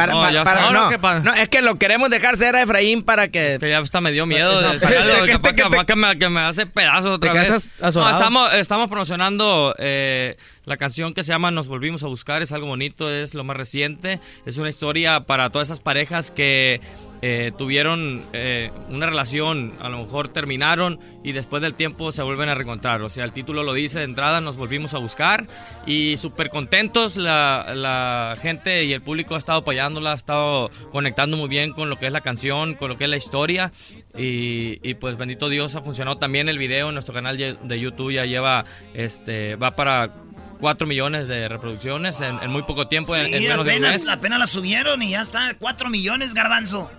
no, 1.24 1.34
es 1.34 1.50
que 1.50 1.62
lo 1.62 1.76
queremos 1.76 2.10
dejar 2.10 2.38
ser 2.38 2.56
a 2.56 2.64
Efraín 2.64 3.04
para 3.04 3.28
que... 3.28 3.58
que 3.60 3.70
ya 3.70 3.80
hasta 3.80 4.02
me 4.02 4.12
dio 4.12 4.26
miedo. 4.26 4.62
de 4.62 4.80
que, 4.80 5.96
me, 5.96 6.18
que, 6.18 6.30
me, 6.30 6.40
hace 6.40 6.66
pedazos 6.66 7.12
otra 7.12 7.34
vez. 7.34 7.70
estamos, 7.80 8.54
estamos 8.54 8.90
promocionando 8.90 9.76
eh, 9.78 10.38
la 10.66 10.78
canción 10.78 11.14
que 11.14 11.24
se 11.24 11.32
llama 11.32 11.52
Nos 11.52 11.68
Volvimos 11.68 12.04
a 12.04 12.08
Buscar. 12.08 12.42
Es 12.42 12.52
algo 12.52 12.68
bonito, 12.68 13.10
es 13.10 13.34
lo 13.34 13.44
más 13.44 13.58
reciente. 13.58 14.20
Es 14.46 14.58
una 14.58 14.70
historia 14.70 15.22
para 15.22 15.50
todas 15.50 15.68
esas 15.68 15.80
parejas 15.80 16.32
que 16.32 16.82
eh, 17.22 17.52
tuvieron 17.58 18.24
eh, 18.34 18.72
una 18.90 19.06
relación, 19.08 19.72
a 19.80 19.90
lo 19.90 20.04
mejor 20.04 20.30
terminaron 20.30 21.00
y 21.24 21.32
después 21.32 21.62
del 21.62 21.74
tiempo 21.74 22.12
se 22.12 22.24
vuelven 22.24 22.50
a 22.50 22.56
reencontrar. 22.56 23.02
O 23.02 23.10
sea, 23.10 23.26
el 23.26 23.32
título 23.32 23.64
lo 23.64 23.74
dice 23.74 24.00
de 24.00 24.06
entrada, 24.06 24.42
nos 24.42 24.58
volvimos 24.58 24.94
a 24.94 25.00
buscar 25.00 25.48
y 25.86 26.18
súper 26.18 26.50
contentos. 26.50 27.16
La, 27.16 27.74
la, 27.76 28.36
gente 28.42 28.84
y 28.84 28.94
el 28.94 29.02
público 29.02 29.36
ha 29.36 29.38
estado 29.38 29.60
apoyándola, 29.60 30.12
ha 30.12 30.16
estado 30.16 30.70
conectando 30.92 31.38
muy 31.38 31.50
bien 31.50 31.72
con 31.72 31.90
lo 31.90 31.98
que 31.98 32.08
es 32.08 32.12
la 32.12 32.22
canción, 32.22 32.76
con 32.76 32.90
lo 32.90 32.98
que 32.98 33.06
es 33.06 33.10
la 33.10 33.18
historia. 33.18 33.72
Y, 34.18 34.80
y 34.82 34.94
pues 34.96 35.18
bendito 35.18 35.50
Dios 35.50 35.76
ha 35.76 35.82
funcionado 35.82 36.18
también 36.18 36.48
el 36.48 36.58
video 36.58 36.88
en 36.88 36.94
nuestro 36.94 37.14
canal 37.14 37.38
de 37.38 37.80
YouTube 37.80 38.14
ya 38.14 38.26
lleva, 38.26 38.64
este, 38.94 39.56
va 39.56 39.76
para 39.76 40.14
4 40.60 40.88
millones 40.88 41.28
de 41.28 41.48
reproducciones 41.48 42.22
en, 42.22 42.50
muy 42.50 42.64
poco 42.64 42.88
tiempo, 42.88 43.16
en, 43.16 43.32
menos 43.32 43.66
de 43.66 43.76
un 43.76 43.82
mes. 43.82 44.08
apenas 44.08 44.40
la 44.40 44.48
subieron 44.48 45.02
y 45.02 45.12
ya 45.12 45.22
está, 45.22 45.54
4 45.60 45.90
millones, 45.90 46.34
garbanzo. 46.34 46.90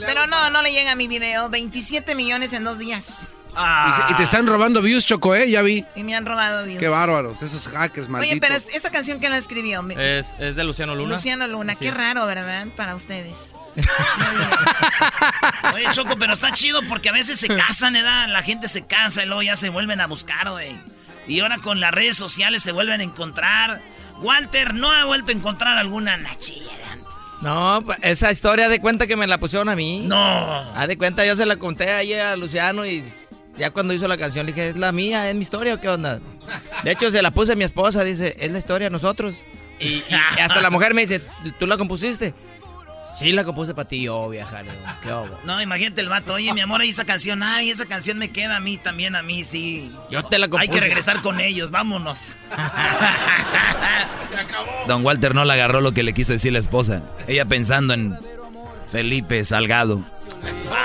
Pero 0.00 0.26
no, 0.26 0.50
no 0.50 0.62
le 0.62 0.72
llega 0.72 0.92
a 0.92 0.96
mi 0.96 1.08
video. 1.08 1.48
27 1.48 2.14
millones 2.14 2.52
en 2.52 2.64
dos 2.64 2.78
días. 2.78 3.28
Y, 4.10 4.14
te 4.14 4.22
están 4.22 4.46
robando 4.46 4.82
views, 4.82 5.06
Choco, 5.06 5.34
¿eh? 5.34 5.50
Ya 5.50 5.62
vi. 5.62 5.84
Y 5.94 6.02
me 6.02 6.14
han 6.14 6.26
robado 6.26 6.66
views. 6.66 6.78
Qué 6.78 6.88
bárbaros, 6.88 7.40
esos 7.40 7.68
hackers 7.68 8.08
malditos. 8.08 8.32
Oye, 8.32 8.40
pero 8.40 8.54
esa 8.54 8.90
canción 8.90 9.18
que 9.18 9.30
la 9.30 9.38
escribió. 9.38 9.86
Es, 9.90 10.34
es, 10.38 10.56
de 10.56 10.64
Luciano 10.64 10.94
Luna. 10.94 11.14
Luciano 11.14 11.46
Luna, 11.46 11.74
qué 11.74 11.90
raro, 11.90 12.26
¿verdad? 12.26 12.66
Para 12.76 12.94
ustedes. 12.94 13.54
Oye, 15.74 15.86
Choco, 15.92 16.16
pero 16.18 16.32
está 16.32 16.52
chido 16.52 16.80
porque 16.88 17.08
a 17.08 17.12
veces 17.12 17.38
se 17.38 17.48
casan, 17.48 17.96
¿eh? 17.96 18.02
La 18.02 18.42
gente 18.42 18.68
se 18.68 18.84
casa 18.84 19.22
y 19.22 19.26
luego 19.26 19.42
ya 19.42 19.56
se 19.56 19.68
vuelven 19.68 20.00
a 20.00 20.06
buscar, 20.06 20.50
güey. 20.50 20.76
Y 21.26 21.40
ahora 21.40 21.58
con 21.58 21.80
las 21.80 21.92
redes 21.92 22.16
sociales 22.16 22.62
se 22.62 22.72
vuelven 22.72 23.00
a 23.00 23.04
encontrar. 23.04 23.80
Walter 24.18 24.74
no 24.74 24.90
ha 24.90 25.04
vuelto 25.04 25.32
a 25.32 25.34
encontrar 25.34 25.76
alguna 25.76 26.16
nachilla 26.16 26.76
de 26.78 26.84
antes. 26.84 27.06
No, 27.42 27.82
pues, 27.84 27.98
esa 28.02 28.30
historia 28.32 28.68
de 28.68 28.80
cuenta 28.80 29.06
que 29.06 29.16
me 29.16 29.26
la 29.26 29.38
pusieron 29.38 29.68
a 29.68 29.76
mí. 29.76 30.00
No. 30.04 30.16
Haz 30.74 30.88
de 30.88 30.96
cuenta, 30.96 31.26
yo 31.26 31.36
se 31.36 31.44
la 31.44 31.56
conté 31.56 31.92
ahí 31.92 32.14
a 32.14 32.34
Luciano 32.36 32.86
y 32.86 33.04
ya 33.58 33.70
cuando 33.70 33.92
hizo 33.92 34.08
la 34.08 34.16
canción 34.16 34.46
le 34.46 34.52
dije, 34.52 34.70
¿es 34.70 34.76
la 34.76 34.92
mía? 34.92 35.28
¿Es 35.28 35.34
mi 35.34 35.42
historia 35.42 35.74
o 35.74 35.80
qué 35.80 35.88
onda? 35.88 36.20
De 36.84 36.92
hecho, 36.92 37.10
se 37.10 37.20
la 37.22 37.30
puse 37.32 37.52
a 37.52 37.56
mi 37.56 37.64
esposa, 37.64 38.04
dice, 38.04 38.36
es 38.38 38.50
la 38.50 38.58
historia 38.58 38.86
de 38.86 38.90
nosotros. 38.90 39.42
y 39.78 40.02
hasta 40.40 40.60
la 40.60 40.70
mujer 40.70 40.94
me 40.94 41.02
dice, 41.02 41.20
¿tú 41.58 41.66
la 41.66 41.76
compusiste? 41.76 42.32
Sí, 43.18 43.32
la 43.32 43.44
compuse 43.44 43.72
para 43.72 43.88
ti, 43.88 44.02
yo, 44.02 44.28
vieja. 44.28 44.62
¿Qué 45.02 45.08
hago? 45.08 45.40
No, 45.44 45.60
imagínate 45.62 46.02
el 46.02 46.08
vato. 46.10 46.34
Oye, 46.34 46.52
mi 46.52 46.60
amor, 46.60 46.82
ahí 46.82 46.90
esa 46.90 47.06
canción. 47.06 47.42
Ay, 47.42 47.70
esa 47.70 47.86
canción 47.86 48.18
me 48.18 48.30
queda 48.30 48.56
a 48.56 48.60
mí 48.60 48.76
también, 48.76 49.16
a 49.16 49.22
mí, 49.22 49.42
sí. 49.42 49.90
Yo 50.10 50.22
te 50.22 50.38
la 50.38 50.48
compuse. 50.48 50.70
Hay 50.70 50.74
que 50.74 50.80
regresar 50.80 51.22
con 51.22 51.40
ellos, 51.40 51.70
vámonos. 51.70 52.18
Se 54.30 54.36
acabó. 54.38 54.70
Don 54.86 55.02
Walter 55.04 55.34
no 55.34 55.46
le 55.46 55.52
agarró 55.54 55.80
lo 55.80 55.92
que 55.92 56.02
le 56.02 56.12
quiso 56.12 56.32
decir 56.32 56.52
la 56.52 56.58
esposa. 56.58 57.02
Ella 57.26 57.46
pensando 57.46 57.94
en 57.94 58.18
Felipe 58.92 59.42
Salgado. 59.44 60.02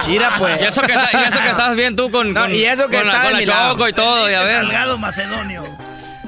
Mira, 0.08 0.36
pues. 0.38 0.62
Y 0.62 0.64
eso 0.64 0.82
que, 0.84 0.94
y 0.94 1.24
eso 1.24 1.40
que 1.41 1.49
estás 1.49 1.76
bien 1.76 1.95
tú 1.98 2.10
con, 2.12 2.30
y 2.49 2.64
eso 2.64 2.88
que 2.88 2.98
con, 2.98 3.08
la, 3.08 3.24
con 3.24 3.34
la 3.34 3.44
Choco 3.44 3.90
y 3.90 3.94
todo, 3.94 4.30
ya 4.30 4.41
ves. 4.44 4.52
Salgado 4.52 4.98
Macedonio. 4.98 5.66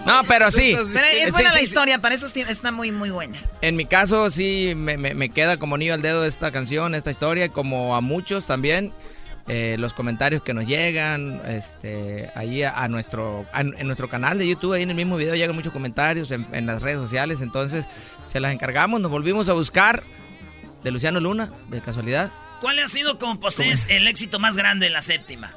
No, 0.05 0.21
pero 0.27 0.51
sí. 0.51 0.75
Pero 0.93 1.05
es 1.05 1.31
buena 1.31 1.53
la 1.53 1.61
historia, 1.61 1.99
para 1.99 2.15
eso 2.15 2.27
está 2.27 2.71
muy, 2.71 2.91
muy 2.91 3.09
buena. 3.09 3.37
En 3.61 3.75
mi 3.75 3.85
caso, 3.85 4.29
sí, 4.31 4.73
me, 4.75 5.29
queda 5.29 5.57
como 5.57 5.77
niño 5.77 5.93
al 5.93 6.01
dedo 6.01 6.25
esta 6.25 6.51
canción, 6.51 6.95
esta 6.95 7.11
historia, 7.11 7.49
como 7.49 7.95
a 7.95 8.01
muchos 8.01 8.45
también. 8.45 8.91
Eh, 9.49 9.75
los 9.77 9.91
comentarios 9.91 10.41
que 10.41 10.53
nos 10.53 10.65
llegan, 10.65 11.41
este, 11.45 12.31
ahí 12.33 12.63
a, 12.63 12.87
nuestro, 12.87 13.45
en 13.53 13.85
nuestro 13.85 14.07
canal 14.07 14.37
de 14.37 14.47
YouTube, 14.47 14.73
ahí 14.73 14.83
en 14.83 14.89
el 14.89 14.95
mismo 14.95 15.17
video 15.17 15.35
llegan 15.35 15.53
muchos 15.53 15.73
comentarios 15.73 16.31
en, 16.31 16.65
las 16.65 16.81
redes 16.81 16.99
sociales, 16.99 17.41
entonces 17.41 17.85
se 18.25 18.39
las 18.39 18.53
encargamos, 18.53 19.01
nos 19.01 19.11
volvimos 19.11 19.49
a 19.49 19.53
buscar 19.53 20.01
de 20.81 20.91
Luciano 20.91 21.19
Luna, 21.19 21.49
de 21.67 21.81
casualidad. 21.81 22.31
¿Cuál 22.61 22.79
ha 22.79 22.87
sido 22.87 23.17
como 23.17 23.37
postés 23.37 23.85
el 23.89 24.07
éxito 24.07 24.39
más 24.39 24.55
grande 24.55 24.87
en 24.87 24.93
la 24.93 25.01
séptima? 25.01 25.53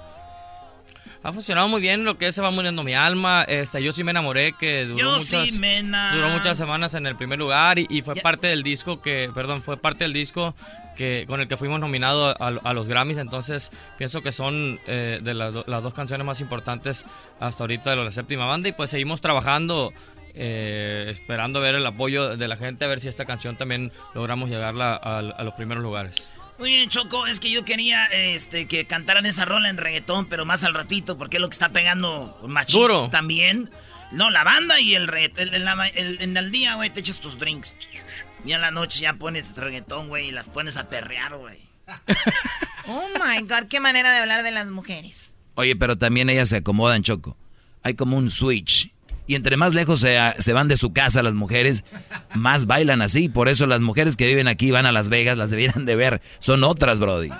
Ha 1.26 1.32
funcionado 1.32 1.66
muy 1.66 1.80
bien 1.80 2.04
lo 2.04 2.18
que 2.18 2.28
es 2.28 2.36
Se 2.36 2.40
va 2.40 2.52
muriendo 2.52 2.84
mi 2.84 2.94
alma. 2.94 3.42
Este, 3.48 3.82
yo 3.82 3.92
sí 3.92 4.04
me 4.04 4.12
enamoré, 4.12 4.52
que 4.52 4.84
duró, 4.84 5.14
muchas, 5.14 5.50
duró 5.50 6.28
muchas 6.28 6.56
semanas 6.56 6.94
en 6.94 7.04
el 7.06 7.16
primer 7.16 7.38
lugar 7.38 7.80
y, 7.80 8.02
fue 8.02 8.14
parte 8.14 8.46
del 8.46 8.62
disco 8.62 9.00
que, 9.02 9.30
perdón, 9.34 9.62
fue 9.62 9.76
parte 9.76 10.04
del 10.04 10.12
disco 10.12 10.54
que 10.96 11.24
con 11.26 11.40
el 11.40 11.48
que 11.48 11.56
fuimos 11.56 11.80
nominados 11.80 12.36
a, 12.38 12.72
los 12.72 12.86
Grammys. 12.86 13.18
Entonces 13.18 13.72
pienso 13.98 14.22
que 14.22 14.30
son 14.30 14.78
eh, 14.86 15.18
de 15.20 15.34
las, 15.34 15.52
dos 15.52 15.94
canciones 15.94 16.24
más 16.24 16.40
importantes 16.40 17.04
hasta 17.40 17.64
ahorita 17.64 17.90
de 17.90 17.96
la 17.96 18.10
séptima 18.12 18.46
banda 18.46 18.68
y 18.68 18.72
pues 18.72 18.90
seguimos 18.90 19.20
trabajando. 19.20 19.92
Eh, 20.38 21.06
esperando 21.08 21.62
ver 21.62 21.76
el 21.76 21.86
apoyo 21.86 22.36
de 22.36 22.46
la 22.46 22.58
gente, 22.58 22.84
a 22.84 22.88
ver 22.88 23.00
si 23.00 23.08
esta 23.08 23.24
canción 23.24 23.56
también 23.56 23.90
logramos 24.14 24.50
llegarla 24.50 24.94
a 24.94 25.22
los 25.22 25.54
primeros 25.54 25.82
lugares. 25.82 26.28
Muy 26.58 26.72
bien, 26.72 26.88
Choco, 26.88 27.26
es 27.26 27.38
que 27.38 27.50
yo 27.50 27.64
quería 27.64 28.06
este, 28.06 28.66
que 28.66 28.86
cantaran 28.86 29.26
esa 29.26 29.44
rola 29.44 29.68
en 29.68 29.76
reggaetón, 29.76 30.26
pero 30.26 30.46
más 30.46 30.64
al 30.64 30.72
ratito, 30.72 31.18
porque 31.18 31.36
es 31.36 31.40
lo 31.40 31.48
que 31.48 31.54
está 31.54 31.68
pegando 31.68 32.38
machito 32.46 33.10
también. 33.10 33.70
No, 34.10 34.30
la 34.30 34.44
banda 34.44 34.80
y 34.80 34.94
el 34.94 35.06
reggaetón. 35.06 35.50
En 35.54 36.36
el, 36.36 36.50
día, 36.50 36.76
güey, 36.76 36.90
te 36.90 37.00
echas 37.00 37.20
tus 37.20 37.38
drinks. 37.38 37.76
Y 38.44 38.52
en 38.52 38.60
la 38.60 38.70
noche 38.70 39.00
ya 39.00 39.14
pones 39.14 39.54
reggaetón, 39.56 40.08
güey, 40.08 40.28
y 40.28 40.30
las 40.30 40.48
pones 40.48 40.76
a 40.76 40.88
perrear, 40.88 41.36
güey. 41.36 41.58
oh 42.86 43.08
my 43.14 43.42
God, 43.42 43.68
qué 43.68 43.80
manera 43.80 44.12
de 44.12 44.18
hablar 44.18 44.42
de 44.42 44.50
las 44.50 44.70
mujeres. 44.70 45.34
Oye, 45.56 45.76
pero 45.76 45.98
también 45.98 46.30
ellas 46.30 46.48
se 46.48 46.58
acomodan, 46.58 47.02
Choco. 47.02 47.36
Hay 47.82 47.94
como 47.94 48.16
un 48.16 48.30
switch. 48.30 48.92
Y 49.26 49.34
entre 49.34 49.56
más 49.56 49.74
lejos 49.74 50.00
se, 50.00 50.52
van 50.52 50.68
de 50.68 50.76
su 50.76 50.92
casa 50.92 51.22
las 51.22 51.34
mujeres, 51.34 51.84
más 52.34 52.66
bailan 52.66 53.02
así. 53.02 53.28
Por 53.28 53.48
eso 53.48 53.66
las 53.66 53.80
mujeres 53.80 54.16
que 54.16 54.26
viven 54.26 54.46
aquí 54.46 54.70
van 54.70 54.86
a 54.86 54.92
Las 54.92 55.08
Vegas, 55.08 55.36
las 55.36 55.50
debieran 55.50 55.84
de 55.84 55.96
ver. 55.96 56.22
Son 56.38 56.62
otras, 56.62 57.00
Brody. 57.00 57.30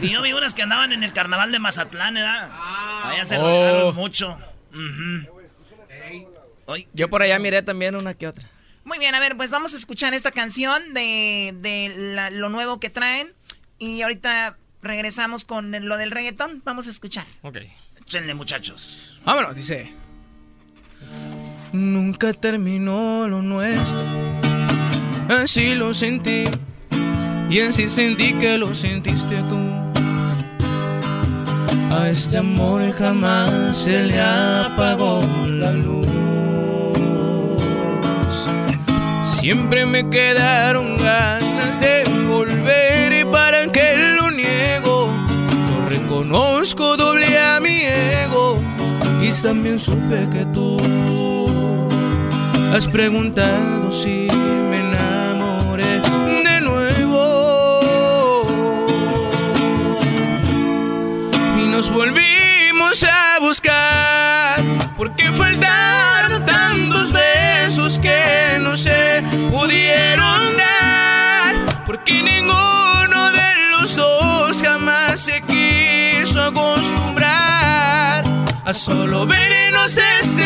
Y 0.00 0.10
yo 0.10 0.20
vi 0.22 0.32
unas 0.32 0.54
que 0.54 0.62
andaban 0.62 0.92
en 0.92 1.02
el 1.02 1.12
carnaval 1.12 1.50
de 1.50 1.58
Mazatlán, 1.58 2.14
¿verdad? 2.14 2.50
allá 3.04 3.24
se 3.24 3.38
oh. 3.38 3.92
mucho. 3.92 4.38
Yo 6.92 7.08
por 7.08 7.22
allá 7.22 7.38
miré 7.38 7.62
también 7.62 7.96
una 7.96 8.14
que 8.14 8.28
otra. 8.28 8.48
Muy 8.84 8.98
bien, 8.98 9.14
a 9.14 9.20
ver, 9.20 9.36
pues 9.36 9.50
vamos 9.50 9.74
a 9.74 9.76
escuchar 9.76 10.12
esta 10.12 10.32
canción 10.32 10.92
de, 10.92 11.54
de 11.60 12.30
lo 12.32 12.48
nuevo 12.48 12.80
que 12.80 12.90
traen. 12.90 13.32
Y 13.78 14.02
ahorita 14.02 14.56
regresamos 14.82 15.44
con 15.44 15.72
lo 15.88 15.96
del 15.96 16.10
reggaetón. 16.10 16.62
Vamos 16.64 16.86
a 16.86 16.90
escuchar. 16.90 17.24
Ok. 17.42 17.58
Échenle, 18.00 18.34
muchachos. 18.34 19.20
Vámonos, 19.24 19.54
dice. 19.56 20.01
Nunca 21.72 22.34
terminó 22.34 23.26
lo 23.26 23.40
nuestro, 23.40 24.02
así 25.30 25.74
lo 25.74 25.94
sentí 25.94 26.44
y 27.48 27.60
así 27.60 27.88
sentí 27.88 28.34
que 28.34 28.58
lo 28.58 28.74
sentiste 28.74 29.36
tú. 29.48 29.56
A 31.90 32.10
este 32.10 32.36
amor 32.36 32.92
jamás 32.92 33.74
se 33.74 34.02
le 34.02 34.20
apagó 34.20 35.22
la 35.48 35.72
luz. 35.72 36.06
Siempre 39.40 39.86
me 39.86 40.10
quedaron 40.10 40.98
ganas 40.98 41.80
de 41.80 42.04
volver 42.28 43.14
y 43.14 43.24
para 43.24 43.66
que 43.68 43.96
lo 44.18 44.30
niego, 44.30 45.08
lo 45.70 45.88
reconozco 45.88 46.98
doble 46.98 47.38
a 47.38 47.60
mi 47.60 47.80
ego 47.80 48.60
y 49.22 49.32
también 49.42 49.78
supe 49.78 50.28
que 50.30 50.44
tú 50.52 50.76
Has 52.72 52.86
preguntado 52.88 53.92
si 53.92 54.26
me 54.70 54.78
enamoré 54.80 56.00
de 56.00 56.60
nuevo. 56.62 58.44
Y 61.58 61.66
nos 61.68 61.90
volvimos 61.92 63.02
a 63.04 63.40
buscar. 63.40 64.62
Porque 64.96 65.24
faltaron 65.32 66.46
tantos 66.46 67.12
besos 67.12 67.98
que 67.98 68.58
no 68.62 68.74
se 68.78 69.22
pudieron 69.50 70.56
dar. 70.56 71.84
Porque 71.84 72.22
ninguno 72.22 73.32
de 73.32 73.54
los 73.72 73.96
dos 73.96 74.62
jamás 74.62 75.20
se 75.20 75.42
quiso 75.42 76.42
acostumbrar 76.42 78.24
a 78.64 78.72
solo 78.72 79.26
vernos 79.26 79.94
ese 79.94 80.41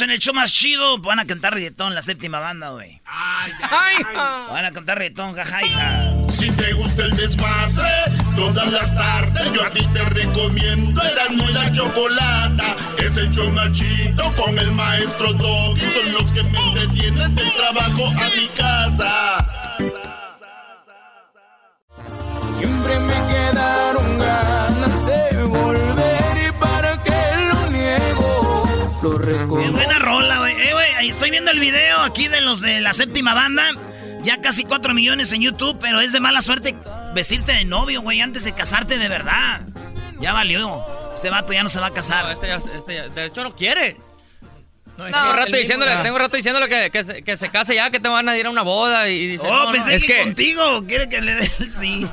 En 0.00 0.10
el 0.10 0.18
show 0.18 0.34
más 0.34 0.52
chido. 0.52 0.98
Van 0.98 1.18
a 1.18 1.26
cantar 1.26 1.54
reggaetón, 1.54 1.94
la 1.94 2.02
séptima 2.02 2.40
banda, 2.40 2.70
güey. 2.70 3.00
Van 4.50 4.64
a 4.64 4.72
cantar 4.72 4.98
reggaetón, 4.98 5.34
jajaja. 5.34 6.12
Si 6.30 6.50
te 6.50 6.72
gusta 6.72 7.04
el 7.04 7.16
desmadre, 7.16 7.90
todas 8.34 8.72
las 8.72 8.94
tardes 8.94 9.52
yo 9.52 9.64
a 9.64 9.70
ti 9.70 9.86
te 9.92 10.04
recomiendo 10.06 11.00
Eran 11.02 11.36
muy 11.36 11.52
la 11.52 11.70
chocolata. 11.70 12.76
Es 12.98 13.16
el 13.16 13.30
show 13.30 13.50
más 13.50 13.72
chido 13.72 14.32
con 14.34 14.58
el 14.58 14.72
maestro 14.72 15.32
Doggy. 15.32 15.80
Son 15.80 16.12
los 16.12 16.30
que 16.32 16.42
me 16.42 16.58
entretienen 16.58 17.34
del 17.34 17.52
trabajo 17.52 18.08
a 18.08 18.28
mi 18.36 18.48
casa. 18.48 19.46
Siempre 22.58 23.00
me 23.00 23.32
quedaron 23.32 24.18
ganas 24.18 24.63
estoy 31.08 31.30
viendo 31.30 31.50
el 31.50 31.60
video 31.60 32.00
aquí 32.00 32.28
de 32.28 32.40
los 32.40 32.60
de 32.60 32.80
la 32.80 32.92
séptima 32.92 33.34
banda. 33.34 33.70
Ya 34.22 34.40
casi 34.40 34.64
4 34.64 34.94
millones 34.94 35.32
en 35.32 35.42
YouTube, 35.42 35.78
pero 35.80 36.00
es 36.00 36.12
de 36.12 36.20
mala 36.20 36.40
suerte 36.40 36.74
vestirte 37.14 37.52
de 37.52 37.64
novio, 37.66 38.00
güey, 38.00 38.20
antes 38.22 38.44
de 38.44 38.52
casarte 38.52 38.96
de 38.98 39.08
verdad. 39.08 39.60
Ya 40.20 40.32
valió. 40.32 40.80
Este 41.14 41.28
vato 41.30 41.52
ya 41.52 41.62
no 41.62 41.68
se 41.68 41.78
va 41.80 41.88
a 41.88 41.90
casar. 41.92 42.30
Este 42.32 42.46
ya- 42.48 42.56
este 42.56 42.94
ya- 42.94 43.08
de 43.08 43.24
hecho 43.26 43.42
no 43.42 43.54
quiere. 43.54 43.96
No, 44.96 45.04
tengo 45.06 45.32
rato 45.32 45.56
diciéndole, 45.56 45.90
mismo- 45.90 46.04
tengo 46.04 46.18
rato 46.18 46.36
diciéndole 46.36 46.68
que, 46.68 46.90
que, 46.90 47.02
se, 47.04 47.22
que 47.22 47.36
se 47.36 47.48
case 47.50 47.74
ya, 47.74 47.90
que 47.90 47.98
te 47.98 48.08
van 48.08 48.28
a 48.28 48.38
ir 48.38 48.46
a 48.46 48.50
una 48.50 48.62
boda 48.62 49.08
y 49.08 49.26
dice, 49.26 49.44
Oh, 49.46 49.52
no, 49.52 49.64
no. 49.64 49.72
pensé 49.72 49.98
que, 50.06 50.22
contigo. 50.22 50.84
Quiere 50.86 51.08
que 51.08 51.20
le 51.20 51.34
dé 51.34 51.50
el 51.58 51.70
sí. 51.70 52.08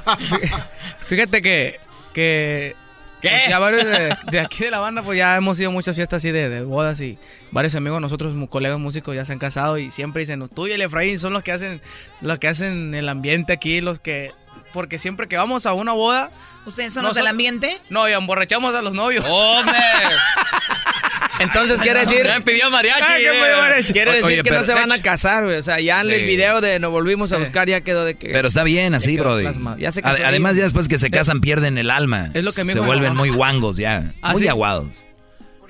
Fíjate 1.07 1.41
que. 1.41 1.79
que 2.13 2.75
pues, 3.21 3.47
ya 3.49 3.59
varios 3.59 3.85
de, 3.85 4.17
de 4.31 4.39
aquí 4.39 4.63
de 4.63 4.71
la 4.71 4.79
banda, 4.79 5.03
pues 5.03 5.17
ya 5.17 5.35
hemos 5.35 5.59
ido 5.59 5.69
a 5.69 5.73
muchas 5.73 5.95
fiestas 5.95 6.17
así 6.17 6.31
de, 6.31 6.49
de 6.49 6.61
bodas 6.63 6.99
y 7.01 7.17
varios 7.51 7.75
amigos, 7.75 8.01
nosotros, 8.01 8.33
colegas 8.49 8.79
músicos, 8.79 9.15
ya 9.15 9.25
se 9.25 9.33
han 9.33 9.39
casado 9.39 9.77
y 9.77 9.91
siempre 9.91 10.21
dicen, 10.21 10.47
tú 10.47 10.67
y 10.67 10.71
el 10.71 10.81
Efraín 10.81 11.19
son 11.19 11.33
los 11.33 11.43
que 11.43 11.51
hacen, 11.51 11.81
los 12.21 12.39
que 12.39 12.47
hacen 12.47 12.93
el 12.95 13.09
ambiente 13.09 13.53
aquí, 13.53 13.81
los 13.81 13.99
que. 13.99 14.31
Porque 14.73 14.99
siempre 14.99 15.27
que 15.27 15.35
vamos 15.37 15.65
a 15.65 15.73
una 15.73 15.91
boda. 15.91 16.31
¿Ustedes 16.65 16.93
son 16.93 17.03
los 17.03 17.15
del 17.15 17.27
ambiente? 17.27 17.79
No, 17.89 18.07
y 18.07 18.13
emborrachamos 18.13 18.73
a 18.75 18.81
los 18.81 18.93
novios. 18.93 19.25
¡Hombre! 19.27 19.77
Entonces 21.41 21.79
quiere 21.81 22.01
decir. 22.01 22.25
Ya 22.25 22.35
me 22.39 22.41
pidió 22.41 22.69
mariachi. 22.71 23.01
Ah, 23.01 23.15
¿qué 23.17 23.29
pidió 23.31 23.57
mariachi? 23.57 23.93
Quiere 23.93 24.11
decir 24.11 24.25
Oye, 24.25 24.43
que 24.43 24.51
no 24.51 24.63
se 24.63 24.73
van 24.73 24.91
a 24.91 25.01
casar, 25.01 25.45
güey. 25.45 25.57
O 25.57 25.63
sea, 25.63 25.79
ya 25.79 26.01
en 26.01 26.07
Sí. 26.07 26.13
el 26.13 26.25
video 26.27 26.61
de 26.61 26.79
nos 26.79 26.91
volvimos 26.91 27.31
a 27.33 27.37
buscar 27.37 27.67
ya 27.67 27.81
quedó 27.81 28.05
de 28.05 28.15
que. 28.15 28.29
Pero 28.29 28.47
está 28.47 28.63
bien 28.63 28.93
así, 28.93 29.17
brody. 29.17 29.43
plasmado. 29.43 29.77
Ya 29.77 29.91
se 29.91 30.01
Ade- 30.01 30.17
casó 30.17 30.25
Además, 30.27 30.51
ahí. 30.53 30.57
ya 30.59 30.63
después 30.63 30.87
que 30.87 30.97
se 30.97 31.09
casan 31.11 31.41
pierden 31.41 31.77
el 31.77 31.89
alma. 31.91 32.29
Es 32.33 32.43
lo 32.43 32.51
que 32.53 32.63
me 32.63 32.73
Se 32.73 32.79
vuelven 32.79 33.15
muy 33.15 33.29
guangos 33.29 33.77
ya. 33.77 34.13
¿Ah, 34.21 34.33
muy 34.33 34.43
sí? 34.43 34.47
aguados. 34.47 34.87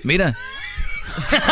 Mira. 0.04 0.38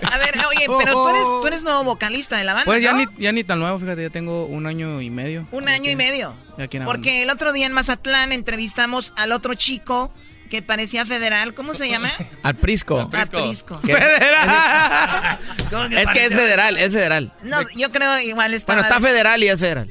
A 0.00 0.18
ver, 0.18 0.32
oye, 0.48 0.66
pero 0.78 0.92
tú 0.92 1.08
eres, 1.08 1.26
tú 1.26 1.46
eres 1.46 1.62
nuevo 1.62 1.84
vocalista 1.84 2.36
de 2.36 2.44
la 2.44 2.52
banda, 2.54 2.64
Pues 2.66 2.82
ya 2.82 2.92
¿no? 2.92 2.98
ni, 2.98 3.06
ya 3.18 3.32
ni 3.32 3.42
tan 3.44 3.58
nuevo, 3.58 3.78
fíjate, 3.78 4.02
ya 4.02 4.10
tengo 4.10 4.46
un 4.46 4.66
año 4.66 5.00
y 5.00 5.10
medio. 5.10 5.46
Un 5.50 5.68
año 5.68 5.90
y 5.90 5.96
medio. 5.96 6.34
Porque 6.84 7.22
el 7.22 7.30
otro 7.30 7.52
día 7.52 7.66
en 7.66 7.72
Mazatlán 7.72 8.32
entrevistamos 8.32 9.12
al 9.16 9.32
otro 9.32 9.54
chico 9.54 10.12
que 10.48 10.62
parecía 10.62 11.04
federal. 11.06 11.54
¿Cómo 11.54 11.74
se 11.74 11.88
llama? 11.88 12.10
Al 12.42 12.54
Prisco. 12.56 13.10
Al 13.12 13.28
Prisco. 13.28 13.80
¿Qué? 13.84 13.92
¿Cómo 15.70 15.84
Es 15.84 16.08
que 16.10 16.24
es 16.26 16.32
federal, 16.32 16.76
es 16.78 16.92
federal. 16.92 17.32
No, 17.42 17.58
yo 17.76 17.90
creo 17.90 18.18
igual 18.20 18.54
estaba... 18.54 18.80
Bueno, 18.82 18.94
está 18.96 19.06
federal 19.08 19.42
y 19.42 19.48
es 19.48 19.58
federal. 19.58 19.90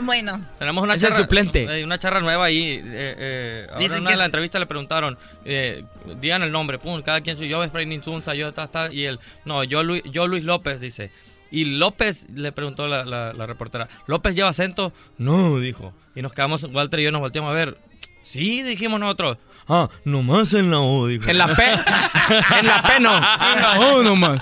Bueno. 0.00 0.40
Tenemos 0.58 0.84
una 0.84 0.94
Es 0.94 1.02
el 1.02 1.14
suplente. 1.14 1.62
eh, 1.80 1.84
una 1.84 1.98
charra 1.98 2.20
nueva 2.20 2.44
ahí. 2.44 2.74
Eh, 2.74 2.82
eh, 2.84 3.66
ahora 3.68 3.78
Dicen 3.80 3.98
en 3.98 4.02
que 4.04 4.06
una 4.06 4.10
de 4.12 4.16
la 4.16 4.22
es- 4.22 4.26
entrevista 4.26 4.58
le 4.60 4.66
preguntaron, 4.66 5.18
eh, 5.44 5.84
digan 6.20 6.42
el 6.42 6.52
nombre, 6.52 6.78
pum, 6.78 7.02
cada 7.02 7.20
quien 7.20 7.36
soy 7.36 7.48
yo, 7.48 7.62
Efraín 7.64 7.90
Insunza, 7.92 8.34
yo, 8.34 8.52
ta, 8.54 8.68
ta, 8.68 8.92
y 8.92 9.04
él, 9.06 9.18
no, 9.44 9.64
yo, 9.64 9.82
Luis, 9.82 10.02
yo 10.04 10.26
Luis 10.28 10.44
López, 10.44 10.80
dice. 10.80 11.10
Y 11.50 11.64
López, 11.64 12.26
le 12.32 12.52
preguntó 12.52 12.86
la, 12.86 13.04
la, 13.04 13.32
la 13.32 13.46
reportera, 13.46 13.88
¿López 14.06 14.36
lleva 14.36 14.50
acento? 14.50 14.92
No, 15.16 15.58
dijo. 15.58 15.92
Y 16.14 16.22
nos 16.22 16.32
quedamos, 16.32 16.62
Walter 16.64 17.00
y 17.00 17.04
yo 17.04 17.10
nos 17.10 17.20
volteamos 17.20 17.50
a 17.50 17.54
ver. 17.54 17.76
Sí, 18.30 18.62
dijimos 18.62 19.00
nosotros. 19.00 19.38
Ah, 19.70 19.88
nomás 20.04 20.54
en 20.54 20.70
la 20.70 20.80
O, 20.80 21.06
dijo. 21.06 21.28
En 21.28 21.36
la 21.36 21.54
P. 21.54 21.62
en 21.64 22.66
la 22.66 22.82
P 22.82 23.00
no. 23.00 23.16
En 23.16 23.62
la 23.62 23.80
O 23.80 24.02
nomás. 24.02 24.40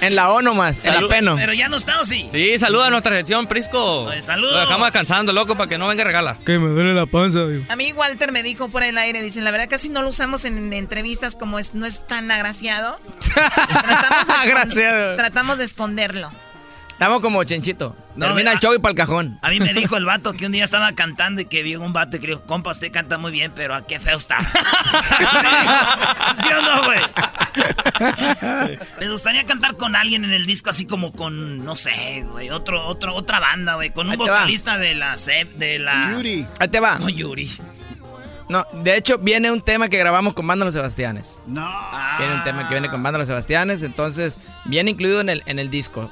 En 0.00 0.16
la 0.16 0.30
O 0.32 0.42
nomás. 0.42 0.84
En 0.84 0.94
la. 1.00 1.08
P 1.08 1.22
no. 1.22 1.36
Pero 1.36 1.52
ya 1.52 1.68
no 1.68 1.76
está, 1.76 2.00
¿o 2.00 2.04
sí? 2.04 2.28
Sí, 2.32 2.58
saluda 2.58 2.86
a 2.86 2.90
nuestra 2.90 3.14
sección, 3.16 3.46
Prisco. 3.46 4.08
Ay, 4.10 4.20
saludos. 4.20 4.54
Lo 4.54 4.60
dejamos 4.60 4.86
descansando, 4.86 5.32
loco, 5.32 5.54
para 5.56 5.68
que 5.68 5.78
no 5.78 5.86
venga 5.86 6.02
regala. 6.02 6.38
Que 6.44 6.58
me 6.58 6.70
duele 6.70 6.92
la 6.94 7.06
panza, 7.06 7.40
A 7.68 7.76
mí 7.76 7.92
Walter 7.92 8.32
me 8.32 8.42
dijo 8.42 8.68
por 8.68 8.82
el 8.82 8.98
aire, 8.98 9.22
dice, 9.22 9.40
la 9.40 9.50
verdad 9.52 9.68
casi 9.70 9.88
no 9.88 10.02
lo 10.02 10.08
usamos 10.08 10.44
en 10.44 10.72
entrevistas 10.72 11.36
como 11.36 11.58
es, 11.60 11.74
no 11.74 11.86
es 11.86 12.06
tan 12.06 12.30
agraciado. 12.32 12.98
tratamos, 13.32 14.26
de 14.26 14.32
Agraciado. 14.42 15.16
tratamos 15.16 15.58
de 15.58 15.64
esconderlo. 15.64 16.30
Estamos 17.02 17.20
como 17.20 17.42
chenchito. 17.42 17.96
No, 18.14 18.26
Termina 18.26 18.52
el 18.52 18.60
show 18.60 18.72
y 18.74 18.78
para 18.78 18.90
el 18.90 18.96
cajón. 18.96 19.36
A 19.42 19.50
mí 19.50 19.58
me 19.58 19.74
dijo 19.80 19.96
el 19.96 20.04
vato 20.04 20.34
que 20.34 20.46
un 20.46 20.52
día 20.52 20.62
estaba 20.62 20.92
cantando 20.92 21.40
y 21.40 21.46
que 21.46 21.64
vio 21.64 21.80
un 21.80 21.92
vato 21.92 22.16
y 22.16 22.20
que 22.20 22.28
dijo, 22.28 22.42
compa, 22.42 22.70
usted 22.70 22.92
canta 22.92 23.18
muy 23.18 23.32
bien, 23.32 23.50
pero 23.56 23.74
¿a 23.74 23.84
qué 23.84 23.98
feo 23.98 24.16
está? 24.16 24.38
¿Sí 26.36 26.48
o 26.56 26.62
no, 26.62 26.84
güey? 26.84 27.00
Me 29.00 29.10
gustaría 29.10 29.44
cantar 29.46 29.76
con 29.76 29.96
alguien 29.96 30.24
en 30.24 30.30
el 30.30 30.46
disco 30.46 30.70
así 30.70 30.86
como 30.86 31.12
con, 31.12 31.64
no 31.64 31.74
sé, 31.74 32.24
güey, 32.30 32.50
otro, 32.50 32.86
otro, 32.86 33.16
otra 33.16 33.40
banda, 33.40 33.74
güey, 33.74 33.90
con 33.90 34.06
un 34.06 34.12
va. 34.12 34.18
vocalista 34.18 34.78
de 34.78 34.94
la 34.94 35.16
de 35.56 35.80
la... 35.80 36.08
Yuri. 36.12 36.46
Ahí 36.60 36.68
te 36.68 36.78
va. 36.78 37.00
No, 37.00 37.08
Yuri. 37.08 37.50
No, 38.48 38.64
de 38.74 38.96
hecho 38.96 39.18
viene 39.18 39.50
un 39.50 39.60
tema 39.60 39.88
que 39.88 39.98
grabamos 39.98 40.34
con 40.34 40.46
Banda 40.46 40.64
Los 40.64 40.74
Sebastianes. 40.74 41.40
No. 41.48 41.68
Viene 42.18 42.34
un 42.34 42.44
tema 42.44 42.68
que 42.68 42.74
viene 42.74 42.88
con 42.90 43.02
Banda 43.02 43.18
Los 43.18 43.26
Sebastianes, 43.26 43.82
entonces 43.82 44.38
viene 44.66 44.92
incluido 44.92 45.20
en 45.20 45.30
el, 45.30 45.42
en 45.46 45.58
el 45.58 45.68
disco. 45.68 46.08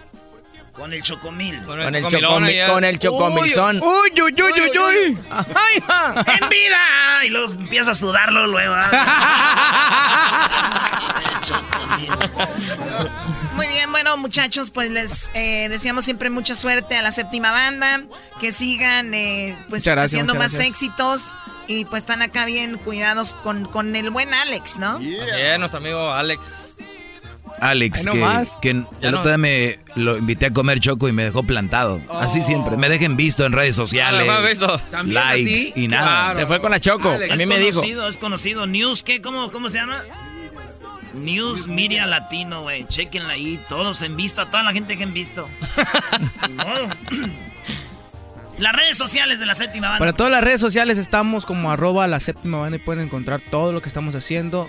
Con 0.81 0.94
el 0.94 1.02
chocomil. 1.02 1.61
Con 1.65 1.78
el, 1.78 1.94
chocomi- 2.07 2.66
con 2.66 2.85
el 2.85 2.98
chocomilzón. 2.98 3.82
Uy, 3.82 4.12
uy, 4.23 4.35
uy, 4.35 4.61
uy, 4.62 4.78
uy. 4.78 5.19
¡En 6.40 6.48
vida! 6.48 7.24
Y 7.27 7.28
luego 7.28 7.52
empieza 7.52 7.90
a 7.90 7.94
sudarlo 7.94 8.47
luego. 8.47 8.74
Muy 13.57 13.66
bien, 13.66 13.90
bueno 13.93 14.16
muchachos, 14.16 14.70
pues 14.70 14.90
les 14.90 15.31
eh, 15.35 15.66
deseamos 15.69 16.07
siempre 16.07 16.31
mucha 16.31 16.55
suerte 16.55 16.97
a 16.97 17.02
la 17.02 17.12
séptima 17.12 17.51
banda, 17.52 18.01
que 18.40 18.51
sigan 18.52 19.12
eh, 19.12 19.59
pues 19.69 19.85
gracias, 19.85 20.07
haciendo 20.07 20.32
más 20.35 20.52
gracias. 20.55 20.70
éxitos 20.70 21.35
y 21.66 21.85
pues 21.85 22.05
están 22.05 22.23
acá 22.23 22.47
bien 22.47 22.78
cuidados 22.78 23.35
con, 23.35 23.66
con 23.66 23.94
el 23.97 24.09
buen 24.11 24.32
Alex, 24.32 24.78
¿no? 24.78 24.97
Así 24.97 25.15
es, 25.19 25.59
nuestro 25.59 25.77
amigo 25.78 26.11
Alex. 26.11 26.40
Alex, 27.60 28.05
que, 28.06 28.12
que 28.62 28.72
Ya 28.74 29.09
el 29.09 29.12
no- 29.12 29.18
otro 29.18 29.31
día 29.31 29.39
me 29.39 29.78
lo 29.97 30.16
invité 30.16 30.47
a 30.47 30.52
comer 30.52 30.81
choco 30.81 31.09
y 31.09 31.12
me 31.12 31.24
dejó 31.24 31.43
plantado. 31.43 32.01
Así 32.10 32.43
siempre. 32.43 32.77
Me 32.77 32.89
dejen 32.89 33.16
visto 33.16 33.44
en 33.44 33.52
redes 33.52 33.77
sociales. 33.77 34.28
Ah, 34.31 34.40
visto. 34.40 34.78
¿También 34.90 35.18
a 35.18 35.24
likes 35.35 35.51
ti? 35.51 35.72
y 35.77 35.89
nada. 35.89 36.35
Se 36.35 36.47
fue 36.47 36.60
con 36.60 36.70
la 36.70 36.81
Choco. 36.81 37.10
Alex, 37.10 37.32
A 37.32 37.36
mí 37.36 37.43
es 37.43 37.48
me 37.48 37.59
dijo. 37.59 37.81
conocido, 37.81 38.09
Es 38.09 38.16
conocido. 38.16 38.66
News, 38.66 39.02
¿qué? 39.02 39.20
¿Cómo, 39.20 39.51
cómo 39.51 39.68
se 39.68 39.77
llama? 39.77 40.02
News 41.14 41.66
Media 41.66 42.06
Latino, 42.06 42.62
güey. 42.62 42.86
Chequenla 42.86 43.32
ahí. 43.35 43.60
Todos 43.68 44.01
en 44.02 44.16
vista. 44.16 44.47
Toda 44.47 44.62
la 44.62 44.72
gente 44.72 44.97
que 44.97 45.02
en 45.02 45.12
visto. 45.12 45.48
Las 48.59 48.74
redes 48.74 48.97
sociales 48.98 49.40
de 49.40 49.47
la 49.47 49.55
séptima 49.55 49.89
banda. 49.89 49.98
Para 50.01 50.12
todas 50.12 50.31
las 50.31 50.44
redes 50.44 50.60
sociales 50.60 50.98
estamos 50.98 51.47
como 51.47 51.72
arroba 51.72 52.06
la 52.06 52.20
séptima 52.20 52.59
banda 52.59 52.77
y 52.77 52.81
pueden 52.81 53.05
encontrar 53.06 53.40
todo 53.40 53.72
lo 53.72 53.81
que 53.81 53.89
estamos 53.89 54.14
haciendo. 54.14 54.68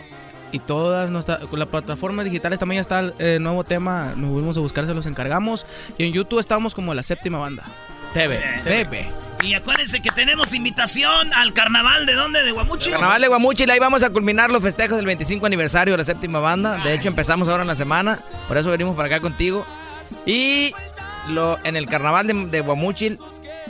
Y 0.51 0.59
todas 0.59 1.09
nuestras 1.09 1.39
las 1.51 1.67
plataformas 1.67 2.25
digitales 2.25 2.59
también 2.59 2.77
ya 2.77 2.81
está 2.81 2.99
el 2.99 3.13
eh, 3.19 3.37
nuevo 3.39 3.63
tema. 3.63 4.13
Nos 4.15 4.31
volvemos 4.31 4.57
a 4.57 4.59
buscar, 4.59 4.85
se 4.85 4.93
los 4.93 5.05
encargamos. 5.05 5.65
Y 5.97 6.05
en 6.05 6.13
YouTube 6.13 6.39
estamos 6.39 6.75
como 6.75 6.93
la 6.93 7.03
séptima 7.03 7.39
banda. 7.39 7.63
TV, 8.13 8.41
TV. 8.63 9.09
Y 9.43 9.53
acuérdense 9.55 10.01
que 10.01 10.11
tenemos 10.11 10.53
invitación 10.53 11.33
al 11.33 11.53
carnaval 11.53 12.05
de 12.05 12.13
dónde? 12.13 12.43
De 12.43 12.51
Guamuchi. 12.51 12.91
Carnaval 12.91 13.21
de 13.21 13.27
Guamuchi, 13.27 13.69
ahí 13.69 13.79
vamos 13.79 14.03
a 14.03 14.09
culminar 14.09 14.51
los 14.51 14.61
festejos 14.61 14.97
del 14.97 15.05
25 15.05 15.45
aniversario 15.45 15.93
de 15.93 15.97
la 15.97 16.03
séptima 16.03 16.39
banda. 16.39 16.77
De 16.77 16.93
hecho, 16.93 17.07
empezamos 17.07 17.47
ahora 17.47 17.63
en 17.63 17.67
la 17.67 17.75
semana, 17.75 18.19
por 18.47 18.57
eso 18.57 18.69
venimos 18.69 18.95
para 18.95 19.07
acá 19.07 19.19
contigo. 19.19 19.65
Y 20.25 20.73
lo, 21.29 21.57
en 21.63 21.75
el 21.75 21.87
carnaval 21.87 22.27
de, 22.27 22.33
de 22.33 22.61
Guamuchil, 22.61 23.17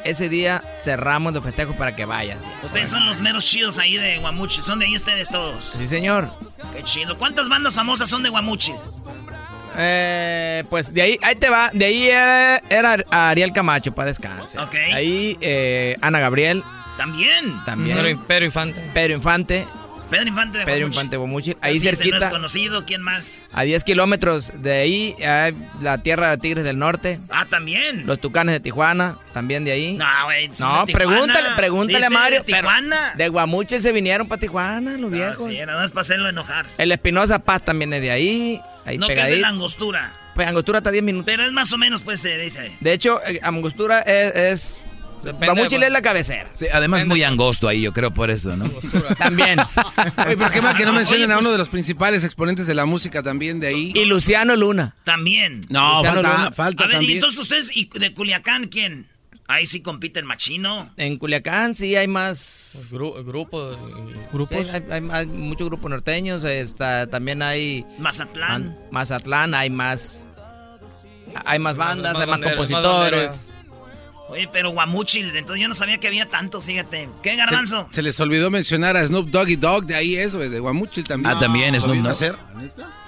ese 0.06 0.30
día 0.30 0.64
cerramos 0.82 1.34
los 1.34 1.44
festejos 1.44 1.76
para 1.76 1.96
que 1.96 2.06
vayan. 2.06 2.38
Ustedes 2.64 2.90
son 2.90 3.06
los 3.06 3.22
meros 3.22 3.46
chidos 3.46 3.78
ahí 3.78 3.98
de 3.98 4.18
Guamuchil, 4.20 4.64
son 4.64 4.80
de 4.80 4.86
ahí 4.86 4.96
ustedes 4.96 5.30
todos. 5.30 5.74
Sí, 5.78 5.88
señor. 5.88 6.30
Qué 6.76 6.84
chido. 6.84 7.18
¿Cuántas 7.18 7.50
bandas 7.50 7.76
famosas 7.76 8.10
son 8.10 8.24
de 8.24 8.30
Guamuchil? 8.30 8.76
Eh, 9.78 10.64
pues 10.70 10.94
de 10.94 11.02
ahí, 11.02 11.20
ahí 11.22 11.36
te 11.36 11.50
va. 11.50 11.70
De 11.74 11.86
ahí 11.86 12.10
era, 12.10 12.62
Ariel 13.10 13.54
Camacho, 13.54 13.92
para 13.94 14.08
descansar. 14.08 14.64
Ok. 14.64 14.76
Ahí 14.94 15.38
eh, 15.42 15.98
Ana 16.02 16.20
Gabriel. 16.20 16.64
También. 16.98 17.64
También. 17.66 18.20
Pedro, 18.28 18.46
Infante. 18.46 18.80
Pedro 18.94 19.16
Infante. 19.16 19.66
Pedro 20.12 20.28
Infante 20.28 20.58
de 20.58 20.66
Pedro 20.66 20.88
Infante 20.88 21.16
Guamuchil. 21.18 21.58
Ahí 21.62 21.80
cerquita. 21.80 22.20
No 22.20 22.26
es 22.26 22.32
conocido, 22.32 22.86
¿quién 22.86 23.02
más? 23.02 23.40
A 23.54 23.64
10 23.64 23.84
kilómetros 23.86 24.52
de 24.62 24.74
ahí, 24.74 25.16
hay 25.26 25.56
la 25.82 26.00
tierra 26.00 26.30
de 26.32 26.38
Tigres 26.38 26.66
del 26.66 26.78
Norte. 26.78 27.20
Ah, 27.30 27.46
también. 27.50 28.06
Los 28.06 28.20
Tucanes 28.20 28.54
de 28.54 28.60
Tijuana, 28.60 29.18
también 29.34 29.64
de 29.64 29.72
ahí. 29.72 29.94
No, 29.94 30.06
güey. 30.26 30.50
No, 30.60 30.86
pregúntale, 30.86 31.50
pregúntale 31.56 32.06
a 32.06 32.10
Mario. 32.10 32.40
De 32.44 32.54
Tijuana. 32.54 33.14
De 33.16 33.30
Guamuchil 33.30 33.82
se 33.82 33.94
vinieron 33.94 34.28
para 34.28 34.40
Tijuana, 34.42 34.98
los 34.98 35.10
viejos. 35.10 35.50
Sí, 35.50 35.58
nada 35.60 35.82
más 35.82 35.92
para 35.92 36.02
hacerlo 36.02 36.28
enojar. 36.28 36.66
El 36.78 36.92
Espinosa 36.92 37.40
Paz 37.40 37.64
también 37.64 37.94
es 37.94 38.02
de 38.02 38.12
ahí. 38.12 38.62
ahí 38.86 38.98
no, 38.98 39.08
que 39.08 39.14
es 39.14 39.40
la 39.40 39.48
angostura. 39.48 40.12
Pues 40.36 40.48
angostura 40.48 40.80
está 40.80 40.92
10 40.92 41.04
minutos. 41.04 41.26
Pero 41.26 41.44
es 41.44 41.52
más 41.52 41.72
o 41.72 41.78
menos, 41.78 42.04
pues, 42.04 42.20
se 42.22 42.38
dice. 42.38 42.76
De 42.80 42.94
hecho, 42.94 43.22
eh, 43.26 43.40
angostura 43.44 44.00
es... 44.02 44.36
es 44.36 44.86
Guamuchil 45.24 45.84
es 45.84 45.92
la 45.92 46.02
cabecera. 46.02 46.50
Sí, 46.54 46.66
además 46.74 47.02
es 47.02 47.08
muy 47.08 47.24
angosto 47.24 47.68
ahí, 47.68 47.82
yo 47.82 47.94
creo 47.94 48.12
por 48.12 48.30
eso, 48.32 48.56
¿no? 48.56 48.70
También. 49.18 49.60
Oye, 50.26 50.38
pero 50.38 50.50
qué 50.50 50.62
mal 50.62 50.76
que 50.76 50.86
no 50.86 50.94
mencionen 50.94 51.32
a 51.32 51.38
uno 51.40 51.52
de 51.52 51.58
los 51.58 51.70
principales 51.70 52.24
exponentes 52.24 52.68
de 52.68 52.74
la 52.76 52.86
música 52.86 53.22
también 53.24 53.60
de 53.60 53.68
ahí. 53.68 53.92
Y 53.96 54.06
Luciano 54.06 54.56
Luna. 54.56 54.96
También. 55.04 55.62
No, 55.70 55.98
Luciano 55.98 56.22
falta, 56.22 56.38
Luna. 56.38 56.52
falta 56.52 56.84
A 56.84 56.88
ver, 56.88 57.04
y 57.04 57.12
entonces 57.14 57.40
ustedes, 57.40 57.76
¿y 57.76 57.88
de 57.88 58.14
Culiacán 58.14 58.68
quién? 58.68 59.08
Ahí 59.48 59.66
sí 59.66 59.82
compiten 59.82 60.26
machino. 60.26 60.94
En 60.96 61.18
Culiacán 61.18 61.76
sí 61.76 61.96
hay 61.96 62.08
más... 62.08 62.88
Gru- 62.92 63.22
grupos. 63.26 63.78
Sí, 64.50 64.70
hay, 64.74 64.84
hay- 64.90 65.10
hay 65.12 65.26
muchos 65.26 65.68
grupos 65.68 65.90
norteños. 65.92 66.44
Está, 66.46 67.08
también 67.08 67.42
hay... 67.42 67.86
Mazatlán. 68.00 68.68
Man- 68.70 68.78
Mazatlán, 68.92 69.54
hay 69.54 69.70
más... 69.70 70.28
Hay 71.46 71.60
más 71.60 71.76
bandas, 71.76 72.14
más 72.14 72.22
hay 72.24 72.28
más 72.30 72.40
compositores. 72.40 73.48
Oye, 74.32 74.50
pero 74.52 74.70
Guamuchil, 74.72 75.36
entonces 75.36 75.62
yo 75.62 75.68
no 75.68 75.74
sabía 75.76 75.98
que 76.00 76.08
había 76.08 76.28
tantos, 76.30 76.66
fíjate. 76.66 77.10
¿Qué, 77.22 77.36
Garbanzo? 77.36 77.88
Se, 77.90 77.96
se 77.96 78.02
les 78.02 78.20
olvidó 78.22 78.50
mencionar 78.50 78.96
a 78.98 79.06
Snoop 79.06 79.30
Doggy 79.30 79.58
Dogg, 79.58 79.86
de 79.86 79.96
ahí 79.96 80.16
eso, 80.16 80.40
de 80.40 80.60
Guamuchil 80.60 81.04
también. 81.04 81.36
Ah, 81.36 81.40
también 81.40 81.74
¿Lo 81.74 81.82
Snoop 81.82 81.98
Dogg. 81.98 82.08
hacer? 82.12 82.36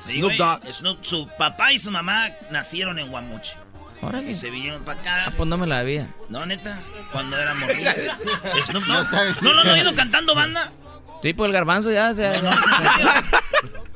Sí, 0.05 0.19
Snoop 0.19 0.33
Dogg. 0.33 0.61
Snoop- 0.65 0.97
su 1.01 1.27
papá 1.37 1.71
y 1.71 1.79
su 1.79 1.89
mamá 1.91 2.29
nacieron 2.51 2.99
en 2.99 3.09
Guamuchil. 3.09 3.55
Órale. 4.01 4.31
Y 4.31 4.35
se 4.35 4.49
vinieron 4.49 4.83
para 4.83 4.99
acá. 4.99 5.23
Ah, 5.27 5.33
pues 5.37 5.47
no 5.47 5.57
me 5.57 5.65
la 5.65 5.79
había. 5.79 6.09
No, 6.27 6.45
neta, 6.45 6.81
cuando 7.13 7.37
era 7.39 7.53
morrillo. 7.53 7.89
Snoop 8.65 8.83
Dogg. 8.83 9.41
¿No 9.41 9.53
lo 9.53 9.61
han 9.61 9.69
oído 9.69 9.95
cantando 9.95 10.35
banda? 10.35 10.69
Sí, 11.21 11.33
pues 11.33 11.47
el 11.47 11.53
garbanzo 11.53 11.89
ya. 11.89 12.09
o 12.11 12.15
sea, 12.15 12.33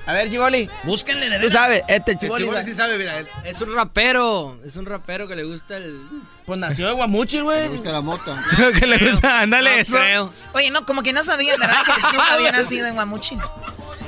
A 0.07 0.13
ver, 0.13 0.29
Chivoli. 0.29 0.69
Búsquenle 0.83 1.29
de 1.29 1.39
Tú 1.39 1.51
sabes, 1.51 1.83
este 1.87 2.13
El 2.13 2.19
Chivoli. 2.19 2.45
Chiboli 2.45 2.63
sí 2.63 2.73
sabe, 2.73 2.97
mira. 2.97 3.17
él. 3.19 3.27
Es 3.43 3.59
un 3.61 3.75
rapero. 3.75 4.57
Es 4.65 4.75
un 4.77 4.85
rapero 4.85 5.27
que 5.27 5.35
le 5.35 5.43
gusta 5.43 5.77
el. 5.77 6.01
Pues 6.45 6.57
nació 6.57 6.87
de 6.87 6.93
Guamuchil, 6.93 7.43
güey. 7.43 7.63
Me 7.63 7.75
gusta 7.75 7.91
la 7.91 8.01
mota. 8.01 8.41
que 8.79 8.87
le 8.87 8.97
gusta, 9.11 9.41
ándale 9.41 9.81
eso. 9.81 9.97
Creo. 9.97 10.33
Oye, 10.53 10.71
no, 10.71 10.85
como 10.85 11.03
que 11.03 11.11
no 11.13 11.23
sabía, 11.23 11.57
¿verdad? 11.57 11.75
Que 11.85 11.99
Snoop 12.01 12.21
había 12.31 12.51
nacido 12.53 12.87
en 12.87 12.93
Guamuchil. 12.95 13.37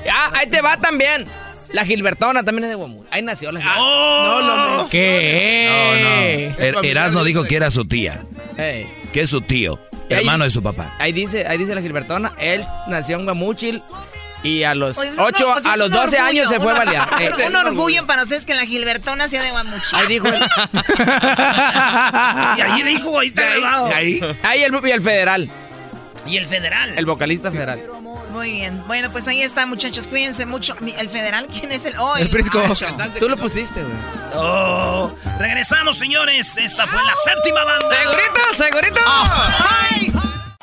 Ah, 0.09 0.31
ahí 0.35 0.47
te 0.47 0.61
va 0.61 0.77
también. 0.79 1.25
La 1.73 1.85
Gilbertona 1.85 2.43
también 2.43 2.63
es 2.63 2.69
de 2.69 2.75
Guamuchil. 2.75 3.07
Ahí 3.11 3.21
nació 3.21 3.51
la 3.51 3.59
Gilbertona. 3.59 3.85
¡Oh! 3.85 4.41
No, 4.41 4.77
no, 4.77 4.89
¿Qué? 4.89 5.67
No, 6.57 6.63
no. 6.73 6.79
Er- 6.79 6.85
Erasmo 6.85 7.23
dijo 7.25 7.43
que 7.43 7.55
era 7.57 7.69
su 7.69 7.85
tía, 7.85 8.21
Ey. 8.57 8.87
que 9.13 9.21
es 9.21 9.29
su 9.29 9.41
tío, 9.41 9.77
Ahí- 10.09 10.17
hermano 10.19 10.45
de 10.45 10.49
su 10.49 10.63
papá. 10.63 10.95
Ahí 10.97 11.11
dice, 11.11 11.45
ahí 11.45 11.57
dice 11.59 11.75
la 11.75 11.81
Gilbertona, 11.81 12.31
él 12.39 12.65
nació 12.87 13.17
en 13.19 13.25
Guamuchil 13.25 13.83
y 14.43 14.63
a 14.63 14.73
los 14.75 14.95
Pues 14.95 15.13
es 15.13 15.17
un- 15.19 15.25
8, 15.25 15.49
pues 15.53 15.65
es 15.65 15.71
a 15.71 15.77
los 15.77 15.87
un 15.87 15.93
12 15.93 16.03
orgullo, 16.03 16.23
años 16.23 16.49
se 16.49 16.59
fue 16.59 16.73
balear. 16.73 17.09
Eh, 17.19 17.31
Un 17.47 17.55
orgullo 17.55 18.05
para 18.07 18.23
ustedes 18.23 18.45
que 18.45 18.55
la 18.55 18.65
Gilbertona 18.65 19.27
sea 19.27 19.43
de 19.43 19.51
Guamuchil. 19.51 19.97
Ahí 19.99 20.07
dijo 20.07 20.27
él. 20.27 20.39
Y 22.57 22.61
ahí 22.61 22.83
dijo, 22.83 23.19
ahí 23.19 23.27
está 23.27 23.41
grabado. 23.43 23.87
Ahí 23.93 24.19
el, 24.63 24.73
y 24.85 24.91
el 24.91 25.01
federal, 25.01 25.49
Y 26.25 26.37
el 26.37 26.45
federal. 26.45 26.93
el 26.97 27.05
vocalista 27.05 27.51
federal. 27.51 27.81
Muy 28.31 28.51
bien. 28.51 28.81
Bueno, 28.85 29.09
pues 29.11 29.27
ahí 29.27 29.41
está, 29.41 29.65
muchachos. 29.65 30.07
Cuídense 30.07 30.45
mucho. 30.45 30.75
¿El 30.97 31.09
federal 31.09 31.47
quién 31.47 31.71
es 31.71 31.85
el? 31.85 31.97
Oh, 31.97 32.15
El 32.15 32.29
Prisco. 32.29 32.59
muchacho. 32.59 32.95
Tú 33.19 33.27
lo 33.27 33.37
pusiste, 33.37 33.81
güey. 33.81 33.93
Oh, 34.35 35.11
regresamos, 35.39 35.97
señores. 35.97 36.55
Esta 36.57 36.85
fue 36.85 37.03
la 37.03 37.15
séptima 37.15 37.63
banda. 37.63 37.89
¡Segurito, 37.97 38.53
segurito! 38.53 39.01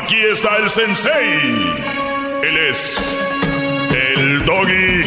Aquí 0.00 0.16
está 0.16 0.56
el 0.58 0.70
sensei. 0.70 1.50
Él 2.44 2.56
es. 2.70 3.18
El 3.90 4.44
doggy. 4.44 5.02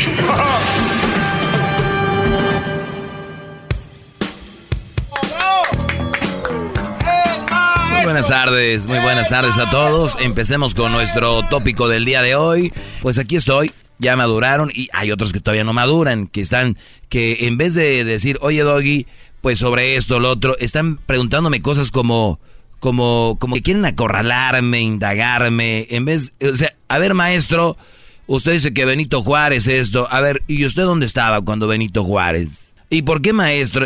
Muy 7.89 8.03
buenas 8.03 8.27
tardes, 8.27 8.88
muy 8.88 8.99
buenas 8.99 9.30
tardes 9.30 9.57
a 9.59 9.69
todos. 9.69 10.18
Empecemos 10.19 10.76
con 10.76 10.91
nuestro 10.91 11.47
tópico 11.47 11.88
del 11.88 12.03
día 12.03 12.22
de 12.22 12.35
hoy. 12.35 12.73
Pues 13.01 13.18
aquí 13.18 13.38
estoy, 13.38 13.72
ya 13.97 14.18
maduraron 14.18 14.72
y 14.73 14.89
hay 14.91 15.11
otros 15.11 15.31
que 15.31 15.39
todavía 15.39 15.63
no 15.63 15.72
maduran, 15.72 16.27
que 16.27 16.41
están, 16.41 16.77
que 17.07 17.47
en 17.47 17.57
vez 17.57 17.76
de 17.76 18.03
decir, 18.03 18.38
oye 18.41 18.61
Doggy, 18.63 19.07
pues 19.39 19.59
sobre 19.59 19.95
esto, 19.95 20.19
lo 20.19 20.31
otro, 20.31 20.57
están 20.59 20.97
preguntándome 20.97 21.61
cosas 21.61 21.91
como, 21.91 22.39
como, 22.81 23.37
como 23.39 23.55
que 23.55 23.61
quieren 23.61 23.85
acorralarme, 23.85 24.81
indagarme, 24.81 25.85
en 25.91 26.03
vez, 26.03 26.33
o 26.41 26.55
sea, 26.55 26.73
a 26.87 26.97
ver 26.97 27.13
maestro, 27.13 27.77
usted 28.25 28.53
dice 28.53 28.73
que 28.73 28.85
Benito 28.85 29.21
Juárez 29.21 29.67
esto, 29.67 30.07
a 30.09 30.19
ver, 30.19 30.41
¿y 30.47 30.65
usted 30.65 30.81
dónde 30.81 31.05
estaba 31.05 31.41
cuando 31.41 31.67
Benito 31.67 32.03
Juárez? 32.03 32.73
¿Y 32.89 33.03
por 33.03 33.21
qué 33.21 33.33
maestro? 33.33 33.85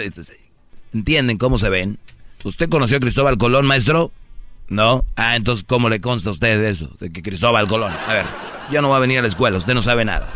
¿Entienden 0.93 1.37
cómo 1.37 1.57
se 1.57 1.69
ven? 1.69 1.99
¿Usted 2.45 2.69
conoció 2.69 2.95
a 2.95 2.99
Cristóbal 3.01 3.37
Colón, 3.37 3.65
maestro? 3.65 4.11
¿No? 4.69 5.03
Ah, 5.17 5.35
entonces, 5.35 5.65
¿cómo 5.67 5.89
le 5.89 5.99
consta 5.99 6.29
a 6.29 6.31
usted 6.31 6.63
eso? 6.63 6.89
De 7.01 7.11
que 7.11 7.21
Cristóbal 7.21 7.67
Colón. 7.67 7.91
A 8.07 8.13
ver, 8.13 8.25
yo 8.71 8.81
no 8.81 8.87
voy 8.87 8.97
a 8.97 9.01
venir 9.01 9.19
a 9.19 9.23
la 9.23 9.27
escuela, 9.27 9.57
usted 9.57 9.73
no 9.73 9.81
sabe 9.81 10.05
nada. 10.05 10.31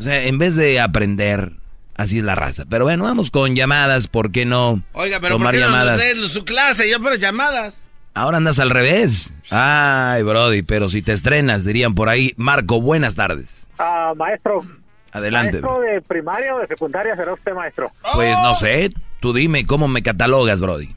O 0.00 0.02
sea, 0.02 0.24
en 0.24 0.38
vez 0.38 0.56
de 0.56 0.80
aprender, 0.80 1.52
así 1.96 2.18
es 2.18 2.24
la 2.24 2.34
raza. 2.34 2.64
Pero 2.68 2.84
bueno, 2.84 3.04
vamos 3.04 3.30
con 3.30 3.54
llamadas, 3.54 4.08
¿por 4.08 4.32
qué 4.32 4.44
no? 4.44 4.80
Oiga, 4.92 5.18
pero 5.20 5.36
tomar 5.36 5.52
¿por 5.52 5.60
qué 5.60 5.60
no 5.60 5.66
llamadas? 5.66 6.02
nos 6.20 6.32
su 6.32 6.44
clase? 6.44 6.90
Yo 6.90 7.00
por 7.00 7.18
llamadas. 7.18 7.82
Ahora 8.14 8.38
andas 8.38 8.58
al 8.58 8.70
revés. 8.70 9.30
Ay, 9.50 10.22
Brody, 10.22 10.62
pero 10.62 10.88
si 10.88 11.02
te 11.02 11.12
estrenas, 11.12 11.64
dirían 11.64 11.94
por 11.94 12.08
ahí. 12.08 12.32
Marco, 12.38 12.80
buenas 12.80 13.14
tardes. 13.14 13.68
Ah, 13.78 14.14
maestro. 14.16 14.64
Adelante. 15.12 15.60
¿Maestro 15.60 15.80
de 15.80 16.00
primaria 16.00 16.54
o 16.54 16.58
de 16.58 16.66
secundaria 16.66 17.14
será 17.14 17.34
usted, 17.34 17.52
maestro? 17.52 17.92
Pues 18.14 18.34
no 18.40 18.54
sé, 18.54 18.90
tú 19.20 19.34
dime 19.34 19.66
cómo 19.66 19.86
me 19.86 20.02
catalogas, 20.02 20.62
Brody. 20.62 20.95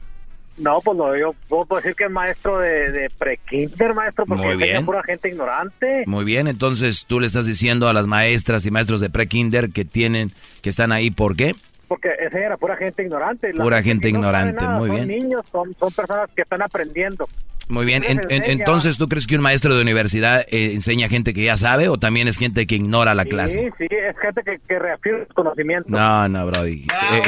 No, 0.60 0.80
pues 0.80 0.96
no, 0.96 1.16
yo 1.16 1.34
puedo 1.48 1.66
decir 1.76 1.94
que 1.94 2.04
es 2.04 2.10
maestro 2.10 2.58
de, 2.58 2.90
de 2.92 3.10
pre-kinder, 3.18 3.94
maestro, 3.94 4.26
porque 4.26 4.44
Muy 4.44 4.56
bien. 4.56 4.84
pura 4.84 5.02
gente 5.02 5.28
ignorante. 5.28 6.04
Muy 6.06 6.24
bien, 6.24 6.48
entonces 6.48 7.06
tú 7.06 7.18
le 7.18 7.26
estás 7.26 7.46
diciendo 7.46 7.88
a 7.88 7.92
las 7.94 8.06
maestras 8.06 8.66
y 8.66 8.70
maestros 8.70 9.00
de 9.00 9.08
pre-kinder 9.10 9.70
que 9.70 9.84
tienen, 9.84 10.32
que 10.62 10.68
están 10.68 10.92
ahí, 10.92 11.10
¿por 11.10 11.34
qué? 11.34 11.54
Porque 11.88 12.10
enseñan 12.20 12.52
a 12.52 12.56
pura 12.56 12.76
gente 12.76 13.02
ignorante. 13.02 13.52
La 13.52 13.64
Pura 13.64 13.82
gente 13.82 14.12
no 14.12 14.18
ignorante, 14.18 14.62
nada, 14.62 14.78
muy 14.78 14.88
son 14.88 15.06
bien. 15.06 15.08
niños, 15.08 15.42
son, 15.50 15.74
son 15.80 15.92
personas 15.92 16.30
que 16.36 16.42
están 16.42 16.62
aprendiendo. 16.62 17.26
Muy 17.68 17.86
bien, 17.86 18.04
entonces 18.28 18.98
tú 18.98 19.08
crees 19.08 19.28
que 19.28 19.36
un 19.36 19.42
maestro 19.42 19.74
de 19.76 19.80
universidad 19.82 20.40
eh, 20.50 20.72
enseña 20.74 21.08
gente 21.08 21.32
que 21.32 21.44
ya 21.44 21.56
sabe 21.56 21.88
o 21.88 21.98
también 21.98 22.26
es 22.26 22.36
gente 22.36 22.66
que 22.66 22.74
ignora 22.74 23.14
la 23.14 23.24
clase? 23.24 23.70
Sí, 23.78 23.86
sí, 23.88 23.96
es 23.96 24.18
gente 24.18 24.42
que, 24.44 24.58
que 24.68 24.78
reafirma 24.78 25.20
el 25.20 25.26
conocimiento. 25.28 25.88
No, 25.88 26.28
no, 26.28 26.46
Brody. 26.46 26.82
Eh, 27.12 27.22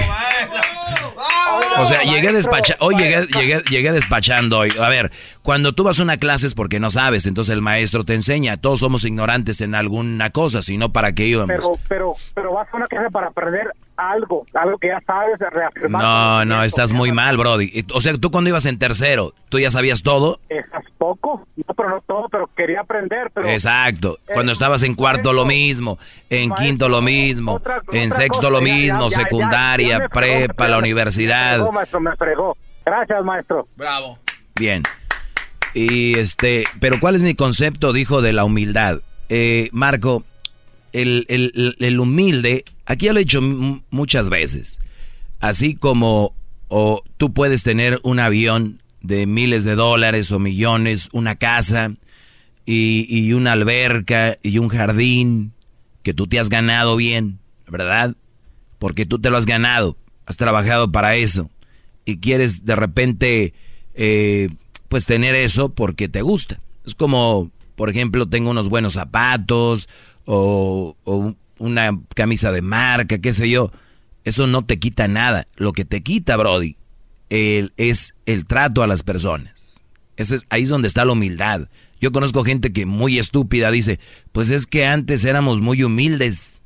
o 1.78 1.86
sea, 1.86 2.02
llegué 2.02 2.32
despachando, 2.32 2.84
hoy 2.84 2.96
llegué, 2.96 3.26
llegué, 3.26 3.62
llegué 3.70 3.92
despachando 3.92 4.58
hoy. 4.58 4.72
A 4.80 4.88
ver, 4.88 5.10
cuando 5.42 5.72
tú 5.72 5.84
vas 5.84 6.00
a 6.00 6.02
una 6.02 6.16
clase 6.16 6.46
es 6.46 6.54
porque 6.54 6.80
no 6.80 6.90
sabes, 6.90 7.26
entonces 7.26 7.52
el 7.52 7.62
maestro 7.62 8.04
te 8.04 8.14
enseña. 8.14 8.56
Todos 8.56 8.80
somos 8.80 9.04
ignorantes 9.04 9.60
en 9.60 9.74
alguna 9.74 10.30
cosa, 10.30 10.62
sino 10.62 10.92
para 10.92 11.12
qué 11.14 11.26
íbamos. 11.26 11.48
Pero, 11.54 11.72
pero, 11.88 12.14
pero 12.34 12.52
vas 12.52 12.68
a 12.72 12.76
una 12.76 12.86
clase 12.86 13.10
para 13.10 13.28
aprender 13.28 13.72
algo, 13.96 14.46
algo 14.54 14.78
que 14.78 14.88
ya 14.88 15.00
sabes, 15.06 15.38
reafirmar. 15.38 16.02
No, 16.02 16.44
no, 16.44 16.64
estás 16.64 16.92
muy 16.92 17.12
mal, 17.12 17.36
Brody. 17.36 17.84
O 17.92 18.00
sea, 18.00 18.16
tú 18.18 18.30
cuando 18.30 18.50
ibas 18.50 18.66
en 18.66 18.78
tercero, 18.78 19.34
¿tú 19.48 19.58
ya 19.58 19.70
sabías 19.70 20.02
todo? 20.02 20.40
Estás 20.48 20.84
poco, 20.98 21.46
no, 21.56 21.74
pero 21.74 21.88
no 21.90 22.00
todo, 22.02 22.28
pero 22.28 22.48
quería 22.56 22.80
aprender. 22.80 23.30
Pero, 23.34 23.48
Exacto. 23.48 24.18
Cuando 24.32 24.52
estabas 24.52 24.82
en 24.82 24.94
cuarto 24.94 25.32
lo 25.32 25.44
mismo, 25.44 25.98
en 26.30 26.50
quinto 26.52 26.88
lo 26.88 27.02
mismo, 27.02 27.60
en 27.92 28.10
sexto 28.10 28.50
lo 28.50 28.60
mismo, 28.60 29.10
secundaria, 29.10 30.08
prepa, 30.08 30.68
la 30.68 30.78
universidad. 30.78 31.58
Me 31.58 31.70
maestro, 31.72 32.00
me 32.00 32.16
fregó. 32.16 32.56
Gracias, 32.84 33.24
maestro. 33.24 33.68
Bravo. 33.76 34.18
Bien. 34.58 34.82
Y 35.74 36.18
este, 36.18 36.64
pero 36.80 37.00
¿cuál 37.00 37.14
es 37.14 37.22
mi 37.22 37.34
concepto, 37.34 37.92
dijo, 37.92 38.22
de 38.22 38.32
la 38.32 38.44
humildad? 38.44 39.00
Eh, 39.28 39.70
Marco, 39.72 40.24
el, 40.92 41.26
el, 41.28 41.76
el 41.78 42.00
humilde 42.00 42.64
Aquí 42.84 43.06
ya 43.06 43.12
lo 43.12 43.20
he 43.20 43.24
dicho 43.24 43.40
muchas 43.90 44.28
veces. 44.28 44.78
Así 45.40 45.74
como 45.74 46.34
o 46.68 47.02
tú 47.16 47.32
puedes 47.32 47.62
tener 47.62 48.00
un 48.02 48.18
avión 48.18 48.82
de 49.00 49.26
miles 49.26 49.64
de 49.64 49.74
dólares 49.74 50.32
o 50.32 50.38
millones, 50.38 51.08
una 51.12 51.36
casa 51.36 51.92
y, 52.64 53.06
y, 53.08 53.32
una 53.32 53.52
alberca 53.52 54.38
y 54.42 54.58
un 54.58 54.68
jardín 54.68 55.52
que 56.02 56.14
tú 56.14 56.26
te 56.26 56.38
has 56.38 56.48
ganado 56.48 56.96
bien, 56.96 57.38
¿verdad? 57.66 58.14
Porque 58.78 59.06
tú 59.06 59.18
te 59.18 59.30
lo 59.30 59.36
has 59.36 59.46
ganado, 59.46 59.96
has 60.24 60.36
trabajado 60.36 60.90
para 60.92 61.16
eso 61.16 61.50
y 62.04 62.18
quieres 62.18 62.64
de 62.64 62.76
repente 62.76 63.54
eh, 63.94 64.48
pues 64.88 65.06
tener 65.06 65.34
eso 65.34 65.68
porque 65.70 66.08
te 66.08 66.22
gusta. 66.22 66.60
Es 66.86 66.94
como, 66.94 67.50
por 67.74 67.90
ejemplo, 67.90 68.28
tengo 68.28 68.50
unos 68.50 68.68
buenos 68.68 68.94
zapatos 68.94 69.88
o, 70.24 70.96
o 71.04 71.34
una 71.58 71.98
camisa 72.14 72.50
de 72.52 72.62
marca, 72.62 73.18
qué 73.18 73.32
sé 73.32 73.48
yo. 73.48 73.70
Eso 74.24 74.46
no 74.46 74.64
te 74.64 74.78
quita 74.78 75.08
nada. 75.08 75.46
Lo 75.56 75.72
que 75.72 75.84
te 75.84 76.02
quita, 76.02 76.36
Brody, 76.36 76.76
es 77.30 78.14
el 78.26 78.46
trato 78.46 78.82
a 78.82 78.86
las 78.86 79.02
personas. 79.02 79.84
Ese 80.16 80.36
es, 80.36 80.46
ahí 80.50 80.64
es 80.64 80.68
donde 80.68 80.88
está 80.88 81.04
la 81.04 81.12
humildad. 81.12 81.68
Yo 82.00 82.12
conozco 82.12 82.44
gente 82.44 82.72
que 82.72 82.84
muy 82.84 83.18
estúpida 83.18 83.70
dice, 83.70 84.00
pues 84.32 84.50
es 84.50 84.66
que 84.66 84.86
antes 84.86 85.24
éramos 85.24 85.60
muy 85.60 85.82
humildes. 85.82 86.62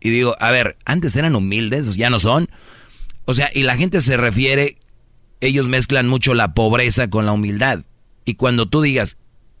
Y 0.00 0.10
digo, 0.10 0.34
a 0.40 0.50
ver, 0.50 0.78
antes 0.84 1.14
eran 1.16 1.36
humildes, 1.36 1.96
ya 1.96 2.10
no 2.10 2.18
son. 2.18 2.48
O 3.26 3.34
sea, 3.34 3.50
y 3.54 3.62
la 3.62 3.76
gente 3.76 4.00
se 4.00 4.16
refiere, 4.16 4.76
ellos 5.40 5.68
mezclan 5.68 6.08
mucho 6.08 6.34
la 6.34 6.54
pobreza 6.54 7.08
con 7.08 7.26
la 7.26 7.32
humildad. 7.32 7.84
Y 8.24 8.34
cuando 8.34 8.68
tú 8.68 8.80
digas 8.80 9.18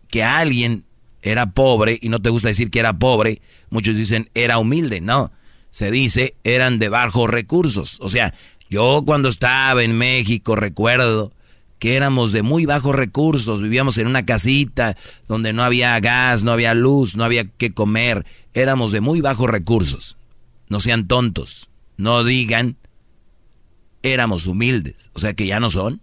que 0.08 0.24
alguien 0.24 0.84
era 1.22 1.52
pobre 1.52 1.98
y 2.00 2.08
no 2.08 2.20
te 2.20 2.30
gusta 2.30 2.48
decir 2.48 2.70
que 2.70 2.80
era 2.80 2.98
pobre, 2.98 3.42
muchos 3.68 3.96
dicen 3.96 4.30
era 4.34 4.58
humilde, 4.58 5.00
no, 5.00 5.32
se 5.70 5.90
dice 5.90 6.34
eran 6.44 6.78
de 6.78 6.88
bajos 6.88 7.30
recursos. 7.30 7.98
O 8.00 8.08
sea, 8.08 8.34
yo 8.68 9.02
cuando 9.04 9.28
estaba 9.28 9.82
en 9.82 9.96
México 9.96 10.56
recuerdo 10.56 11.32
que 11.78 11.96
éramos 11.96 12.32
de 12.32 12.42
muy 12.42 12.66
bajos 12.66 12.94
recursos, 12.94 13.62
vivíamos 13.62 13.96
en 13.98 14.06
una 14.06 14.26
casita 14.26 14.96
donde 15.26 15.52
no 15.52 15.62
había 15.64 15.98
gas, 16.00 16.42
no 16.42 16.52
había 16.52 16.74
luz, 16.74 17.16
no 17.16 17.24
había 17.24 17.44
que 17.44 17.72
comer, 17.72 18.26
éramos 18.52 18.92
de 18.92 19.00
muy 19.00 19.20
bajos 19.20 19.48
recursos. 19.48 20.16
No 20.68 20.78
sean 20.80 21.08
tontos, 21.08 21.70
no 21.96 22.22
digan 22.22 22.76
éramos 24.02 24.46
humildes, 24.46 25.10
o 25.14 25.18
sea 25.18 25.34
que 25.34 25.46
ya 25.46 25.58
no 25.58 25.70
son. 25.70 26.00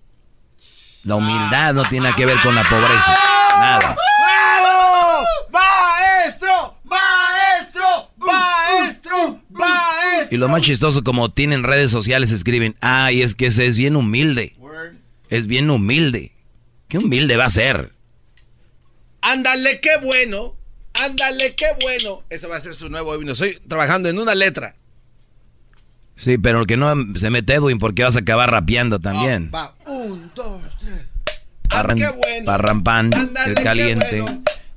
La 1.03 1.15
humildad 1.15 1.73
no 1.73 1.83
tiene 1.85 2.13
que 2.15 2.25
ver 2.25 2.41
con 2.41 2.53
la 2.53 2.63
pobreza, 2.63 3.17
nada. 3.59 3.97
Y 10.29 10.37
lo 10.37 10.49
más 10.49 10.61
chistoso, 10.61 11.03
como 11.03 11.31
tienen 11.31 11.63
redes 11.63 11.91
sociales, 11.91 12.31
escriben, 12.31 12.75
ay, 12.81 13.21
es 13.21 13.35
que 13.35 13.47
ese 13.47 13.65
es 13.65 13.77
bien 13.77 13.95
humilde. 13.95 14.55
Es 15.29 15.47
bien 15.47 15.69
humilde. 15.69 16.33
¿Qué 16.87 16.97
humilde 16.97 17.37
va 17.37 17.45
a 17.45 17.49
ser? 17.49 17.93
Ándale, 19.21 19.79
qué 19.81 19.97
bueno. 20.03 20.55
Ándale, 20.93 21.53
qué 21.55 21.67
bueno. 21.81 22.23
Ese 22.29 22.47
va 22.47 22.57
a 22.57 22.61
ser 22.61 22.75
su 22.75 22.89
nuevo 22.89 23.15
himno. 23.15 23.33
Estoy 23.33 23.59
trabajando 23.67 24.09
en 24.09 24.19
una 24.19 24.35
letra. 24.35 24.75
Sí, 26.15 26.37
pero 26.37 26.65
que 26.65 26.77
no 26.77 26.95
se 27.15 27.29
mete 27.29 27.53
Edwin 27.53 27.77
porque 27.77 28.03
vas 28.03 28.15
a 28.15 28.21
acabar 28.21 28.49
rapeando 28.49 28.99
también. 28.99 29.51
va, 29.53 29.75
un, 29.85 30.31
dos, 30.33 30.61
tres. 30.79 31.07
Parran, 31.69 31.97
qué 31.97 32.09
bueno. 32.09 32.45
Parrampan, 32.45 33.11
el 33.45 33.55
caliente. 33.55 34.23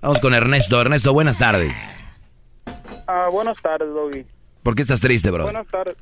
Vamos 0.02 0.20
con 0.20 0.34
Ernesto. 0.34 0.80
Ernesto, 0.80 1.12
buenas 1.12 1.38
tardes. 1.38 1.96
Ah, 3.06 3.28
buenas 3.30 3.60
tardes, 3.62 3.88
Doggy. 3.88 4.26
¿Por 4.62 4.74
qué 4.74 4.82
estás 4.82 5.00
triste, 5.00 5.30
bro? 5.30 5.44
Buenas 5.44 5.66
tardes. 5.66 5.96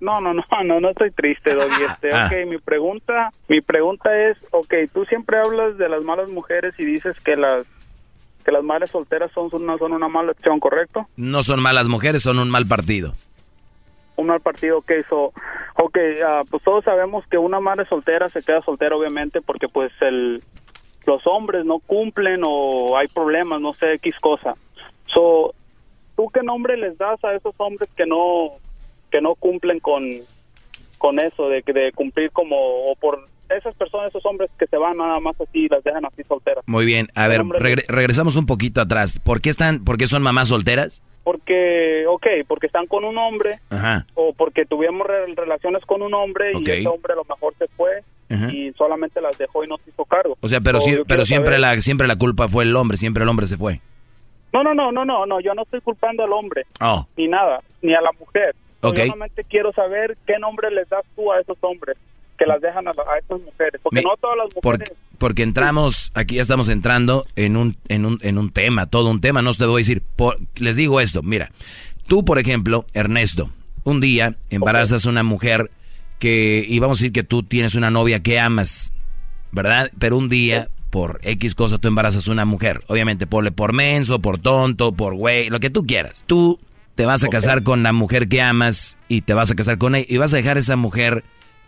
No, 0.00 0.20
no, 0.20 0.32
no, 0.34 0.44
no, 0.64 0.80
no 0.80 0.90
estoy 0.90 1.10
triste, 1.10 1.54
Doggy. 1.54 1.82
Este, 1.90 2.10
ah. 2.12 2.26
Ok, 2.26 2.48
mi 2.48 2.58
pregunta, 2.58 3.32
mi 3.48 3.60
pregunta 3.60 4.16
es, 4.28 4.36
ok, 4.50 4.74
tú 4.92 5.04
siempre 5.06 5.38
hablas 5.38 5.78
de 5.78 5.88
las 5.88 6.02
malas 6.02 6.28
mujeres 6.28 6.74
y 6.78 6.84
dices 6.84 7.18
que 7.20 7.36
las 7.36 7.66
que 8.44 8.52
las 8.52 8.64
madres 8.64 8.90
solteras 8.90 9.30
son, 9.32 9.50
son, 9.50 9.66
son 9.78 9.92
una 9.92 10.08
mala 10.08 10.32
opción, 10.32 10.58
¿correcto? 10.58 11.06
No 11.16 11.42
son 11.42 11.60
malas 11.60 11.86
mujeres, 11.88 12.22
son 12.22 12.38
un 12.38 12.48
mal 12.48 12.66
partido. 12.66 13.12
Un 14.16 14.28
mal 14.28 14.40
partido, 14.40 14.78
ok, 14.78 14.90
so, 15.06 15.32
ok, 15.74 15.98
uh, 15.98 16.46
pues 16.48 16.62
todos 16.62 16.82
sabemos 16.82 17.26
que 17.26 17.36
una 17.36 17.60
madre 17.60 17.84
soltera 17.86 18.30
se 18.30 18.42
queda 18.42 18.62
soltera, 18.62 18.96
obviamente, 18.96 19.42
porque 19.42 19.68
pues 19.68 19.92
el, 20.00 20.42
los 21.04 21.26
hombres 21.26 21.66
no 21.66 21.78
cumplen 21.80 22.40
o 22.42 22.96
hay 22.96 23.08
problemas, 23.08 23.60
no 23.60 23.74
sé, 23.74 23.92
X 23.94 24.14
cosa. 24.18 24.54
So, 25.12 25.54
¿tú 26.18 26.28
qué 26.34 26.42
nombre 26.42 26.76
les 26.76 26.98
das 26.98 27.22
a 27.24 27.32
esos 27.32 27.54
hombres 27.58 27.88
que 27.96 28.04
no 28.04 28.56
que 29.10 29.20
no 29.20 29.36
cumplen 29.36 29.78
con 29.78 30.02
con 30.98 31.20
eso 31.20 31.48
de, 31.48 31.62
de 31.64 31.92
cumplir 31.92 32.32
como 32.32 32.56
o 32.56 32.96
por 32.96 33.24
esas 33.48 33.74
personas, 33.76 34.08
esos 34.08 34.26
hombres 34.26 34.50
que 34.58 34.66
se 34.66 34.76
van 34.76 34.96
nada 34.96 35.20
más 35.20 35.40
así 35.40 35.60
y 35.60 35.68
las 35.68 35.82
dejan 35.82 36.04
así 36.04 36.22
solteras. 36.24 36.64
Muy 36.66 36.84
bien, 36.84 37.06
a 37.14 37.28
ver, 37.28 37.42
regresamos 37.88 38.36
un 38.36 38.44
poquito 38.44 38.82
atrás. 38.82 39.18
¿Por 39.20 39.40
qué 39.40 39.48
están, 39.48 39.84
por 39.84 39.96
qué 39.96 40.06
son 40.06 40.22
mamás 40.22 40.48
solteras? 40.48 41.02
Porque, 41.24 42.04
ok, 42.06 42.26
porque 42.46 42.66
están 42.66 42.86
con 42.86 43.04
un 43.04 43.16
hombre 43.16 43.52
o 44.14 44.32
porque 44.36 44.66
tuvimos 44.66 45.06
relaciones 45.06 45.82
con 45.86 46.02
un 46.02 46.12
hombre 46.12 46.52
y 46.52 46.70
ese 46.70 46.88
hombre 46.88 47.12
a 47.12 47.16
lo 47.16 47.24
mejor 47.24 47.54
se 47.58 47.68
fue 47.68 48.02
y 48.52 48.72
solamente 48.72 49.20
las 49.20 49.38
dejó 49.38 49.64
y 49.64 49.68
no 49.68 49.78
se 49.78 49.90
hizo 49.90 50.04
cargo. 50.04 50.36
O 50.40 50.48
sea, 50.48 50.60
pero, 50.60 50.80
pero 51.06 51.24
siempre 51.24 51.58
la 51.58 51.80
siempre 51.80 52.06
la 52.06 52.16
culpa 52.16 52.48
fue 52.48 52.64
el 52.64 52.76
hombre, 52.76 52.98
siempre 52.98 53.22
el 53.22 53.28
hombre 53.28 53.46
se 53.46 53.56
fue. 53.56 53.80
No, 54.52 54.62
no, 54.62 54.74
no, 54.74 54.90
no, 54.92 55.04
no, 55.04 55.26
no, 55.26 55.40
yo 55.40 55.54
no 55.54 55.62
estoy 55.62 55.80
culpando 55.80 56.24
al 56.24 56.32
hombre, 56.32 56.66
oh. 56.80 57.06
ni 57.16 57.28
nada, 57.28 57.60
ni 57.82 57.94
a 57.94 58.00
la 58.00 58.12
mujer. 58.18 58.54
Okay. 58.80 59.06
Yo 59.06 59.12
solamente 59.12 59.44
quiero 59.44 59.72
saber 59.72 60.16
qué 60.26 60.38
nombre 60.38 60.70
les 60.70 60.88
das 60.88 61.04
tú 61.16 61.32
a 61.32 61.40
esos 61.40 61.58
hombres 61.60 61.96
que 62.38 62.46
las 62.46 62.60
dejan 62.60 62.86
a, 62.86 62.92
a 62.92 63.18
estas 63.18 63.40
mujeres, 63.42 63.80
porque 63.82 64.00
no 64.00 64.16
todas 64.20 64.36
las 64.38 64.54
mujeres... 64.54 64.92
porque 65.18 65.42
entramos, 65.42 66.12
aquí 66.14 66.36
ya 66.36 66.42
estamos 66.42 66.68
entrando 66.68 67.26
en 67.34 67.56
un, 67.56 67.76
en 67.88 68.06
un, 68.06 68.20
en 68.22 68.38
un 68.38 68.52
tema, 68.52 68.86
todo 68.86 69.10
un 69.10 69.20
tema, 69.20 69.42
no 69.42 69.52
te 69.52 69.66
voy 69.66 69.80
a 69.80 69.84
decir, 69.84 70.02
les 70.54 70.76
digo 70.76 71.00
esto, 71.00 71.22
mira, 71.22 71.50
tú 72.06 72.24
por 72.24 72.38
ejemplo, 72.38 72.86
Ernesto, 72.94 73.50
un 73.82 74.00
día 74.00 74.36
embarazas 74.50 75.04
a 75.04 75.08
una 75.08 75.24
mujer 75.24 75.70
que, 76.20 76.64
y 76.66 76.78
vamos 76.78 76.98
a 76.98 77.00
decir 77.00 77.12
que 77.12 77.24
tú 77.24 77.42
tienes 77.42 77.74
una 77.74 77.90
novia 77.90 78.22
que 78.22 78.38
amas, 78.38 78.92
¿verdad? 79.50 79.90
Pero 79.98 80.16
un 80.16 80.28
día 80.28 80.68
por 80.90 81.20
X 81.22 81.54
cosa 81.54 81.78
tú 81.78 81.88
embarazas 81.88 82.28
a 82.28 82.32
una 82.32 82.44
mujer. 82.44 82.82
Obviamente, 82.86 83.26
ponle 83.26 83.52
por 83.52 83.72
menso, 83.72 84.20
por 84.20 84.38
tonto, 84.38 84.92
por 84.92 85.14
güey, 85.14 85.50
lo 85.50 85.60
que 85.60 85.70
tú 85.70 85.86
quieras. 85.86 86.24
Tú 86.26 86.58
te 86.94 87.06
vas 87.06 87.22
a 87.22 87.28
casar 87.28 87.62
con 87.62 87.82
la 87.82 87.92
mujer 87.92 88.28
que 88.28 88.42
amas 88.42 88.96
y 89.08 89.20
te 89.20 89.34
vas 89.34 89.50
a 89.50 89.54
casar 89.54 89.78
con 89.78 89.94
ella 89.94 90.06
y 90.08 90.16
vas 90.16 90.32
a 90.32 90.36
dejar 90.36 90.56
a 90.56 90.60
esa 90.60 90.76
mujer 90.76 91.22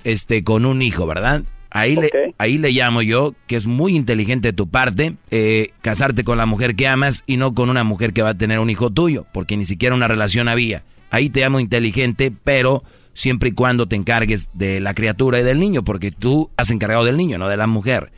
este, 0.05 0.42
con 0.42 0.66
un 0.66 0.82
hijo, 0.82 1.06
¿verdad? 1.06 1.44
Ahí, 1.70 1.94
le, 1.94 2.10
ahí 2.38 2.59
le 2.59 2.72
llamo 2.72 3.01
yo, 3.01 3.34
que 3.47 3.55
es 3.55 3.68
muy 3.68 3.94
inteligente 3.94 4.48
de 4.48 4.52
tu 4.52 4.68
parte, 4.68 5.14
eh, 5.30 5.68
casarte 5.82 6.24
con 6.24 6.36
la 6.36 6.47
mujer 6.47 6.74
que 6.74 6.88
amas 6.88 7.22
y 7.26 7.36
no 7.36 7.55
con 7.55 7.70
una 7.70 7.84
mujer 7.84 8.12
que 8.12 8.22
va 8.22 8.30
a 8.30 8.36
tener 8.36 8.59
un 8.59 8.70
hijo 8.70 8.90
tuyo, 8.90 9.24
porque 9.32 9.56
ni 9.56 9.64
siquiera 9.64 9.94
una 9.94 10.09
relación 10.09 10.48
había. 10.48 10.82
Ahí 11.10 11.30
te 11.30 11.40
llamo 11.40 11.60
inteligente, 11.60 12.32
pero 12.42 12.82
siempre 13.14 13.51
y 13.51 13.52
cuando 13.52 13.86
te 13.86 13.94
encargues 13.94 14.51
de 14.55 14.80
la 14.80 14.94
criatura 14.94 15.38
y 15.38 15.44
del 15.44 15.60
niño, 15.60 15.84
porque 15.84 16.10
tú 16.10 16.51
has 16.56 16.72
encargado 16.72 17.05
del 17.05 17.16
niño, 17.16 17.38
no 17.38 17.48
de 17.48 17.56
la 17.56 17.68
mujer. 17.68 18.10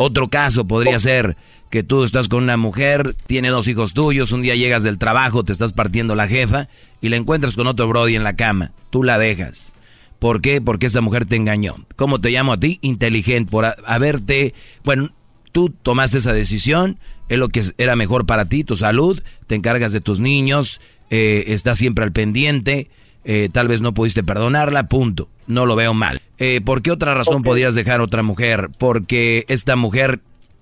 Otro 0.00 0.28
caso 0.28 0.64
podría 0.64 1.00
ser 1.00 1.36
que 1.70 1.82
tú 1.82 2.04
estás 2.04 2.28
con 2.28 2.44
una 2.44 2.56
mujer, 2.56 3.16
tiene 3.26 3.48
dos 3.48 3.66
hijos 3.66 3.94
tuyos, 3.94 4.30
un 4.30 4.42
día 4.42 4.54
llegas 4.54 4.84
del 4.84 4.96
trabajo, 4.96 5.42
te 5.42 5.52
estás 5.52 5.72
partiendo 5.72 6.14
la 6.14 6.28
jefa 6.28 6.68
y 7.00 7.08
la 7.08 7.16
encuentras 7.16 7.56
con 7.56 7.66
otro 7.66 7.88
Brody 7.88 8.14
en 8.14 8.22
la 8.22 8.36
cama. 8.36 8.70
Tú 8.90 9.02
la 9.02 9.18
dejas. 9.18 9.74
¿Por 10.20 10.40
qué? 10.40 10.60
Porque 10.60 10.86
esa 10.86 11.00
mujer 11.00 11.26
te 11.26 11.34
engañó. 11.34 11.84
¿Cómo 11.96 12.20
te 12.20 12.30
llamo 12.30 12.52
a 12.52 12.60
ti? 12.60 12.78
Inteligente, 12.80 13.50
por 13.50 13.74
haberte, 13.86 14.54
bueno, 14.84 15.10
tú 15.50 15.70
tomaste 15.70 16.18
esa 16.18 16.32
decisión, 16.32 17.00
es 17.28 17.38
lo 17.38 17.48
que 17.48 17.64
era 17.76 17.96
mejor 17.96 18.24
para 18.24 18.48
ti, 18.48 18.62
tu 18.62 18.76
salud, 18.76 19.20
te 19.48 19.56
encargas 19.56 19.92
de 19.92 20.00
tus 20.00 20.20
niños, 20.20 20.80
eh, 21.10 21.46
estás 21.48 21.76
siempre 21.76 22.04
al 22.04 22.12
pendiente, 22.12 22.88
eh, 23.30 23.50
tal 23.52 23.68
vez 23.68 23.82
no 23.82 23.92
pudiste 23.92 24.24
perdonarla, 24.24 24.88
punto. 24.88 25.28
No 25.46 25.66
lo 25.66 25.76
veo 25.76 25.92
mal. 25.92 26.22
Eh, 26.38 26.62
¿Por 26.64 26.80
qué 26.80 26.90
otra 26.90 27.12
razón 27.12 27.42
podías 27.42 27.74
dejar 27.74 28.00
a 28.00 28.04
otra 28.04 28.22
mujer? 28.22 28.70
Porque 28.78 29.44
esta 29.48 29.76
mujer, 29.76 30.20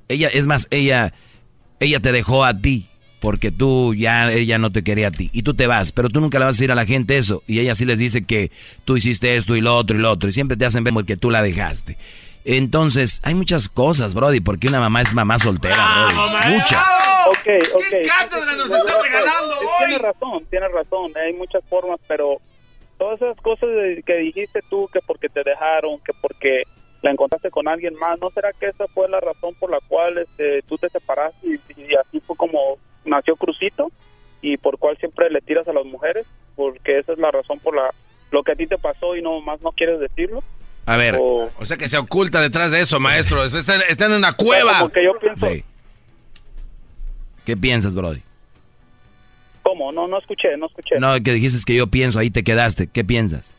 ella, 0.09 0.26
es 0.26 0.48
más, 0.48 0.66
ella, 0.72 1.14
ella 1.78 2.01
te 2.01 2.10
dejó 2.10 2.44
a 2.44 2.59
ti. 2.60 2.88
Porque 3.20 3.52
tú 3.52 3.94
ya, 3.94 4.32
ella 4.32 4.59
no 4.59 4.72
te 4.72 4.82
quería 4.82 5.09
a 5.09 5.10
ti. 5.12 5.30
Y 5.32 5.43
tú 5.43 5.55
te 5.55 5.68
vas, 5.68 5.93
pero 5.93 6.09
tú 6.09 6.20
nunca 6.20 6.40
le 6.40 6.44
vas 6.44 6.56
a 6.56 6.59
decir 6.59 6.72
a 6.72 6.74
la 6.74 6.86
gente 6.86 7.16
eso. 7.16 7.44
Y 7.47 7.60
ella 7.60 7.76
sí 7.76 7.84
les 7.84 8.01
dice 8.01 8.24
que 8.24 8.51
tú 8.84 8.97
hiciste 8.97 9.36
esto 9.36 9.55
y 9.55 9.60
lo 9.60 9.76
otro 9.76 9.97
y 9.97 10.01
lo 10.01 10.10
otro. 10.10 10.28
Y 10.28 10.32
siempre 10.32 10.56
te 10.56 10.66
hacen 10.66 10.82
ver 10.82 10.93
que 11.05 11.16
tú 11.16 11.30
la 11.30 11.43
dejaste. 11.43 11.97
Entonces, 12.44 13.20
hay 13.22 13.36
muchas 13.36 13.68
cosas, 13.68 14.12
Brody, 14.12 14.40
porque 14.40 14.66
una 14.66 14.80
mamá 14.80 15.02
es 15.02 15.14
mamá 15.14 15.38
soltera, 15.38 16.09
Brody. 16.09 16.55
Muchas. 16.56 16.84
¿Qué 17.44 17.60
cátedra 18.09 18.56
nos 18.56 18.66
está 18.66 19.02
regalando 19.02 19.55
hoy? 19.55 19.86
Tienes 19.86 20.02
razón, 20.02 20.44
tienes 20.51 20.72
razón. 20.72 21.12
Hay 21.16 21.32
muchas 21.32 21.62
formas, 21.68 22.01
pero 22.09 22.40
todas 22.98 23.20
esas 23.20 23.36
cosas 23.39 23.68
que 24.05 24.16
dijiste 24.16 24.60
tú, 24.68 24.89
que 24.93 25.01
porque 25.06 25.28
te 25.28 25.43
dejaron, 25.44 25.98
que 26.01 26.12
porque 26.20 26.62
la 27.02 27.10
encontraste 27.10 27.51
con 27.51 27.68
alguien 27.68 27.94
más, 27.94 28.18
¿no 28.20 28.31
será 28.31 28.52
que 28.52 28.66
esa 28.66 28.86
fue 28.89 29.09
la 29.09 29.20
razón 29.20 29.55
por 29.55 29.70
la 29.70 29.78
cual 29.86 30.18
este, 30.18 30.62
tú 30.62 30.77
te 30.78 30.89
separaste 30.89 31.47
y, 31.47 31.94
así 31.94 32.20
fue 32.20 32.36
como 32.36 32.78
nació 33.05 33.36
Crucito 33.36 33.90
y 34.40 34.56
por 34.56 34.78
cual 34.78 34.97
siempre 34.98 35.31
le 35.31 35.40
tiras 35.40 35.68
a 35.68 35.73
las 35.73 35.85
mujeres? 35.85 36.27
Porque 36.56 36.98
esa 36.98 37.12
es 37.12 37.18
la 37.18 37.31
razón 37.31 37.59
por 37.60 37.77
la 37.77 37.90
lo 38.32 38.43
que 38.43 38.52
a 38.52 38.56
ti 38.56 38.66
te 38.66 38.78
pasó 38.78 39.14
y 39.14 39.23
no 39.23 39.40
más 39.40 39.60
no 39.60 39.73
quieres 39.73 40.01
decirlo. 40.01 40.43
A 40.85 40.97
ver, 40.97 41.16
o, 41.20 41.51
sea 41.62 41.77
que 41.77 41.89
se 41.89 41.98
oculta 41.98 42.40
detrás 42.40 42.70
de 42.70 42.81
eso, 42.81 43.01
maestro. 43.01 43.44
Está, 43.44 43.81
está 43.82 44.06
en 44.06 44.12
una 44.12 44.32
cueva. 44.32 44.81
Porque 44.81 45.05
yo 45.05 45.18
pienso... 45.18 45.48
¿Qué 47.44 47.56
piensas, 47.56 47.94
Brody? 47.94 48.23
¿Cómo? 49.66 49.90
No, 49.90 50.06
no 50.06 50.18
escuché, 50.18 50.56
no 50.56 50.66
escuché. 50.66 51.01
No, 51.01 51.20
que 51.20 51.32
dijiste 51.32 51.59
que 51.66 51.76
yo 51.76 51.88
pienso, 51.88 52.20
ahí 52.20 52.30
te 52.30 52.44
quedaste. 52.44 52.86
¿Qué 52.86 53.02
piensas? 53.02 53.56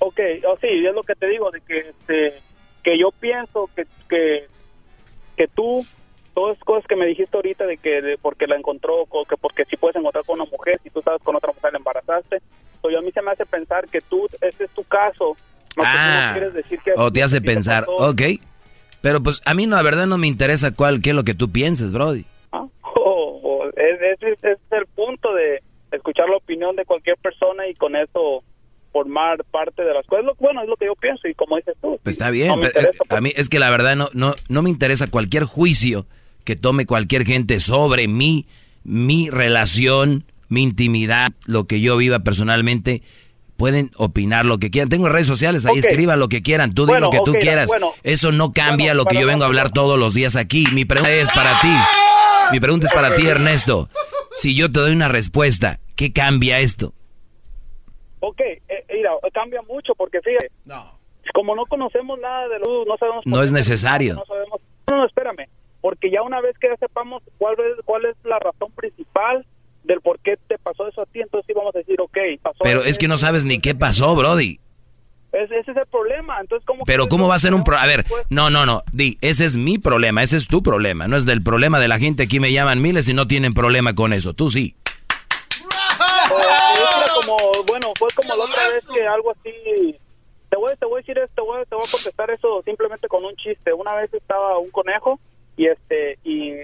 Ok, 0.00 0.18
oh, 0.48 0.58
sí, 0.60 0.66
es 0.66 0.92
lo 0.92 1.04
que 1.04 1.14
te 1.14 1.28
digo, 1.28 1.48
de 1.52 1.60
que, 1.60 1.78
este, 1.78 2.40
que 2.82 2.98
yo 2.98 3.12
pienso 3.12 3.70
que, 3.76 3.86
que, 4.08 4.48
que 5.36 5.46
tú, 5.46 5.86
todas 6.34 6.56
las 6.56 6.64
cosas 6.64 6.88
que 6.88 6.96
me 6.96 7.06
dijiste 7.06 7.36
ahorita 7.36 7.66
de 7.66 7.76
que 7.76 8.18
porque 8.20 8.48
la 8.48 8.56
encontró, 8.56 9.06
que 9.28 9.36
porque 9.36 9.64
si 9.66 9.76
puedes 9.76 9.94
encontrar 9.94 10.24
con 10.24 10.40
una 10.40 10.50
mujer, 10.50 10.80
si 10.82 10.90
tú 10.90 10.98
estabas 10.98 11.22
con 11.22 11.36
otra 11.36 11.52
mujer 11.52 11.72
la 11.72 11.78
embarazaste, 11.78 12.42
pues 12.80 12.96
a 12.96 13.00
mí 13.00 13.12
se 13.12 13.22
me 13.22 13.30
hace 13.30 13.46
pensar 13.46 13.86
que 13.86 14.00
tú, 14.00 14.26
ese 14.40 14.64
es 14.64 14.70
tu 14.70 14.82
caso. 14.82 15.36
No, 15.76 15.84
ah, 15.86 16.36
decir 16.52 16.80
que 16.84 16.94
o 16.96 17.12
te 17.12 17.22
hace 17.22 17.40
pensar, 17.40 17.86
ok. 17.86 18.22
Pero 19.00 19.22
pues 19.22 19.40
a 19.44 19.54
mí 19.54 19.68
no, 19.68 19.76
la 19.76 19.82
verdad 19.82 20.06
no 20.06 20.18
me 20.18 20.26
interesa 20.26 20.74
cuál, 20.74 21.00
qué 21.00 21.10
es 21.10 21.16
lo 21.16 21.22
que 21.22 21.34
tú 21.34 21.52
pienses, 21.52 21.92
Brody. 21.92 22.26
Ah, 24.02 24.14
ese 24.20 24.32
es, 24.32 24.58
el 24.70 24.86
punto 24.94 25.32
de 25.34 25.62
escuchar 25.92 26.28
la 26.28 26.36
opinión 26.36 26.76
de 26.76 26.84
cualquier 26.84 27.16
persona 27.18 27.68
y 27.68 27.74
con 27.74 27.96
eso 27.96 28.42
formar 28.92 29.42
parte 29.50 29.82
de 29.82 29.94
las 29.94 30.06
cosas. 30.06 30.24
Bueno, 30.38 30.62
es 30.62 30.68
lo 30.68 30.76
que 30.76 30.86
yo 30.86 30.94
pienso 30.96 31.28
y 31.28 31.34
como 31.34 31.56
dices 31.56 31.74
tú. 31.80 31.98
Pues 32.02 32.14
está 32.14 32.30
bien, 32.30 32.52
a 33.08 33.20
mí 33.20 33.32
es 33.34 33.48
que 33.48 33.58
la 33.58 33.70
verdad 33.70 33.96
no, 33.96 34.08
no, 34.12 34.34
no 34.48 34.62
me 34.62 34.70
interesa 34.70 35.06
cualquier 35.06 35.44
juicio 35.44 36.06
que 36.44 36.56
tome 36.56 36.86
cualquier 36.86 37.24
gente 37.24 37.60
sobre 37.60 38.08
mí, 38.08 38.46
mi 38.84 39.30
relación, 39.30 40.24
mi 40.48 40.62
intimidad, 40.62 41.32
lo 41.46 41.66
que 41.66 41.80
yo 41.80 41.96
viva 41.96 42.20
personalmente. 42.20 43.02
Pueden 43.56 43.90
opinar 43.96 44.44
lo 44.44 44.58
que 44.58 44.70
quieran. 44.70 44.88
Tengo 44.88 45.08
redes 45.08 45.28
sociales, 45.28 45.66
ahí 45.66 45.78
escriban 45.78 46.18
lo 46.18 46.28
que 46.28 46.42
quieran, 46.42 46.74
tú 46.74 46.84
di 46.84 46.94
lo 46.98 47.10
que 47.10 47.20
tú 47.24 47.32
quieras. 47.34 47.70
Eso 48.02 48.32
no 48.32 48.52
cambia 48.52 48.92
lo 48.92 49.04
que 49.04 49.20
yo 49.20 49.26
vengo 49.26 49.44
a 49.44 49.46
hablar 49.46 49.70
todos 49.70 49.98
los 49.98 50.14
días 50.14 50.34
aquí. 50.34 50.66
Mi 50.72 50.84
pregunta 50.84 51.14
es 51.14 51.30
para 51.30 51.60
ti. 51.60 51.72
Mi 52.52 52.60
pregunta 52.60 52.86
es 52.86 52.92
para 52.92 53.14
ti, 53.16 53.26
Ernesto. 53.26 53.88
Si 54.36 54.54
yo 54.54 54.70
te 54.70 54.80
doy 54.80 54.92
una 54.92 55.08
respuesta, 55.08 55.80
¿qué 55.96 56.12
cambia 56.12 56.60
esto? 56.60 56.92
Ok, 58.20 58.40
eh, 58.40 58.62
mira, 58.92 59.10
cambia 59.32 59.62
mucho 59.62 59.94
porque 59.94 60.20
fíjate, 60.20 60.50
no. 60.64 60.98
como 61.34 61.56
no 61.56 61.66
conocemos 61.66 62.18
nada 62.20 62.46
de 62.48 62.58
lo 62.60 62.84
no 62.84 62.96
sabemos... 62.96 63.26
No 63.26 63.42
es 63.42 63.52
necesario. 63.52 64.14
No, 64.14 64.24
sabemos, 64.26 64.60
no, 64.88 64.96
no, 64.98 65.06
espérame, 65.06 65.48
porque 65.80 66.10
ya 66.10 66.22
una 66.22 66.40
vez 66.40 66.56
que 66.58 66.68
ya 66.68 66.76
sepamos 66.76 67.22
cuál 67.38 67.56
es, 67.58 67.84
cuál 67.84 68.04
es 68.04 68.16
la 68.24 68.38
razón 68.38 68.70
principal 68.72 69.44
del 69.84 70.00
por 70.00 70.20
qué 70.20 70.36
te 70.46 70.58
pasó 70.58 70.86
eso 70.86 71.02
a 71.02 71.06
ti, 71.06 71.20
entonces 71.20 71.46
sí 71.46 71.52
vamos 71.52 71.74
a 71.74 71.78
decir, 71.78 72.00
ok, 72.00 72.18
pasó... 72.40 72.58
Pero 72.62 72.84
es 72.84 72.98
que 72.98 73.08
no 73.08 73.16
sabes 73.16 73.44
ni 73.44 73.60
qué 73.60 73.74
pasó, 73.74 74.14
Brody. 74.14 74.60
Ese, 75.32 75.58
es 75.60 75.68
el 75.68 75.86
problema. 75.86 76.38
Entonces, 76.40 76.64
¿cómo 76.66 76.84
Pero 76.84 77.08
¿cómo 77.08 77.26
va 77.26 77.36
a 77.36 77.38
ser 77.38 77.54
un 77.54 77.64
problema? 77.64 77.84
A 77.84 77.86
ver, 77.86 78.04
no, 78.28 78.50
no, 78.50 78.66
no. 78.66 78.82
Di, 78.92 79.16
ese 79.22 79.46
es 79.46 79.56
mi 79.56 79.78
problema, 79.78 80.22
ese 80.22 80.36
es 80.36 80.46
tu 80.46 80.62
problema. 80.62 81.08
No 81.08 81.16
es 81.16 81.24
del 81.24 81.42
problema 81.42 81.80
de 81.80 81.88
la 81.88 81.98
gente. 81.98 82.24
Aquí 82.24 82.38
me 82.38 82.52
llaman 82.52 82.82
miles 82.82 83.08
y 83.08 83.14
no 83.14 83.26
tienen 83.26 83.54
problema 83.54 83.94
con 83.94 84.12
eso. 84.12 84.34
Tú 84.34 84.50
sí. 84.50 84.76
como, 87.14 87.36
bueno, 87.66 87.92
fue 87.98 88.08
como 88.14 88.36
la 88.36 88.44
otra 88.44 88.68
vez 88.68 88.84
que 88.86 89.06
algo 89.06 89.32
así... 89.32 89.98
Te 90.50 90.58
voy, 90.58 90.74
te 90.78 90.84
voy 90.84 90.96
a 90.96 91.00
decir 91.00 91.16
esto, 91.16 91.32
te 91.34 91.40
voy, 91.40 91.64
te 91.64 91.74
voy 91.74 91.84
a 91.88 91.90
contestar 91.90 92.30
eso 92.30 92.60
simplemente 92.66 93.08
con 93.08 93.24
un 93.24 93.34
chiste. 93.36 93.72
Una 93.72 93.94
vez 93.94 94.12
estaba 94.12 94.58
un 94.58 94.70
conejo 94.70 95.18
y 95.56 95.66
este 95.66 96.18
y 96.24 96.56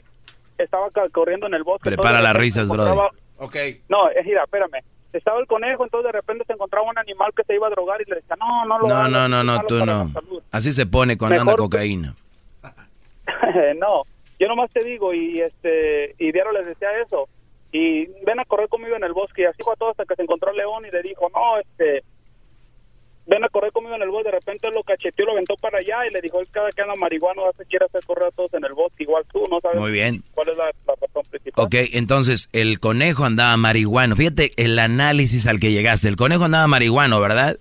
estaba 0.59 0.90
corriendo 1.11 1.47
en 1.47 1.55
el 1.55 1.62
bosque. 1.62 1.89
Prepara 1.89 2.20
las 2.20 2.36
risas, 2.36 2.69
bro. 2.69 3.11
Okay. 3.39 3.81
No, 3.89 4.11
es 4.11 4.27
mira, 4.27 4.43
espérame 4.45 4.82
estaba 5.12 5.40
el 5.40 5.47
conejo, 5.47 5.85
entonces 5.85 6.12
de 6.12 6.18
repente 6.18 6.44
se 6.47 6.52
encontraba 6.52 6.89
un 6.89 6.98
animal 6.98 7.32
que 7.35 7.44
se 7.44 7.55
iba 7.55 7.66
a 7.66 7.70
drogar 7.70 8.01
y 8.02 8.10
le 8.10 8.16
decía, 8.16 8.36
no, 8.36 8.64
no 8.66 8.78
lo 8.78 8.89
No, 8.89 9.09
no, 9.09 9.28
no, 9.28 9.43
no, 9.43 9.62
tú 9.66 9.85
no. 9.85 10.12
Así 10.51 10.72
se 10.72 10.86
pone 10.86 11.16
cuando 11.16 11.40
anda 11.40 11.56
cocaína. 11.56 12.14
no, 13.78 14.02
yo 14.39 14.48
nomás 14.48 14.70
te 14.70 14.85
digo, 14.85 15.14
y 15.14 15.40
este, 15.40 16.14
y 16.18 16.32
Diario 16.32 16.52
les 16.52 16.66
decía 16.66 16.89
eso, 17.01 17.28
y 17.72 18.06
ven 18.24 18.40
a 18.40 18.44
correr 18.44 18.68
conmigo 18.68 18.97
en 18.97 19.05
el 19.05 19.12
bosque, 19.12 19.43
y 19.43 19.44
así 19.47 19.62
fue 19.62 19.74
a 19.74 19.76
todo 19.76 19.90
hasta 19.90 20.05
que 20.05 20.14
se 20.14 20.22
encontró 20.22 20.51
el 20.51 20.56
león 20.56 20.85
y 20.86 20.90
le 20.90 21.02
dijo, 21.02 21.28
no, 21.35 21.59
este, 21.59 22.05
ven 23.28 23.44
a 23.44 23.48
correr 23.48 23.70
conmigo 23.72 23.94
en 23.94 24.02
el 24.02 24.09
bosque, 24.09 24.30
de 24.30 24.38
repente 24.38 24.70
lo 24.70 24.82
cacheteó, 24.82 25.26
lo 25.26 25.32
aventó 25.32 25.55
para 25.56 25.78
allá 25.78 26.06
y 26.09 26.12
le 26.12 26.20
dijo, 26.22 26.40
cada 26.50 26.70
que 26.70 26.80
anda 26.80 26.96
marihuano 26.96 27.46
hace 27.46 27.64
quiere 27.66 27.84
hacer 27.84 28.02
correr 28.05 28.28
a 28.28 28.30
todos 28.30 28.52
en 28.55 28.64
el 28.64 28.72
bosque, 28.72 29.02
igual 29.02 29.24
tú, 29.30 29.42
¿no 29.50 29.60
sabes? 29.60 29.78
Muy 29.78 29.92
bien. 29.92 30.24
¿Cuál 30.32 30.48
es 30.48 30.56
la, 30.56 30.70
razón 30.86 31.22
principal? 31.30 31.66
Ok, 31.66 31.74
entonces 31.92 32.48
el 32.52 32.80
conejo 32.80 33.24
andaba 33.24 33.56
marihuano. 33.56 34.16
Fíjate 34.16 34.52
el 34.56 34.78
análisis 34.78 35.46
al 35.46 35.60
que 35.60 35.72
llegaste. 35.72 36.09
El 36.09 36.16
conejo 36.16 36.44
andaba 36.44 36.66
marihuano, 36.66 37.20
¿verdad? 37.20 37.59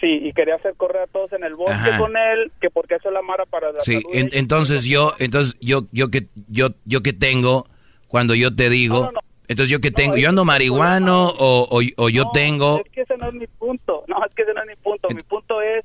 Sí, 0.00 0.08
y 0.08 0.32
quería 0.32 0.56
hacer 0.56 0.74
correr 0.76 1.02
a 1.02 1.06
todos 1.06 1.32
en 1.32 1.44
el 1.44 1.54
bosque 1.54 1.90
con 1.98 2.16
él, 2.16 2.50
que 2.60 2.70
porque 2.70 2.96
eso 2.96 3.08
es 3.08 3.14
la 3.14 3.22
mara 3.22 3.44
para 3.46 3.70
la 3.70 3.80
Sí, 3.82 4.02
entonces 4.10 4.84
yo, 4.84 5.12
entonces 5.20 5.54
yo, 5.60 5.82
yo 5.92 6.10
que, 6.10 6.26
yo, 6.48 6.70
yo 6.86 7.02
que 7.02 7.12
tengo, 7.12 7.66
cuando 8.08 8.34
yo 8.34 8.54
te 8.54 8.70
digo... 8.70 9.10
Entonces, 9.52 9.70
¿yo 9.70 9.80
que 9.80 9.90
tengo? 9.90 10.16
¿Yo 10.16 10.30
ando 10.30 10.46
marihuano 10.46 11.28
o, 11.28 11.80
o, 11.96 12.08
yo 12.08 12.30
tengo...? 12.32 12.80
Es 12.84 12.90
que 12.90 13.02
ese 13.02 13.18
no 13.18 13.28
es 13.28 13.34
mi 13.34 13.46
punto. 13.46 14.02
No, 14.08 14.24
es 14.24 14.34
que 14.34 14.42
ese 14.42 14.54
no 14.54 14.62
es 14.62 14.66
mi 14.66 14.76
punto. 14.76 15.08
Mi 15.14 15.22
punto 15.22 15.60
es 15.60 15.84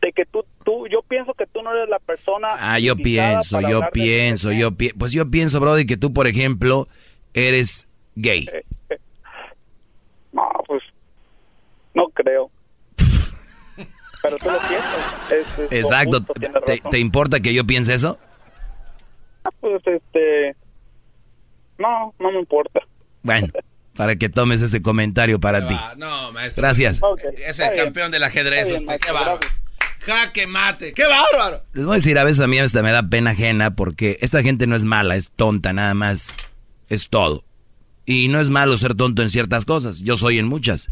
de 0.00 0.12
que 0.12 0.24
tú, 0.24 0.44
tú, 0.64 0.86
yo 0.86 1.02
pienso 1.02 1.34
que 1.34 1.46
tú 1.46 1.60
no 1.62 1.74
eres 1.74 1.88
la 1.88 1.98
persona... 1.98 2.48
Ah, 2.52 2.78
yo 2.78 2.94
pienso, 2.94 3.60
yo 3.60 3.80
pienso, 3.92 4.52
yo 4.52 4.70
pienso. 4.70 4.98
Pues 5.00 5.10
yo 5.10 5.28
pienso, 5.28 5.58
Brody, 5.58 5.84
que 5.84 5.96
tú, 5.96 6.12
por 6.12 6.28
ejemplo, 6.28 6.86
eres 7.34 7.88
gay. 8.14 8.48
Eh, 8.52 8.64
eh. 8.90 8.98
No, 10.32 10.48
pues... 10.68 10.84
No 11.94 12.08
creo. 12.10 12.52
Pero 14.22 14.36
tú 14.38 14.48
lo 14.48 14.58
piensas. 14.60 15.72
Exacto. 15.72 16.24
¿Te, 16.66 16.80
¿Te 16.88 16.98
importa 17.00 17.40
que 17.40 17.52
yo 17.52 17.66
piense 17.66 17.94
eso? 17.94 18.16
Ah, 19.42 19.50
pues, 19.60 19.82
este... 19.84 20.54
No, 21.78 22.14
no 22.20 22.30
me 22.30 22.38
importa. 22.38 22.80
Bueno, 23.22 23.48
para 23.96 24.16
que 24.16 24.28
tomes 24.28 24.62
ese 24.62 24.80
comentario 24.80 25.40
para 25.40 25.66
ti. 25.66 25.76
No, 25.96 26.30
maestro. 26.32 26.62
Gracias. 26.62 27.00
Es 27.44 27.58
el 27.58 27.76
campeón 27.76 28.12
del 28.12 28.22
ajedrez. 28.22 28.68
qué 29.00 29.12
bárbaro. 29.12 29.40
Jaque 30.06 30.46
mate. 30.46 30.94
¡Qué 30.94 31.04
bárbaro! 31.04 31.64
Les 31.72 31.84
voy 31.84 31.94
a 31.94 31.96
decir, 31.96 32.18
a 32.18 32.24
veces 32.24 32.40
a 32.40 32.46
mí 32.46 32.58
hasta 32.58 32.82
me 32.82 32.92
da 32.92 33.02
pena 33.02 33.30
ajena 33.30 33.74
porque 33.74 34.16
esta 34.20 34.42
gente 34.42 34.66
no 34.66 34.76
es 34.76 34.84
mala, 34.84 35.16
es 35.16 35.30
tonta 35.34 35.72
nada 35.72 35.94
más. 35.94 36.36
Es 36.88 37.08
todo. 37.08 37.44
Y 38.06 38.28
no 38.28 38.40
es 38.40 38.48
malo 38.48 38.78
ser 38.78 38.94
tonto 38.94 39.22
en 39.22 39.30
ciertas 39.30 39.66
cosas. 39.66 39.98
Yo 39.98 40.16
soy 40.16 40.38
en 40.38 40.46
muchas. 40.46 40.88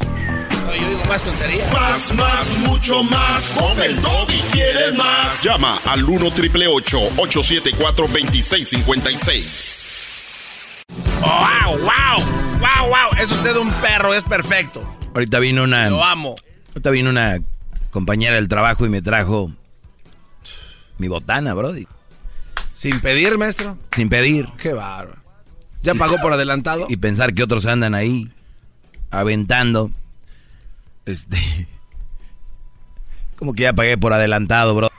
yo 0.00 0.88
digo 0.88 1.04
más 1.06 1.22
tonterías. 1.22 1.72
Más, 1.72 2.14
más, 2.14 2.58
mucho 2.60 3.02
más. 3.02 3.52
Con 3.52 3.82
el 3.82 3.92
y 3.92 4.40
quieres 4.52 4.96
más. 4.96 5.42
Llama 5.42 5.78
al 5.84 6.04
1 6.04 6.30
triple 6.30 6.68
874 6.68 8.06
2656. 8.06 10.05
¡Wow, 11.20 11.78
wow! 11.78 12.24
¡Wow, 12.60 12.88
wow! 12.88 13.20
Es 13.20 13.30
usted 13.32 13.56
un 13.56 13.72
perro, 13.80 14.14
es 14.14 14.22
perfecto. 14.22 14.82
Ahorita 15.14 15.38
vino 15.38 15.64
una. 15.64 15.88
Lo 15.90 16.04
amo. 16.04 16.36
Ahorita 16.68 16.90
vino 16.90 17.10
una 17.10 17.38
compañera 17.90 18.36
del 18.36 18.48
trabajo 18.48 18.86
y 18.86 18.88
me 18.88 19.02
trajo 19.02 19.50
mi 20.98 21.08
botana, 21.08 21.54
Brody. 21.54 21.86
¿Sin 22.74 23.00
pedir, 23.00 23.36
maestro? 23.38 23.78
Sin 23.92 24.08
pedir. 24.08 24.48
Qué 24.58 24.72
bárbaro. 24.72 25.20
¿Ya 25.82 25.94
pagó 25.94 26.16
por 26.18 26.32
adelantado? 26.32 26.86
Y 26.88 26.96
pensar 26.96 27.32
que 27.32 27.42
otros 27.42 27.66
andan 27.66 27.94
ahí 27.94 28.30
aventando. 29.10 29.90
Este. 31.06 31.36
Como 33.36 33.54
que 33.54 33.64
ya 33.64 33.72
pagué 33.72 33.98
por 33.98 34.12
adelantado, 34.12 34.74
bro. 34.74 34.90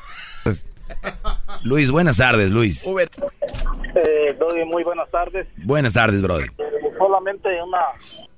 Luis, 1.64 1.92
buenas 1.92 2.18
tardes, 2.18 2.52
Luis. 2.52 2.86
Eh, 3.98 4.38
muy 4.66 4.84
buenas 4.84 5.10
tardes. 5.10 5.48
Buenas 5.66 5.94
tardes, 5.94 6.22
brother. 6.22 6.48
Solamente 6.98 7.50
una, 7.62 7.86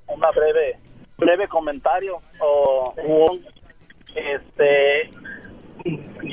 una 0.08 0.32
breve, 0.32 0.78
breve 1.18 1.48
comentario 1.48 2.18
o 2.40 2.94
un, 3.04 3.46
este, 4.16 5.10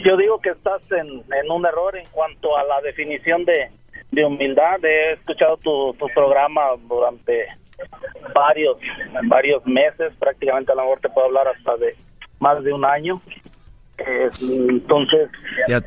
yo 0.04 0.16
digo 0.16 0.40
que 0.40 0.50
estás 0.50 0.80
en, 0.92 1.24
en, 1.32 1.50
un 1.50 1.66
error 1.66 1.96
en 1.96 2.06
cuanto 2.10 2.56
a 2.56 2.64
la 2.64 2.80
definición 2.82 3.44
de, 3.44 3.70
de 4.12 4.24
humildad. 4.24 4.84
He 4.84 5.14
escuchado 5.14 5.56
tu, 5.56 5.94
tu 5.94 6.06
programa 6.14 6.62
durante 6.88 7.46
varios, 8.34 8.78
varios 9.24 9.66
meses, 9.66 10.12
prácticamente 10.18 10.72
a 10.72 10.74
lo 10.76 10.82
mejor 10.82 11.00
te 11.00 11.08
puedo 11.08 11.26
hablar 11.26 11.48
hasta 11.48 11.76
de 11.76 11.96
más 12.38 12.62
de 12.62 12.72
un 12.72 12.84
año. 12.84 13.20
Entonces... 13.98 15.30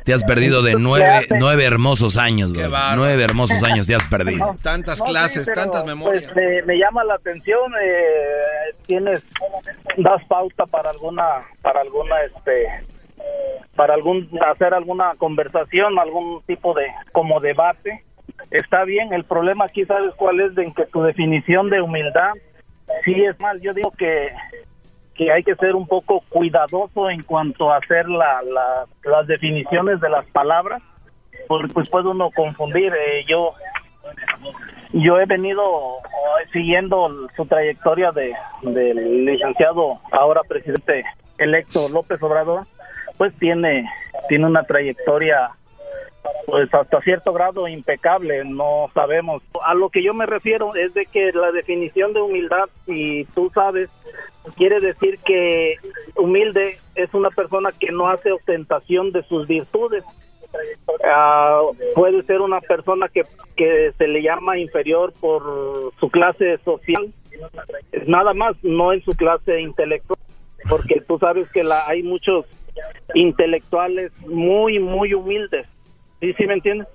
Te, 0.04 0.12
has 0.12 0.24
perdido 0.24 0.62
de 0.62 0.74
nueve, 0.74 1.26
nueve 1.38 1.64
hermosos 1.64 2.16
años, 2.16 2.52
Nueve 2.52 3.22
hermosos 3.22 3.62
años 3.62 3.86
te 3.86 3.94
has 3.94 4.06
perdido. 4.06 4.56
Tantas 4.62 5.00
clases, 5.02 5.46
tantas 5.46 5.84
pues, 5.84 5.96
memorias. 5.96 6.32
me, 6.66 6.78
llama 6.78 7.04
la 7.04 7.14
atención, 7.14 7.72
eh, 7.82 8.74
tienes, 8.86 9.22
das 9.96 10.24
pauta 10.26 10.66
para 10.66 10.90
alguna, 10.90 11.46
para 11.62 11.80
alguna, 11.80 12.16
este, 12.22 12.66
para 13.76 13.94
algún, 13.94 14.28
hacer 14.50 14.74
alguna 14.74 15.14
conversación, 15.16 15.98
algún 15.98 16.42
tipo 16.46 16.74
de, 16.74 16.86
como 17.12 17.40
debate 17.40 18.04
está 18.50 18.84
bien. 18.84 19.12
El 19.12 19.24
problema 19.24 19.66
aquí, 19.66 19.84
¿sabes 19.84 20.14
cuál 20.16 20.40
es? 20.40 20.54
De 20.54 20.72
que 20.72 20.86
tu 20.86 21.02
definición 21.02 21.70
de 21.70 21.80
humildad 21.80 22.32
sí 23.04 23.14
es 23.24 23.38
mal. 23.40 23.60
Yo 23.60 23.72
digo 23.74 23.92
que, 23.92 24.28
que 25.20 25.30
hay 25.30 25.42
que 25.42 25.54
ser 25.56 25.74
un 25.74 25.86
poco 25.86 26.24
cuidadoso 26.30 27.10
en 27.10 27.22
cuanto 27.24 27.70
a 27.70 27.76
hacer 27.76 28.08
la, 28.08 28.40
las 29.04 29.26
definiciones 29.26 30.00
de 30.00 30.08
las 30.08 30.24
palabras, 30.30 30.80
porque 31.46 31.70
pues 31.74 31.90
puede 31.90 32.08
uno 32.08 32.30
confundir. 32.30 32.90
Eh, 32.94 33.26
yo 33.28 33.52
yo 34.94 35.20
he 35.20 35.26
venido 35.26 35.98
eh, 35.98 36.48
siguiendo 36.54 37.28
su 37.36 37.44
trayectoria 37.44 38.12
de 38.12 38.32
del 38.62 39.26
licenciado 39.26 40.00
ahora 40.10 40.40
presidente 40.48 41.04
electo 41.36 41.90
López 41.90 42.22
Obrador 42.22 42.66
pues 43.18 43.34
tiene 43.38 43.84
tiene 44.30 44.46
una 44.46 44.62
trayectoria 44.62 45.50
pues 46.46 46.72
hasta 46.74 47.00
cierto 47.02 47.32
grado 47.32 47.68
impecable, 47.68 48.44
no 48.44 48.90
sabemos. 48.92 49.42
A 49.64 49.74
lo 49.74 49.88
que 49.88 50.02
yo 50.02 50.14
me 50.14 50.26
refiero 50.26 50.74
es 50.74 50.92
de 50.94 51.06
que 51.06 51.32
la 51.32 51.52
definición 51.52 52.12
de 52.12 52.20
humildad, 52.20 52.68
si 52.86 53.24
tú 53.34 53.50
sabes, 53.54 53.88
quiere 54.56 54.80
decir 54.80 55.18
que 55.24 55.76
humilde 56.16 56.78
es 56.94 57.12
una 57.14 57.30
persona 57.30 57.70
que 57.78 57.92
no 57.92 58.08
hace 58.08 58.32
ostentación 58.32 59.12
de 59.12 59.22
sus 59.24 59.46
virtudes. 59.46 60.04
Ah, 61.04 61.62
puede 61.94 62.24
ser 62.24 62.40
una 62.40 62.60
persona 62.60 63.08
que, 63.08 63.22
que 63.56 63.92
se 63.96 64.08
le 64.08 64.22
llama 64.22 64.58
inferior 64.58 65.12
por 65.20 65.92
su 66.00 66.10
clase 66.10 66.58
social, 66.64 67.12
nada 68.06 68.34
más, 68.34 68.56
no 68.64 68.92
en 68.92 69.02
su 69.04 69.12
clase 69.12 69.60
intelectual, 69.60 70.18
porque 70.68 71.00
tú 71.06 71.18
sabes 71.18 71.48
que 71.52 71.62
la, 71.62 71.86
hay 71.86 72.02
muchos 72.02 72.46
intelectuales 73.14 74.10
muy, 74.26 74.80
muy 74.80 75.14
humildes 75.14 75.66
¿Sí, 76.20 76.32
sí 76.34 76.46
me 76.46 76.54
entiendes? 76.54 76.86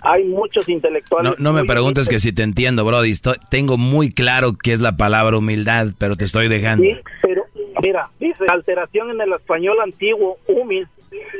Hay 0.00 0.24
muchos 0.24 0.68
intelectuales. 0.68 1.38
No, 1.38 1.52
no 1.52 1.52
me 1.52 1.64
preguntes 1.64 2.08
que 2.08 2.20
si 2.20 2.32
te 2.32 2.42
entiendo, 2.42 2.84
Brody. 2.84 3.12
tengo 3.50 3.76
muy 3.76 4.12
claro 4.12 4.52
qué 4.52 4.72
es 4.72 4.80
la 4.80 4.96
palabra 4.96 5.36
humildad, 5.38 5.88
pero 5.98 6.16
te 6.16 6.24
estoy 6.24 6.48
dejando. 6.48 6.84
Sí, 6.84 6.96
pero 7.20 7.42
mira, 7.82 8.08
dice 8.20 8.44
alteración 8.48 9.10
en 9.10 9.20
el 9.20 9.32
español 9.32 9.80
antiguo, 9.80 10.38
humil, 10.46 10.86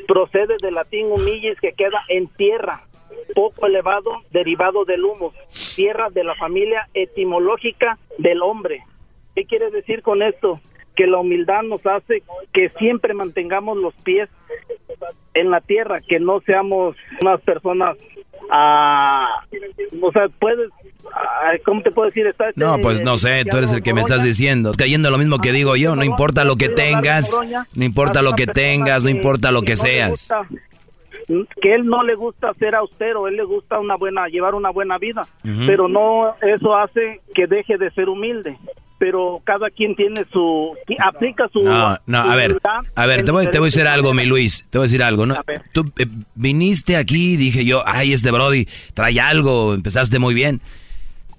procede 0.09 0.57
del 0.61 0.75
latín 0.75 1.07
humillis 1.07 1.61
que 1.61 1.73
queda 1.73 2.03
en 2.09 2.27
tierra, 2.29 2.83
poco 3.35 3.67
elevado, 3.67 4.11
derivado 4.33 4.85
del 4.85 5.05
humus, 5.05 5.35
tierra 5.77 6.09
de 6.11 6.25
la 6.25 6.35
familia 6.35 6.89
etimológica 6.95 7.99
del 8.19 8.43
hombre. 8.43 8.83
¿Qué 9.37 9.45
quiere 9.45 9.71
decir 9.71 10.03
con 10.03 10.23
esto? 10.23 10.61
Que 10.99 11.07
la 11.07 11.19
humildad 11.19 11.63
nos 11.63 11.87
hace 11.87 12.25
que 12.53 12.71
siempre 12.71 13.15
mantengamos 13.15 13.79
los 13.79 13.95
pies 14.03 14.29
en 15.35 15.51
la 15.51 15.61
tierra, 15.61 16.01
que 16.01 16.19
no 16.19 16.41
seamos 16.41 16.97
unas 17.23 17.41
personas, 17.43 17.97
ah, 18.51 19.45
o 20.03 20.11
sea, 20.11 20.29
puedes, 20.41 20.71
ah, 21.15 21.53
¿cómo 21.65 21.83
te 21.83 21.93
puedo 21.93 22.11
decir? 22.11 22.27
no, 22.57 22.79
pues 22.81 23.01
no 23.01 23.17
sé, 23.17 23.45
tú 23.49 23.59
eres 23.59 23.73
el 23.73 23.83
que 23.85 23.95
me 23.95 24.01
estás 24.01 24.25
diciendo. 24.25 24.73
Cayendo 24.77 25.09
lo 25.11 25.19
mismo 25.19 25.39
que 25.39 25.53
digo 25.53 25.77
yo, 25.77 25.95
no 25.95 26.03
importa 26.03 26.45
lo 26.45 26.57
que 26.57 26.69
tengas, 26.69 27.39
no 27.75 27.85
importa 27.85 28.23
lo 28.23 28.33
que 28.33 28.49
tengas, 28.49 29.05
no 29.05 29.11
importa 29.11 29.53
lo 29.53 29.63
que 29.63 29.77
seas. 29.77 30.33
Que 31.61 31.75
él 31.75 31.87
no 31.87 32.03
le 32.03 32.17
gusta 32.17 32.55
ser 32.55 32.75
austero, 32.75 33.29
él 33.29 33.37
le 33.37 33.45
gusta 33.45 33.79
una 33.79 33.97
buena, 33.97 34.27
llevar 34.27 34.57
una 34.57 34.71
buena 34.71 34.99
vida, 34.99 35.29
pero 35.65 35.87
no, 35.87 36.35
eso 36.43 36.77
hace 36.77 37.21
que 37.35 37.47
deje 37.47 37.79
de 37.79 37.93
ser 37.93 38.09
humilde 38.09 38.59
pero 38.99 39.41
cada 39.45 39.71
quien 39.71 39.95
tiene 39.95 40.25
su 40.33 40.75
aplica 40.99 41.49
su 41.53 41.63
no 41.63 41.97
no 42.07 42.19
a 42.19 42.35
ver 42.35 42.59
a 42.95 43.07
ver 43.07 43.25
te 43.25 43.31
voy, 43.31 43.47
te 43.47 43.59
voy 43.59 43.67
a 43.67 43.71
decir 43.71 43.87
algo 43.87 44.13
mi 44.13 44.25
Luis 44.27 44.67
te 44.71 44.79
voy 44.79 44.85
a 44.85 44.89
decir 44.89 45.03
algo 45.03 45.27
no 45.27 45.37
tú 45.73 45.93
eh, 45.99 46.07
viniste 46.35 46.97
aquí 46.97 47.37
dije 47.37 47.65
yo 47.65 47.83
ay 47.87 48.13
este 48.13 48.31
Brody 48.31 48.67
trae 48.95 49.21
algo 49.21 49.75
empezaste 49.75 50.19
muy 50.19 50.35
bien 50.35 50.61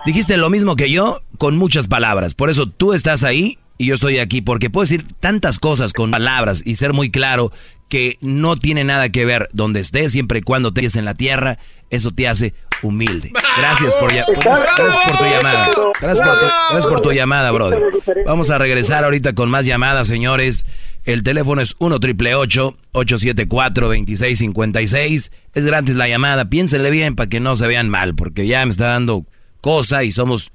dijiste 0.06 0.38
lo 0.38 0.50
mismo 0.50 0.76
que 0.76 0.90
yo 0.90 1.22
con 1.38 1.58
muchas 1.58 1.88
palabras 1.88 2.36
por 2.36 2.50
eso 2.50 2.68
tú 2.68 2.94
estás 2.94 3.24
ahí 3.24 3.60
y 3.80 3.86
yo 3.86 3.96
estoy 3.96 4.20
aquí 4.20 4.42
porque 4.42 4.70
puedo 4.70 4.84
decir 4.84 5.06
tantas 5.22 5.58
cosas 5.58 5.94
con 5.94 6.12
palabras 6.12 6.62
y 6.66 6.76
ser 6.76 6.92
muy 6.94 7.10
claro 7.10 7.52
que 7.88 8.18
no 8.20 8.56
tiene 8.58 8.84
nada 8.84 9.10
que 9.10 9.24
ver 9.26 9.48
donde 9.54 9.80
estés 9.80 10.12
siempre 10.12 10.40
y 10.40 10.42
cuando 10.42 10.68
estés 10.68 10.98
en 10.98 11.06
la 11.06 11.16
tierra 11.16 11.58
eso 11.90 12.12
te 12.12 12.28
hace 12.28 12.54
humilde. 12.84 13.32
Gracias 13.58 13.96
por, 13.96 14.14
gracias 14.14 14.98
por 15.08 15.18
tu 15.18 15.24
llamada. 15.24 15.68
Gracias 16.02 16.86
por 16.86 17.02
tu, 17.02 17.12
llamada, 17.12 17.52
brother. 17.52 17.82
Vamos 18.26 18.50
a 18.50 18.58
regresar 18.58 19.06
ahorita 19.06 19.34
con 19.34 19.50
más 19.50 19.66
llamadas, 19.66 20.08
señores. 20.08 20.66
El 21.06 21.24
teléfono 21.24 21.62
es 21.62 21.76
1 21.80 22.00
triple 22.00 22.36
874 22.36 23.88
2656. 23.88 25.32
Es 25.54 25.66
gratis 25.66 25.96
la 25.96 26.08
llamada. 26.08 26.50
Piénsenle 26.50 26.92
bien 26.92 27.16
para 27.16 27.30
que 27.30 27.40
no 27.40 27.56
se 27.56 27.66
vean 27.66 27.90
mal, 27.90 28.16
porque 28.16 28.46
ya 28.46 28.64
me 28.66 28.72
está 28.72 28.88
dando 28.88 29.26
cosa 29.62 30.04
y 30.04 30.12
somos 30.12 30.52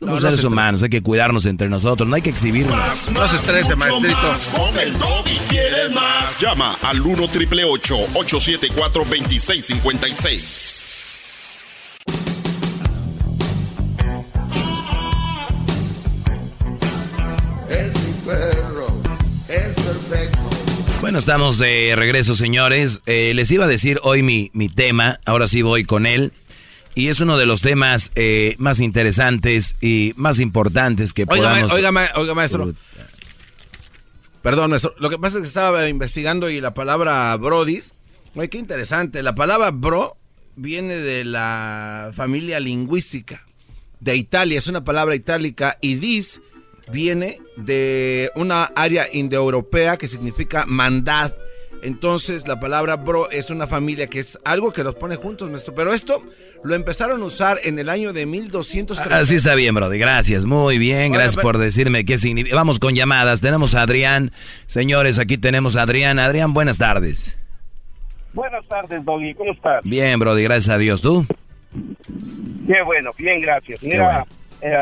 los 0.00 0.20
seres 0.20 0.44
humanos, 0.44 0.82
hay 0.82 0.90
que 0.90 1.02
cuidarnos 1.02 1.46
entre 1.46 1.68
nosotros, 1.68 2.08
no 2.08 2.14
hay 2.16 2.22
que 2.22 2.30
exhibirnos. 2.30 2.76
No 3.12 3.26
se 3.28 3.36
estrese, 3.36 3.76
maestrito. 3.76 4.16
Con 4.54 4.78
el 4.78 4.92
y 4.92 5.38
quieres 5.48 5.92
más. 5.94 6.38
Llama 6.40 6.76
al 6.82 7.00
1 7.00 7.28
triple 7.28 7.64
874 7.64 9.04
2656. 9.04 10.86
Es 17.70 17.94
mi 17.94 18.12
perro, 18.24 19.02
es 19.48 19.74
perfecto. 19.74 20.38
Bueno, 21.00 21.18
estamos 21.18 21.58
de 21.58 21.94
regreso, 21.96 22.34
señores. 22.34 23.00
Eh, 23.06 23.32
les 23.34 23.50
iba 23.50 23.64
a 23.64 23.68
decir 23.68 23.98
hoy 24.02 24.22
mi, 24.22 24.50
mi 24.52 24.68
tema, 24.68 25.20
ahora 25.24 25.48
sí 25.48 25.62
voy 25.62 25.84
con 25.84 26.04
él. 26.06 26.32
Y 26.96 27.08
es 27.08 27.20
uno 27.20 27.36
de 27.36 27.44
los 27.44 27.60
temas 27.60 28.10
eh, 28.14 28.56
más 28.58 28.80
interesantes 28.80 29.76
y 29.82 30.14
más 30.16 30.40
importantes 30.40 31.12
que 31.12 31.26
podamos... 31.26 31.70
oiga, 31.70 31.92
oiga, 32.16 32.34
maestro. 32.34 32.72
Perdón, 34.40 34.70
maestro. 34.70 34.94
Lo 34.98 35.10
que 35.10 35.18
pasa 35.18 35.36
es 35.36 35.42
que 35.42 35.48
estaba 35.48 35.88
investigando 35.90 36.48
y 36.48 36.58
la 36.58 36.72
palabra 36.72 37.36
brodis... 37.36 37.94
Oye, 38.34 38.48
qué 38.48 38.56
interesante. 38.56 39.22
La 39.22 39.34
palabra 39.34 39.72
bro 39.72 40.16
viene 40.56 40.94
de 40.94 41.26
la 41.26 42.12
familia 42.14 42.60
lingüística 42.60 43.46
de 44.00 44.16
Italia. 44.16 44.58
Es 44.58 44.66
una 44.66 44.82
palabra 44.82 45.14
itálica. 45.14 45.76
Y 45.82 45.96
dis 45.96 46.40
viene 46.90 47.40
de 47.58 48.30
una 48.36 48.64
área 48.74 49.06
indoeuropea 49.12 49.98
que 49.98 50.08
significa 50.08 50.64
mandad. 50.66 51.34
Entonces, 51.82 52.46
la 52.48 52.58
palabra 52.58 52.96
bro 52.96 53.30
es 53.30 53.50
una 53.50 53.66
familia 53.66 54.06
que 54.06 54.20
es 54.20 54.38
algo 54.44 54.72
que 54.72 54.82
los 54.82 54.94
pone 54.94 55.16
juntos, 55.16 55.50
maestro. 55.50 55.74
Pero 55.74 55.92
esto 55.92 56.22
lo 56.62 56.74
empezaron 56.74 57.22
a 57.22 57.24
usar 57.24 57.58
en 57.64 57.78
el 57.78 57.88
año 57.88 58.12
de 58.12 58.26
1230. 58.26 59.16
Así 59.16 59.36
está 59.36 59.54
bien, 59.54 59.74
Brody. 59.74 59.98
Gracias. 59.98 60.44
Muy 60.44 60.78
bien. 60.78 61.12
Gracias 61.12 61.36
por 61.36 61.58
decirme 61.58 62.04
qué 62.04 62.18
significa. 62.18 62.56
Vamos 62.56 62.78
con 62.78 62.94
llamadas. 62.94 63.40
Tenemos 63.40 63.74
a 63.74 63.82
Adrián. 63.82 64.32
Señores, 64.66 65.18
aquí 65.18 65.38
tenemos 65.38 65.76
a 65.76 65.82
Adrián. 65.82 66.18
Adrián, 66.18 66.54
buenas 66.54 66.78
tardes. 66.78 67.36
Buenas 68.32 68.66
tardes, 68.66 69.04
Doggy. 69.04 69.34
¿Cómo 69.34 69.52
estás? 69.52 69.82
Bien, 69.84 70.18
Brody. 70.18 70.42
Gracias 70.42 70.74
a 70.74 70.78
Dios. 70.78 71.00
¿Tú? 71.02 71.24
Qué 72.66 72.82
bueno. 72.84 73.10
Bien, 73.16 73.40
gracias. 73.40 73.82
Mira, 73.82 74.26
eh, 74.60 74.74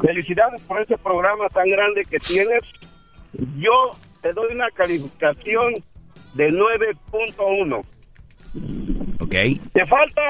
felicidades 0.00 0.62
por 0.62 0.80
ese 0.80 0.96
programa 0.98 1.48
tan 1.50 1.68
grande 1.68 2.04
que 2.04 2.18
tienes. 2.18 2.62
Yo 3.58 3.92
te 4.20 4.32
doy 4.32 4.52
una 4.52 4.70
calificación 4.70 5.74
de 6.34 6.50
9.1. 6.50 7.84
Ok. 9.20 9.34
Te 9.72 9.86
falta, 9.86 10.22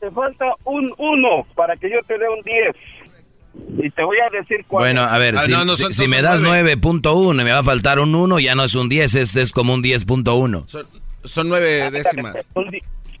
te 0.00 0.10
falta 0.10 0.46
un 0.64 0.92
1 0.96 1.46
para 1.54 1.76
que 1.76 1.90
yo 1.90 1.98
te 2.06 2.18
dé 2.18 2.28
un 2.28 2.42
10. 2.42 3.86
Y 3.86 3.90
te 3.90 4.02
voy 4.02 4.18
a 4.18 4.30
decir 4.30 4.64
cuál 4.66 4.82
Bueno, 4.84 5.02
a 5.02 5.16
ver, 5.18 5.38
si, 5.38 5.52
si, 5.92 6.08
me 6.08 6.22
das 6.22 6.42
9.1 6.42 7.40
y 7.40 7.44
me 7.44 7.52
va 7.52 7.58
a 7.58 7.64
faltar 7.64 8.00
un 8.00 8.14
1, 8.14 8.40
ya 8.40 8.54
no 8.54 8.64
es 8.64 8.74
un 8.74 8.88
10, 8.88 9.14
es, 9.14 9.36
es 9.36 9.52
como 9.52 9.74
un 9.74 9.82
10.1. 9.82 10.66
Son, 10.66 10.86
son 11.24 11.48
nueve 11.48 11.90
décimas. 11.90 12.36
Un, 12.54 12.66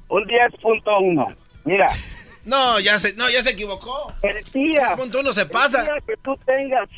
un 0.08 0.24
10.1. 0.24 1.36
Mira. 1.64 1.86
No, 2.44 2.78
ya 2.78 2.98
se, 2.98 3.14
no, 3.14 3.30
ya 3.30 3.42
se 3.42 3.52
equivocó. 3.52 4.12
El 4.22 4.44
día. 4.52 4.94
uno 4.98 5.32
se 5.32 5.46
pasa. 5.46 5.80
El 5.80 5.86
día 5.86 6.00
que 6.06 6.16
tú 6.22 6.36
tengas, 6.44 6.88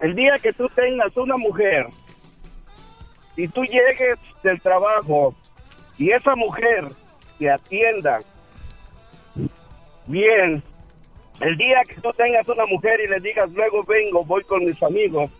el 0.00 0.14
día 0.16 0.38
que 0.40 0.52
tú 0.52 0.68
tengas 0.74 1.16
una 1.16 1.36
mujer 1.36 1.86
y 3.36 3.48
tú 3.48 3.62
llegues 3.64 4.18
del 4.42 4.60
trabajo 4.60 5.34
y 5.98 6.10
esa 6.10 6.34
mujer 6.36 6.88
te 7.38 7.50
atienda 7.50 8.20
bien, 10.06 10.62
el 11.40 11.56
día 11.56 11.82
que 11.86 12.00
tú 12.00 12.10
tengas 12.16 12.48
una 12.48 12.66
mujer 12.66 13.00
y 13.00 13.08
le 13.08 13.20
digas 13.20 13.50
luego 13.52 13.82
vengo, 13.84 14.24
voy 14.24 14.42
con 14.44 14.64
mis 14.64 14.82
amigos 14.82 15.30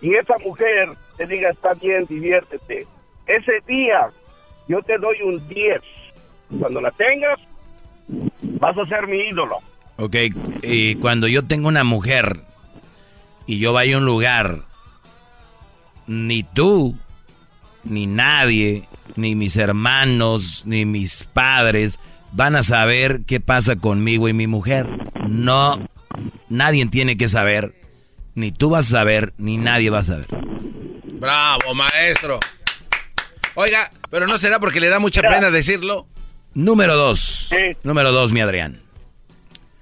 y 0.00 0.14
esa 0.14 0.38
mujer 0.38 0.90
te 1.16 1.26
diga 1.26 1.50
está 1.50 1.74
bien, 1.74 2.06
diviértete, 2.06 2.86
ese 3.26 3.60
día 3.66 4.10
yo 4.68 4.82
te 4.82 4.98
doy 4.98 5.20
un 5.22 5.46
10. 5.48 5.80
Cuando 6.58 6.80
la 6.80 6.90
tengas, 6.92 7.38
vas 8.08 8.76
a 8.76 8.86
ser 8.86 9.06
mi 9.06 9.18
ídolo. 9.18 9.58
Ok, 9.96 10.16
y 10.62 10.96
cuando 10.96 11.28
yo 11.28 11.46
tengo 11.46 11.68
una 11.68 11.84
mujer 11.84 12.40
y 13.46 13.58
yo 13.58 13.72
vaya 13.72 13.96
a 13.96 13.98
un 13.98 14.04
lugar, 14.04 14.60
ni 16.12 16.42
tú, 16.42 16.96
ni 17.84 18.06
nadie, 18.06 18.88
ni 19.16 19.34
mis 19.34 19.56
hermanos, 19.56 20.62
ni 20.66 20.84
mis 20.84 21.24
padres 21.24 21.98
van 22.32 22.54
a 22.56 22.62
saber 22.62 23.22
qué 23.26 23.40
pasa 23.40 23.76
conmigo 23.76 24.28
y 24.28 24.32
mi 24.32 24.46
mujer. 24.46 24.88
No, 25.28 25.78
nadie 26.48 26.86
tiene 26.86 27.16
que 27.16 27.28
saber, 27.28 27.74
ni 28.34 28.52
tú 28.52 28.70
vas 28.70 28.86
a 28.88 28.98
saber, 28.98 29.32
ni 29.38 29.56
nadie 29.56 29.90
va 29.90 29.98
a 29.98 30.04
saber. 30.04 30.26
Bravo, 31.14 31.74
maestro. 31.74 32.40
Oiga, 33.54 33.90
pero 34.10 34.26
no 34.26 34.38
será 34.38 34.58
porque 34.60 34.80
le 34.80 34.88
da 34.88 34.98
mucha 34.98 35.22
pena 35.22 35.50
decirlo. 35.50 36.06
Número 36.54 36.94
dos. 36.96 37.50
Número 37.82 38.12
dos, 38.12 38.32
mi 38.32 38.40
Adrián. 38.40 38.80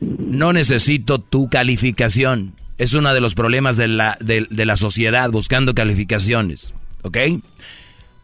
No 0.00 0.52
necesito 0.52 1.18
tu 1.18 1.48
calificación. 1.48 2.54
Es 2.80 2.94
uno 2.94 3.12
de 3.12 3.20
los 3.20 3.34
problemas 3.34 3.76
de 3.76 3.88
la, 3.88 4.16
de, 4.20 4.46
la 4.48 4.78
sociedad 4.78 5.30
buscando 5.30 5.74
calificaciones. 5.74 6.72
¿Ok? 7.02 7.18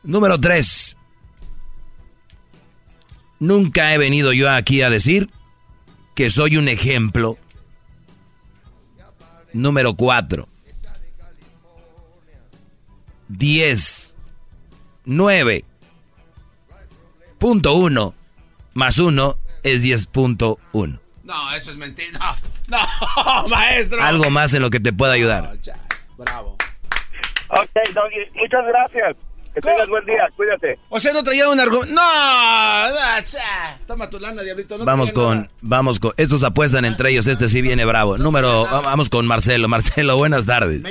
Número 0.03 0.41
tres. 0.41 0.97
Nunca 3.39 3.93
he 3.93 3.99
venido 3.99 4.33
yo 4.33 4.51
aquí 4.51 4.81
a 4.81 4.89
decir 4.89 5.29
que 6.15 6.31
soy 6.31 6.57
un 6.57 6.69
ejemplo. 6.69 7.37
Número 9.53 9.95
cuatro. 9.95 10.49
Diez. 13.29 14.17
Nueve. 15.05 15.67
Punto 17.37 17.75
uno 17.75 18.15
más 18.73 18.99
uno 18.99 19.39
es 19.63 19.85
10.1. 19.85 21.06
No, 21.27 21.53
eso 21.55 21.71
es 21.73 21.77
mentira. 21.77 22.19
No, 22.69 22.79
no, 22.79 23.49
maestro. 23.49 24.03
Algo 24.03 24.31
más 24.31 24.55
en 24.55 24.63
lo 24.63 24.71
que 24.71 24.81
te 24.81 24.93
pueda 24.93 25.13
ayudar. 25.13 25.57
bravo. 26.17 26.57
Ok, 27.49 27.95
Doggy, 27.95 28.31
muchas 28.35 28.65
gracias. 28.67 29.17
Que 29.55 29.61
tengas 29.63 29.89
buen 29.89 30.05
día, 30.05 30.29
cuídate. 30.37 30.79
O 30.91 31.01
sea, 31.01 31.13
no 31.15 31.23
traía 31.23 31.49
un 31.49 31.59
argumento. 31.59 31.95
No, 31.95 32.03
toma 33.87 34.11
tu 34.11 34.21
lana, 34.21 34.43
diablito. 34.43 34.77
vamos 34.85 35.13
con, 35.13 35.49
vamos 35.63 35.99
con. 35.99 36.13
Estos 36.19 36.43
apuestan 36.43 36.85
entre 36.85 37.11
ellos. 37.11 37.27
Este 37.27 37.49
sí 37.49 37.63
viene 37.63 37.85
bravo. 37.87 38.19
Número, 38.19 38.67
vamos 38.67 39.09
con 39.09 39.27
Marcelo. 39.27 39.67
Marcelo, 39.69 40.17
buenas 40.19 40.45
tardes. 40.45 40.83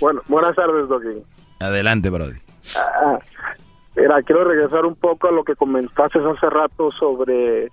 Bueno, 0.00 0.22
buenas 0.28 0.54
tardes, 0.54 0.88
Doggy. 0.88 1.22
Adelante, 1.58 2.10
Brody. 2.10 2.38
Ah, 2.76 3.18
Mira, 3.96 4.22
quiero 4.22 4.44
regresar 4.44 4.84
un 4.86 4.94
poco 4.94 5.26
a 5.26 5.32
lo 5.32 5.42
que 5.42 5.56
comentaste 5.56 6.20
hace 6.20 6.48
rato 6.50 6.90
sobre 6.92 7.68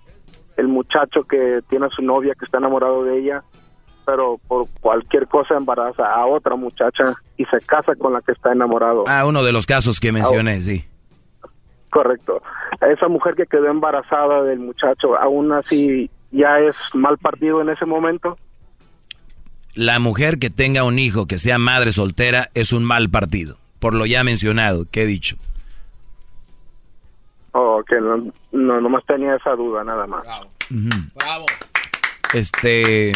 el 0.56 0.68
muchacho 0.68 1.24
que 1.24 1.60
tiene 1.68 1.86
a 1.86 1.90
su 1.90 2.02
novia 2.02 2.34
que 2.38 2.44
está 2.44 2.58
enamorado 2.58 3.04
de 3.04 3.18
ella, 3.18 3.42
pero 4.04 4.38
por 4.48 4.68
cualquier 4.80 5.26
cosa 5.26 5.56
embaraza 5.56 6.06
a 6.06 6.26
otra 6.26 6.56
muchacha 6.56 7.14
y 7.36 7.44
se 7.46 7.60
casa 7.66 7.94
con 7.96 8.12
la 8.12 8.20
que 8.22 8.32
está 8.32 8.52
enamorado. 8.52 9.04
Ah, 9.06 9.26
uno 9.26 9.42
de 9.42 9.52
los 9.52 9.66
casos 9.66 10.00
que 10.00 10.12
mencioné, 10.12 10.60
sí. 10.60 10.84
Correcto. 11.90 12.42
Esa 12.80 13.08
mujer 13.08 13.34
que 13.34 13.46
quedó 13.46 13.66
embarazada 13.66 14.42
del 14.42 14.60
muchacho, 14.60 15.16
aún 15.16 15.52
así 15.52 16.10
ya 16.30 16.58
es 16.58 16.76
mal 16.94 17.18
partido 17.18 17.60
en 17.60 17.70
ese 17.70 17.84
momento. 17.84 18.38
La 19.74 19.98
mujer 19.98 20.38
que 20.38 20.50
tenga 20.50 20.84
un 20.84 20.98
hijo 20.98 21.26
que 21.26 21.38
sea 21.38 21.58
madre 21.58 21.92
soltera 21.92 22.48
es 22.54 22.72
un 22.72 22.84
mal 22.84 23.10
partido, 23.10 23.58
por 23.78 23.94
lo 23.94 24.06
ya 24.06 24.24
mencionado, 24.24 24.86
que 24.90 25.02
he 25.02 25.06
dicho. 25.06 25.36
Oh, 27.58 27.82
que 27.88 27.98
no, 27.98 28.30
no, 28.52 28.80
nomás 28.82 29.02
tenía 29.06 29.34
esa 29.34 29.52
duda, 29.52 29.82
nada 29.82 30.06
más. 30.06 30.26
Bravo. 31.14 31.46
Este... 32.34 33.12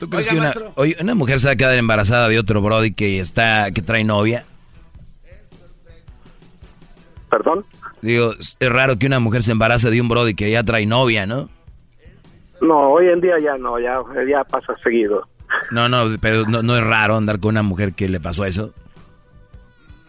¿Tú 0.00 0.10
crees 0.10 0.26
que 0.26 0.36
una, 0.36 0.52
una 1.00 1.14
mujer 1.14 1.38
se 1.38 1.46
va 1.46 1.52
a 1.52 1.56
quedar 1.56 1.78
embarazada 1.78 2.26
de 2.28 2.40
otro 2.40 2.60
Brody 2.60 2.92
que 2.92 3.20
está 3.20 3.70
que 3.70 3.82
trae 3.82 4.02
novia? 4.02 4.44
¿Perdón? 7.30 7.64
Digo, 8.02 8.32
es 8.32 8.56
raro 8.68 8.98
que 8.98 9.06
una 9.06 9.20
mujer 9.20 9.44
se 9.44 9.52
embarace 9.52 9.90
de 9.90 10.00
un 10.00 10.08
Brody 10.08 10.34
que 10.34 10.50
ya 10.50 10.64
trae 10.64 10.86
novia, 10.86 11.24
¿no? 11.26 11.48
No, 12.60 12.90
hoy 12.90 13.10
en 13.10 13.20
día 13.20 13.38
ya 13.38 13.56
no, 13.58 13.78
ya, 13.78 14.00
ya 14.28 14.42
pasa 14.42 14.74
seguido. 14.82 15.28
No, 15.70 15.88
no, 15.88 16.06
pero 16.20 16.46
no, 16.46 16.64
no 16.64 16.76
es 16.76 16.82
raro 16.82 17.16
andar 17.16 17.38
con 17.38 17.50
una 17.50 17.62
mujer 17.62 17.94
que 17.94 18.08
le 18.08 18.18
pasó 18.18 18.44
eso. 18.44 18.74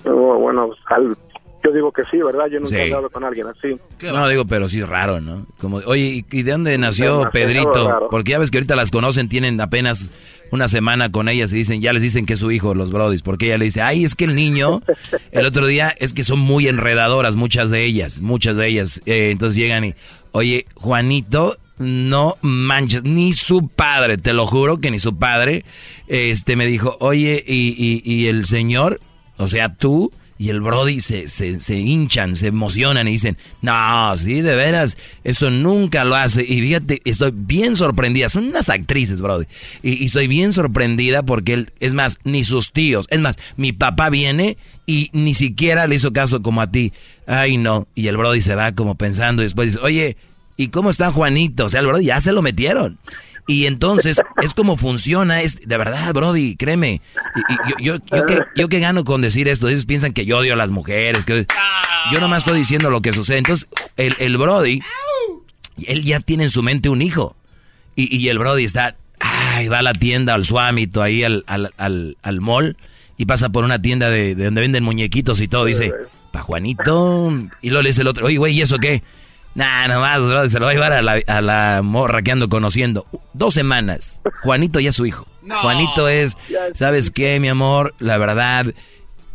Oh, 0.06 0.40
bueno, 0.40 0.72
al, 0.88 1.16
yo 1.64 1.72
digo 1.72 1.92
que 1.92 2.04
sí, 2.10 2.18
¿verdad? 2.18 2.46
Yo 2.52 2.60
nunca 2.60 2.78
he 2.78 2.84
hablado 2.84 3.10
con 3.10 3.24
alguien 3.24 3.48
así. 3.48 3.78
No, 4.04 4.28
digo, 4.28 4.46
pero 4.46 4.68
sí 4.68 4.80
es 4.80 4.90
raro, 4.90 5.22
¿no? 5.22 5.46
Como, 5.58 5.78
oye, 5.78 6.26
¿y 6.30 6.44
de 6.44 6.52
dónde 6.52 6.78
nació 6.78 7.30
Pedrito? 7.32 8.08
Porque 8.10 8.32
ya 8.32 8.40
ves 8.40 8.52
que 8.52 8.58
ahorita 8.58 8.76
las 8.76 8.92
conocen, 8.92 9.30
tienen 9.30 9.60
apenas 9.62 10.12
una 10.52 10.68
semana 10.68 11.12
con 11.12 11.30
ellas 11.30 11.54
y 11.54 11.58
dicen, 11.58 11.82
ya 11.82 11.94
les 11.94 12.04
dicen 12.04 12.26
que 12.26 12.34
es 12.34 12.40
su 12.40 12.52
hijo, 12.52 12.76
los 12.76 12.92
brodis, 12.92 13.22
porque 13.22 13.48
ella 13.48 13.58
le 13.58 13.66
dice, 13.66 13.82
ay, 13.82 14.04
es 14.04 14.16
que 14.16 14.26
el 14.26 14.36
niño, 14.36 14.82
el 15.32 15.46
otro 15.46 15.66
día, 15.66 15.94
es 15.98 16.14
que 16.14 16.24
son 16.24 16.40
muy 16.40 16.68
enredadoras 16.68 17.36
muchas 17.36 17.70
de 17.70 17.86
ellas, 17.86 18.22
muchas 18.22 18.58
de 18.58 18.68
ellas. 18.68 19.02
Eh, 19.06 19.32
entonces 19.32 19.56
llegan 19.58 19.86
y, 19.86 19.96
oye, 20.32 20.66
Juanito, 20.76 21.58
no 21.78 22.38
manches, 22.42 23.04
ni 23.04 23.34
su 23.34 23.68
padre, 23.68 24.18
te 24.18 24.34
lo 24.34 24.46
juro 24.46 24.80
que 24.80 24.92
ni 24.92 25.00
su 25.00 25.18
padre, 25.18 25.66
este, 26.08 26.56
me 26.56 26.66
dijo, 26.66 26.98
oye, 27.00 27.44
y, 27.46 27.76
y, 27.78 28.02
y 28.04 28.28
el 28.28 28.46
señor, 28.46 29.00
o 29.38 29.48
sea, 29.48 29.74
tú, 29.74 30.12
y 30.42 30.50
el 30.50 30.60
Brody 30.60 31.02
se, 31.02 31.28
se, 31.28 31.78
hinchan, 31.78 32.36
se 32.36 32.48
emocionan 32.48 33.08
y 33.08 33.12
dicen, 33.12 33.38
no, 33.62 34.18
sí, 34.18 34.42
de 34.42 34.56
veras, 34.56 34.98
eso 35.24 35.52
nunca 35.52 36.04
lo 36.04 36.16
hace. 36.16 36.42
Y 36.42 36.62
fíjate, 36.62 37.00
estoy 37.06 37.30
bien 37.32 37.76
sorprendida. 37.76 38.28
Son 38.28 38.48
unas 38.48 38.68
actrices, 38.70 39.22
Brody. 39.22 39.46
Y, 39.84 40.02
y 40.02 40.06
estoy 40.06 40.26
bien 40.26 40.52
sorprendida 40.52 41.22
porque 41.22 41.54
él, 41.54 41.74
es 41.80 41.94
más, 41.94 42.18
ni 42.24 42.44
sus 42.44 42.72
tíos. 42.72 43.06
Es 43.12 43.20
más, 43.20 43.36
mi 43.56 43.72
papá 43.72 44.10
viene 44.10 44.58
y 44.88 45.12
ni 45.14 45.36
siquiera 45.36 45.86
le 45.86 45.98
hizo 45.98 46.12
caso 46.12 46.42
como 46.42 46.62
a 46.62 46.72
ti. 46.72 46.92
Ay, 47.28 47.58
no. 47.58 47.88
Y 47.94 48.08
el 48.08 48.18
Brody 48.18 48.42
se 48.42 48.56
va 48.56 48.72
como 48.72 48.96
pensando 48.96 49.44
y 49.44 49.46
después 49.46 49.74
dice, 49.74 49.86
oye, 49.86 50.18
¿y 50.58 50.70
cómo 50.70 50.90
está 50.90 51.12
Juanito? 51.12 51.66
O 51.66 51.70
sea, 51.70 51.82
el 51.82 51.86
Brody 51.86 52.06
ya 52.06 52.20
se 52.20 52.32
lo 52.32 52.42
metieron. 52.42 52.98
Y 53.52 53.66
entonces 53.66 54.22
es 54.42 54.54
como 54.54 54.78
funciona, 54.78 55.42
es 55.42 55.68
de 55.68 55.78
verdad, 55.78 56.14
Brody, 56.14 56.56
créeme. 56.56 57.02
Y, 57.78 57.84
yo, 57.84 57.98
yo, 58.10 58.24
yo 58.56 58.70
que 58.70 58.80
gano 58.80 59.04
con 59.04 59.20
decir 59.20 59.50
esto, 59.50 59.68
ellos 59.68 59.86
piensan 59.86 60.14
que 60.14 60.26
yo 60.26 60.38
odio 60.38 60.54
a 60.54 60.56
las 60.56 60.70
mujeres, 60.70 61.26
que 61.26 61.46
yo 62.14 62.20
nomás 62.22 62.46
estoy 62.46 62.58
diciendo 62.58 62.90
lo 62.90 63.02
que 63.02 63.12
sucede. 63.12 63.40
Entonces, 63.40 63.68
el, 63.98 64.16
el 64.20 64.38
Brody, 64.38 64.82
él 65.86 66.04
ya 66.06 66.22
tiene 66.22 66.44
en 66.44 66.50
su 66.50 66.64
mente 66.64 66.88
un 66.88 67.02
hijo. 67.02 67.36
Y, 67.98 68.16
y 68.16 68.30
el 68.30 68.40
Brody 68.40 68.64
está, 68.64 68.96
ay, 69.20 69.68
va 69.68 69.80
a 69.80 69.82
la 69.82 69.94
tienda, 69.96 70.34
al 70.34 70.46
suamito, 70.46 71.02
ahí 71.02 71.26
al, 71.26 71.44
al, 71.46 71.74
al, 71.76 72.16
al 72.22 72.40
mall, 72.40 72.78
y 73.18 73.26
pasa 73.26 73.50
por 73.50 73.66
una 73.66 73.82
tienda 73.82 74.10
de, 74.10 74.34
de 74.34 74.46
donde 74.46 74.62
venden 74.62 74.86
muñequitos 74.86 75.42
y 75.42 75.50
todo, 75.50 75.66
dice, 75.66 75.92
pa' 76.32 76.42
Juanito, 76.42 77.34
y 77.62 77.68
luego 77.68 77.82
le 77.84 77.90
dice 77.90 78.00
el 78.02 78.08
otro, 78.08 78.28
oye, 78.28 78.38
güey, 78.38 78.58
¿y 78.58 78.62
eso 78.62 78.78
qué? 78.78 79.04
Nah, 79.54 79.88
nomás, 79.88 80.22
bro, 80.22 80.50
se 80.50 80.60
lo 80.60 80.66
va 80.66 80.72
a 80.72 80.74
llevar 80.74 80.94
a 80.94 81.02
la, 81.02 81.22
a 81.28 81.42
la 81.42 81.82
morra 81.84 82.22
que 82.22 82.32
ando 82.32 82.48
conociendo. 82.48 83.06
Dos 83.34 83.54
semanas. 83.54 84.22
Juanito 84.44 84.80
ya 84.80 84.90
es 84.90 84.96
su 84.96 85.06
hijo. 85.06 85.28
Juanito 85.62 86.08
es, 86.08 86.38
¿sabes 86.74 87.12
qué, 87.12 87.40
mi 87.40 87.50
amor? 87.50 87.94
La 88.00 88.18
verdad, 88.18 88.68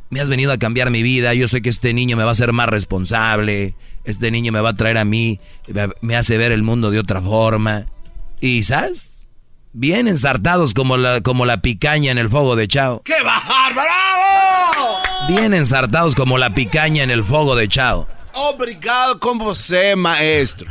me 0.08 0.20
has 0.20 0.28
venido 0.28 0.52
a 0.52 0.58
cambiar 0.58 0.90
mi 0.90 1.02
vida. 1.02 1.34
Yo 1.34 1.48
sé 1.48 1.60
que 1.62 1.68
este 1.68 1.92
niño 1.92 2.16
me 2.16 2.22
va 2.22 2.30
a 2.30 2.32
hacer 2.32 2.52
más 2.52 2.68
responsable. 2.68 3.74
Este 4.04 4.30
niño 4.30 4.52
me 4.52 4.60
va 4.60 4.70
a 4.70 4.76
traer 4.76 4.98
a 4.98 5.04
mí, 5.04 5.40
me 6.00 6.16
hace 6.16 6.38
ver 6.38 6.52
el 6.52 6.62
mundo 6.62 6.90
de 6.90 7.00
otra 7.00 7.20
forma. 7.20 7.86
Y, 8.40 8.62
¿sabes? 8.62 9.26
Bien 9.72 10.08
ensartados 10.08 10.72
como 10.72 10.96
la, 10.96 11.20
como 11.20 11.44
la 11.44 11.60
picaña 11.60 12.12
en 12.12 12.18
el 12.18 12.30
fuego 12.30 12.56
de 12.56 12.68
Chao. 12.68 13.02
¡Qué 13.04 13.16
bravo! 13.22 13.82
Bien 15.28 15.52
ensartados 15.54 16.14
como 16.14 16.38
la 16.38 16.50
picaña 16.50 17.02
en 17.02 17.10
el 17.10 17.24
fuego 17.24 17.56
de 17.56 17.68
Chao. 17.68 18.06
Obrigado 18.36 19.18
con 19.18 19.38
você, 19.38 19.96
maestro. 19.96 20.68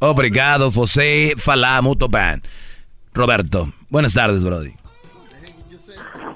Obrigado, 0.00 0.72
você 0.72 1.34
falar 1.38 1.80
muito 1.82 2.08
bem. 2.08 2.42
Roberto. 3.14 3.72
Buenas 3.88 4.12
tardes, 4.12 4.42
Brody. 4.42 4.74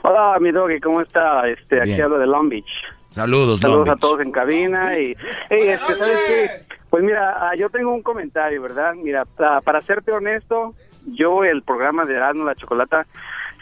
Hola, 0.05 0.39
mi 0.39 0.53
doggy, 0.53 0.79
¿cómo 0.79 1.01
está? 1.01 1.49
Este, 1.49 1.81
aquí 1.83 2.01
hablo 2.01 2.19
de 2.19 2.27
Long 2.27 2.49
Beach. 2.49 2.71
Saludos, 3.11 3.59
Saludos 3.59 3.89
a 3.89 3.97
todos 3.97 4.21
en 4.21 4.31
cabina 4.31 4.97
y, 4.97 5.17
hey, 5.51 5.69
este, 5.71 5.95
¿sabes 5.97 6.19
qué? 6.29 6.51
Pues 6.89 7.03
mira, 7.03 7.37
ah, 7.41 7.57
yo 7.57 7.69
tengo 7.69 7.93
un 7.93 8.03
comentario, 8.03 8.63
¿verdad? 8.63 8.95
Mira, 8.95 9.25
para 9.25 9.83
serte 9.83 10.13
honesto, 10.13 10.75
yo 11.07 11.43
el 11.43 11.65
programa 11.65 12.05
de 12.05 12.15
Erasmo 12.15 12.45
la 12.45 12.55
Chocolata 12.55 13.07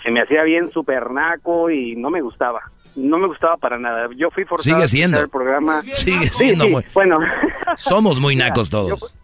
se 0.02 0.10
me 0.10 0.20
hacía 0.20 0.43
bien 0.43 0.70
super 0.73 1.10
naco 1.10 1.70
y 1.70 1.97
no 1.97 2.10
me 2.10 2.20
gustaba. 2.20 2.60
No 2.94 3.19
me 3.19 3.27
gustaba 3.27 3.56
para 3.56 3.78
nada. 3.78 4.09
Yo 4.16 4.31
fui 4.31 4.44
forzado 4.44 4.77
Sigue 4.77 4.89
siendo. 4.89 5.16
a 5.16 5.20
escuchar 5.20 5.40
el 5.40 5.47
programa. 5.47 5.82
Sigue 5.82 6.27
siendo 6.27 6.69
muy... 6.69 6.85
Bueno. 6.93 7.19
Somos 7.77 8.20
muy 8.20 8.36
nacos 8.36 8.69
todos. 8.69 9.14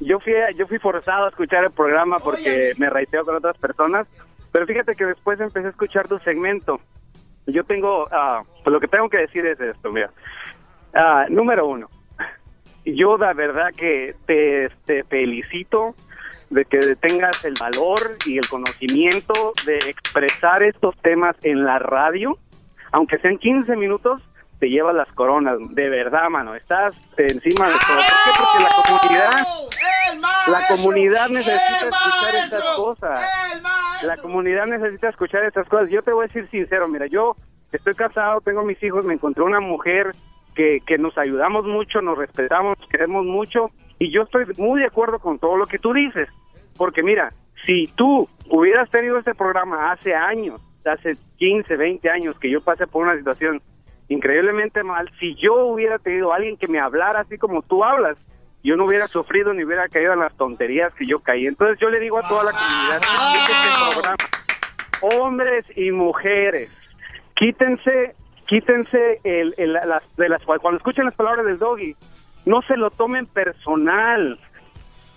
Yo, 0.00 0.20
fui, 0.20 0.32
yo 0.56 0.66
fui 0.66 0.78
forzado 0.78 1.26
a 1.26 1.28
escuchar 1.28 1.64
el 1.64 1.70
programa 1.72 2.18
porque 2.18 2.72
me 2.78 2.88
raiteo 2.90 3.24
con 3.24 3.34
otras 3.36 3.56
personas. 3.58 4.06
Pero 4.52 4.66
fíjate 4.66 4.94
que 4.94 5.04
después 5.06 5.40
empecé 5.40 5.66
a 5.66 5.70
escuchar 5.70 6.06
tu 6.06 6.18
segmento. 6.20 6.80
Yo 7.46 7.64
tengo, 7.64 8.06
ah, 8.12 8.42
pues 8.62 8.72
lo 8.72 8.80
que 8.80 8.88
tengo 8.88 9.08
que 9.08 9.18
decir 9.18 9.44
es 9.46 9.60
esto, 9.60 9.90
mira. 9.90 10.10
Ah, 10.94 11.26
número 11.28 11.66
uno, 11.66 11.90
yo 12.84 13.16
la 13.18 13.32
verdad 13.32 13.70
que 13.76 14.14
te, 14.26 14.70
te 14.86 15.02
felicito 15.04 15.94
de 16.50 16.64
que 16.66 16.78
tengas 16.96 17.44
el 17.44 17.54
valor 17.60 18.16
y 18.26 18.38
el 18.38 18.48
conocimiento 18.48 19.52
de 19.66 19.74
expresar 19.88 20.62
estos 20.62 20.96
temas 20.98 21.34
en 21.42 21.64
la 21.64 21.78
radio, 21.80 22.38
aunque 22.94 23.18
sean 23.18 23.38
15 23.38 23.74
minutos, 23.74 24.22
te 24.60 24.70
llevas 24.70 24.94
las 24.94 25.10
coronas, 25.14 25.58
de 25.70 25.88
verdad, 25.88 26.30
mano, 26.30 26.54
estás 26.54 26.94
encima 27.16 27.66
de 27.66 27.72
todo. 27.72 27.96
¿Por 27.96 28.22
qué? 28.22 28.30
Porque 28.38 28.62
la 28.62 28.70
comunidad, 28.86 29.46
la 30.46 30.60
comunidad 30.68 31.28
necesita 31.28 31.88
escuchar 31.88 32.34
estas 32.44 32.64
cosas. 32.76 33.20
La 34.04 34.16
comunidad 34.18 34.66
necesita 34.66 35.08
escuchar 35.08 35.44
estas 35.44 35.68
cosas. 35.68 35.90
Yo 35.90 36.02
te 36.02 36.12
voy 36.12 36.24
a 36.24 36.28
decir 36.28 36.48
sincero, 36.50 36.86
mira, 36.86 37.08
yo 37.08 37.34
estoy 37.72 37.96
casado, 37.96 38.40
tengo 38.42 38.62
mis 38.62 38.80
hijos, 38.80 39.04
me 39.04 39.14
encontré 39.14 39.42
una 39.42 39.58
mujer 39.58 40.12
que, 40.54 40.78
que 40.86 40.96
nos 40.96 41.18
ayudamos 41.18 41.64
mucho, 41.64 42.00
nos 42.00 42.16
respetamos, 42.16 42.78
nos 42.78 42.88
queremos 42.88 43.24
mucho, 43.24 43.72
y 43.98 44.12
yo 44.12 44.22
estoy 44.22 44.44
muy 44.56 44.82
de 44.82 44.86
acuerdo 44.86 45.18
con 45.18 45.40
todo 45.40 45.56
lo 45.56 45.66
que 45.66 45.80
tú 45.80 45.92
dices. 45.92 46.28
Porque 46.76 47.02
mira, 47.02 47.32
si 47.66 47.88
tú 47.96 48.28
hubieras 48.48 48.88
tenido 48.88 49.18
este 49.18 49.34
programa 49.34 49.90
hace 49.90 50.14
años, 50.14 50.60
hace 50.90 51.16
15, 51.38 51.76
20 51.76 52.10
años 52.10 52.38
que 52.38 52.50
yo 52.50 52.60
pasé 52.60 52.86
por 52.86 53.06
una 53.06 53.16
situación 53.16 53.60
increíblemente 54.08 54.82
mal, 54.82 55.10
si 55.18 55.34
yo 55.36 55.66
hubiera 55.66 55.98
tenido 55.98 56.32
alguien 56.32 56.56
que 56.56 56.68
me 56.68 56.78
hablara 56.78 57.20
así 57.20 57.38
como 57.38 57.62
tú 57.62 57.84
hablas, 57.84 58.16
yo 58.62 58.76
no 58.76 58.86
hubiera 58.86 59.08
sufrido 59.08 59.52
ni 59.52 59.64
hubiera 59.64 59.88
caído 59.88 60.12
en 60.12 60.20
las 60.20 60.34
tonterías 60.36 60.92
que 60.94 61.06
yo 61.06 61.20
caí. 61.20 61.46
Entonces 61.46 61.78
yo 61.80 61.90
le 61.90 62.00
digo 62.00 62.18
a 62.18 62.28
toda 62.28 62.44
la 62.44 62.52
comunidad 62.52 63.00
este 63.02 63.92
programa, 63.92 64.16
hombres 65.02 65.66
y 65.76 65.90
mujeres, 65.90 66.70
quítense, 67.34 68.14
quítense 68.46 69.20
el, 69.24 69.54
las, 69.72 70.02
de 70.16 70.28
las 70.28 70.42
cuando 70.44 70.76
escuchen 70.76 71.04
las 71.04 71.14
palabras 71.14 71.44
del 71.44 71.58
doggy, 71.58 71.94
no 72.46 72.62
se 72.62 72.76
lo 72.76 72.90
tomen 72.90 73.26
personal. 73.26 74.38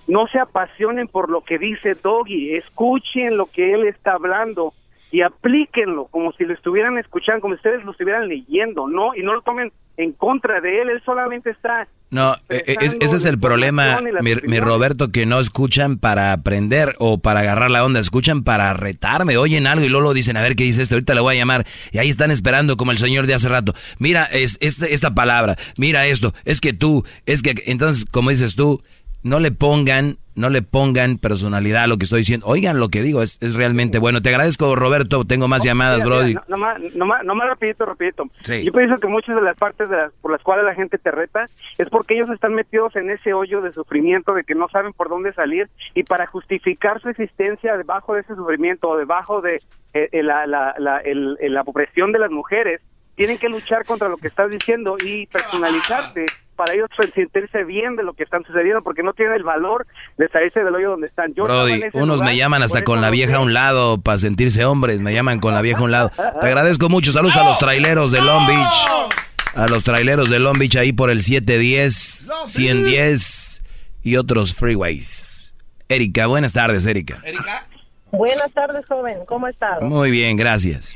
No 0.07 0.26
se 0.27 0.39
apasionen 0.39 1.10
por 1.10 1.30
lo 1.30 1.41
que 1.41 1.57
dice 1.57 1.94
Doggy, 1.94 2.56
escuchen 2.56 3.35
lo 3.35 3.48
que 3.48 3.73
él 3.73 3.85
está 3.85 4.14
hablando 4.14 4.73
y 5.12 5.22
aplíquenlo 5.22 6.08
como 6.08 6.32
si 6.34 6.44
lo 6.44 6.54
estuvieran 6.54 6.98
escuchando, 6.98 7.42
como 7.42 7.54
si 7.56 7.60
ustedes 7.60 7.84
lo 7.86 7.92
estuvieran 7.92 8.28
leyendo, 8.28 8.88
¿no? 8.88 9.16
Y 9.16 9.24
no 9.24 9.34
lo 9.34 9.42
tomen 9.42 9.72
en 9.96 10.12
contra 10.12 10.62
de 10.62 10.82
él, 10.82 10.90
él 10.90 11.02
solamente 11.06 11.50
está... 11.50 11.88
No, 12.10 12.36
e, 12.50 12.64
e, 12.68 12.76
ese 13.00 13.16
es 13.16 13.26
el 13.26 13.40
problema, 13.40 14.00
mi, 14.22 14.60
Roberto, 14.60 15.12
que 15.12 15.26
no 15.26 15.40
escuchan 15.40 15.98
para 15.98 16.32
aprender 16.32 16.96
o 17.00 17.18
para 17.18 17.42
agarrar 17.42 17.72
la 17.72 17.84
onda, 17.84 18.00
escuchan 18.00 18.44
para 18.44 18.74
retarme, 18.74 19.38
oyen 19.38 19.68
algo 19.68 19.84
y 19.84 19.90
luego 19.90 20.04
lo 20.04 20.14
dicen, 20.14 20.38
a 20.38 20.42
ver 20.42 20.56
qué 20.56 20.64
dice 20.64 20.82
esto, 20.82 20.96
ahorita 20.96 21.16
le 21.16 21.22
voy 21.22 21.36
a 21.36 21.40
llamar, 21.40 21.66
y 21.92 21.98
ahí 21.98 22.10
están 22.10 22.32
esperando 22.32 22.78
como 22.78 22.92
el 22.92 22.98
señor 22.98 23.28
de 23.28 23.34
hace 23.34 23.50
rato, 23.50 23.74
mira 24.00 24.24
es, 24.26 24.58
este, 24.62 24.94
esta 24.94 25.16
palabra, 25.16 25.58
mira 25.78 26.06
esto, 26.06 26.32
es 26.46 26.62
que 26.62 26.72
tú, 26.72 27.04
es 27.26 27.42
que, 27.42 27.56
entonces, 27.66 28.06
como 28.06 28.30
dices 28.30 28.56
tú, 28.56 28.82
no 29.24 29.40
le 29.40 29.52
pongan, 29.52 30.18
no 30.38 30.49
le 30.49 30.61
pongan 30.61 31.18
personalidad 31.18 31.84
a 31.84 31.88
lo 31.88 31.97
que 31.97 32.05
estoy 32.05 32.19
diciendo. 32.19 32.45
Oigan 32.47 32.80
lo 32.80 32.89
que 32.89 33.01
digo, 33.01 33.22
es, 33.22 33.41
es 33.41 33.55
realmente 33.55 33.97
bueno. 33.99 34.22
Te 34.22 34.30
agradezco, 34.30 34.76
Roberto. 34.76 35.26
Tengo 35.26 35.47
más 35.47 35.64
llamadas, 35.64 36.03
Brody. 36.03 36.35
no, 36.47 36.57
más, 36.57 36.80
no, 36.95 37.05
más, 37.05 37.26
no 37.26 37.35
más 37.35 37.47
rapidito, 37.47 37.85
rapidito. 37.85 38.23
Yo 38.64 38.72
pienso 38.72 38.99
que 38.99 39.07
muchas 39.07 39.35
de 39.35 39.41
las 39.41 39.57
partes 39.57 39.89
de 39.89 39.97
por 40.22 40.31
las 40.31 40.41
cuales 40.43 40.65
la 40.65 40.76
gente 40.76 40.97
te 40.97 41.11
reta 41.11 41.49
es 41.77 41.89
porque 41.89 42.14
ellos 42.14 42.30
están 42.30 42.53
metidos 42.53 42.95
en 42.95 43.09
ese 43.09 43.34
hoyo 43.34 43.61
de 43.61 43.73
sufrimiento 43.73 44.34
de 44.34 44.43
que 44.43 44.55
no 44.55 44.69
saben 44.69 44.93
por 44.93 45.09
dónde 45.09 45.34
salir 45.34 45.69
y 45.95 46.03
para 46.03 46.27
justificar 46.27 47.01
su 47.01 47.09
existencia 47.09 47.76
debajo 47.76 48.14
de 48.14 48.22
ese 48.22 48.35
sufrimiento 48.35 48.89
o 48.89 48.97
debajo 48.97 49.41
de 49.41 49.55
eh, 49.93 50.09
eh, 50.11 50.22
la, 50.22 50.45
la, 50.45 50.76
la, 50.77 51.01
la 51.03 51.61
opresión 51.61 52.11
de 52.11 52.19
las 52.19 52.30
mujeres, 52.30 52.81
tienen 53.15 53.39
que 53.39 53.49
luchar 53.49 53.85
contra 53.85 54.09
lo 54.09 54.18
que 54.18 54.27
estás 54.27 54.51
diciendo 54.51 54.95
y 55.03 55.26
personalizarte 55.27 56.27
para 56.58 56.74
ellos 56.74 56.90
sentirse 57.14 57.64
bien 57.64 57.96
de 57.96 58.04
lo 58.04 58.14
que 58.14 58.24
están 58.24 58.44
sucediendo 58.44 58.82
porque 58.82 59.04
no 59.04 59.14
tienen 59.14 59.36
el 59.36 59.44
valor 59.44 59.88
de 60.18 60.28
salirse 60.28 60.64
del 60.64 60.76
hoyo 60.76 60.90
donde 60.90 61.08
están. 61.08 61.34
Yo 61.36 61.44
Brody, 61.44 61.84
unos 61.94 62.22
me 62.22 62.36
llaman 62.36 62.64
hasta 62.64 62.84
con 62.84 63.00
la 63.00 63.10
vieja 63.10 63.38
a 63.38 63.40
un 63.40 63.54
lado 63.54 64.02
para 64.02 64.18
sentirse 64.18 64.66
hombres, 64.66 65.00
me 65.00 65.14
llaman 65.14 65.40
con 65.40 65.54
la 65.54 65.62
vieja 65.62 65.80
a 65.80 65.84
un 65.84 65.92
lado. 65.92 66.12
Te 66.42 66.48
agradezco 66.48 66.90
mucho, 66.90 67.12
saludos 67.12 67.38
a 67.38 67.46
los 67.46 67.58
traileros 67.60 68.12
de 68.12 68.20
Long 68.20 68.48
Beach. 68.48 69.14
A 69.56 69.68
los 69.68 69.84
traileros 69.84 70.30
de 70.30 70.40
Long 70.40 70.58
Beach 70.58 70.76
ahí 70.76 70.92
por 70.92 71.10
el 71.10 71.22
710, 71.22 72.30
110 72.46 73.62
y 74.04 74.16
otros 74.18 74.54
freeways. 74.54 75.56
Erika, 75.88 76.26
buenas 76.28 76.54
tardes, 76.54 76.86
Erika. 76.86 77.22
Erika. 77.24 77.66
Buenas 78.12 78.52
tardes, 78.52 78.86
joven. 78.88 79.20
¿Cómo 79.26 79.48
estás? 79.48 79.82
Muy 79.82 80.12
bien, 80.12 80.38
gracias. 80.38 80.96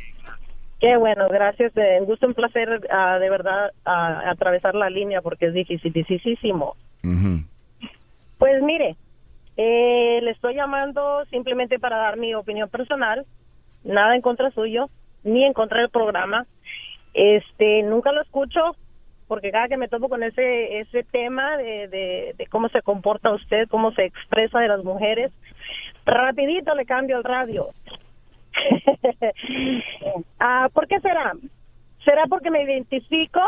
Qué 0.81 0.97
bueno, 0.97 1.29
gracias. 1.29 1.77
Eh, 1.77 1.97
un 1.99 2.07
gusto, 2.07 2.25
un 2.25 2.33
placer 2.33 2.81
ah, 2.89 3.19
de 3.19 3.29
verdad 3.29 3.71
uh, 3.85 4.29
atravesar 4.31 4.73
la 4.73 4.89
línea 4.89 5.21
porque 5.21 5.45
es 5.45 5.53
difícil, 5.53 5.93
dificilísimo. 5.93 6.75
Pues 8.39 8.63
mire, 8.63 8.95
eh, 9.57 10.19
le 10.23 10.31
estoy 10.31 10.55
llamando 10.55 11.23
simplemente 11.25 11.77
para 11.77 11.97
dar 11.97 12.17
mi 12.17 12.33
opinión 12.33 12.67
personal, 12.67 13.27
nada 13.83 14.15
en 14.15 14.21
contra 14.21 14.49
suyo, 14.49 14.89
ni 15.23 15.45
en 15.45 15.53
contra 15.53 15.81
del 15.81 15.91
programa. 15.91 16.47
Este, 17.13 17.83
nunca 17.83 18.11
lo 18.11 18.23
escucho 18.23 18.75
porque 19.27 19.51
cada 19.51 19.67
que 19.67 19.77
me 19.77 19.87
topo 19.87 20.09
con 20.09 20.23
ese 20.23 20.79
ese 20.79 21.03
tema 21.03 21.57
de, 21.57 21.89
de, 21.89 22.35
de 22.35 22.47
cómo 22.47 22.69
se 22.69 22.81
comporta 22.81 23.29
usted, 23.31 23.69
cómo 23.69 23.91
se 23.91 24.05
expresa 24.05 24.59
de 24.59 24.67
las 24.67 24.83
mujeres, 24.83 25.31
rapidito 26.07 26.73
le 26.73 26.85
cambio 26.87 27.17
el 27.17 27.23
radio 27.23 27.69
ah, 30.39 30.69
¿Por 30.73 30.87
qué 30.87 30.99
será? 30.99 31.33
Será 32.03 32.25
porque 32.27 32.51
me 32.51 32.63
identifico 32.63 33.41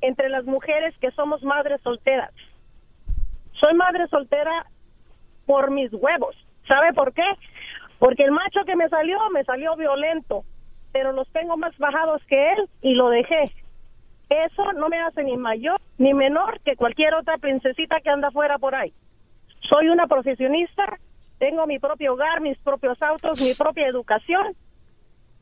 entre 0.00 0.28
las 0.28 0.44
mujeres 0.44 0.96
que 0.98 1.10
somos 1.12 1.42
madres 1.42 1.80
solteras. 1.82 2.32
Soy 3.52 3.74
madre 3.74 4.06
soltera 4.08 4.66
por 5.46 5.70
mis 5.70 5.92
huevos. 5.92 6.36
¿Sabe 6.66 6.92
por 6.92 7.12
qué? 7.12 7.26
Porque 7.98 8.24
el 8.24 8.30
macho 8.30 8.64
que 8.64 8.76
me 8.76 8.88
salió 8.88 9.18
me 9.30 9.44
salió 9.44 9.76
violento, 9.76 10.44
pero 10.92 11.12
los 11.12 11.28
tengo 11.32 11.56
más 11.56 11.76
bajados 11.78 12.22
que 12.26 12.52
él 12.52 12.68
y 12.80 12.94
lo 12.94 13.10
dejé. 13.10 13.52
Eso 14.30 14.72
no 14.74 14.88
me 14.88 15.00
hace 15.00 15.24
ni 15.24 15.36
mayor 15.36 15.80
ni 15.98 16.14
menor 16.14 16.60
que 16.60 16.76
cualquier 16.76 17.14
otra 17.14 17.36
princesita 17.38 18.00
que 18.00 18.10
anda 18.10 18.30
fuera 18.30 18.58
por 18.58 18.74
ahí. 18.74 18.92
Soy 19.68 19.88
una 19.88 20.06
profesionista 20.06 20.98
tengo 21.40 21.66
mi 21.66 21.78
propio 21.78 22.12
hogar, 22.12 22.40
mis 22.40 22.56
propios 22.58 23.00
autos, 23.02 23.40
mi 23.40 23.54
propia 23.54 23.88
educación. 23.88 24.54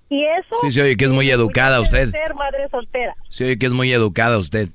Y 0.08 0.24
eso... 0.24 0.56
Sí, 0.62 0.70
sí, 0.70 0.80
oye 0.80 0.96
que 0.96 1.04
es 1.04 1.12
muy 1.12 1.28
educada 1.28 1.80
usted. 1.80 2.10
Ser 2.10 2.34
madre 2.34 2.68
soltera. 2.70 3.14
Sí, 3.28 3.44
oye 3.44 3.58
que 3.58 3.66
es 3.66 3.74
muy 3.74 3.92
educada 3.92 4.38
usted. 4.38 4.68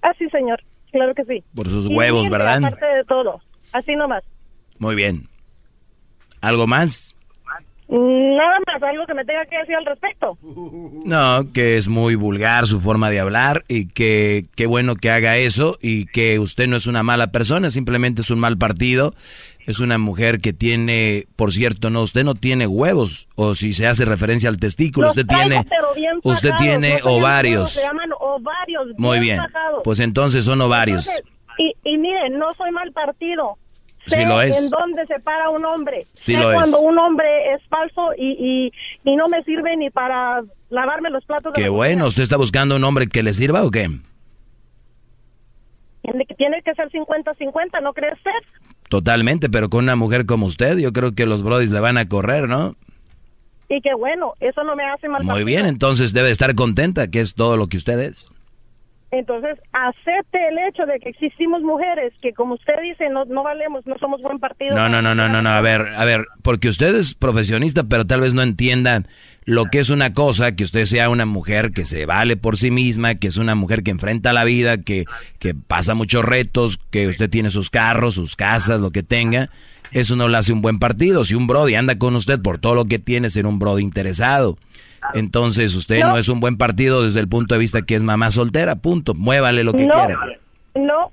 Ah, 0.00 0.12
sí, 0.18 0.28
señor. 0.30 0.60
Claro 0.90 1.14
que 1.14 1.24
sí. 1.24 1.44
Por 1.54 1.68
sus 1.68 1.86
huevos, 1.86 2.28
¿verdad? 2.28 2.64
Aparte 2.64 2.84
de 2.84 3.04
todo. 3.04 3.40
Así 3.72 3.94
nomás. 3.94 4.24
Muy 4.78 4.96
bien. 4.96 5.28
¿Algo 6.40 6.66
más? 6.66 7.14
Nada 7.88 8.58
más, 8.66 8.82
algo 8.82 9.04
que 9.06 9.12
me 9.12 9.22
tenga 9.24 9.44
que 9.44 9.58
decir 9.58 9.76
al 9.76 9.84
respecto. 9.84 10.38
No, 11.04 11.52
que 11.52 11.76
es 11.76 11.88
muy 11.88 12.14
vulgar 12.14 12.66
su 12.66 12.80
forma 12.80 13.10
de 13.10 13.20
hablar 13.20 13.64
y 13.68 13.88
que 13.88 14.46
qué 14.56 14.64
bueno 14.64 14.96
que 14.96 15.10
haga 15.10 15.36
eso 15.36 15.76
y 15.82 16.06
que 16.06 16.38
usted 16.38 16.68
no 16.68 16.76
es 16.76 16.86
una 16.86 17.02
mala 17.02 17.32
persona, 17.32 17.68
simplemente 17.68 18.22
es 18.22 18.30
un 18.30 18.40
mal 18.40 18.56
partido 18.56 19.14
es 19.66 19.80
una 19.80 19.98
mujer 19.98 20.40
que 20.40 20.52
tiene, 20.52 21.26
por 21.36 21.52
cierto, 21.52 21.90
no, 21.90 22.02
usted 22.02 22.24
no 22.24 22.34
tiene 22.34 22.66
huevos, 22.66 23.28
o 23.36 23.54
si 23.54 23.72
se 23.72 23.86
hace 23.86 24.04
referencia 24.04 24.48
al 24.48 24.58
testículo, 24.58 25.08
usted 25.08 25.26
tiene, 25.26 25.64
usted 26.22 26.50
tiene 26.58 27.00
ovarios. 27.04 27.72
Se 27.72 27.82
llaman 27.82 28.10
ovarios. 28.18 28.88
Muy 28.98 29.20
bien, 29.20 29.40
pues 29.84 30.00
entonces 30.00 30.44
son 30.44 30.60
ovarios. 30.60 31.08
y, 31.58 31.74
y 31.84 31.98
mire, 31.98 32.30
no 32.30 32.52
soy 32.54 32.70
mal 32.70 32.92
partido. 32.92 33.58
Sí 34.06 34.24
lo 34.24 34.42
es. 34.42 34.64
en 34.64 34.70
dónde 34.70 35.06
se 35.06 35.20
para 35.20 35.50
un 35.50 35.64
hombre. 35.64 36.06
Sí 36.12 36.36
lo 36.36 36.52
cuando 36.52 36.80
un 36.80 36.98
hombre 36.98 37.28
es 37.54 37.62
falso 37.68 38.12
y, 38.16 38.72
y, 39.04 39.16
no 39.16 39.28
me 39.28 39.42
sirve 39.44 39.76
ni 39.76 39.90
para 39.90 40.42
lavarme 40.70 41.10
los 41.10 41.24
platos. 41.24 41.52
Qué 41.54 41.68
bueno, 41.68 42.06
¿usted 42.06 42.22
está 42.22 42.36
buscando 42.36 42.76
un 42.76 42.84
hombre 42.84 43.06
que 43.06 43.22
le 43.22 43.32
sirva 43.32 43.62
o 43.62 43.70
qué? 43.70 43.88
Tiene 46.36 46.62
que 46.62 46.74
ser 46.74 46.90
50-50, 46.90 47.80
¿no 47.80 47.92
cree 47.92 48.12
usted? 48.12 48.30
Totalmente, 48.92 49.48
pero 49.48 49.70
con 49.70 49.84
una 49.84 49.96
mujer 49.96 50.26
como 50.26 50.44
usted, 50.44 50.76
yo 50.76 50.92
creo 50.92 51.14
que 51.14 51.24
los 51.24 51.42
brodis 51.42 51.70
le 51.70 51.80
van 51.80 51.96
a 51.96 52.10
correr, 52.10 52.46
¿no? 52.46 52.76
Y 53.70 53.80
que 53.80 53.94
bueno, 53.94 54.34
eso 54.38 54.62
no 54.64 54.76
me 54.76 54.84
hace 54.84 55.08
mal. 55.08 55.24
Muy 55.24 55.44
bien, 55.44 55.64
entonces 55.64 56.12
debe 56.12 56.30
estar 56.30 56.54
contenta, 56.54 57.08
que 57.08 57.20
es 57.20 57.32
todo 57.32 57.56
lo 57.56 57.68
que 57.68 57.78
usted 57.78 57.98
es. 58.00 58.30
Entonces, 59.12 59.58
acepte 59.72 60.38
el 60.48 60.58
hecho 60.66 60.86
de 60.86 60.98
que 60.98 61.10
existimos 61.10 61.60
mujeres 61.60 62.14
que, 62.22 62.32
como 62.32 62.54
usted 62.54 62.72
dice, 62.82 63.10
no, 63.10 63.26
no 63.26 63.42
valemos, 63.42 63.86
no 63.86 63.94
somos 63.98 64.22
buen 64.22 64.38
partido. 64.38 64.74
No, 64.74 64.88
no, 64.88 65.02
no, 65.02 65.14
no, 65.14 65.28
no, 65.28 65.42
no, 65.42 65.50
a 65.50 65.60
ver, 65.60 65.88
a 65.94 66.06
ver, 66.06 66.24
porque 66.40 66.70
usted 66.70 66.94
es 66.94 67.14
profesionista, 67.14 67.84
pero 67.84 68.06
tal 68.06 68.22
vez 68.22 68.32
no 68.32 68.40
entienda 68.40 69.02
lo 69.44 69.66
que 69.66 69.80
es 69.80 69.90
una 69.90 70.14
cosa, 70.14 70.56
que 70.56 70.64
usted 70.64 70.86
sea 70.86 71.10
una 71.10 71.26
mujer 71.26 71.72
que 71.72 71.84
se 71.84 72.06
vale 72.06 72.38
por 72.38 72.56
sí 72.56 72.70
misma, 72.70 73.16
que 73.16 73.26
es 73.26 73.36
una 73.36 73.54
mujer 73.54 73.82
que 73.82 73.90
enfrenta 73.90 74.32
la 74.32 74.44
vida, 74.44 74.78
que, 74.78 75.04
que 75.38 75.54
pasa 75.54 75.92
muchos 75.92 76.24
retos, 76.24 76.78
que 76.90 77.06
usted 77.06 77.28
tiene 77.28 77.50
sus 77.50 77.68
carros, 77.68 78.14
sus 78.14 78.34
casas, 78.34 78.80
lo 78.80 78.92
que 78.92 79.02
tenga. 79.02 79.50
Eso 79.90 80.16
no 80.16 80.26
le 80.26 80.38
hace 80.38 80.54
un 80.54 80.62
buen 80.62 80.78
partido. 80.78 81.22
Si 81.24 81.34
un 81.34 81.46
brody 81.46 81.74
anda 81.74 81.98
con 81.98 82.16
usted 82.16 82.40
por 82.40 82.58
todo 82.58 82.74
lo 82.74 82.86
que 82.86 82.98
tiene, 82.98 83.28
ser 83.28 83.44
un 83.44 83.58
brody 83.58 83.82
interesado. 83.82 84.56
Entonces 85.14 85.74
usted 85.74 86.00
no. 86.00 86.16
es 86.16 86.28
un 86.28 86.40
buen 86.40 86.56
partido 86.56 87.02
desde 87.02 87.20
el 87.20 87.28
punto 87.28 87.54
de 87.54 87.60
vista 87.60 87.82
que 87.82 87.94
es 87.94 88.02
mamá 88.02 88.30
soltera, 88.30 88.76
punto. 88.76 89.14
Muévale 89.14 89.64
lo 89.64 89.72
que 89.72 89.88
quiera. 89.88 90.18
No, 90.74 91.10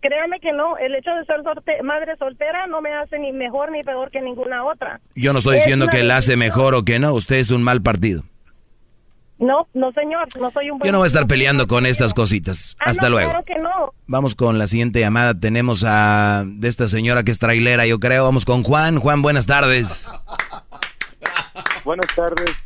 créame 0.00 0.40
que 0.40 0.52
no. 0.52 0.76
El 0.78 0.94
hecho 0.94 1.10
de 1.10 1.24
ser 1.26 1.82
madre 1.82 2.16
soltera 2.16 2.66
no 2.66 2.80
me 2.80 2.92
hace 2.94 3.18
ni 3.18 3.32
mejor 3.32 3.70
ni 3.70 3.82
peor 3.82 4.10
que 4.10 4.22
ninguna 4.22 4.64
otra. 4.64 5.00
Yo 5.14 5.32
no 5.32 5.38
estoy 5.40 5.56
diciendo 5.56 5.86
que 5.88 6.02
la 6.02 6.16
hace 6.16 6.36
mejor 6.36 6.74
o 6.74 6.84
que 6.84 6.98
no. 6.98 7.12
Usted 7.12 7.36
es 7.36 7.50
un 7.50 7.62
mal 7.62 7.82
partido. 7.82 8.22
No, 9.38 9.66
no 9.74 9.90
señor, 9.90 10.28
no 10.40 10.52
soy 10.52 10.70
un 10.70 10.78
buen 10.78 10.86
Yo 10.86 10.92
no 10.92 10.98
voy 10.98 11.06
a 11.06 11.08
estar 11.08 11.26
peleando 11.26 11.66
con 11.66 11.84
estas 11.84 12.14
cositas. 12.14 12.76
Ah, 12.78 12.90
Hasta 12.90 13.08
luego. 13.08 13.28
Claro 13.28 13.44
que 13.44 13.56
no. 13.56 13.92
Vamos 14.06 14.36
con 14.36 14.56
la 14.56 14.68
siguiente 14.68 15.00
llamada. 15.00 15.34
Tenemos 15.34 15.84
a 15.84 16.44
de 16.46 16.68
esta 16.68 16.86
señora 16.86 17.24
que 17.24 17.32
es 17.32 17.40
trailera, 17.40 17.84
yo 17.84 17.98
creo. 17.98 18.24
Vamos 18.24 18.44
con 18.44 18.62
Juan. 18.62 18.98
Juan, 18.98 19.20
buenas 19.20 19.46
tardes. 19.46 20.08
Buenas 21.84 22.14
tardes. 22.14 22.56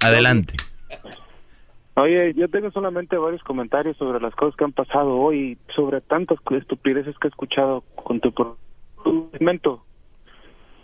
Adelante. 0.00 0.54
Oye, 1.96 2.34
yo 2.34 2.48
tengo 2.48 2.70
solamente 2.70 3.16
varios 3.16 3.42
comentarios 3.42 3.96
sobre 3.96 4.20
las 4.20 4.34
cosas 4.34 4.54
que 4.56 4.64
han 4.64 4.72
pasado 4.72 5.16
hoy, 5.16 5.58
sobre 5.74 6.00
tantas 6.02 6.38
estupideces 6.50 7.16
que 7.18 7.28
he 7.28 7.30
escuchado 7.30 7.82
con 7.94 8.20
tu 8.20 8.32
segmento, 9.32 9.82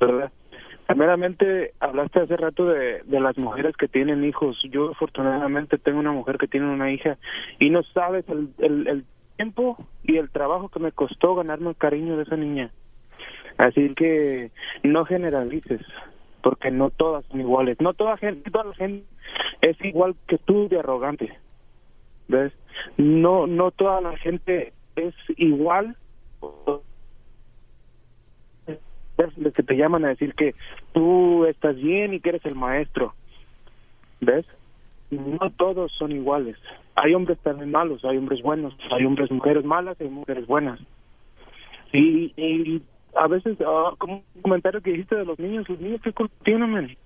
¿verdad? 0.01 0.33
Primeramente, 0.87 1.75
hablaste 1.81 2.21
hace 2.21 2.37
rato 2.37 2.67
de, 2.67 3.03
de 3.05 3.21
las 3.21 3.37
mujeres 3.39 3.77
que 3.77 3.89
tienen 3.89 4.25
hijos. 4.25 4.59
Yo 4.71 4.91
afortunadamente 4.91 5.79
tengo 5.79 6.01
una 6.01 6.13
mujer 6.13 6.39
que 6.39 6.49
tiene 6.49 6.67
una 6.67 6.91
hija 6.91 7.19
y 7.61 7.71
no 7.71 7.83
sabes 7.95 8.29
el, 8.29 8.51
el, 8.59 8.89
el 8.89 9.05
tiempo 9.37 9.77
y 10.03 10.17
el 10.17 10.31
trabajo 10.31 10.71
que 10.71 10.81
me 10.81 10.93
costó 10.93 11.35
ganarme 11.35 11.71
el 11.71 11.77
cariño 11.77 12.17
de 12.17 12.25
esa 12.25 12.37
niña. 12.37 12.71
Así 13.59 13.95
que 13.95 14.51
no 14.83 15.05
generalices 15.05 15.81
porque 16.43 16.71
no 16.71 16.91
todas 16.91 17.25
son 17.27 17.41
iguales. 17.41 17.81
No 17.81 17.95
toda 17.95 18.17
gente, 18.17 18.51
toda 18.51 18.65
la 18.65 18.75
gente 18.75 19.05
es 19.61 19.77
igual 19.85 20.15
que 20.27 20.39
tú 20.39 20.69
de 20.69 20.79
arrogante. 20.79 21.33
¿Ves? 22.29 22.53
No 22.97 23.47
no 23.47 23.71
toda 23.71 24.01
la 24.01 24.17
gente 24.19 24.73
es 24.97 25.15
igual. 25.37 25.97
Es 28.67 29.55
que 29.55 29.63
te 29.63 29.77
llaman 29.77 30.05
a 30.05 30.09
decir 30.09 30.35
que 30.35 30.55
tú 30.93 31.45
estás 31.47 31.77
bien 31.77 32.15
y 32.15 32.21
que 32.21 32.31
eres 32.31 32.45
el 32.45 32.55
maestro. 32.55 33.15
¿Ves? 34.21 34.47
No 35.11 35.51
todos 35.51 35.93
son 35.93 36.13
iguales. 36.13 36.57
Hay 36.95 37.15
hombres 37.15 37.39
también 37.41 37.71
malos, 37.71 38.05
hay 38.05 38.17
hombres 38.17 38.43
buenos, 38.43 38.75
hay 38.91 39.05
hombres 39.05 39.31
mujeres 39.31 39.65
malas, 39.65 40.01
hay 40.01 40.09
mujeres 40.09 40.47
buenas. 40.47 40.81
Y, 41.93 42.33
y 42.37 42.83
a 43.17 43.27
veces, 43.29 43.59
uh, 43.61 43.97
como 43.99 44.25
un 44.35 44.43
comentario 44.43 44.81
que 44.81 44.91
dijiste 44.91 45.17
de 45.17 45.25
los 45.25 45.39
niños, 45.39 45.69
los 45.69 45.81
niños, 45.81 46.01
¿qué 46.03 46.13
culpa 46.13 46.35
tienen, 46.45 46.97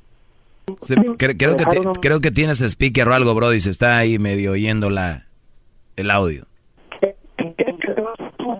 Sí, 0.82 0.94
creo, 1.16 1.36
creo, 1.36 1.56
que 1.56 2.00
creo 2.00 2.20
que 2.20 2.32
tienes 2.32 2.60
speaker 2.60 3.08
o 3.08 3.14
algo, 3.14 3.34
Brody, 3.34 3.60
se 3.60 3.70
está 3.70 3.98
ahí 3.98 4.18
medio 4.18 4.52
oyendo 4.52 4.90
la, 4.90 5.26
el 5.94 6.10
audio. 6.10 6.46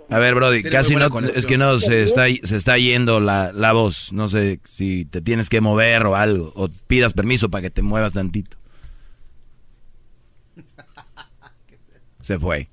A 0.09 0.19
ver, 0.19 0.37
Brody, 0.37 0.63
casi 0.63 0.95
no, 0.95 1.09
es 1.21 1.47
que 1.47 1.59
no, 1.59 1.81
se 1.81 2.03
está, 2.03 2.27
se 2.29 2.57
está 2.57 2.79
yendo 2.79 3.19
la, 3.19 3.53
la 3.53 3.73
voz. 3.73 4.13
No 4.13 4.29
sé 4.29 4.61
si 4.63 5.05
te 5.05 5.21
tienes 5.21 5.49
que 5.49 5.61
mover 5.61 6.07
o 6.07 6.15
algo, 6.15 6.53
o 6.55 6.69
pidas 6.87 7.13
permiso 7.13 7.51
para 7.51 7.63
que 7.63 7.71
te 7.71 7.83
muevas 7.83 8.13
tantito. 8.13 8.57
Se 12.21 12.39
fue. 12.39 12.69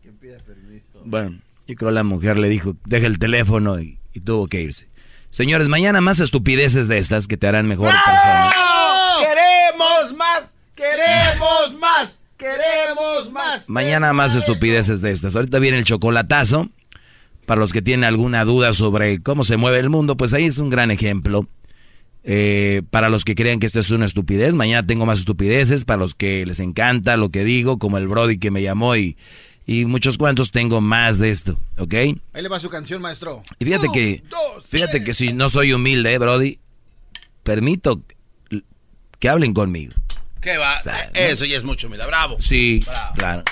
Bueno, 1.05 1.39
yo 1.67 1.75
creo 1.75 1.91
la 1.91 2.03
mujer 2.03 2.37
le 2.37 2.49
dijo, 2.49 2.75
deja 2.85 3.07
el 3.07 3.19
teléfono 3.19 3.79
y 3.79 3.99
y 4.13 4.21
tuvo 4.21 4.47
que 4.47 4.61
irse. 4.61 4.87
Señores, 5.29 5.67
mañana 5.67 5.99
más 5.99 6.19
estupideces 6.19 6.87
de 6.87 6.99
estas 6.99 7.27
que 7.27 7.37
te 7.37 7.47
harán 7.47 7.67
mejor 7.67 7.89
persona. 7.89 8.51
¡Queremos 9.19 10.15
más! 10.15 10.55
¡Queremos 10.75 11.79
más! 11.79 12.25
¡Queremos 12.37 13.31
más! 13.31 13.69
Mañana 13.69 14.13
más 14.13 14.35
estupideces 14.35 15.01
de 15.01 15.11
estas. 15.11 15.35
Ahorita 15.35 15.59
viene 15.59 15.77
el 15.77 15.85
chocolatazo. 15.85 16.69
Para 17.45 17.59
los 17.59 17.73
que 17.73 17.81
tienen 17.81 18.05
alguna 18.05 18.45
duda 18.45 18.73
sobre 18.73 19.21
cómo 19.21 19.43
se 19.43 19.57
mueve 19.57 19.79
el 19.79 19.89
mundo, 19.89 20.15
pues 20.15 20.33
ahí 20.33 20.45
es 20.45 20.59
un 20.59 20.69
gran 20.69 20.91
ejemplo. 20.91 21.47
Eh, 22.23 22.83
para 22.89 23.09
los 23.09 23.25
que 23.25 23.35
creen 23.35 23.59
que 23.59 23.65
esto 23.65 23.81
es 23.81 23.91
una 23.91 24.05
estupidez, 24.05 24.53
mañana 24.53 24.87
tengo 24.87 25.05
más 25.05 25.19
estupideces. 25.19 25.83
Para 25.83 25.97
los 25.97 26.15
que 26.15 26.45
les 26.45 26.59
encanta 26.59 27.17
lo 27.17 27.31
que 27.31 27.43
digo, 27.43 27.79
como 27.79 27.97
el 27.97 28.07
Brody 28.07 28.37
que 28.37 28.51
me 28.51 28.61
llamó 28.61 28.95
y 28.95 29.17
y 29.65 29.85
muchos 29.85 30.17
cuantos 30.17 30.51
tengo 30.51 30.81
más 30.81 31.19
de 31.19 31.31
esto, 31.31 31.57
¿ok? 31.77 31.93
Ahí 31.93 32.41
le 32.41 32.49
va 32.49 32.59
su 32.59 32.69
canción, 32.69 33.01
maestro. 33.01 33.43
Y 33.59 33.65
fíjate 33.65 33.87
que, 33.93 34.23
fíjate 34.69 35.03
que 35.03 35.13
si 35.13 35.33
no 35.33 35.49
soy 35.49 35.73
humilde, 35.73 36.17
Brody, 36.17 36.59
permito 37.43 38.01
que 39.19 39.29
hablen 39.29 39.53
conmigo. 39.53 39.93
¿Qué 40.41 40.57
va? 40.57 40.79
Eso 41.13 41.45
ya 41.45 41.57
es 41.57 41.63
mucho, 41.63 41.89
mira, 41.89 42.05
bravo. 42.05 42.37
Sí, 42.41 42.85
claro. 43.15 43.43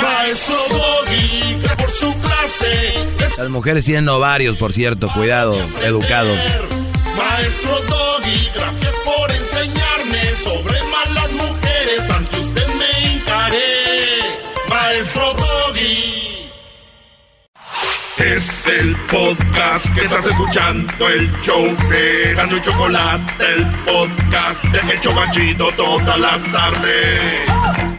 Maestro 0.00 0.56
Doggy, 0.70 1.60
por 1.76 1.90
su 1.90 2.14
clase. 2.20 2.92
Las 3.36 3.50
mujeres 3.50 3.84
tienen 3.84 4.08
ovarios, 4.08 4.56
por 4.56 4.72
cierto, 4.72 5.10
cuidado, 5.12 5.56
educados. 5.82 6.38
Maestro 7.16 7.80
Doggy, 7.88 8.48
gracias 8.54 8.94
por 9.04 9.32
enseñarme 9.32 10.36
sobre 10.36 10.80
malas 10.84 11.32
mujeres. 11.32 12.04
Maestro 14.88 15.34
Doggy. 15.34 16.50
Es 18.16 18.66
el 18.66 18.96
podcast 19.12 19.94
que 19.94 20.06
estás 20.06 20.26
escuchando, 20.26 21.08
el 21.08 21.30
show 21.42 21.76
de 21.90 22.34
Chocolate, 22.62 23.44
el 23.54 23.66
podcast 23.84 24.64
de 24.64 24.80
El 24.94 25.70
todas 25.72 26.18
las 26.18 26.42
tardes. 26.50 27.97